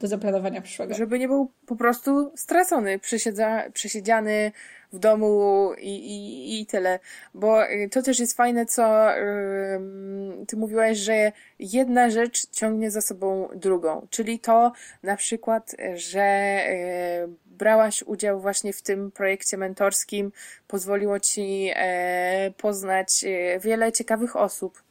do 0.00 0.06
zaplanowania 0.06 0.60
przyszłego. 0.60 0.94
Żeby 0.94 1.18
nie 1.18 1.28
był 1.28 1.50
po 1.66 1.76
prostu 1.76 2.32
stracony, 2.36 2.98
przesiedza, 2.98 3.64
przesiedziany 3.72 4.52
w 4.92 4.98
domu 4.98 5.70
i, 5.78 5.88
i, 5.88 6.60
i 6.60 6.66
tyle. 6.66 6.98
Bo 7.34 7.70
y, 7.70 7.88
to 7.92 8.02
też 8.02 8.20
jest 8.20 8.36
fajne, 8.36 8.66
co 8.66 9.10
yy, 9.10 10.46
ty 10.46 10.56
mówiłaś, 10.56 10.98
że 10.98 11.32
jedna 11.58 12.10
rzecz 12.10 12.50
ciągnie 12.50 12.90
za 12.90 13.00
sobą 13.00 13.48
drugą. 13.54 14.06
Czyli 14.10 14.38
to 14.38 14.72
na 15.02 15.16
przykład, 15.16 15.76
że 15.94 16.58
yy, 17.28 17.47
brałaś 17.58 18.02
udział 18.02 18.40
właśnie 18.40 18.72
w 18.72 18.82
tym 18.82 19.10
projekcie 19.10 19.56
mentorskim, 19.56 20.32
pozwoliło 20.68 21.20
ci 21.20 21.70
e, 21.74 22.50
poznać 22.56 23.24
e, 23.24 23.60
wiele 23.60 23.92
ciekawych 23.92 24.36
osób. 24.36 24.82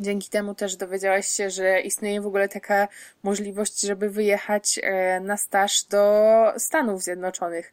Dzięki 0.00 0.30
temu 0.30 0.54
też 0.54 0.76
dowiedziałaś 0.76 1.28
się, 1.28 1.50
że 1.50 1.80
istnieje 1.80 2.20
w 2.20 2.26
ogóle 2.26 2.48
taka 2.48 2.88
możliwość, 3.22 3.80
żeby 3.80 4.10
wyjechać 4.10 4.80
e, 4.82 5.20
na 5.20 5.36
staż 5.36 5.84
do 5.84 6.44
Stanów 6.58 7.02
Zjednoczonych. 7.02 7.72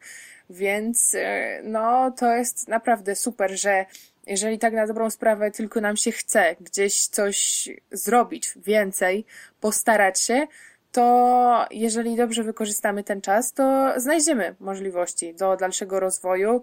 Więc 0.50 1.16
no, 1.62 2.10
to 2.10 2.36
jest 2.36 2.68
naprawdę 2.68 3.16
super, 3.16 3.60
że 3.60 3.86
jeżeli 4.26 4.58
tak 4.58 4.72
na 4.72 4.86
dobrą 4.86 5.10
sprawę 5.10 5.50
tylko 5.50 5.80
nam 5.80 5.96
się 5.96 6.12
chce 6.12 6.56
gdzieś 6.60 7.06
coś 7.06 7.68
zrobić 7.92 8.52
więcej, 8.56 9.24
postarać 9.60 10.20
się, 10.20 10.46
to 10.92 11.66
jeżeli 11.70 12.16
dobrze 12.16 12.42
wykorzystamy 12.42 13.04
ten 13.04 13.20
czas, 13.20 13.52
to 13.52 13.92
znajdziemy 13.96 14.54
możliwości 14.60 15.34
do 15.34 15.56
dalszego 15.56 16.00
rozwoju 16.00 16.62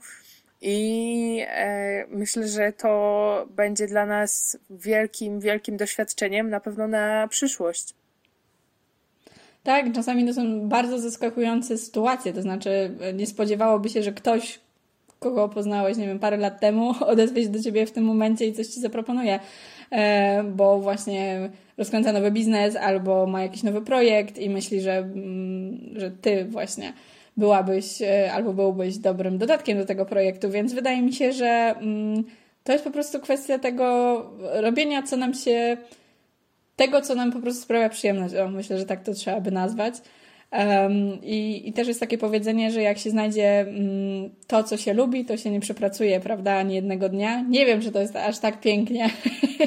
i 0.61 1.45
e, 1.47 2.05
myślę, 2.09 2.47
że 2.47 2.73
to 2.73 3.47
będzie 3.49 3.87
dla 3.87 4.05
nas 4.05 4.57
wielkim, 4.69 5.39
wielkim 5.39 5.77
doświadczeniem 5.77 6.49
na 6.49 6.59
pewno 6.59 6.87
na 6.87 7.27
przyszłość. 7.27 7.93
Tak, 9.63 9.93
czasami 9.93 10.25
to 10.27 10.33
są 10.33 10.69
bardzo 10.69 10.99
zaskakujące 10.99 11.77
sytuacje, 11.77 12.33
to 12.33 12.41
znaczy 12.41 12.97
e, 13.01 13.13
nie 13.13 13.27
spodziewałoby 13.27 13.89
się, 13.89 14.03
że 14.03 14.11
ktoś, 14.11 14.59
kogo 15.23 15.49
poznałeś, 15.49 15.97
nie 15.97 16.07
wiem, 16.07 16.19
parę 16.19 16.37
lat 16.37 16.59
temu, 16.59 16.93
odezwie 17.11 17.43
się 17.43 17.49
do 17.49 17.63
ciebie 17.63 17.85
w 17.85 17.91
tym 17.91 18.03
momencie 18.03 18.45
i 18.47 18.53
coś 18.53 18.67
ci 18.67 18.79
zaproponuje. 18.79 19.39
E, 19.91 20.43
bo 20.43 20.79
właśnie 20.79 21.49
rozkręca 21.77 22.13
nowy 22.13 22.31
biznes 22.31 22.75
albo 22.75 23.27
ma 23.27 23.41
jakiś 23.41 23.63
nowy 23.63 23.81
projekt 23.81 24.39
i 24.39 24.49
myśli, 24.49 24.81
że, 24.81 24.97
mm, 24.97 25.93
że 25.95 26.11
ty 26.11 26.45
właśnie 26.45 26.93
byłabyś 27.37 28.01
e, 28.01 28.33
albo 28.33 28.53
byłbyś 28.53 28.97
dobrym 28.97 29.37
dodatkiem 29.37 29.77
do 29.77 29.85
tego 29.85 30.05
projektu, 30.05 30.49
więc 30.49 30.73
wydaje 30.73 31.01
mi 31.01 31.13
się, 31.13 31.33
że 31.33 31.75
mm, 31.79 32.23
to 32.63 32.71
jest 32.71 32.83
po 32.83 32.91
prostu 32.91 33.19
kwestia 33.19 33.59
tego 33.59 34.15
robienia, 34.53 35.03
co 35.03 35.17
nam 35.17 35.33
się, 35.33 35.77
tego, 36.75 37.01
co 37.01 37.15
nam 37.15 37.31
po 37.31 37.39
prostu 37.39 37.63
sprawia 37.63 37.89
przyjemność. 37.89 38.35
O, 38.35 38.47
myślę, 38.47 38.77
że 38.77 38.85
tak 38.85 39.03
to 39.03 39.13
trzeba 39.13 39.41
by 39.41 39.51
nazwać. 39.51 39.95
Um, 40.53 41.21
i, 41.23 41.69
I 41.69 41.73
też 41.73 41.87
jest 41.87 41.99
takie 41.99 42.17
powiedzenie, 42.17 42.71
że 42.71 42.81
jak 42.81 42.97
się 42.97 43.09
znajdzie 43.09 43.65
um, 43.67 44.29
to, 44.47 44.63
co 44.63 44.77
się 44.77 44.93
lubi, 44.93 45.25
to 45.25 45.37
się 45.37 45.51
nie 45.51 45.59
przepracuje, 45.59 46.19
prawda, 46.19 46.55
ani 46.55 46.75
jednego 46.75 47.09
dnia. 47.09 47.41
Nie 47.41 47.65
wiem, 47.65 47.81
czy 47.81 47.91
to 47.91 47.99
jest 47.99 48.15
aż 48.15 48.39
tak 48.39 48.59
pięknie, 48.59 49.09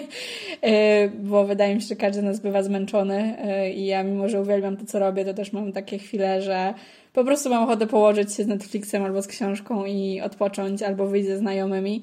e, 0.62 1.08
bo 1.08 1.46
wydaje 1.46 1.74
mi 1.74 1.80
się, 1.80 1.86
że 1.86 1.96
każdy 1.96 2.22
nas 2.22 2.40
bywa 2.40 2.62
zmęczony 2.62 3.38
e, 3.38 3.72
i 3.72 3.86
ja, 3.86 4.02
mimo 4.02 4.28
że 4.28 4.40
uwielbiam 4.40 4.76
to, 4.76 4.86
co 4.86 4.98
robię, 4.98 5.24
to 5.24 5.34
też 5.34 5.52
mam 5.52 5.72
takie 5.72 5.98
chwile, 5.98 6.42
że 6.42 6.74
po 7.12 7.24
prostu 7.24 7.50
mam 7.50 7.62
ochotę 7.62 7.86
położyć 7.86 8.34
się 8.34 8.44
z 8.44 8.46
Netflixem 8.46 9.04
albo 9.04 9.22
z 9.22 9.26
książką 9.26 9.84
i 9.84 10.20
odpocząć, 10.20 10.82
albo 10.82 11.06
wyjść 11.06 11.28
ze 11.28 11.38
znajomymi. 11.38 12.02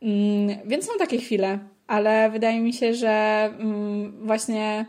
Um, 0.00 0.12
więc 0.66 0.86
są 0.86 0.92
takie 0.98 1.18
chwile, 1.18 1.58
ale 1.86 2.30
wydaje 2.30 2.60
mi 2.60 2.72
się, 2.72 2.94
że 2.94 3.50
właśnie 4.22 4.86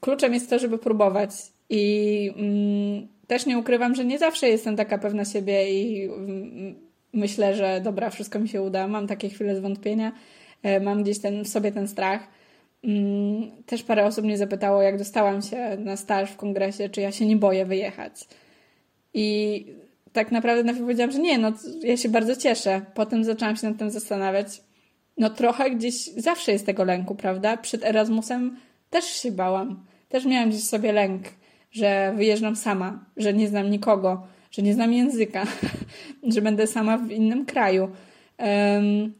kluczem 0.00 0.34
jest 0.34 0.50
to, 0.50 0.58
żeby 0.58 0.78
próbować 0.78 1.55
i 1.70 2.32
mm, 2.36 3.08
też 3.26 3.46
nie 3.46 3.58
ukrywam, 3.58 3.94
że 3.94 4.04
nie 4.04 4.18
zawsze 4.18 4.48
jestem 4.48 4.76
taka 4.76 4.98
pewna 4.98 5.24
siebie 5.24 5.82
i 5.82 6.04
mm, 6.04 6.74
myślę, 7.12 7.54
że 7.54 7.80
dobra, 7.80 8.10
wszystko 8.10 8.38
mi 8.38 8.48
się 8.48 8.62
uda. 8.62 8.88
Mam 8.88 9.06
takie 9.06 9.28
chwile 9.28 9.56
zwątpienia, 9.56 10.12
e, 10.62 10.80
mam 10.80 11.02
gdzieś 11.02 11.18
ten, 11.18 11.44
w 11.44 11.48
sobie 11.48 11.72
ten 11.72 11.88
strach. 11.88 12.28
Mm, 12.84 13.50
też 13.66 13.82
parę 13.82 14.06
osób 14.06 14.24
mnie 14.24 14.38
zapytało, 14.38 14.82
jak 14.82 14.98
dostałam 14.98 15.42
się 15.42 15.76
na 15.78 15.96
staż 15.96 16.30
w 16.30 16.36
kongresie, 16.36 16.88
czy 16.88 17.00
ja 17.00 17.12
się 17.12 17.26
nie 17.26 17.36
boję 17.36 17.66
wyjechać. 17.66 18.12
I 19.14 19.66
tak 20.12 20.32
naprawdę 20.32 20.64
najpierw 20.64 20.84
powiedziałam, 20.84 21.12
że 21.12 21.18
nie, 21.18 21.38
no 21.38 21.52
ja 21.82 21.96
się 21.96 22.08
bardzo 22.08 22.36
cieszę. 22.36 22.80
Potem 22.94 23.24
zaczęłam 23.24 23.56
się 23.56 23.68
nad 23.68 23.78
tym 23.78 23.90
zastanawiać. 23.90 24.46
No 25.18 25.30
trochę 25.30 25.70
gdzieś 25.70 26.04
zawsze 26.04 26.52
jest 26.52 26.66
tego 26.66 26.84
lęku, 26.84 27.14
prawda? 27.14 27.56
Przed 27.56 27.84
Erasmusem 27.84 28.56
też 28.90 29.04
się 29.04 29.32
bałam. 29.32 29.84
Też 30.08 30.24
miałam 30.24 30.50
gdzieś 30.50 30.64
sobie 30.64 30.92
lęk 30.92 31.22
że 31.76 32.12
wyjeżdżam 32.16 32.56
sama, 32.56 33.04
że 33.16 33.34
nie 33.34 33.48
znam 33.48 33.70
nikogo, 33.70 34.22
że 34.50 34.62
nie 34.62 34.74
znam 34.74 34.92
języka, 34.92 35.46
że 36.34 36.42
będę 36.42 36.66
sama 36.66 36.98
w 36.98 37.10
innym 37.10 37.46
kraju. 37.46 37.88
Um, 38.38 39.12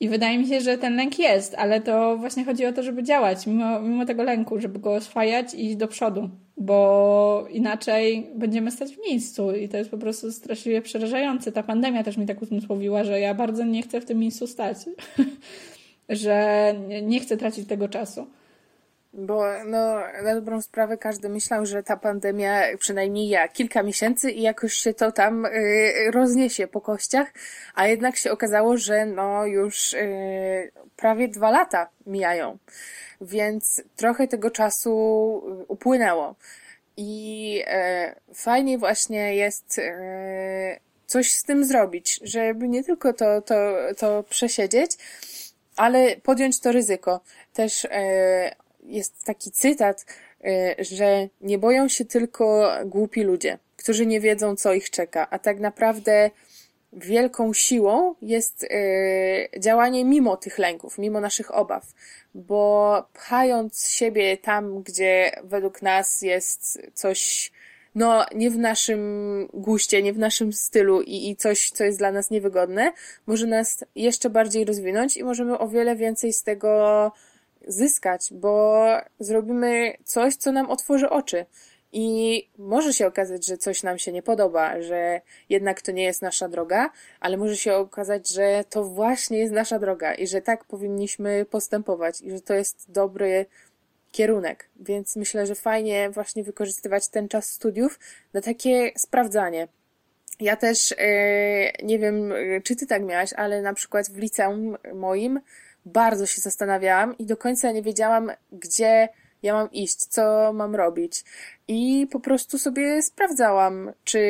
I 0.00 0.08
wydaje 0.08 0.38
mi 0.38 0.46
się, 0.46 0.60
że 0.60 0.78
ten 0.78 0.96
lęk 0.96 1.18
jest, 1.18 1.54
ale 1.54 1.80
to 1.80 2.16
właśnie 2.16 2.44
chodzi 2.44 2.66
o 2.66 2.72
to, 2.72 2.82
żeby 2.82 3.02
działać 3.02 3.46
mimo, 3.46 3.80
mimo 3.80 4.06
tego 4.06 4.22
lęku, 4.22 4.60
żeby 4.60 4.78
go 4.78 4.94
oswajać 4.94 5.54
i 5.54 5.66
iść 5.66 5.76
do 5.76 5.88
przodu, 5.88 6.30
bo 6.56 7.46
inaczej 7.50 8.26
będziemy 8.34 8.70
stać 8.70 8.92
w 8.92 9.00
miejscu 9.08 9.54
i 9.54 9.68
to 9.68 9.76
jest 9.76 9.90
po 9.90 9.98
prostu 9.98 10.32
straszliwie 10.32 10.82
przerażające. 10.82 11.52
Ta 11.52 11.62
pandemia 11.62 12.02
też 12.02 12.16
mi 12.16 12.26
tak 12.26 12.42
uzmysłowiła, 12.42 13.04
że 13.04 13.20
ja 13.20 13.34
bardzo 13.34 13.64
nie 13.64 13.82
chcę 13.82 14.00
w 14.00 14.04
tym 14.04 14.18
miejscu 14.18 14.46
stać, 14.46 14.76
że 16.08 16.74
nie 17.02 17.20
chcę 17.20 17.36
tracić 17.36 17.68
tego 17.68 17.88
czasu. 17.88 18.26
Bo 19.12 19.44
no, 19.64 19.94
na 20.22 20.34
dobrą 20.34 20.62
sprawę 20.62 20.98
każdy 20.98 21.28
myślał, 21.28 21.66
że 21.66 21.82
ta 21.82 21.96
pandemia, 21.96 22.62
przynajmniej 22.78 23.28
ja, 23.28 23.48
kilka 23.48 23.82
miesięcy 23.82 24.30
i 24.30 24.42
jakoś 24.42 24.74
się 24.74 24.94
to 24.94 25.12
tam 25.12 25.46
y, 25.46 25.50
rozniesie 26.10 26.66
po 26.66 26.80
kościach, 26.80 27.32
a 27.74 27.86
jednak 27.86 28.16
się 28.16 28.32
okazało, 28.32 28.76
że 28.76 29.06
no 29.06 29.46
już 29.46 29.92
y, 29.92 30.72
prawie 30.96 31.28
dwa 31.28 31.50
lata 31.50 31.88
mijają. 32.06 32.58
Więc 33.20 33.82
trochę 33.96 34.28
tego 34.28 34.50
czasu 34.50 34.92
upłynęło. 35.68 36.34
I 36.96 37.62
y, 38.30 38.34
fajnie 38.34 38.78
właśnie 38.78 39.36
jest 39.36 39.78
y, 39.78 39.82
coś 41.06 41.32
z 41.32 41.44
tym 41.44 41.64
zrobić, 41.64 42.20
żeby 42.22 42.68
nie 42.68 42.84
tylko 42.84 43.12
to, 43.12 43.42
to, 43.42 43.54
to 43.98 44.22
przesiedzieć, 44.22 44.90
ale 45.76 46.16
podjąć 46.16 46.60
to 46.60 46.72
ryzyko. 46.72 47.20
Też 47.52 47.84
e, 47.84 48.54
jest 48.90 49.24
taki 49.24 49.50
cytat, 49.50 50.06
e, 50.44 50.74
że 50.78 51.28
nie 51.40 51.58
boją 51.58 51.88
się 51.88 52.04
tylko 52.04 52.70
głupi 52.84 53.22
ludzie, 53.22 53.58
którzy 53.76 54.06
nie 54.06 54.20
wiedzą, 54.20 54.56
co 54.56 54.74
ich 54.74 54.90
czeka, 54.90 55.30
a 55.30 55.38
tak 55.38 55.60
naprawdę 55.60 56.30
wielką 56.92 57.52
siłą 57.52 58.14
jest 58.22 58.64
e, 58.64 59.60
działanie 59.60 60.04
mimo 60.04 60.36
tych 60.36 60.58
lęków, 60.58 60.98
mimo 60.98 61.20
naszych 61.20 61.54
obaw, 61.54 61.92
bo 62.34 63.04
pchając 63.12 63.88
siebie 63.88 64.36
tam, 64.36 64.82
gdzie 64.82 65.32
według 65.44 65.82
nas 65.82 66.22
jest 66.22 66.82
coś 66.94 67.52
no, 67.94 68.26
nie 68.34 68.50
w 68.50 68.58
naszym 68.58 69.48
guście, 69.54 70.02
nie 70.02 70.12
w 70.12 70.18
naszym 70.18 70.52
stylu 70.52 71.02
i, 71.02 71.30
i 71.30 71.36
coś, 71.36 71.70
co 71.70 71.84
jest 71.84 71.98
dla 71.98 72.12
nas 72.12 72.30
niewygodne, 72.30 72.92
może 73.26 73.46
nas 73.46 73.84
jeszcze 73.94 74.30
bardziej 74.30 74.64
rozwinąć 74.64 75.16
i 75.16 75.24
możemy 75.24 75.58
o 75.58 75.68
wiele 75.68 75.96
więcej 75.96 76.32
z 76.32 76.42
tego 76.42 77.12
zyskać, 77.72 78.28
bo 78.32 78.84
zrobimy 79.18 79.96
coś, 80.04 80.36
co 80.36 80.52
nam 80.52 80.70
otworzy 80.70 81.10
oczy. 81.10 81.46
I 81.92 82.48
może 82.58 82.92
się 82.92 83.06
okazać, 83.06 83.46
że 83.46 83.58
coś 83.58 83.82
nam 83.82 83.98
się 83.98 84.12
nie 84.12 84.22
podoba, 84.22 84.82
że 84.82 85.20
jednak 85.48 85.82
to 85.82 85.92
nie 85.92 86.02
jest 86.02 86.22
nasza 86.22 86.48
droga, 86.48 86.90
ale 87.20 87.36
może 87.36 87.56
się 87.56 87.74
okazać, 87.74 88.28
że 88.28 88.64
to 88.70 88.84
właśnie 88.84 89.38
jest 89.38 89.52
nasza 89.52 89.78
droga 89.78 90.14
i 90.14 90.26
że 90.26 90.42
tak 90.42 90.64
powinniśmy 90.64 91.44
postępować 91.44 92.20
i 92.20 92.30
że 92.30 92.40
to 92.40 92.54
jest 92.54 92.92
dobry 92.92 93.46
kierunek. 94.12 94.68
Więc 94.76 95.16
myślę, 95.16 95.46
że 95.46 95.54
fajnie 95.54 96.10
właśnie 96.10 96.44
wykorzystywać 96.44 97.08
ten 97.08 97.28
czas 97.28 97.50
studiów 97.50 97.98
na 98.32 98.40
takie 98.40 98.92
sprawdzanie. 98.96 99.68
Ja 100.40 100.56
też 100.56 100.90
yy, 100.90 101.86
nie 101.86 101.98
wiem, 101.98 102.32
czy 102.64 102.76
ty 102.76 102.86
tak 102.86 103.02
miałaś, 103.02 103.32
ale 103.32 103.62
na 103.62 103.74
przykład 103.74 104.10
w 104.10 104.18
liceum 104.18 104.76
moim 104.94 105.40
bardzo 105.84 106.26
się 106.26 106.40
zastanawiałam 106.40 107.18
i 107.18 107.26
do 107.26 107.36
końca 107.36 107.72
nie 107.72 107.82
wiedziałam, 107.82 108.30
gdzie 108.52 109.08
ja 109.42 109.54
mam 109.54 109.72
iść, 109.72 109.96
co 109.96 110.52
mam 110.52 110.74
robić. 110.74 111.24
I 111.68 112.06
po 112.10 112.20
prostu 112.20 112.58
sobie 112.58 113.02
sprawdzałam, 113.02 113.92
czy 114.04 114.20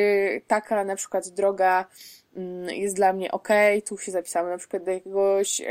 taka 0.47 0.83
na 0.83 0.95
przykład 0.95 1.29
droga 1.29 1.85
mm, 2.35 2.69
jest 2.69 2.95
dla 2.95 3.13
mnie 3.13 3.31
ok, 3.31 3.49
tu 3.85 3.97
się 3.97 4.11
zapisałam 4.11 4.49
na 4.49 4.57
przykład 4.57 4.83
do 4.83 4.91
jakiegoś 4.91 5.59
yy, 5.59 5.65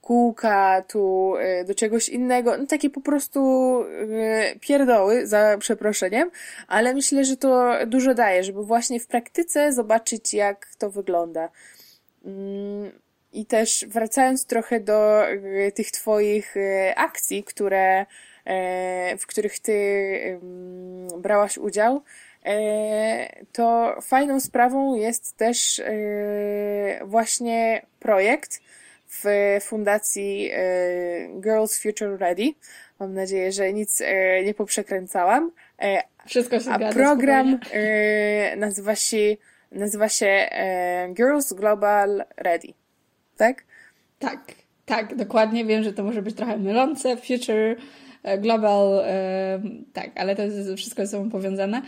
kółka, 0.00 0.82
tu 0.82 1.34
y, 1.36 1.64
do 1.64 1.74
czegoś 1.74 2.08
innego, 2.08 2.58
no 2.58 2.66
takie 2.66 2.90
po 2.90 3.00
prostu 3.00 3.40
y, 3.82 4.58
pierdoły, 4.60 5.26
za 5.26 5.58
przeproszeniem, 5.58 6.30
ale 6.68 6.94
myślę, 6.94 7.24
że 7.24 7.36
to 7.36 7.72
dużo 7.86 8.14
daje, 8.14 8.44
żeby 8.44 8.64
właśnie 8.64 9.00
w 9.00 9.06
praktyce 9.06 9.72
zobaczyć, 9.72 10.34
jak 10.34 10.66
to 10.78 10.90
wygląda. 10.90 11.48
I 13.32 13.46
też 13.46 13.86
wracając 13.88 14.46
trochę 14.46 14.80
do 14.80 15.30
y, 15.30 15.72
tych 15.74 15.90
Twoich 15.90 16.54
akcji, 16.96 17.44
które, 17.44 18.06
w 19.18 19.26
których 19.26 19.58
Ty 19.58 20.40
brałaś 21.18 21.58
udział, 21.58 22.02
to 23.52 23.96
fajną 24.02 24.40
sprawą 24.40 24.94
jest 24.94 25.36
też 25.36 25.82
właśnie 27.04 27.86
projekt, 28.00 28.60
w 29.10 29.24
fundacji 29.60 30.50
Girls 31.40 31.82
Future 31.82 32.18
Ready. 32.20 32.54
Mam 33.00 33.14
nadzieję, 33.14 33.52
że 33.52 33.72
nic 33.72 34.02
nie 34.44 34.54
poprzekręcałam. 34.54 35.52
Wszystko 36.26 36.60
się 36.60 36.70
A 36.70 36.92
program 36.92 37.60
nazywa 38.56 38.94
się, 38.94 39.36
nazywa 39.72 40.08
się 40.08 40.48
Girls 41.14 41.52
Global 41.52 42.24
Ready. 42.36 42.87
Tak? 43.38 43.64
Tak, 44.18 44.54
tak, 44.86 45.16
dokładnie. 45.16 45.64
Wiem, 45.64 45.84
że 45.84 45.92
to 45.92 46.04
może 46.04 46.22
być 46.22 46.36
trochę 46.36 46.58
mylące. 46.58 47.16
Future 47.16 47.76
Global, 48.38 49.04
tak, 49.92 50.10
ale 50.14 50.36
to 50.36 50.42
jest 50.42 50.74
wszystko 50.76 51.06
ze 51.06 51.12
sobą 51.12 51.30
powiązane. 51.30 51.82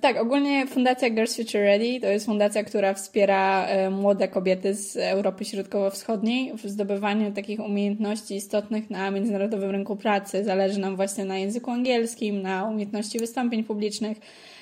Tak, 0.00 0.16
ogólnie 0.16 0.66
Fundacja 0.66 1.10
Girls 1.10 1.36
Future 1.36 1.60
Ready 1.60 2.00
to 2.00 2.06
jest 2.06 2.26
fundacja, 2.26 2.64
która 2.64 2.94
wspiera 2.94 3.66
młode 3.90 4.28
kobiety 4.28 4.74
z 4.74 4.96
Europy 4.96 5.44
Środkowo-Wschodniej 5.44 6.52
w 6.54 6.68
zdobywaniu 6.68 7.32
takich 7.32 7.60
umiejętności 7.60 8.36
istotnych 8.36 8.90
na 8.90 9.10
międzynarodowym 9.10 9.70
rynku 9.70 9.96
pracy. 9.96 10.44
Zależy 10.44 10.80
nam 10.80 10.96
właśnie 10.96 11.24
na 11.24 11.38
języku 11.38 11.70
angielskim, 11.70 12.42
na 12.42 12.64
umiejętności 12.64 13.18
wystąpień 13.18 13.64
publicznych. 13.64 14.18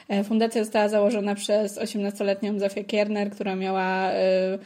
E, 0.08 0.24
fundacja 0.24 0.64
została 0.64 0.88
założona 0.88 1.34
przez 1.34 1.78
18-letnią 1.78 2.58
Zofię 2.58 2.84
Kierner, 2.84 3.30
która 3.30 3.56
miała 3.56 4.10
e, 4.10 4.58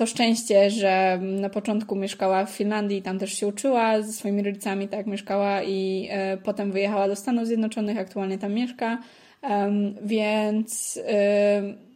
to 0.00 0.06
szczęście, 0.06 0.70
że 0.70 1.18
na 1.22 1.50
początku 1.50 1.96
mieszkała 1.96 2.44
w 2.44 2.50
Finlandii, 2.50 3.02
tam 3.02 3.18
też 3.18 3.32
się 3.32 3.46
uczyła 3.46 4.02
ze 4.02 4.12
swoimi 4.12 4.42
rodzicami, 4.42 4.88
tak 4.88 5.06
mieszkała 5.06 5.62
i 5.62 6.08
e, 6.10 6.36
potem 6.36 6.72
wyjechała 6.72 7.08
do 7.08 7.16
Stanów 7.16 7.46
Zjednoczonych, 7.46 7.98
aktualnie 7.98 8.38
tam 8.38 8.52
mieszka. 8.52 8.98
Um, 9.42 9.94
więc, 10.02 11.00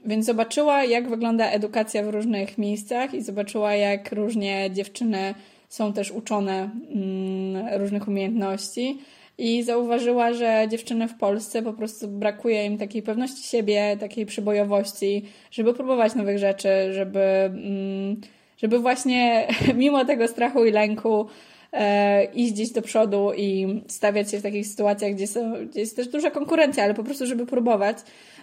więc 0.04 0.26
zobaczyła, 0.26 0.84
jak 0.84 1.08
wygląda 1.08 1.50
edukacja 1.50 2.02
w 2.02 2.08
różnych 2.08 2.58
miejscach 2.58 3.14
i 3.14 3.22
zobaczyła, 3.22 3.74
jak 3.74 4.12
różnie 4.12 4.70
dziewczyny 4.72 5.34
są 5.68 5.92
też 5.92 6.10
uczone 6.10 6.70
um, 6.90 7.80
różnych 7.80 8.08
umiejętności. 8.08 8.98
I 9.38 9.62
zauważyła, 9.62 10.32
że 10.32 10.66
dziewczyny 10.70 11.08
w 11.08 11.14
Polsce 11.14 11.62
po 11.62 11.72
prostu 11.72 12.08
brakuje 12.08 12.64
im 12.64 12.78
takiej 12.78 13.02
pewności 13.02 13.48
siebie, 13.48 13.96
takiej 14.00 14.26
przybojowości, 14.26 15.24
żeby 15.50 15.74
próbować 15.74 16.14
nowych 16.14 16.38
rzeczy, 16.38 16.68
żeby, 16.92 17.20
mm, 17.20 18.20
żeby 18.56 18.78
właśnie 18.78 19.48
mimo 19.74 20.04
tego 20.04 20.28
strachu 20.28 20.64
i 20.64 20.72
lęku 20.72 21.26
e, 21.72 22.24
iść 22.24 22.52
gdzieś 22.52 22.70
do 22.70 22.82
przodu 22.82 23.32
i 23.36 23.82
stawiać 23.88 24.30
się 24.30 24.38
w 24.38 24.42
takich 24.42 24.66
sytuacjach, 24.66 25.12
gdzie, 25.14 25.26
są, 25.26 25.52
gdzie 25.66 25.80
jest 25.80 25.96
też 25.96 26.08
duża 26.08 26.30
konkurencja, 26.30 26.84
ale 26.84 26.94
po 26.94 27.04
prostu, 27.04 27.26
żeby 27.26 27.46
próbować. 27.46 27.96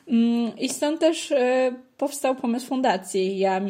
Mm, 0.08 0.52
I 0.58 0.70
stąd 0.70 1.00
też 1.00 1.32
e, 1.32 1.74
powstał 1.98 2.36
pomysł 2.36 2.68
fundacji. 2.68 3.39
Ja 3.39 3.62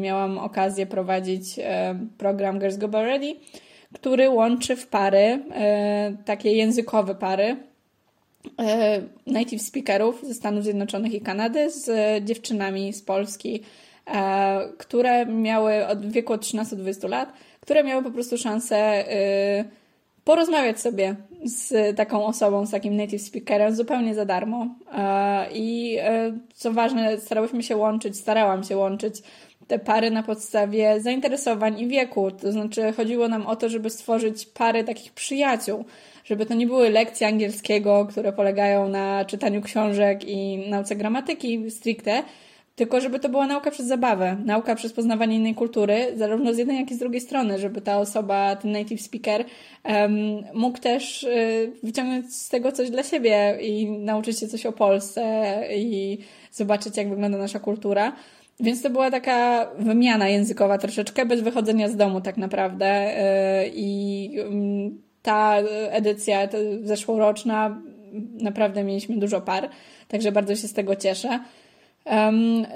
miałam 0.00 0.38
okazję 0.38 0.86
prowadzić 0.86 1.58
e, 1.58 1.98
program 2.18 2.58
Girls 2.58 2.76
Go 2.76 2.88
Ready, 2.88 3.34
który 3.92 4.30
łączy 4.30 4.76
w 4.76 4.86
pary, 4.86 5.42
e, 5.54 6.16
takie 6.24 6.52
językowe 6.52 7.14
pary, 7.14 7.56
e, 8.58 9.02
native 9.26 9.62
speakerów 9.62 10.26
ze 10.26 10.34
Stanów 10.34 10.64
Zjednoczonych 10.64 11.14
i 11.14 11.20
Kanady 11.20 11.70
z 11.70 11.90
dziewczynami 12.24 12.92
z 12.92 13.02
Polski, 13.02 13.62
e, 14.06 14.68
które 14.78 15.26
miały 15.26 15.86
od 15.86 16.06
wieku 16.12 16.32
od 16.32 16.40
13 16.40 16.76
do 16.76 16.82
20 16.82 17.08
lat 17.08 17.32
które 17.60 17.84
miały 17.84 18.02
po 18.02 18.10
prostu 18.10 18.38
szansę 18.38 19.04
porozmawiać 20.24 20.80
sobie 20.80 21.16
z 21.44 21.96
taką 21.96 22.26
osobą, 22.26 22.66
z 22.66 22.70
takim 22.70 22.96
native 22.96 23.22
speakerem 23.22 23.74
zupełnie 23.74 24.14
za 24.14 24.24
darmo. 24.24 24.66
I 25.52 25.98
co 26.54 26.72
ważne, 26.72 27.18
starałyśmy 27.20 27.62
się 27.62 27.76
łączyć, 27.76 28.16
starałam 28.16 28.64
się 28.64 28.76
łączyć 28.76 29.22
te 29.68 29.78
pary 29.78 30.10
na 30.10 30.22
podstawie 30.22 31.00
zainteresowań 31.00 31.80
i 31.80 31.88
wieku. 31.88 32.30
To 32.30 32.52
znaczy 32.52 32.92
chodziło 32.96 33.28
nam 33.28 33.46
o 33.46 33.56
to, 33.56 33.68
żeby 33.68 33.90
stworzyć 33.90 34.46
pary 34.46 34.84
takich 34.84 35.12
przyjaciół, 35.12 35.84
żeby 36.24 36.46
to 36.46 36.54
nie 36.54 36.66
były 36.66 36.90
lekcje 36.90 37.26
angielskiego, 37.26 38.06
które 38.10 38.32
polegają 38.32 38.88
na 38.88 39.24
czytaniu 39.24 39.62
książek 39.62 40.28
i 40.28 40.58
nauce 40.70 40.96
gramatyki 40.96 41.70
stricte, 41.70 42.22
tylko 42.76 43.00
żeby 43.00 43.20
to 43.20 43.28
była 43.28 43.46
nauka 43.46 43.70
przez 43.70 43.86
zabawę, 43.86 44.36
nauka 44.44 44.74
przez 44.74 44.92
poznawanie 44.92 45.36
innej 45.36 45.54
kultury, 45.54 46.12
zarówno 46.16 46.54
z 46.54 46.58
jednej, 46.58 46.76
jak 46.76 46.90
i 46.90 46.94
z 46.94 46.98
drugiej 46.98 47.20
strony, 47.20 47.58
żeby 47.58 47.80
ta 47.80 47.98
osoba, 47.98 48.56
ten 48.56 48.72
native 48.72 49.00
speaker 49.00 49.44
um, 49.84 50.12
mógł 50.54 50.78
też 50.78 51.22
y, 51.22 51.72
wyciągnąć 51.82 52.34
z 52.34 52.48
tego 52.48 52.72
coś 52.72 52.90
dla 52.90 53.02
siebie 53.02 53.58
i 53.62 53.90
nauczyć 53.90 54.38
się 54.38 54.48
coś 54.48 54.66
o 54.66 54.72
Polsce 54.72 55.62
i 55.74 56.18
zobaczyć, 56.52 56.96
jak 56.96 57.08
wygląda 57.08 57.38
nasza 57.38 57.58
kultura. 57.58 58.12
Więc 58.60 58.82
to 58.82 58.90
była 58.90 59.10
taka 59.10 59.70
wymiana 59.78 60.28
językowa 60.28 60.78
troszeczkę, 60.78 61.26
bez 61.26 61.40
wychodzenia 61.40 61.88
z 61.88 61.96
domu 61.96 62.20
tak 62.20 62.36
naprawdę. 62.36 63.16
Y, 63.64 63.70
I 63.74 64.30
ta 65.22 65.56
edycja 65.90 66.48
ta 66.48 66.58
zeszłoroczna, 66.82 67.82
naprawdę 68.40 68.84
mieliśmy 68.84 69.16
dużo 69.16 69.40
par, 69.40 69.68
także 70.08 70.32
bardzo 70.32 70.56
się 70.56 70.68
z 70.68 70.72
tego 70.72 70.96
cieszę. 70.96 71.40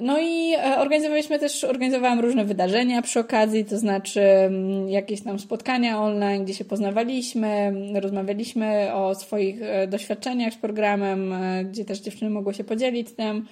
No 0.03 0.21
i 0.21 0.55
e, 0.55 0.79
organizowaliśmy 0.79 1.39
też, 1.39 1.65
organizowałam 1.65 2.21
różne 2.21 2.45
wydarzenia 2.45 3.03
przy 3.03 3.21
okazji, 3.21 3.65
to 3.65 3.79
znaczy 3.79 4.21
mm, 4.21 4.89
jakieś 4.89 5.23
tam 5.23 5.39
spotkania 5.39 6.03
online, 6.03 6.45
gdzie 6.45 6.55
się 6.55 6.65
poznawaliśmy, 6.65 7.75
rozmawialiśmy 7.95 8.95
o 8.95 9.15
swoich 9.15 9.63
e, 9.63 9.87
doświadczeniach 9.87 10.53
z 10.53 10.57
programem, 10.57 11.33
e, 11.33 11.65
gdzie 11.65 11.85
też 11.85 12.01
dziewczyny 12.01 12.31
mogły 12.31 12.55
się 12.55 12.65
podzielić 12.65 13.13
tym. 13.13 13.47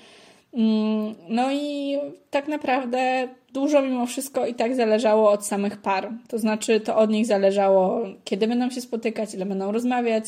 Mm, 0.55 1.15
no 1.29 1.53
i 1.53 1.97
tak 2.31 2.49
naprawdę 2.49 3.29
dużo 3.53 3.83
mimo 3.83 4.07
wszystko 4.07 4.47
i 4.47 4.55
tak 4.55 4.75
zależało 4.75 5.31
od 5.31 5.47
samych 5.47 5.77
par. 5.77 6.11
To 6.29 6.39
znaczy, 6.39 6.81
to 6.81 6.97
od 6.97 7.11
nich 7.11 7.27
zależało, 7.27 8.01
kiedy 8.25 8.47
będą 8.47 8.71
się 8.71 8.81
spotykać, 8.81 9.35
ile 9.35 9.47
będą 9.47 9.73
rozmawiać, 9.73 10.25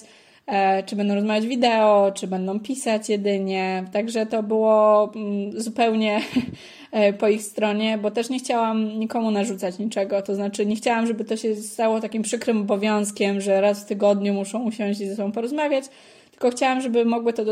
E, 0.47 0.83
czy 0.83 0.97
będą 0.97 1.15
rozmawiać 1.15 1.47
wideo, 1.47 2.13
czy 2.15 2.27
będą 2.27 2.61
pisać 2.61 3.09
jedynie. 3.09 3.85
Także 3.93 4.27
to 4.27 4.43
było 4.43 5.13
mm, 5.17 5.61
zupełnie 5.61 6.21
e, 6.93 7.13
po 7.13 7.29
ich 7.29 7.43
stronie, 7.43 7.99
bo 7.99 8.11
też 8.11 8.31
nie 8.31 8.39
chciałam 8.39 8.99
nikomu 8.99 9.31
narzucać 9.31 9.79
niczego. 9.79 10.23
To 10.23 10.35
znaczy, 10.35 10.67
nie 10.67 10.77
chciałam, 10.77 11.07
żeby 11.07 11.25
to 11.25 11.37
się 11.37 11.57
stało 11.57 12.01
takim 12.01 12.23
przykrym 12.23 12.61
obowiązkiem, 12.61 13.41
że 13.41 13.61
raz 13.61 13.83
w 13.83 13.87
tygodniu 13.87 14.35
muszą 14.35 14.63
usiąść 14.63 15.01
i 15.01 15.07
ze 15.07 15.17
sobą 15.17 15.33
porozmawiać, 15.33 15.85
tylko 16.31 16.51
chciałam, 16.51 16.81
żeby 16.81 17.05
mogły 17.05 17.33
to 17.33 17.45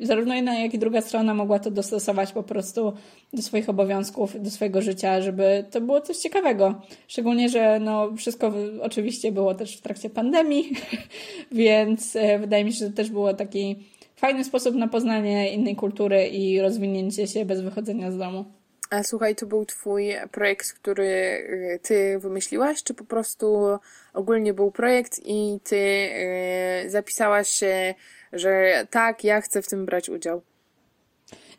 zarówno 0.00 0.34
jedna, 0.34 0.58
jak 0.58 0.74
i 0.74 0.78
druga 0.78 1.00
strona 1.00 1.34
mogła 1.34 1.58
to 1.58 1.70
dostosować 1.70 2.32
po 2.32 2.42
prostu 2.42 2.92
do 3.32 3.42
swoich 3.42 3.68
obowiązków, 3.68 4.42
do 4.42 4.50
swojego 4.50 4.82
życia, 4.82 5.20
żeby 5.20 5.64
to 5.70 5.80
było 5.80 6.00
coś 6.00 6.16
ciekawego. 6.16 6.82
Szczególnie, 7.08 7.48
że 7.48 7.80
no, 7.80 8.16
wszystko 8.16 8.52
oczywiście 8.80 9.32
było 9.32 9.54
też 9.54 9.76
w 9.76 9.80
trakcie 9.80 10.10
pandemii, 10.10 10.72
więc 11.52 12.16
e, 12.16 12.38
wydaje 12.38 12.64
mi 12.64 12.72
się, 12.72 12.78
że 12.78 12.90
to 12.90 12.96
też 12.96 13.10
było 13.10 13.34
taki 13.34 13.76
fajny 14.16 14.44
sposób 14.44 14.74
na 14.74 14.88
poznanie 14.88 15.52
innej 15.52 15.76
kultury 15.76 16.26
i 16.26 16.60
rozwinięcie 16.60 17.26
się 17.26 17.44
bez 17.44 17.60
wychodzenia 17.60 18.10
z 18.10 18.18
domu. 18.18 18.44
A 18.90 19.02
słuchaj, 19.02 19.34
to 19.34 19.46
był 19.46 19.64
twój 19.66 20.14
projekt, 20.30 20.72
który 20.72 21.04
e, 21.04 21.78
ty 21.78 22.18
wymyśliłaś, 22.18 22.82
czy 22.82 22.94
po 22.94 23.04
prostu 23.04 23.78
ogólnie 24.12 24.54
był 24.54 24.70
projekt 24.70 25.20
i 25.24 25.58
ty 25.64 25.76
e, 25.76 26.90
zapisałaś 26.90 27.48
się 27.48 27.94
że 28.34 28.86
tak, 28.90 29.24
ja 29.24 29.40
chcę 29.40 29.62
w 29.62 29.68
tym 29.68 29.86
brać 29.86 30.08
udział. 30.08 30.42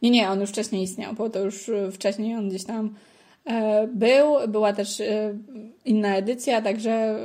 Nie, 0.02 0.10
nie, 0.10 0.30
on 0.30 0.42
już 0.42 0.50
wcześniej 0.50 0.84
istniał, 0.84 1.14
bo 1.14 1.30
to 1.30 1.40
już 1.40 1.70
e, 1.70 1.92
wcześniej 1.92 2.36
on 2.36 2.50
gdzieś 2.50 2.64
tam 2.64 2.96
e, 3.46 3.88
był. 3.88 4.48
Była 4.48 4.74
też 4.74 5.02
e, 5.02 5.34
inna 5.86 6.16
edycja, 6.16 6.62
także 6.62 7.20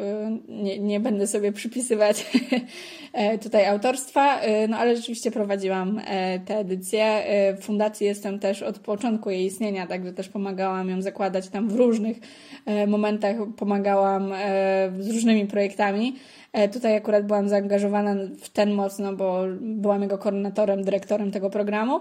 nie, 0.48 0.78
nie 0.78 1.00
będę 1.00 1.26
sobie 1.26 1.52
przypisywać 1.52 2.26
tutaj 3.42 3.66
autorstwa, 3.66 4.40
no 4.68 4.76
ale 4.76 4.96
rzeczywiście 4.96 5.30
prowadziłam 5.30 6.00
tę 6.46 6.58
edycję. 6.58 7.24
W 7.60 7.64
fundacji 7.64 8.06
jestem 8.06 8.38
też 8.38 8.62
od 8.62 8.78
początku 8.78 9.30
jej 9.30 9.44
istnienia, 9.44 9.86
także 9.86 10.12
też 10.12 10.28
pomagałam 10.28 10.88
ją 10.88 11.02
zakładać 11.02 11.48
tam 11.48 11.68
w 11.68 11.74
różnych 11.74 12.16
momentach, 12.86 13.36
pomagałam 13.56 14.32
z 14.98 15.10
różnymi 15.10 15.46
projektami. 15.46 16.16
E, 16.52 16.68
tutaj 16.68 16.96
akurat 16.96 17.26
byłam 17.26 17.48
zaangażowana 17.48 18.14
w 18.40 18.48
ten 18.48 18.74
mocno, 18.74 19.12
bo 19.12 19.42
byłam 19.60 20.02
jego 20.02 20.18
koordynatorem, 20.18 20.84
dyrektorem 20.84 21.30
tego 21.30 21.50
programu. 21.50 22.00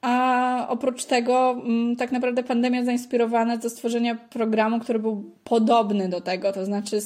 A 0.00 0.66
oprócz 0.68 1.04
tego, 1.04 1.50
mm, 1.50 1.96
tak 1.96 2.12
naprawdę 2.12 2.42
pandemia 2.42 2.84
zainspirowana 2.84 3.56
do 3.56 3.70
stworzenia 3.70 4.14
programu, 4.14 4.80
który 4.80 4.98
był 4.98 5.30
podobny 5.44 6.08
do 6.08 6.20
tego, 6.20 6.52
to 6.52 6.64
znaczy 6.64 7.00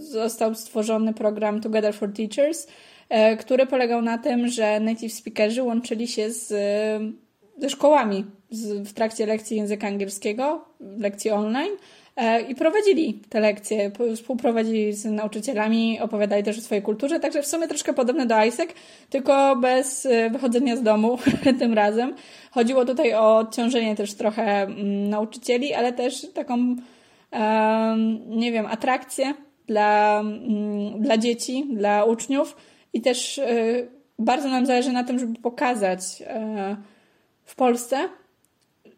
został 0.00 0.54
stworzony 0.54 1.14
program 1.14 1.60
Together 1.60 1.94
for 1.94 2.12
Teachers, 2.12 2.66
e, 3.08 3.36
który 3.36 3.66
polegał 3.66 4.02
na 4.02 4.18
tym, 4.18 4.48
że 4.48 4.80
native 4.80 5.12
speakerzy 5.12 5.62
łączyli 5.62 6.08
się 6.08 6.30
z, 6.30 6.48
ze 7.58 7.70
szkołami 7.70 8.24
w 8.84 8.92
trakcie 8.92 9.26
lekcji 9.26 9.56
języka 9.56 9.86
angielskiego, 9.86 10.64
lekcji 10.80 11.30
online, 11.30 11.72
i 12.48 12.54
prowadzili 12.54 13.20
te 13.28 13.40
lekcje, 13.40 13.90
współprowadzili 14.16 14.92
z 14.92 15.04
nauczycielami, 15.04 16.00
opowiadali 16.00 16.42
też 16.42 16.58
o 16.58 16.60
swojej 16.60 16.82
kulturze, 16.82 17.20
także 17.20 17.42
w 17.42 17.46
sumie 17.46 17.68
troszkę 17.68 17.94
podobne 17.94 18.26
do 18.26 18.44
ISEC, 18.44 18.70
tylko 19.10 19.56
bez 19.56 20.06
e, 20.06 20.30
wychodzenia 20.30 20.76
z 20.76 20.82
domu 20.82 21.18
tym 21.58 21.74
razem. 21.74 22.14
Chodziło 22.50 22.84
tutaj 22.84 23.14
o 23.14 23.36
odciążenie 23.36 23.96
też 23.96 24.14
trochę 24.14 24.62
mm, 24.62 25.08
nauczycieli, 25.08 25.74
ale 25.74 25.92
też 25.92 26.26
taką, 26.34 26.76
nie 28.26 28.52
wiem, 28.52 28.66
atrakcję 28.66 29.34
dla, 29.66 30.20
mm, 30.20 31.02
dla 31.02 31.18
dzieci, 31.18 31.66
dla 31.72 32.04
uczniów 32.04 32.56
i 32.92 33.00
też 33.00 33.38
e, 33.38 33.46
bardzo 34.18 34.48
nam 34.48 34.66
zależy 34.66 34.92
na 34.92 35.04
tym, 35.04 35.18
żeby 35.18 35.38
pokazać 35.38 36.00
w 37.44 37.54
Polsce, 37.56 38.08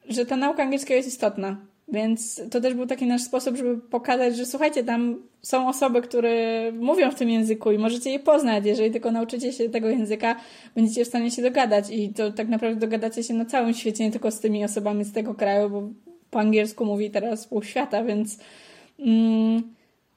że 0.09 0.27
ta 0.27 0.37
nauka 0.37 0.63
angielskiego 0.63 0.97
jest 0.97 1.09
istotna 1.09 1.72
więc 1.93 2.43
to 2.51 2.61
też 2.61 2.75
był 2.75 2.87
taki 2.87 3.07
nasz 3.07 3.23
sposób, 3.23 3.57
żeby 3.57 3.79
pokazać, 3.79 4.37
że 4.37 4.47
słuchajcie, 4.47 4.85
tam 4.85 5.23
są 5.43 5.69
osoby, 5.69 6.03
które 6.03 6.33
mówią 6.73 7.11
w 7.11 7.15
tym 7.15 7.31
języku 7.31 7.73
i 7.73 7.79
możecie 7.79 8.11
je 8.11 8.19
poznać. 8.19 8.67
Jeżeli 8.67 8.91
tylko 8.91 9.11
nauczycie 9.11 9.53
się 9.53 9.69
tego 9.69 9.89
języka, 9.89 10.37
będziecie 10.75 11.05
w 11.05 11.09
stanie 11.09 11.31
się 11.31 11.43
dogadać. 11.43 11.91
I 11.91 12.09
to 12.09 12.33
tak 12.33 12.49
naprawdę 12.49 12.81
dogadacie 12.81 13.23
się 13.23 13.35
na 13.35 13.45
całym 13.45 13.75
świecie, 13.75 14.05
nie 14.05 14.11
tylko 14.11 14.31
z 14.31 14.41
tymi 14.41 14.65
osobami 14.65 15.05
z 15.05 15.13
tego 15.13 15.35
kraju, 15.35 15.71
bo 15.71 15.89
po 16.31 16.41
angielsku 16.41 16.85
mówi 16.85 17.11
teraz 17.11 17.47
pół 17.47 17.63
świata, 17.63 18.05
więc. 18.05 18.39
Mm, 18.99 19.63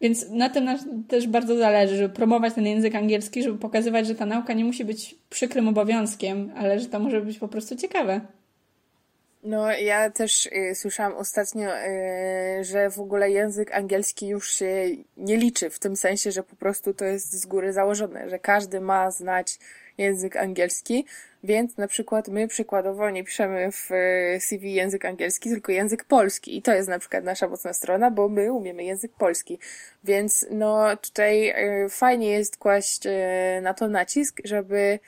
więc 0.02 0.30
na 0.30 0.49
tym 0.49 0.69
też 1.07 1.27
bardzo 1.27 1.57
zależy, 1.57 1.97
żeby 1.97 2.14
promować 2.14 2.53
ten 2.53 2.65
język 2.65 2.95
angielski, 2.95 3.43
żeby 3.43 3.57
pokazywać, 3.57 4.07
że 4.07 4.15
ta 4.15 4.26
nauka 4.26 4.53
nie 4.53 4.65
musi 4.65 4.85
być 4.85 5.15
przykrym 5.30 5.68
obowiązkiem, 5.68 6.52
ale 6.56 6.80
że 6.80 6.85
to 6.85 6.99
może 6.99 7.22
być 7.22 7.39
po 7.39 7.47
prostu 7.47 7.76
ciekawe. 7.76 8.22
No, 9.45 9.72
ja 9.72 10.09
też 10.09 10.45
y, 10.45 10.76
słyszałam 10.76 11.13
ostatnio, 11.17 11.69
y, 11.77 12.63
że 12.63 12.89
w 12.89 12.99
ogóle 12.99 13.31
język 13.31 13.76
angielski 13.76 14.27
już 14.27 14.53
się 14.53 14.88
nie 15.17 15.38
liczy, 15.38 15.69
w 15.69 15.80
tym 15.80 15.95
sensie, 15.95 16.31
że 16.31 16.43
po 16.43 16.55
prostu 16.55 16.93
to 16.93 17.05
jest 17.05 17.34
z 17.34 17.45
góry 17.45 17.73
założone, 17.73 18.30
że 18.30 18.39
każdy 18.39 18.81
ma 18.81 19.11
znać 19.11 19.59
język 19.97 20.35
angielski, 20.35 21.05
więc 21.43 21.77
na 21.77 21.88
przykład 21.88 22.27
my 22.27 22.47
przykładowo 22.47 23.09
nie 23.09 23.23
piszemy 23.23 23.72
w 23.72 23.91
y, 23.91 24.39
CV 24.39 24.73
język 24.73 25.05
angielski, 25.05 25.49
tylko 25.49 25.72
język 25.72 26.03
polski 26.03 26.57
i 26.57 26.61
to 26.61 26.73
jest 26.73 26.89
na 26.89 26.99
przykład 26.99 27.23
nasza 27.23 27.47
mocna 27.47 27.73
strona, 27.73 28.11
bo 28.11 28.30
my 28.30 28.51
umiemy 28.51 28.84
język 28.84 29.11
polski. 29.11 29.59
Więc 30.03 30.45
no 30.51 30.97
tutaj 30.97 31.49
y, 31.85 31.89
fajnie 31.89 32.31
jest 32.31 32.57
kłaść 32.57 33.05
y, 33.05 33.61
na 33.61 33.73
to 33.73 33.88
nacisk, 33.88 34.41
żeby 34.43 34.99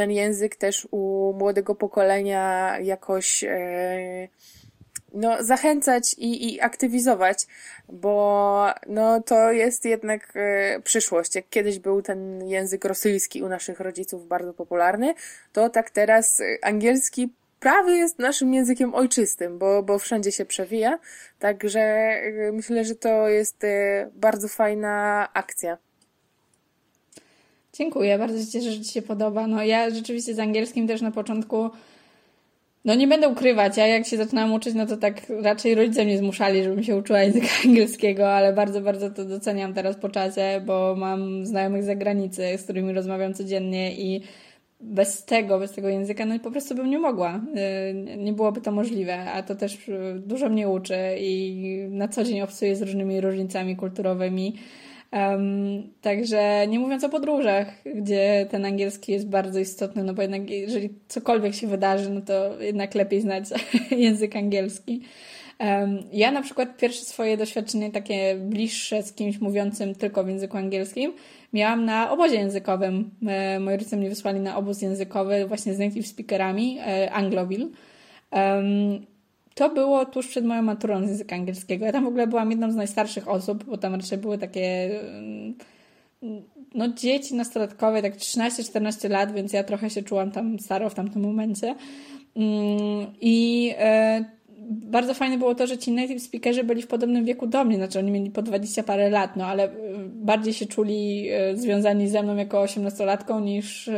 ten 0.00 0.10
język 0.10 0.56
też 0.56 0.88
u 0.90 1.32
młodego 1.38 1.74
pokolenia 1.74 2.78
jakoś 2.78 3.44
e, 3.44 4.28
no, 5.14 5.44
zachęcać 5.44 6.14
i, 6.18 6.54
i 6.54 6.60
aktywizować, 6.60 7.46
bo 7.88 8.66
no, 8.86 9.22
to 9.22 9.52
jest 9.52 9.84
jednak 9.84 10.32
e, 10.34 10.80
przyszłość. 10.80 11.34
Jak 11.34 11.48
kiedyś 11.48 11.78
był 11.78 12.02
ten 12.02 12.48
język 12.48 12.84
rosyjski 12.84 13.42
u 13.42 13.48
naszych 13.48 13.80
rodziców 13.80 14.28
bardzo 14.28 14.54
popularny, 14.54 15.14
to 15.52 15.68
tak 15.68 15.90
teraz 15.90 16.42
angielski 16.62 17.32
prawie 17.58 17.92
jest 17.92 18.18
naszym 18.18 18.54
językiem 18.54 18.94
ojczystym, 18.94 19.58
bo, 19.58 19.82
bo 19.82 19.98
wszędzie 19.98 20.32
się 20.32 20.44
przewija. 20.44 20.98
Także 21.38 21.80
e, 21.80 22.52
myślę, 22.52 22.84
że 22.84 22.94
to 22.94 23.28
jest 23.28 23.66
bardzo 24.12 24.48
fajna 24.48 25.28
akcja. 25.32 25.89
Dziękuję, 27.80 28.18
bardzo 28.18 28.38
się 28.38 28.46
cieszę, 28.46 28.72
że 28.72 28.80
Ci 28.80 28.92
się 28.92 29.02
podoba. 29.02 29.46
No 29.46 29.62
ja 29.62 29.90
rzeczywiście 29.90 30.34
z 30.34 30.38
angielskim 30.38 30.86
też 30.86 31.00
na 31.00 31.10
początku, 31.10 31.70
no 32.84 32.94
nie 32.94 33.08
będę 33.08 33.28
ukrywać, 33.28 33.76
ja 33.76 33.86
jak 33.86 34.06
się 34.06 34.16
zaczynałam 34.16 34.52
uczyć, 34.52 34.74
no 34.74 34.86
to 34.86 34.96
tak 34.96 35.22
raczej 35.42 35.74
rodzice 35.74 36.04
mnie 36.04 36.18
zmuszali, 36.18 36.62
żebym 36.64 36.82
się 36.82 36.96
uczyła 36.96 37.22
języka 37.22 37.46
angielskiego, 37.64 38.32
ale 38.32 38.52
bardzo, 38.52 38.80
bardzo 38.80 39.10
to 39.10 39.24
doceniam 39.24 39.74
teraz 39.74 39.96
po 39.96 40.08
czasie, 40.08 40.62
bo 40.66 40.94
mam 40.98 41.46
znajomych 41.46 41.82
z 41.82 41.86
zagranicy, 41.86 42.58
z 42.58 42.62
którymi 42.62 42.92
rozmawiam 42.92 43.34
codziennie 43.34 43.96
i 43.96 44.20
bez 44.80 45.24
tego, 45.24 45.58
bez 45.58 45.72
tego 45.72 45.88
języka, 45.88 46.26
no 46.26 46.34
i 46.34 46.40
po 46.40 46.50
prostu 46.50 46.74
bym 46.74 46.90
nie 46.90 46.98
mogła. 46.98 47.40
Y, 47.90 48.16
nie 48.16 48.32
byłoby 48.32 48.60
to 48.60 48.72
możliwe, 48.72 49.32
a 49.32 49.42
to 49.42 49.54
też 49.54 49.90
dużo 50.16 50.48
mnie 50.48 50.68
uczy 50.68 50.98
i 51.18 51.86
na 51.90 52.08
co 52.08 52.24
dzień 52.24 52.40
obcuję 52.40 52.76
z 52.76 52.82
różnymi 52.82 53.20
różnicami 53.20 53.76
kulturowymi. 53.76 54.56
Um, 55.12 55.92
także 56.00 56.66
nie 56.68 56.78
mówiąc 56.78 57.04
o 57.04 57.08
podróżach, 57.08 57.66
gdzie 57.96 58.46
ten 58.50 58.64
angielski 58.64 59.12
jest 59.12 59.28
bardzo 59.28 59.60
istotny, 59.60 60.04
no 60.04 60.14
bo 60.14 60.22
jednak 60.22 60.50
jeżeli 60.50 60.90
cokolwiek 61.08 61.54
się 61.54 61.66
wydarzy, 61.66 62.10
no 62.10 62.20
to 62.20 62.60
jednak 62.60 62.94
lepiej 62.94 63.20
znać 63.20 63.44
język 63.90 64.36
angielski. 64.36 65.02
Um, 65.60 65.98
ja 66.12 66.30
na 66.30 66.42
przykład 66.42 66.76
pierwsze 66.76 67.04
swoje 67.04 67.36
doświadczenie 67.36 67.90
takie 67.90 68.36
bliższe 68.36 69.02
z 69.02 69.12
kimś 69.12 69.40
mówiącym 69.40 69.94
tylko 69.94 70.24
w 70.24 70.28
języku 70.28 70.56
angielskim 70.56 71.12
miałam 71.52 71.84
na 71.84 72.10
obozie 72.10 72.36
językowym. 72.36 73.10
E, 73.26 73.60
moi 73.60 73.74
rodzice 73.74 73.96
mnie 73.96 74.08
wysłali 74.08 74.40
na 74.40 74.56
obóz 74.56 74.82
językowy 74.82 75.46
właśnie 75.46 75.74
z 75.74 75.78
native 75.78 76.06
speakerami 76.06 76.78
e, 76.78 77.12
Angloville. 77.12 77.68
Um, 78.32 79.06
to 79.54 79.70
było 79.70 80.06
tuż 80.06 80.28
przed 80.28 80.44
moją 80.44 80.62
maturą 80.62 81.06
z 81.06 81.08
języka 81.08 81.36
angielskiego. 81.36 81.86
Ja 81.86 81.92
tam 81.92 82.04
w 82.04 82.08
ogóle 82.08 82.26
byłam 82.26 82.50
jedną 82.50 82.72
z 82.72 82.76
najstarszych 82.76 83.28
osób, 83.28 83.64
bo 83.64 83.78
tam 83.78 83.94
raczej 83.94 84.18
były 84.18 84.38
takie 84.38 84.90
mm, 85.18 85.54
no 86.74 86.88
dzieci 86.88 87.34
nastolatkowe, 87.34 88.02
tak 88.02 88.16
13-14 88.16 89.10
lat, 89.10 89.32
więc 89.32 89.52
ja 89.52 89.64
trochę 89.64 89.90
się 89.90 90.02
czułam 90.02 90.30
tam 90.30 90.58
staro 90.58 90.90
w 90.90 90.94
tamtym 90.94 91.22
momencie. 91.22 91.74
Mm, 92.36 93.06
I 93.20 93.70
e, 93.78 94.24
bardzo 94.70 95.14
fajne 95.14 95.38
było 95.38 95.54
to, 95.54 95.66
że 95.66 95.78
ci 95.78 95.92
native 95.92 96.22
speakerzy 96.22 96.64
byli 96.64 96.82
w 96.82 96.86
podobnym 96.86 97.24
wieku 97.24 97.46
do 97.46 97.64
mnie, 97.64 97.76
znaczy 97.76 97.98
oni 97.98 98.10
mieli 98.10 98.30
po 98.30 98.42
20 98.42 98.82
parę 98.82 99.10
lat, 99.10 99.36
no 99.36 99.46
ale 99.46 99.68
bardziej 100.06 100.54
się 100.54 100.66
czuli 100.66 101.28
związani 101.54 102.08
ze 102.08 102.22
mną 102.22 102.36
jako 102.36 102.64
18-latką 102.64 103.42
niż 103.42 103.90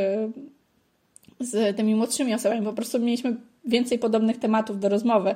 z 1.40 1.76
tymi 1.76 1.94
młodszymi 1.94 2.34
osobami. 2.34 2.64
Po 2.64 2.72
prostu 2.72 3.00
mieliśmy 3.00 3.36
więcej 3.64 3.98
podobnych 3.98 4.38
tematów 4.38 4.80
do 4.80 4.88
rozmowy. 4.88 5.34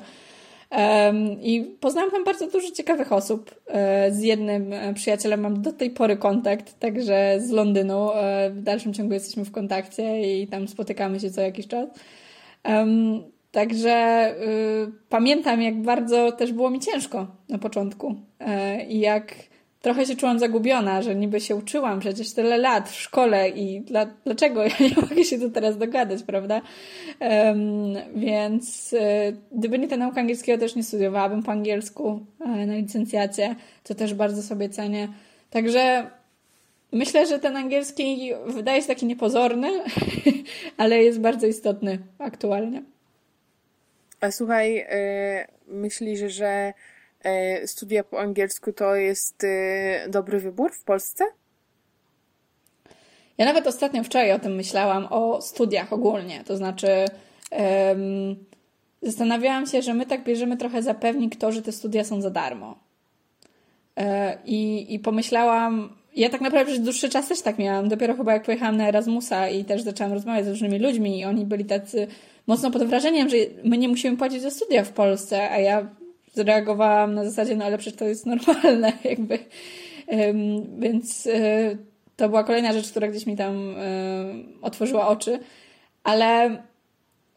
I 1.43 1.77
poznałam 1.81 2.11
tam 2.11 2.25
bardzo 2.25 2.51
dużo 2.51 2.71
ciekawych 2.71 3.13
osób. 3.13 3.55
E, 3.67 4.13
z 4.13 4.23
jednym 4.23 4.73
e, 4.73 4.95
przyjacielem 4.95 5.41
mam 5.41 5.63
do 5.63 5.73
tej 5.73 5.91
pory 5.91 6.17
kontakt, 6.17 6.79
także 6.79 7.37
z 7.41 7.51
Londynu. 7.51 8.13
E, 8.13 8.51
w 8.51 8.63
dalszym 8.63 8.95
ciągu 8.95 9.15
jesteśmy 9.15 9.45
w 9.45 9.53
kontakcie 9.53 10.41
i 10.41 10.47
tam 10.47 10.69
spotykamy 10.69 11.21
się 11.21 11.31
co 11.31 11.41
jakiś 11.41 11.67
czas. 11.67 11.89
Także 13.51 14.35
y, 14.89 14.93
pamiętam, 15.09 15.63
jak 15.63 15.83
bardzo 15.83 16.33
też 16.33 16.53
było 16.53 16.71
mi 16.71 16.81
ciężko 16.81 17.27
na 17.49 17.59
początku 17.59 18.15
i 18.89 19.01
jak 19.01 19.35
trochę 19.87 20.07
się 20.07 20.17
czułam 20.17 20.39
zagubiona, 20.39 21.03
że 21.03 21.15
niby 21.15 21.41
się 21.41 21.57
uczyłam 21.57 22.01
przecież 22.01 22.33
tyle 22.33 22.59
lat 22.59 22.89
w 22.89 22.95
szkole 22.95 23.49
i 23.49 23.81
dla, 23.81 24.07
dlaczego 24.25 24.63
ja 24.63 24.71
nie 24.81 24.91
mogę 25.03 25.25
się 25.25 25.39
tu 25.39 25.51
teraz 25.51 25.79
dogadać, 25.79 26.23
prawda? 26.23 26.63
Um, 27.21 27.95
więc 28.15 28.93
y, 28.93 28.99
gdyby 29.53 29.79
nie 29.79 29.89
ta 29.89 29.97
nauka 29.97 30.21
angielskiego, 30.21 30.59
też 30.59 30.77
nie 30.77 30.83
studiowałabym 30.83 31.43
po 31.43 31.53
angielsku 31.53 32.27
y, 32.41 32.67
na 32.67 32.75
licencjacie, 32.75 33.57
co 33.85 33.95
też 33.95 34.15
bardzo 34.15 34.43
sobie 34.43 34.69
cenię. 34.69 35.09
Także 35.51 36.11
myślę, 36.93 37.27
że 37.27 37.39
ten 37.39 37.57
angielski 37.57 38.33
wydaje 38.47 38.83
się 38.83 38.89
taki 38.89 39.07
niepozorny, 39.07 39.71
ale 40.77 41.03
jest 41.03 41.21
bardzo 41.21 41.47
istotny 41.47 41.99
aktualnie. 42.19 42.83
A 44.21 44.31
słuchaj, 44.31 44.75
yy, 44.75 44.85
myślisz, 45.69 46.21
że 46.33 46.73
E, 46.73 46.96
studia 47.67 48.05
po 48.05 48.21
angielsku 48.21 48.73
to 48.73 48.95
jest 48.95 49.45
e, 49.45 50.09
dobry 50.09 50.41
wybór 50.41 50.73
w 50.73 50.85
Polsce? 50.85 51.25
Ja 53.39 53.45
nawet 53.45 53.67
ostatnio 53.67 54.05
wczoraj 54.05 54.33
o 54.33 54.39
tym 54.39 54.55
myślałam, 54.55 55.07
o 55.11 55.43
studiach 55.43 55.93
ogólnie. 55.93 56.45
To 56.45 56.57
znaczy, 56.57 56.89
um, 57.51 58.37
zastanawiałam 59.03 59.67
się, 59.67 59.83
że 59.83 59.95
my 59.95 60.07
tak 60.07 60.25
bierzemy 60.25 60.57
trochę 60.57 60.83
za 60.83 60.95
pewnik 60.95 61.37
to, 61.37 61.53
że 61.53 61.63
te 61.63 61.73
studia 61.73 62.05
są 62.05 62.21
za 62.21 62.31
darmo. 62.31 62.79
E, 63.97 64.39
I, 64.45 64.95
I 64.95 64.99
pomyślałam, 64.99 65.97
ja 66.17 66.31
tak 66.31 66.41
naprawdę 66.41 66.73
przez 66.73 66.85
dłuższy 66.85 67.09
czas 67.09 67.29
też 67.29 67.43
tak 67.43 67.59
miałam. 67.59 67.89
Dopiero 67.89 68.15
chyba 68.15 68.33
jak 68.33 68.43
pojechałam 68.43 68.77
na 68.77 68.89
Erasmusa 68.89 69.49
i 69.49 69.65
też 69.65 69.83
zaczęłam 69.83 70.13
rozmawiać 70.13 70.45
z 70.45 70.49
różnymi 70.49 70.79
ludźmi, 70.79 71.21
i 71.21 71.25
oni 71.25 71.45
byli 71.45 71.65
tacy 71.65 72.07
mocno 72.47 72.71
pod 72.71 72.85
wrażeniem, 72.85 73.29
że 73.29 73.37
my 73.65 73.79
nie 73.79 73.89
musimy 73.89 74.17
płacić 74.17 74.43
za 74.43 74.51
studia 74.51 74.85
w 74.85 74.93
Polsce, 74.93 75.51
a 75.51 75.59
ja 75.59 75.89
zareagowałam 76.37 77.15
na 77.15 77.25
zasadzie, 77.25 77.57
no 77.57 77.65
ale 77.65 77.79
przecież 77.79 77.99
to 77.99 78.05
jest 78.05 78.27
normalne, 78.27 78.93
jakby. 79.05 79.39
Um, 80.09 80.81
więc 80.81 81.27
y, 81.27 81.79
to 82.17 82.29
była 82.29 82.45
kolejna 82.45 82.73
rzecz, 82.73 82.91
która 82.91 83.09
gdzieś 83.09 83.27
mi 83.27 83.37
tam 83.37 83.71
y, 83.71 83.75
otworzyła 84.63 85.09
oczy, 85.09 85.39
ale 86.05 86.63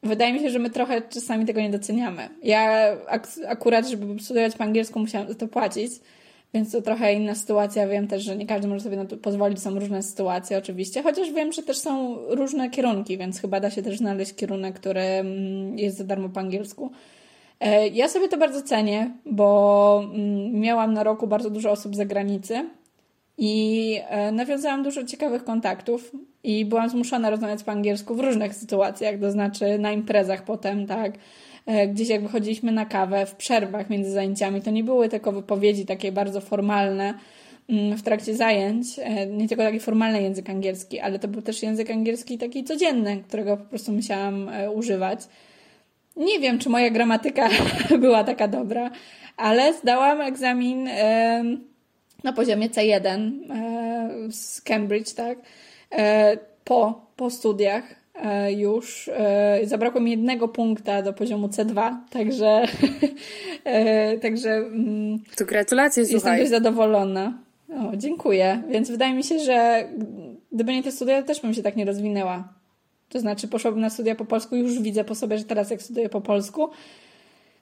wydaje 0.03 0.33
mi 0.33 0.39
się, 0.39 0.49
że 0.49 0.59
my 0.59 0.69
trochę 0.69 1.01
czasami 1.01 1.45
tego 1.45 1.61
nie 1.61 1.69
doceniamy. 1.69 2.29
Ja 2.43 2.91
ak 3.07 3.27
akurat, 3.47 3.87
żeby 3.89 4.19
studiować 4.19 4.55
po 4.55 4.63
angielsku, 4.63 4.99
musiałam 4.99 5.27
za 5.27 5.35
to 5.35 5.47
płacić, 5.47 5.91
więc 6.53 6.71
to 6.71 6.81
trochę 6.81 7.13
inna 7.13 7.35
sytuacja. 7.35 7.87
Wiem 7.87 8.07
też, 8.07 8.23
że 8.23 8.35
nie 8.35 8.45
każdy 8.45 8.67
może 8.67 8.83
sobie 8.83 8.97
na 8.97 9.05
to 9.05 9.17
pozwolić. 9.17 9.59
Są 9.59 9.79
różne 9.79 10.03
sytuacje 10.03 10.57
oczywiście, 10.57 11.03
chociaż 11.03 11.31
wiem, 11.31 11.51
że 11.51 11.63
też 11.63 11.77
są 11.77 12.17
różne 12.27 12.69
kierunki, 12.69 13.17
więc 13.17 13.41
chyba 13.41 13.59
da 13.59 13.69
się 13.69 13.81
też 13.81 13.97
znaleźć 13.97 14.35
kierunek, 14.35 14.75
który 14.75 15.01
mm, 15.01 15.77
jest 15.77 15.97
za 15.97 16.03
darmo 16.03 16.29
po 16.29 16.39
angielsku. 16.39 16.91
E, 17.59 17.87
ja 17.87 18.09
sobie 18.09 18.27
to 18.27 18.37
bardzo 18.37 18.61
cenię, 18.61 19.11
bo 19.25 20.01
mm, 20.13 20.59
miałam 20.59 20.93
na 20.93 21.03
roku 21.03 21.27
bardzo 21.27 21.49
dużo 21.49 21.71
osób 21.71 21.95
z 21.95 21.97
zagranicy 21.97 22.69
i 23.37 23.95
e, 24.07 24.31
nawiązałam 24.31 24.83
dużo 24.83 25.03
ciekawych 25.03 25.43
kontaktów 25.43 26.11
i 26.43 26.65
byłam 26.65 26.89
zmuszona 26.89 27.29
rozmawiać 27.29 27.63
po 27.63 27.71
angielsku 27.71 28.15
w 28.15 28.19
różnych 28.19 28.55
sytuacjach, 28.55 29.19
to 29.19 29.31
znaczy 29.31 29.79
na 29.79 29.91
imprezach 29.91 30.43
potem, 30.43 30.87
tak, 30.87 31.13
e, 31.65 31.87
gdzieś 31.87 32.09
jak 32.09 32.21
wychodziliśmy 32.21 32.71
na 32.71 32.85
kawę, 32.85 33.25
w 33.25 33.35
przerwach 33.35 33.89
między 33.89 34.11
zajęciami, 34.11 34.61
to 34.61 34.71
nie 34.71 34.83
były 34.83 35.09
tylko 35.09 35.31
wypowiedzi 35.31 35.85
takie 35.85 36.11
bardzo 36.11 36.41
formalne 36.41 37.13
mm, 37.69 37.97
w 37.97 38.03
trakcie 38.03 38.35
zajęć, 38.35 38.87
nie 39.31 39.47
tylko 39.47 39.63
taki 39.63 39.79
formalny 39.79 40.21
język 40.21 40.49
angielski, 40.49 40.99
ale 40.99 41.19
to 41.19 41.27
był 41.27 41.41
też 41.41 41.63
język 41.63 41.91
angielski 41.91 42.37
taki 42.37 42.63
codzienny, 42.63 43.23
którego 43.27 43.57
po 43.57 43.65
prostu 43.65 43.91
musiałam 43.91 44.49
używać. 44.75 45.19
Nie 46.19 46.39
wiem, 46.39 46.59
czy 46.59 46.69
moja 46.69 46.89
gramatyka 46.89 47.49
była 47.99 48.23
taka 48.23 48.47
dobra, 48.47 48.91
ale 49.37 49.73
zdałam 49.73 50.21
egzamin 50.21 50.89
na 52.23 52.33
poziomie 52.33 52.69
C1 52.69 53.31
z 54.31 54.61
Cambridge, 54.61 55.13
tak? 55.13 55.37
E, 55.91 56.37
po, 56.63 57.01
po 57.15 57.29
studiach 57.29 57.83
e, 58.15 58.53
już 58.53 59.09
e, 59.13 59.59
zabrakło 59.63 60.01
mi 60.01 60.11
jednego 60.11 60.47
punkta 60.47 61.01
do 61.01 61.13
poziomu 61.13 61.47
C2, 61.47 61.95
także 62.09 62.65
także 64.21 64.51
mm, 64.51 65.19
to 65.37 65.45
gratulacje, 65.45 66.01
Jestem 66.01 66.19
słuchaj. 66.19 66.39
dość 66.39 66.51
zadowolona. 66.51 67.33
O, 67.69 67.97
dziękuję. 67.97 68.63
Więc 68.69 68.91
wydaje 68.91 69.13
mi 69.13 69.23
się, 69.23 69.39
że 69.39 69.89
gdyby 70.51 70.73
nie 70.73 70.83
te 70.83 70.91
studia, 70.91 71.21
to 71.21 71.27
też 71.27 71.41
bym 71.41 71.53
się 71.53 71.63
tak 71.63 71.75
nie 71.75 71.85
rozwinęła. 71.85 72.53
To 73.09 73.19
znaczy 73.19 73.47
poszłabym 73.47 73.81
na 73.81 73.89
studia 73.89 74.15
po 74.15 74.25
polsku, 74.25 74.55
już 74.55 74.81
widzę 74.81 75.03
po 75.03 75.15
sobie, 75.15 75.37
że 75.37 75.43
teraz 75.43 75.69
jak 75.69 75.81
studiuję 75.81 76.09
po 76.09 76.21
polsku, 76.21 76.69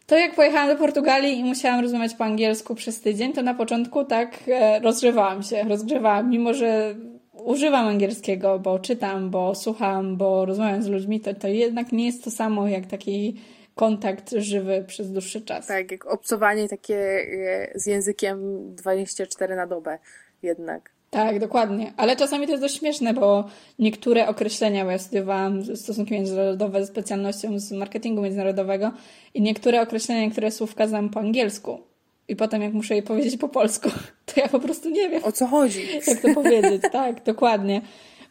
to 0.07 0.17
jak 0.17 0.35
pojechałam 0.35 0.67
do 0.67 0.75
Portugalii 0.75 1.39
i 1.39 1.43
musiałam 1.43 1.81
rozmawiać 1.81 2.13
po 2.13 2.23
angielsku 2.23 2.75
przez 2.75 3.01
tydzień, 3.01 3.33
to 3.33 3.41
na 3.41 3.53
początku 3.53 4.05
tak 4.05 4.39
e, 4.47 4.79
rozgrzewałam 4.79 5.43
się, 5.43 5.63
rozgrzewałam, 5.63 6.29
mimo 6.29 6.53
że 6.53 6.95
używam 7.33 7.87
angielskiego, 7.87 8.59
bo 8.59 8.79
czytam, 8.79 9.29
bo 9.29 9.55
słucham, 9.55 10.17
bo 10.17 10.45
rozmawiam 10.45 10.83
z 10.83 10.87
ludźmi, 10.87 11.21
to, 11.21 11.33
to 11.33 11.47
jednak 11.47 11.91
nie 11.91 12.05
jest 12.05 12.23
to 12.23 12.31
samo 12.31 12.67
jak 12.67 12.85
taki 12.85 13.41
kontakt 13.75 14.31
żywy 14.37 14.83
przez 14.87 15.11
dłuższy 15.11 15.41
czas. 15.41 15.67
Tak, 15.67 15.91
jak 15.91 16.05
obcowanie 16.05 16.69
takie 16.69 16.95
e, 16.95 17.71
z 17.75 17.85
językiem 17.85 18.39
24 18.75 19.55
na 19.55 19.67
dobę 19.67 19.99
jednak. 20.41 20.96
Tak, 21.09 21.39
dokładnie. 21.39 21.93
Ale 21.97 22.15
czasami 22.15 22.45
to 22.45 22.51
jest 22.51 22.63
dość 22.63 22.79
śmieszne, 22.79 23.13
bo 23.13 23.43
niektóre 23.79 24.27
określenia, 24.27 24.85
bo 24.85 24.91
ja 24.91 24.99
studiowałam 24.99 25.75
stosunki 25.75 26.13
międzynarodowe 26.13 26.81
ze 26.81 26.87
specjalnością 26.87 27.59
z 27.59 27.71
marketingu 27.71 28.21
międzynarodowego 28.21 28.91
i 29.33 29.41
niektóre 29.41 29.81
określenia, 29.81 30.21
niektóre 30.21 30.51
słówka 30.51 30.87
znam 30.87 31.09
po 31.09 31.19
angielsku. 31.19 31.79
I 32.27 32.35
potem 32.35 32.61
jak 32.61 32.73
muszę 32.73 32.95
je 32.95 33.03
powiedzieć 33.03 33.37
po 33.37 33.49
polsku, 33.49 33.89
to 34.33 34.41
ja 34.41 34.47
po 34.47 34.59
prostu 34.59 34.89
nie 34.89 35.09
wiem. 35.09 35.23
O 35.23 35.31
co 35.31 35.47
chodzi? 35.47 35.87
Jak 36.07 36.21
to 36.21 36.33
powiedzieć, 36.33 36.81
tak, 36.91 37.23
dokładnie. 37.23 37.81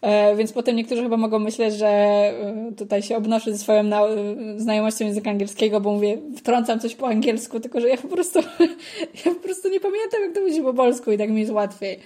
E, 0.03 0.37
więc 0.37 0.53
potem 0.53 0.77
niektórzy 0.77 1.03
chyba 1.03 1.17
mogą 1.17 1.39
myśleć, 1.39 1.75
że 1.75 1.89
e, 1.89 2.73
tutaj 2.77 3.03
się 3.03 3.17
obnoszę 3.17 3.53
ze 3.53 3.59
swoją 3.59 3.83
znajomością 4.57 5.05
języka 5.05 5.31
angielskiego, 5.31 5.81
bo 5.81 5.93
mówię, 5.93 6.19
wtrącam 6.37 6.81
coś 6.81 6.95
po 6.95 7.09
angielsku, 7.09 7.61
tylko 7.61 7.81
że 7.81 7.89
ja 7.89 7.97
po 7.97 8.09
prostu, 8.09 8.39
ja 9.25 9.35
po 9.35 9.41
prostu 9.41 9.69
nie 9.69 9.81
pamiętam, 9.81 10.23
jak 10.23 10.33
to 10.35 10.41
mówić 10.41 10.61
po 10.61 10.75
polsku 10.75 11.13
i 11.13 11.19
tak 11.19 11.31
mi 11.31 11.41
jest 11.41 11.53
łatwiej. 11.53 11.99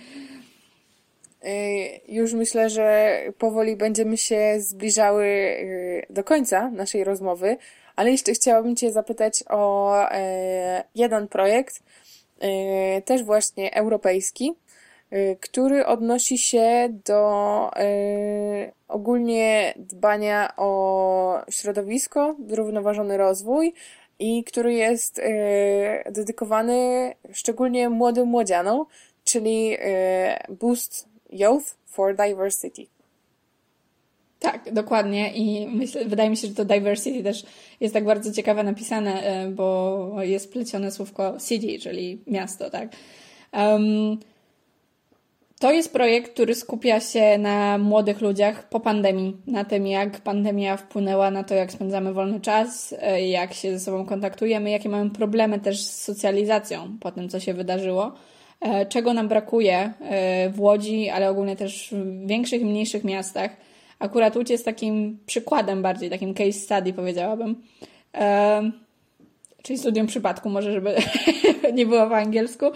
Y, 1.44 2.00
już 2.08 2.32
myślę, 2.32 2.70
że 2.70 3.18
powoli 3.38 3.76
będziemy 3.76 4.16
się 4.16 4.54
zbliżały 4.58 5.24
y, 5.26 6.06
do 6.10 6.24
końca 6.24 6.70
naszej 6.70 7.04
rozmowy, 7.04 7.56
ale 7.96 8.10
jeszcze 8.10 8.32
chciałabym 8.32 8.76
Cię 8.76 8.92
zapytać 8.92 9.44
o 9.48 9.94
y, 10.04 10.16
jeden 10.94 11.28
projekt, 11.28 11.82
też 13.04 13.22
właśnie 13.22 13.74
europejski, 13.74 14.54
który 15.40 15.86
odnosi 15.86 16.38
się 16.38 16.88
do 17.04 17.70
ogólnie 18.88 19.74
dbania 19.76 20.52
o 20.56 21.42
środowisko, 21.50 22.36
zrównoważony 22.48 23.16
rozwój 23.16 23.74
i 24.18 24.44
który 24.44 24.74
jest 24.74 25.20
dedykowany 26.10 27.12
szczególnie 27.32 27.88
młodym 27.88 28.28
młodzianom, 28.28 28.86
czyli 29.24 29.76
Boost 30.48 31.09
Youth 31.32 31.74
for 31.86 32.16
Diversity. 32.16 32.86
Tak, 34.40 34.72
dokładnie 34.72 35.32
i 35.32 35.68
myślę, 35.68 36.04
wydaje 36.04 36.30
mi 36.30 36.36
się, 36.36 36.48
że 36.48 36.54
to 36.54 36.64
diversity 36.64 37.22
też 37.22 37.44
jest 37.80 37.94
tak 37.94 38.04
bardzo 38.04 38.32
ciekawe 38.32 38.62
napisane, 38.62 39.22
e, 39.22 39.48
bo 39.48 40.16
jest 40.20 40.52
plecione 40.52 40.90
słówko 40.90 41.36
city, 41.48 41.78
czyli 41.78 42.18
miasto, 42.26 42.70
tak. 42.70 42.88
Um, 43.52 44.18
to 45.60 45.72
jest 45.72 45.92
projekt, 45.92 46.32
który 46.32 46.54
skupia 46.54 47.00
się 47.00 47.38
na 47.38 47.78
młodych 47.78 48.20
ludziach 48.20 48.68
po 48.68 48.80
pandemii, 48.80 49.36
na 49.46 49.64
tym, 49.64 49.86
jak 49.86 50.20
pandemia 50.20 50.76
wpłynęła 50.76 51.30
na 51.30 51.44
to, 51.44 51.54
jak 51.54 51.72
spędzamy 51.72 52.12
wolny 52.12 52.40
czas, 52.40 52.94
e, 52.98 53.28
jak 53.28 53.54
się 53.54 53.78
ze 53.78 53.84
sobą 53.84 54.06
kontaktujemy, 54.06 54.70
jakie 54.70 54.88
mamy 54.88 55.10
problemy 55.10 55.60
też 55.60 55.82
z 55.82 56.02
socjalizacją 56.02 56.96
po 57.00 57.12
tym, 57.12 57.28
co 57.28 57.40
się 57.40 57.54
wydarzyło. 57.54 58.12
E, 58.60 58.86
czego 58.86 59.14
nam 59.14 59.28
brakuje 59.28 59.92
e, 60.00 60.50
w 60.50 60.60
Łodzi, 60.60 61.08
ale 61.08 61.30
ogólnie 61.30 61.56
też 61.56 61.88
w 61.92 62.26
większych 62.26 62.62
i 62.62 62.64
mniejszych 62.64 63.04
miastach, 63.04 63.50
akurat 63.98 64.36
Łódź 64.36 64.50
jest 64.50 64.64
takim 64.64 65.18
przykładem 65.26 65.82
bardziej, 65.82 66.10
takim 66.10 66.34
case 66.34 66.52
study 66.52 66.92
powiedziałabym. 66.92 67.62
E, 68.14 68.70
czyli 69.62 69.78
studium 69.78 70.06
przypadku, 70.06 70.48
może 70.48 70.72
żeby 70.72 70.94
nie 71.74 71.86
było 71.86 72.06
po 72.06 72.16
angielsku. 72.16 72.66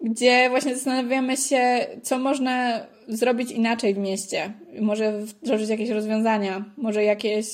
Gdzie 0.00 0.50
właśnie 0.50 0.74
zastanawiamy 0.74 1.36
się, 1.36 1.86
co 2.02 2.18
można 2.18 2.80
zrobić 3.08 3.50
inaczej 3.50 3.94
w 3.94 3.98
mieście. 3.98 4.52
Może 4.80 5.20
wdrożyć 5.20 5.68
jakieś 5.68 5.90
rozwiązania, 5.90 6.64
może 6.76 7.04
jakieś. 7.04 7.46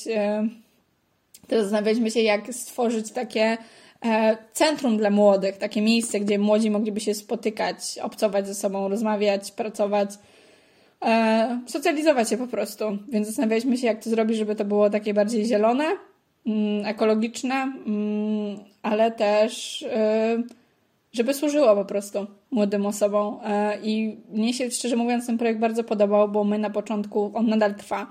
To 1.49 1.63
zastanawialiśmy 1.63 2.11
się, 2.11 2.21
jak 2.21 2.55
stworzyć 2.55 3.13
takie 3.13 3.59
centrum 4.53 4.97
dla 4.97 5.11
młodych, 5.11 5.57
takie 5.57 5.83
miejsce, 5.83 6.21
gdzie 6.21 6.39
młodzi 6.39 6.71
mogliby 6.71 7.01
się 7.01 7.15
spotykać, 7.15 7.99
obcować 8.03 8.47
ze 8.47 8.55
sobą, 8.55 8.89
rozmawiać, 8.89 9.53
pracować, 9.53 10.11
e, 11.05 11.61
socjalizować 11.67 12.31
się 12.31 12.37
po 12.37 12.47
prostu. 12.47 12.85
Więc 13.09 13.27
zastanawialiśmy 13.27 13.77
się, 13.77 13.87
jak 13.87 14.05
to 14.05 14.11
zrobić, 14.11 14.37
żeby 14.37 14.55
to 14.55 14.65
było 14.65 14.91
takie 14.91 15.15
bardziej 15.15 15.45
zielone, 15.45 15.85
mm, 16.47 16.87
ekologiczne, 16.87 17.55
mm, 17.55 18.59
ale 18.83 19.11
też 19.11 19.85
żeby 21.17 21.35
służyło 21.35 21.75
po 21.75 21.85
prostu 21.85 22.27
młodym 22.51 22.87
osobom. 22.87 23.39
E, 23.45 23.79
I 23.83 24.17
mnie 24.33 24.55
się, 24.55 24.71
szczerze 24.71 24.97
mówiąc, 24.97 25.27
ten 25.27 25.39
projekt 25.39 25.61
bardzo 25.61 25.85
podobał, 25.85 26.29
bo 26.29 26.45
my 26.45 26.59
na 26.59 26.71
początku, 26.71 27.31
on 27.35 27.47
nadal 27.47 27.75
trwa, 27.75 28.07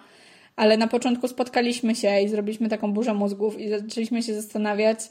ale 0.56 0.78
na 0.78 0.88
początku 0.88 1.28
spotkaliśmy 1.28 1.96
się 1.96 2.22
i 2.22 2.30
zrobiliśmy 2.30 2.70
taką 2.70 2.94
burzę 2.94 3.14
mózgów 3.14 3.60
i 3.60 3.70
zaczęliśmy 3.70 4.24
się 4.24 4.34
zastanawiać 4.34 5.00
e, 5.00 5.10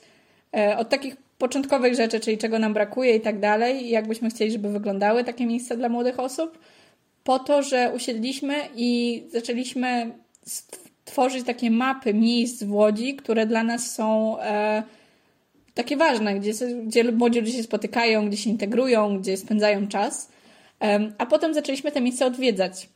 od 0.76 0.88
takich 0.88 1.16
początkowych 1.38 1.94
rzeczy, 1.94 2.20
czyli 2.20 2.38
czego 2.38 2.58
nam 2.58 2.74
brakuje 2.74 3.16
i 3.16 3.20
tak 3.20 3.40
dalej, 3.40 3.90
jak 3.90 4.08
byśmy 4.08 4.30
chcieli, 4.30 4.50
żeby 4.50 4.68
wyglądały 4.68 5.24
takie 5.24 5.46
miejsca 5.46 5.76
dla 5.76 5.88
młodych 5.88 6.20
osób, 6.20 6.58
po 7.24 7.38
to, 7.38 7.62
że 7.62 7.92
usiedliśmy 7.96 8.54
i 8.76 9.22
zaczęliśmy 9.32 10.10
tworzyć 11.04 11.46
takie 11.46 11.70
mapy 11.70 12.14
miejsc 12.14 12.62
w 12.62 12.72
Łodzi, 12.72 13.16
które 13.16 13.46
dla 13.46 13.64
nas 13.64 13.90
są 13.94 14.38
e, 14.40 14.82
takie 15.74 15.96
ważne, 15.96 16.34
gdzie, 16.34 16.52
gdzie 16.86 17.12
młodzi 17.12 17.40
ludzie 17.40 17.52
się 17.52 17.62
spotykają, 17.62 18.28
gdzie 18.28 18.36
się 18.36 18.50
integrują, 18.50 19.18
gdzie 19.18 19.36
spędzają 19.36 19.88
czas. 19.88 20.34
A 21.18 21.26
potem 21.26 21.54
zaczęliśmy 21.54 21.92
te 21.92 22.00
miejsca 22.00 22.26
odwiedzać 22.26 22.88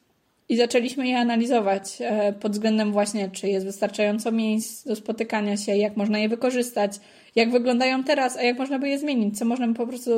i 0.49 0.57
zaczęliśmy 0.57 1.09
je 1.09 1.19
analizować 1.19 1.99
e, 2.01 2.33
pod 2.33 2.53
względem 2.53 2.93
właśnie, 2.93 3.31
czy 3.31 3.49
jest 3.49 3.67
wystarczająco 3.67 4.33
miejsc 4.33 4.87
do 4.87 4.97
spotykania 4.97 5.57
się, 5.57 5.77
jak 5.77 5.97
można 5.97 6.19
je 6.19 6.29
wykorzystać, 6.29 6.93
jak 7.37 7.51
wyglądają 7.51 8.05
teraz, 8.05 8.37
a 8.37 8.43
jak 8.43 8.59
można 8.59 8.79
by 8.79 8.89
je 8.89 8.99
zmienić, 8.99 9.39
co 9.39 9.45
można 9.45 9.69
by 9.69 9.75
po 9.75 9.87
prostu 9.87 10.11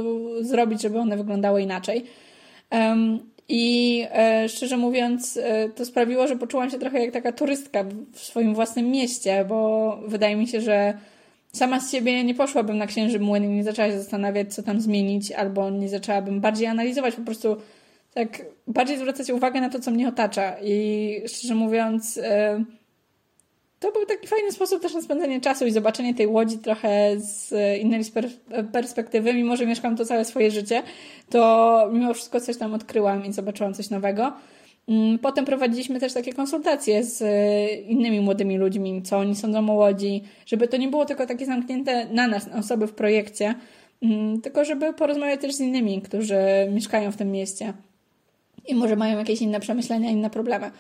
zrobić, 0.45 0.83
żeby 0.83 0.99
one 0.99 1.17
wyglądały 1.17 1.63
inaczej. 1.63 2.05
I 3.49 4.07
e, 4.13 4.49
szczerze 4.49 4.77
mówiąc, 4.77 5.37
e, 5.43 5.69
to 5.69 5.85
sprawiło, 5.85 6.27
że 6.27 6.37
poczułam 6.37 6.71
się 6.71 6.79
trochę 6.79 7.01
jak 7.01 7.13
taka 7.13 7.33
turystka 7.33 7.85
w 8.13 8.19
swoim 8.19 8.55
własnym 8.55 8.91
mieście, 8.91 9.45
bo 9.49 9.99
wydaje 10.07 10.37
mi 10.37 10.49
się, 10.49 10.61
że 10.61 10.95
sama 11.53 11.81
z 11.81 11.93
siebie 11.93 12.25
nie 12.25 12.35
poszłabym 12.35 12.79
na 12.79 12.87
księży 12.87 13.21
młyn 13.21 13.45
i 13.45 13.49
nie 13.49 13.65
zaczęła 13.65 13.89
się 13.89 13.99
zastanawiać, 13.99 14.55
co 14.55 14.63
tam 14.63 14.81
zmienić, 14.81 15.33
albo 15.33 15.71
nie 15.71 15.89
zaczęłabym 15.89 16.41
bardziej 16.41 16.67
analizować, 16.67 17.15
po 17.15 17.23
prostu 17.23 17.57
tak 18.15 18.43
bardziej 18.67 18.99
zwracać 18.99 19.31
uwagę 19.31 19.61
na 19.61 19.69
to, 19.69 19.81
co 19.81 19.91
mnie 19.91 20.09
otacza. 20.09 20.57
I 20.63 21.23
szczerze 21.27 21.55
mówiąc, 21.55 22.19
e, 22.23 22.65
to 23.81 23.93
był 23.93 24.07
taki 24.07 24.27
fajny 24.27 24.53
sposób 24.53 24.83
też 24.83 24.95
na 24.95 25.03
spędzenie 25.03 25.41
czasu 25.41 25.67
i 25.67 25.71
zobaczenie 25.71 26.15
tej 26.15 26.27
łodzi 26.27 26.59
trochę 26.59 27.17
z 27.19 27.53
innej 27.81 28.03
perspektywy. 28.73 29.35
Mimo, 29.35 29.57
że 29.57 29.67
mieszkam 29.67 29.97
to 29.97 30.05
całe 30.05 30.25
swoje 30.25 30.51
życie, 30.51 30.83
to 31.31 31.91
mimo 31.93 32.15
wszystko 32.15 32.41
coś 32.41 32.57
tam 32.57 32.75
odkryłam 32.75 33.27
i 33.27 33.33
zobaczyłam 33.33 33.75
coś 33.75 33.91
nowego. 33.91 34.33
Mm, 34.89 35.19
potem 35.19 35.45
prowadziliśmy 35.45 36.01
też 36.01 36.13
takie 36.13 36.33
konsultacje 36.33 37.05
z 37.05 37.23
innymi 37.87 38.21
młodymi 38.21 38.59
ludźmi, 38.59 39.03
co 39.03 39.19
oni 39.19 39.37
sądzą 39.37 39.71
o 39.71 39.73
Łodzi, 39.73 40.23
żeby 40.47 40.69
to 40.69 40.77
nie 40.77 40.89
było 40.89 41.05
tylko 41.05 41.27
takie 41.27 41.47
zamknięte 41.47 42.07
na 42.13 42.27
nas, 42.27 42.47
na 42.47 42.59
osoby 42.59 42.87
w 42.87 42.93
projekcie, 42.93 43.55
mm, 44.03 44.41
tylko 44.41 44.65
żeby 44.65 44.93
porozmawiać 44.93 45.41
też 45.41 45.55
z 45.55 45.61
innymi, 45.61 46.03
którzy 46.03 46.39
mieszkają 46.73 47.13
w 47.13 47.17
tym 47.17 47.33
mieście 47.33 47.73
i 48.69 48.75
może 48.75 48.97
mają 48.97 49.19
jakieś 49.19 49.43
inne 49.43 49.61
przemyślenia, 49.61 50.11
inne 50.11 50.31
problemy. 50.31 50.71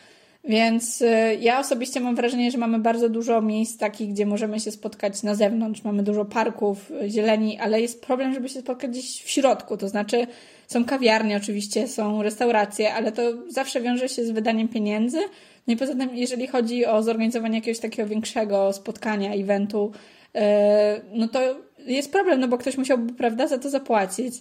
Więc 0.44 1.02
e, 1.02 1.34
ja 1.34 1.60
osobiście 1.60 2.00
mam 2.00 2.16
wrażenie, 2.16 2.50
że 2.50 2.58
mamy 2.58 2.78
bardzo 2.78 3.08
dużo 3.08 3.42
miejsc 3.42 3.78
takich, 3.78 4.10
gdzie 4.10 4.26
możemy 4.26 4.60
się 4.60 4.70
spotkać 4.70 5.22
na 5.22 5.34
zewnątrz. 5.34 5.84
Mamy 5.84 6.02
dużo 6.02 6.24
parków, 6.24 6.92
e, 7.02 7.10
zieleni, 7.10 7.58
ale 7.58 7.80
jest 7.80 8.06
problem, 8.06 8.34
żeby 8.34 8.48
się 8.48 8.60
spotkać 8.60 8.90
gdzieś 8.90 9.22
w 9.22 9.30
środku. 9.30 9.76
To 9.76 9.88
znaczy, 9.88 10.26
są 10.66 10.84
kawiarnie 10.84 11.36
oczywiście, 11.36 11.88
są 11.88 12.22
restauracje, 12.22 12.94
ale 12.94 13.12
to 13.12 13.22
zawsze 13.48 13.80
wiąże 13.80 14.08
się 14.08 14.24
z 14.24 14.30
wydaniem 14.30 14.68
pieniędzy. 14.68 15.18
No 15.66 15.74
i 15.74 15.76
poza 15.76 15.94
tym, 15.94 16.16
jeżeli 16.16 16.46
chodzi 16.46 16.86
o 16.86 17.02
zorganizowanie 17.02 17.54
jakiegoś 17.54 17.78
takiego 17.78 18.08
większego 18.08 18.72
spotkania, 18.72 19.34
eventu, 19.34 19.92
e, 20.34 21.00
no 21.12 21.28
to 21.28 21.40
jest 21.86 22.12
problem, 22.12 22.40
no 22.40 22.48
bo 22.48 22.58
ktoś 22.58 22.76
musiałby, 22.76 23.12
prawda, 23.12 23.46
za 23.46 23.58
to 23.58 23.70
zapłacić. 23.70 24.34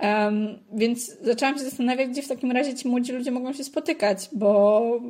Um, 0.00 0.58
więc 0.72 1.18
zaczęłam 1.20 1.58
się 1.58 1.64
zastanawiać, 1.64 2.08
gdzie 2.08 2.22
w 2.22 2.28
takim 2.28 2.52
razie 2.52 2.74
ci 2.74 2.88
młodzi 2.88 3.12
ludzie 3.12 3.30
mogą 3.30 3.52
się 3.52 3.64
spotykać, 3.64 4.28
bo 4.32 5.00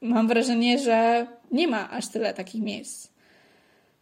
mam 0.00 0.28
wrażenie, 0.28 0.78
że 0.78 1.26
nie 1.50 1.68
ma 1.68 1.90
aż 1.90 2.08
tyle 2.08 2.34
takich 2.34 2.62
miejsc. 2.62 3.08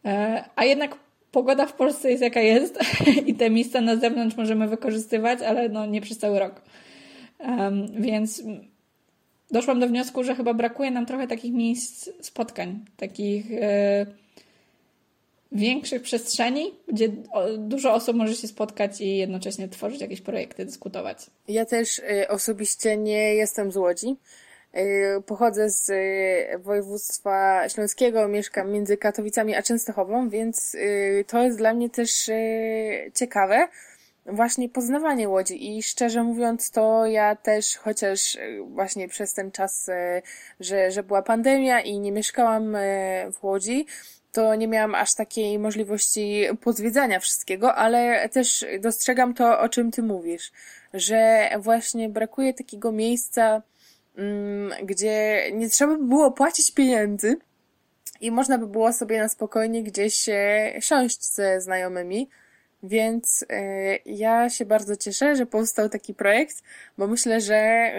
E, 0.04 0.44
a 0.56 0.64
jednak 0.64 0.96
pogoda 1.32 1.66
w 1.66 1.72
Polsce 1.72 2.10
jest 2.10 2.22
jaka 2.22 2.40
jest 2.40 2.78
i 3.26 3.34
te 3.34 3.50
miejsca 3.50 3.80
na 3.80 3.96
zewnątrz 3.96 4.36
możemy 4.36 4.68
wykorzystywać, 4.68 5.42
ale 5.42 5.68
no 5.68 5.86
nie 5.86 6.00
przez 6.00 6.18
cały 6.18 6.38
rok. 6.38 6.62
Więc 7.98 8.42
doszłam 9.50 9.80
do 9.80 9.88
wniosku, 9.88 10.24
że 10.24 10.34
chyba 10.34 10.54
brakuje 10.54 10.90
nam 10.90 11.06
trochę 11.06 11.26
takich 11.26 11.52
miejsc 11.52 12.10
spotkań, 12.20 12.84
takich 12.96 13.52
e, 13.52 14.06
większych 15.52 16.02
przestrzeni, 16.02 16.72
gdzie 16.88 17.08
dużo 17.58 17.94
osób 17.94 18.16
może 18.16 18.34
się 18.34 18.48
spotkać 18.48 19.00
i 19.00 19.16
jednocześnie 19.16 19.68
tworzyć 19.68 20.00
jakieś 20.00 20.20
projekty, 20.20 20.64
dyskutować. 20.64 21.18
Ja 21.48 21.64
też 21.64 21.98
y, 21.98 22.28
osobiście 22.28 22.96
nie 22.96 23.34
jestem 23.34 23.72
z 23.72 23.76
Łodzi. 23.76 24.16
Y, 24.76 25.22
pochodzę 25.22 25.70
z 25.70 25.90
y, 25.90 26.58
województwa 26.58 27.68
śląskiego, 27.68 28.28
mieszkam 28.28 28.72
między 28.72 28.96
Katowicami 28.96 29.54
a 29.54 29.62
Częstochową, 29.62 30.28
więc 30.28 30.74
y, 30.74 31.24
to 31.28 31.42
jest 31.42 31.58
dla 31.58 31.74
mnie 31.74 31.90
też 31.90 32.30
ciekawe, 33.14 33.68
właśnie 34.26 34.68
poznawanie 34.68 35.28
Łodzi 35.28 35.76
i 35.76 35.82
szczerze 35.82 36.22
mówiąc 36.22 36.70
to 36.70 37.06
ja 37.06 37.36
też, 37.36 37.76
chociaż 37.76 38.38
właśnie 38.66 39.08
przez 39.08 39.32
ten 39.32 39.50
czas, 39.52 39.90
że, 40.60 40.90
że 40.90 41.02
była 41.02 41.22
pandemia 41.22 41.80
i 41.80 41.98
nie 41.98 42.12
mieszkałam 42.12 42.76
w 43.32 43.44
Łodzi, 43.44 43.86
to 44.32 44.54
nie 44.54 44.68
miałam 44.68 44.94
aż 44.94 45.14
takiej 45.14 45.58
możliwości 45.58 46.44
pozwiedzania 46.60 47.20
wszystkiego, 47.20 47.74
ale 47.74 48.28
też 48.28 48.66
dostrzegam 48.80 49.34
to, 49.34 49.60
o 49.60 49.68
czym 49.68 49.90
ty 49.90 50.02
mówisz, 50.02 50.52
że 50.94 51.50
właśnie 51.58 52.08
brakuje 52.08 52.54
takiego 52.54 52.92
miejsca, 52.92 53.62
gdzie 54.82 55.42
nie 55.52 55.70
trzeba 55.70 55.96
by 55.96 56.04
było 56.04 56.32
płacić 56.32 56.72
pieniędzy 56.74 57.36
i 58.20 58.30
można 58.30 58.58
by 58.58 58.66
było 58.66 58.92
sobie 58.92 59.18
na 59.18 59.28
spokojnie 59.28 59.82
gdzieś 59.82 60.28
siąść 60.80 61.24
ze 61.24 61.60
znajomymi. 61.60 62.28
Więc 62.82 63.42
y, 63.42 63.46
ja 64.06 64.50
się 64.50 64.64
bardzo 64.64 64.96
cieszę, 64.96 65.36
że 65.36 65.46
powstał 65.46 65.88
taki 65.88 66.14
projekt, 66.14 66.62
bo 66.98 67.06
myślę, 67.06 67.40
że 67.40 67.90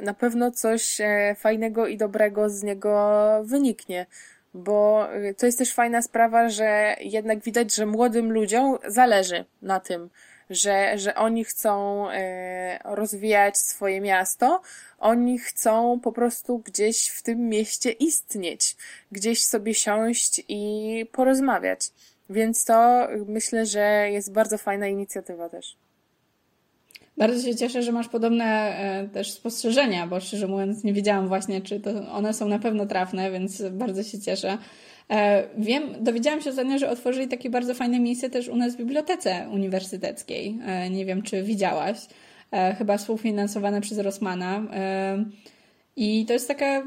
y, 0.00 0.04
na 0.04 0.14
pewno 0.14 0.50
coś 0.50 0.98
fajnego 1.36 1.86
i 1.86 1.96
dobrego 1.96 2.50
z 2.50 2.62
niego 2.62 3.30
wyniknie. 3.44 4.06
Bo 4.54 5.08
to 5.38 5.46
jest 5.46 5.58
też 5.58 5.74
fajna 5.74 6.02
sprawa, 6.02 6.48
że 6.48 6.96
jednak 7.00 7.38
widać, 7.40 7.74
że 7.74 7.86
młodym 7.86 8.32
ludziom 8.32 8.78
zależy 8.88 9.44
na 9.62 9.80
tym, 9.80 10.10
że, 10.54 10.98
że 10.98 11.14
oni 11.14 11.44
chcą 11.44 12.06
e, 12.10 12.78
rozwijać 12.84 13.58
swoje 13.58 14.00
miasto, 14.00 14.62
oni 14.98 15.38
chcą 15.38 16.00
po 16.00 16.12
prostu 16.12 16.58
gdzieś 16.58 17.08
w 17.08 17.22
tym 17.22 17.48
mieście 17.48 17.90
istnieć, 17.90 18.76
gdzieś 19.12 19.44
sobie 19.44 19.74
siąść 19.74 20.42
i 20.48 21.06
porozmawiać. 21.12 21.80
Więc 22.30 22.64
to 22.64 23.08
myślę, 23.26 23.66
że 23.66 24.08
jest 24.10 24.32
bardzo 24.32 24.58
fajna 24.58 24.88
inicjatywa 24.88 25.48
też. 25.48 25.76
Bardzo 27.16 27.48
się 27.48 27.56
cieszę, 27.56 27.82
że 27.82 27.92
masz 27.92 28.08
podobne 28.08 28.44
e, 28.44 29.08
też 29.08 29.32
spostrzeżenia, 29.32 30.06
bo 30.06 30.20
szczerze 30.20 30.46
mówiąc 30.46 30.84
nie 30.84 30.92
wiedziałam 30.92 31.28
właśnie, 31.28 31.60
czy 31.60 31.80
to 31.80 32.12
one 32.12 32.34
są 32.34 32.48
na 32.48 32.58
pewno 32.58 32.86
trafne, 32.86 33.30
więc 33.30 33.62
bardzo 33.70 34.02
się 34.02 34.20
cieszę. 34.20 34.58
E, 35.10 35.44
wiem, 35.58 35.82
dowiedziałam 36.00 36.40
się 36.40 36.50
ostatnio, 36.50 36.78
że 36.78 36.90
otworzyli 36.90 37.28
takie 37.28 37.50
bardzo 37.50 37.74
fajne 37.74 38.00
miejsce 38.00 38.30
też 38.30 38.48
u 38.48 38.56
nas 38.56 38.74
w 38.74 38.78
bibliotece 38.78 39.46
uniwersyteckiej. 39.52 40.58
E, 40.66 40.90
nie 40.90 41.04
wiem, 41.04 41.22
czy 41.22 41.42
widziałaś. 41.42 41.98
E, 42.50 42.74
chyba 42.74 42.98
współfinansowane 42.98 43.80
przez 43.80 43.98
Rosmana. 43.98 44.62
I 45.96 46.26
to 46.26 46.32
jest 46.32 46.48
taka, 46.48 46.82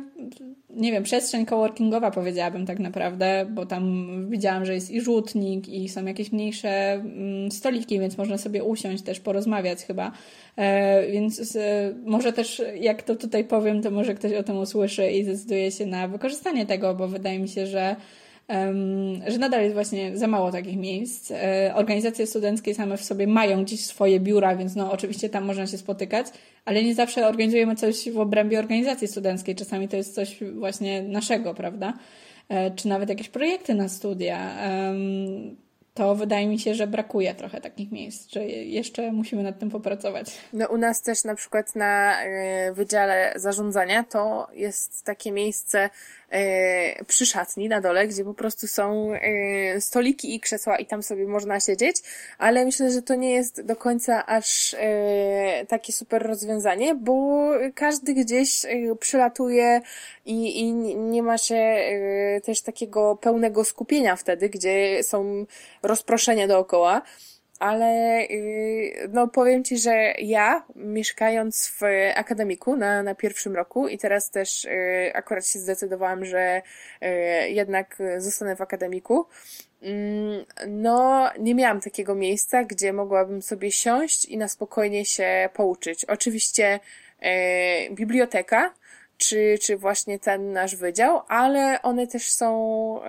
nie 0.70 0.92
wiem, 0.92 1.04
przestrzeń 1.04 1.46
coworkingowa 1.46 2.12
powiedziałabym 2.12 2.66
tak 2.66 2.80
naprawdę, 2.80 3.46
bo 3.50 3.66
tam 3.66 4.06
widziałam, 4.30 4.66
że 4.66 4.74
jest 4.74 4.92
i 4.92 5.02
rzutnik, 5.02 5.68
i 5.68 5.90
są 5.90 6.06
jakieś 6.06 6.32
mniejsze 6.32 6.92
mm, 6.94 7.52
stoliki, 7.52 8.00
więc 8.00 8.18
można 8.18 8.38
sobie 8.38 8.64
usiąść, 8.64 9.04
też 9.04 9.20
porozmawiać 9.20 9.80
chyba. 9.80 10.12
E, 10.56 11.12
więc 11.12 11.58
może 12.06 12.34
też, 12.34 12.62
jak 12.80 13.04
to 13.04 13.16
tutaj 13.16 13.44
powiem, 13.44 13.82
to 13.82 13.92
może 13.92 14.14
ktoś 14.14 14.34
o 14.34 14.44
tym 14.44 14.58
usłyszy 14.58 15.12
i 15.12 15.24
zdecyduje 15.24 15.72
się 15.72 15.86
na 15.86 16.08
wykorzystanie 16.08 16.66
tego, 16.66 16.96
bo 16.96 17.08
wydaje 17.08 17.40
mi 17.40 17.50
się, 17.50 17.68
że 17.68 17.96
że 19.28 19.38
nadal 19.38 19.62
jest 19.62 19.74
właśnie 19.74 20.18
za 20.18 20.28
mało 20.28 20.52
takich 20.52 20.78
miejsc. 20.78 21.32
E, 21.32 21.72
organizacje 21.76 22.28
studenckie 22.28 22.76
same 22.76 22.98
w 22.98 23.04
sobie 23.04 23.28
mają 23.28 23.64
gdzieś 23.64 23.86
swoje 23.86 24.20
biura, 24.20 24.56
więc 24.56 24.76
no 24.76 24.92
oczywiście 24.92 25.30
tam 25.30 25.46
można 25.46 25.68
się 25.68 25.78
spotykać, 25.78 26.28
ale 26.66 26.84
nie 26.84 26.96
zawsze 26.96 27.28
organizujemy 27.28 27.76
coś 27.76 28.10
w 28.10 28.20
obrębie 28.20 28.60
organizacji 28.60 29.08
studenckiej. 29.08 29.56
Czasami 29.56 29.88
to 29.88 29.98
jest 29.98 30.16
coś 30.16 30.44
właśnie 30.54 31.04
naszego, 31.04 31.54
prawda? 31.54 31.94
E, 32.50 32.72
czy 32.72 32.88
nawet 32.88 33.10
jakieś 33.10 33.30
projekty 33.30 33.74
na 33.74 33.90
studia. 33.90 34.56
To 35.96 36.16
wydaje 36.16 36.48
mi 36.48 36.60
się, 36.60 36.76
że 36.76 36.88
brakuje 36.88 37.36
trochę 37.36 37.62
takich 37.62 37.92
miejsc, 37.92 38.32
że 38.32 38.46
jeszcze 38.46 39.12
musimy 39.12 39.44
nad 39.44 39.60
tym 39.60 39.70
popracować. 39.70 40.32
No 40.54 40.68
u 40.68 40.78
nas 40.78 41.02
też 41.02 41.24
na 41.24 41.36
przykład 41.36 41.76
na 41.76 42.24
e, 42.24 42.74
Wydziale 42.74 43.34
Zarządzania 43.36 44.04
to 44.04 44.48
jest 44.54 45.04
takie 45.04 45.32
miejsce 45.32 45.90
przy 47.08 47.26
szatni 47.26 47.70
na 47.70 47.82
dole, 47.82 48.08
gdzie 48.08 48.24
po 48.24 48.34
prostu 48.34 48.68
są 48.68 49.14
e, 49.14 49.82
stoliki 49.82 50.36
i 50.36 50.40
krzesła 50.40 50.78
i 50.78 50.86
tam 50.86 51.04
sobie 51.04 51.28
można 51.28 51.60
siedzieć, 51.60 51.96
ale 52.38 52.66
myślę, 52.66 52.92
że 52.92 53.02
to 53.02 53.16
nie 53.16 53.32
jest 53.32 53.62
do 53.62 53.76
końca 53.76 54.26
aż 54.26 54.74
e, 54.80 55.66
takie 55.68 55.94
super 55.94 56.24
rozwiązanie, 56.24 56.96
bo 56.96 57.50
każdy 57.76 58.14
gdzieś 58.14 58.66
przylatuje 59.00 59.82
i, 60.26 60.60
i 60.60 60.74
nie 60.96 61.24
ma 61.24 61.38
się 61.38 61.76
też 62.44 62.62
takiego 62.62 63.18
pełnego 63.22 63.64
skupienia 63.64 64.16
wtedy, 64.16 64.50
gdzie 64.50 65.04
są 65.04 65.46
rozproszenia 65.84 66.48
dookoła 66.48 67.02
ale 67.60 68.22
y, 68.32 69.10
no 69.14 69.28
powiem 69.28 69.64
Ci, 69.64 69.78
że 69.78 70.14
ja 70.20 70.66
mieszkając 70.76 71.68
w 71.68 71.82
akademiku 72.16 72.76
na, 72.76 73.04
na 73.04 73.16
pierwszym 73.16 73.56
roku 73.56 73.88
i 73.88 73.98
teraz 73.98 74.30
też 74.30 74.66
y, 74.66 75.12
akurat 75.14 75.48
się 75.48 75.60
zdecydowałam, 75.60 76.26
że 76.26 76.62
y, 77.04 77.50
jednak 77.50 77.98
zostanę 78.18 78.56
w 78.56 78.62
akademiku, 78.62 79.26
mm, 79.82 80.46
no 80.68 81.30
nie 81.40 81.56
miałam 81.56 81.82
takiego 81.82 82.16
miejsca, 82.16 82.64
gdzie 82.64 82.94
mogłabym 82.94 83.42
sobie 83.42 83.72
siąść 83.72 84.26
i 84.26 84.38
na 84.38 84.48
spokojnie 84.48 85.06
się 85.06 85.50
pouczyć. 85.54 86.06
Oczywiście 86.06 86.80
biblioteka, 87.92 88.74
czy, 89.18 89.58
czy 89.62 89.78
właśnie 89.78 90.20
ten 90.20 90.52
nasz 90.52 90.76
wydział, 90.76 91.22
ale 91.28 91.82
one 91.82 92.08
też 92.08 92.32
są 92.32 93.00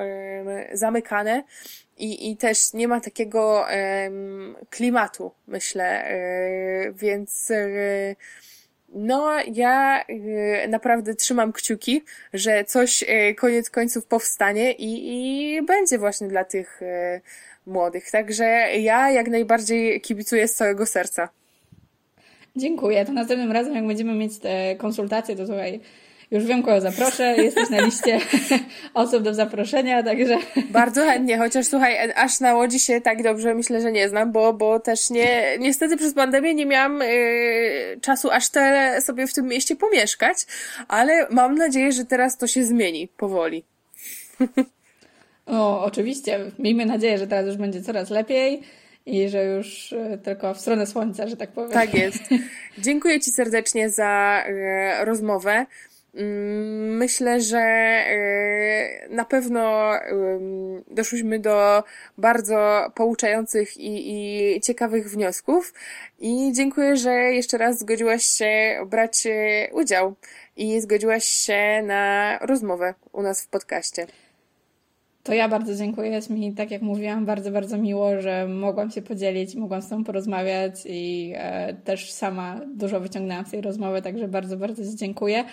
zamykane 0.72 1.42
i, 1.98 2.30
i 2.30 2.36
też 2.36 2.72
nie 2.72 2.88
ma 2.88 3.00
takiego 3.00 3.66
um, 4.04 4.56
klimatu, 4.70 5.32
myślę, 5.46 6.04
e, 6.04 6.92
więc 6.92 7.50
e, 7.50 8.16
no 8.88 9.30
ja 9.54 10.04
e, 10.04 10.68
naprawdę 10.68 11.14
trzymam 11.14 11.52
kciuki, 11.52 12.02
że 12.32 12.64
coś 12.64 13.04
koniec 13.36 13.70
końców 13.70 14.06
powstanie 14.06 14.72
i, 14.72 15.14
i 15.54 15.62
będzie 15.62 15.98
właśnie 15.98 16.28
dla 16.28 16.44
tych 16.44 16.80
młodych. 17.66 18.10
Także 18.10 18.44
ja 18.78 19.10
jak 19.10 19.28
najbardziej 19.28 20.00
kibicuję 20.00 20.48
z 20.48 20.54
całego 20.54 20.86
serca. 20.86 21.28
Dziękuję. 22.56 23.04
To 23.04 23.12
następnym 23.12 23.52
razem, 23.52 23.74
jak 23.74 23.86
będziemy 23.86 24.14
mieć 24.14 24.38
te 24.38 24.76
konsultacje, 24.76 25.36
to 25.36 25.46
słuchaj, 25.46 25.80
już 26.30 26.44
wiem, 26.44 26.62
kogo 26.62 26.80
zaproszę, 26.80 27.36
jesteś 27.36 27.70
na 27.70 27.80
liście 27.80 28.20
osób 28.94 29.22
do 29.22 29.34
zaproszenia, 29.34 30.02
także... 30.02 30.38
Bardzo 30.70 31.04
chętnie, 31.04 31.38
chociaż 31.38 31.66
słuchaj, 31.66 32.12
aż 32.12 32.40
na 32.40 32.54
Łodzi 32.54 32.80
się 32.80 33.00
tak 33.00 33.22
dobrze 33.22 33.54
myślę, 33.54 33.80
że 33.80 33.92
nie 33.92 34.08
znam, 34.08 34.32
bo, 34.32 34.52
bo 34.52 34.80
też 34.80 35.10
nie, 35.10 35.58
niestety 35.58 35.96
przez 35.96 36.14
pandemię 36.14 36.54
nie 36.54 36.66
miałam 36.66 37.02
y, 37.02 37.98
czasu 38.00 38.30
aż 38.30 38.50
tyle 38.50 39.02
sobie 39.02 39.26
w 39.26 39.34
tym 39.34 39.46
mieście 39.46 39.76
pomieszkać, 39.76 40.38
ale 40.88 41.26
mam 41.30 41.54
nadzieję, 41.54 41.92
że 41.92 42.04
teraz 42.04 42.38
to 42.38 42.46
się 42.46 42.64
zmieni 42.64 43.08
powoli. 43.08 43.64
O, 45.46 45.84
oczywiście. 45.84 46.40
Miejmy 46.58 46.86
nadzieję, 46.86 47.18
że 47.18 47.26
teraz 47.26 47.46
już 47.46 47.56
będzie 47.56 47.82
coraz 47.82 48.10
lepiej 48.10 48.62
i 49.06 49.28
że 49.28 49.44
już 49.44 49.92
y, 49.92 50.18
tylko 50.24 50.54
w 50.54 50.60
stronę 50.60 50.86
słońca, 50.86 51.28
że 51.28 51.36
tak 51.36 51.50
powiem. 51.50 51.70
Tak 51.70 51.94
jest. 51.94 52.22
Dziękuję 52.78 53.20
Ci 53.20 53.30
serdecznie 53.30 53.90
za 53.90 54.44
y, 54.48 55.04
rozmowę. 55.04 55.66
Mm, 56.16 56.96
myślę, 56.96 57.40
że 57.40 57.58
e, 57.58 59.08
na 59.10 59.24
pewno 59.24 59.92
doszliśmy 60.90 61.38
do 61.38 61.84
bardzo 62.18 62.90
pouczających 62.94 63.76
i, 63.76 64.12
i 64.56 64.60
ciekawych 64.60 65.10
wniosków 65.10 65.74
i 66.18 66.52
dziękuję, 66.52 66.96
że 66.96 67.12
jeszcze 67.12 67.58
raz 67.58 67.78
zgodziłaś 67.78 68.22
się 68.24 68.76
brać 68.86 69.26
e, 69.26 69.68
udział 69.72 70.14
i 70.56 70.80
zgodziłaś 70.80 71.24
się 71.24 71.82
na 71.86 72.38
rozmowę 72.38 72.94
u 73.12 73.22
nas 73.22 73.42
w 73.44 73.48
podcaście. 73.48 74.06
To 75.26 75.34
ja 75.34 75.48
bardzo 75.48 75.74
dziękuję. 75.74 76.10
Jest 76.10 76.30
mi, 76.30 76.52
tak 76.52 76.70
jak 76.70 76.82
mówiłam, 76.82 77.26
bardzo, 77.26 77.50
bardzo 77.50 77.78
miło, 77.78 78.20
że 78.20 78.46
mogłam 78.48 78.90
się 78.90 79.02
podzielić, 79.02 79.54
mogłam 79.54 79.82
z 79.82 79.88
Tobą 79.88 80.04
porozmawiać 80.04 80.74
i 80.84 81.32
e, 81.36 81.74
też 81.74 82.12
sama 82.12 82.60
dużo 82.74 83.00
wyciągnęłam 83.00 83.46
z 83.46 83.50
tej 83.50 83.60
rozmowy, 83.60 84.02
także 84.02 84.28
bardzo, 84.28 84.56
bardzo 84.56 84.84
Ci 84.84 84.96
dziękuję. 84.96 85.44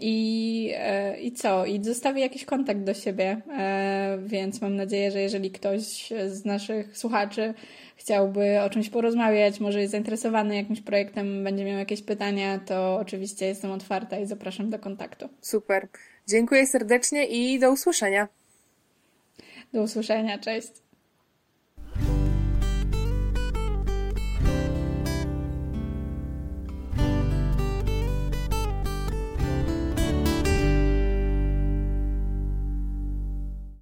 I, 0.00 0.72
e, 0.76 1.20
I 1.20 1.32
co? 1.32 1.66
I 1.66 1.84
zostawię 1.84 2.20
jakiś 2.20 2.44
kontakt 2.44 2.80
do 2.80 2.94
siebie, 2.94 3.40
e, 3.58 4.18
więc 4.22 4.60
mam 4.60 4.76
nadzieję, 4.76 5.10
że 5.10 5.20
jeżeli 5.20 5.50
ktoś 5.50 6.12
z 6.28 6.44
naszych 6.44 6.98
słuchaczy 6.98 7.54
chciałby 7.96 8.60
o 8.60 8.70
czymś 8.70 8.90
porozmawiać, 8.90 9.60
może 9.60 9.80
jest 9.80 9.90
zainteresowany 9.90 10.56
jakimś 10.56 10.80
projektem, 10.80 11.44
będzie 11.44 11.64
miał 11.64 11.78
jakieś 11.78 12.02
pytania, 12.02 12.60
to 12.66 12.96
oczywiście 12.96 13.46
jestem 13.46 13.70
otwarta 13.70 14.18
i 14.18 14.26
zapraszam 14.26 14.70
do 14.70 14.78
kontaktu. 14.78 15.28
Super. 15.40 15.88
Dziękuję 16.28 16.66
serdecznie 16.66 17.26
i 17.26 17.58
do 17.58 17.72
usłyszenia. 17.72 18.28
Do 19.72 19.82
usłyszenia. 19.82 20.38
Cześć. 20.38 20.87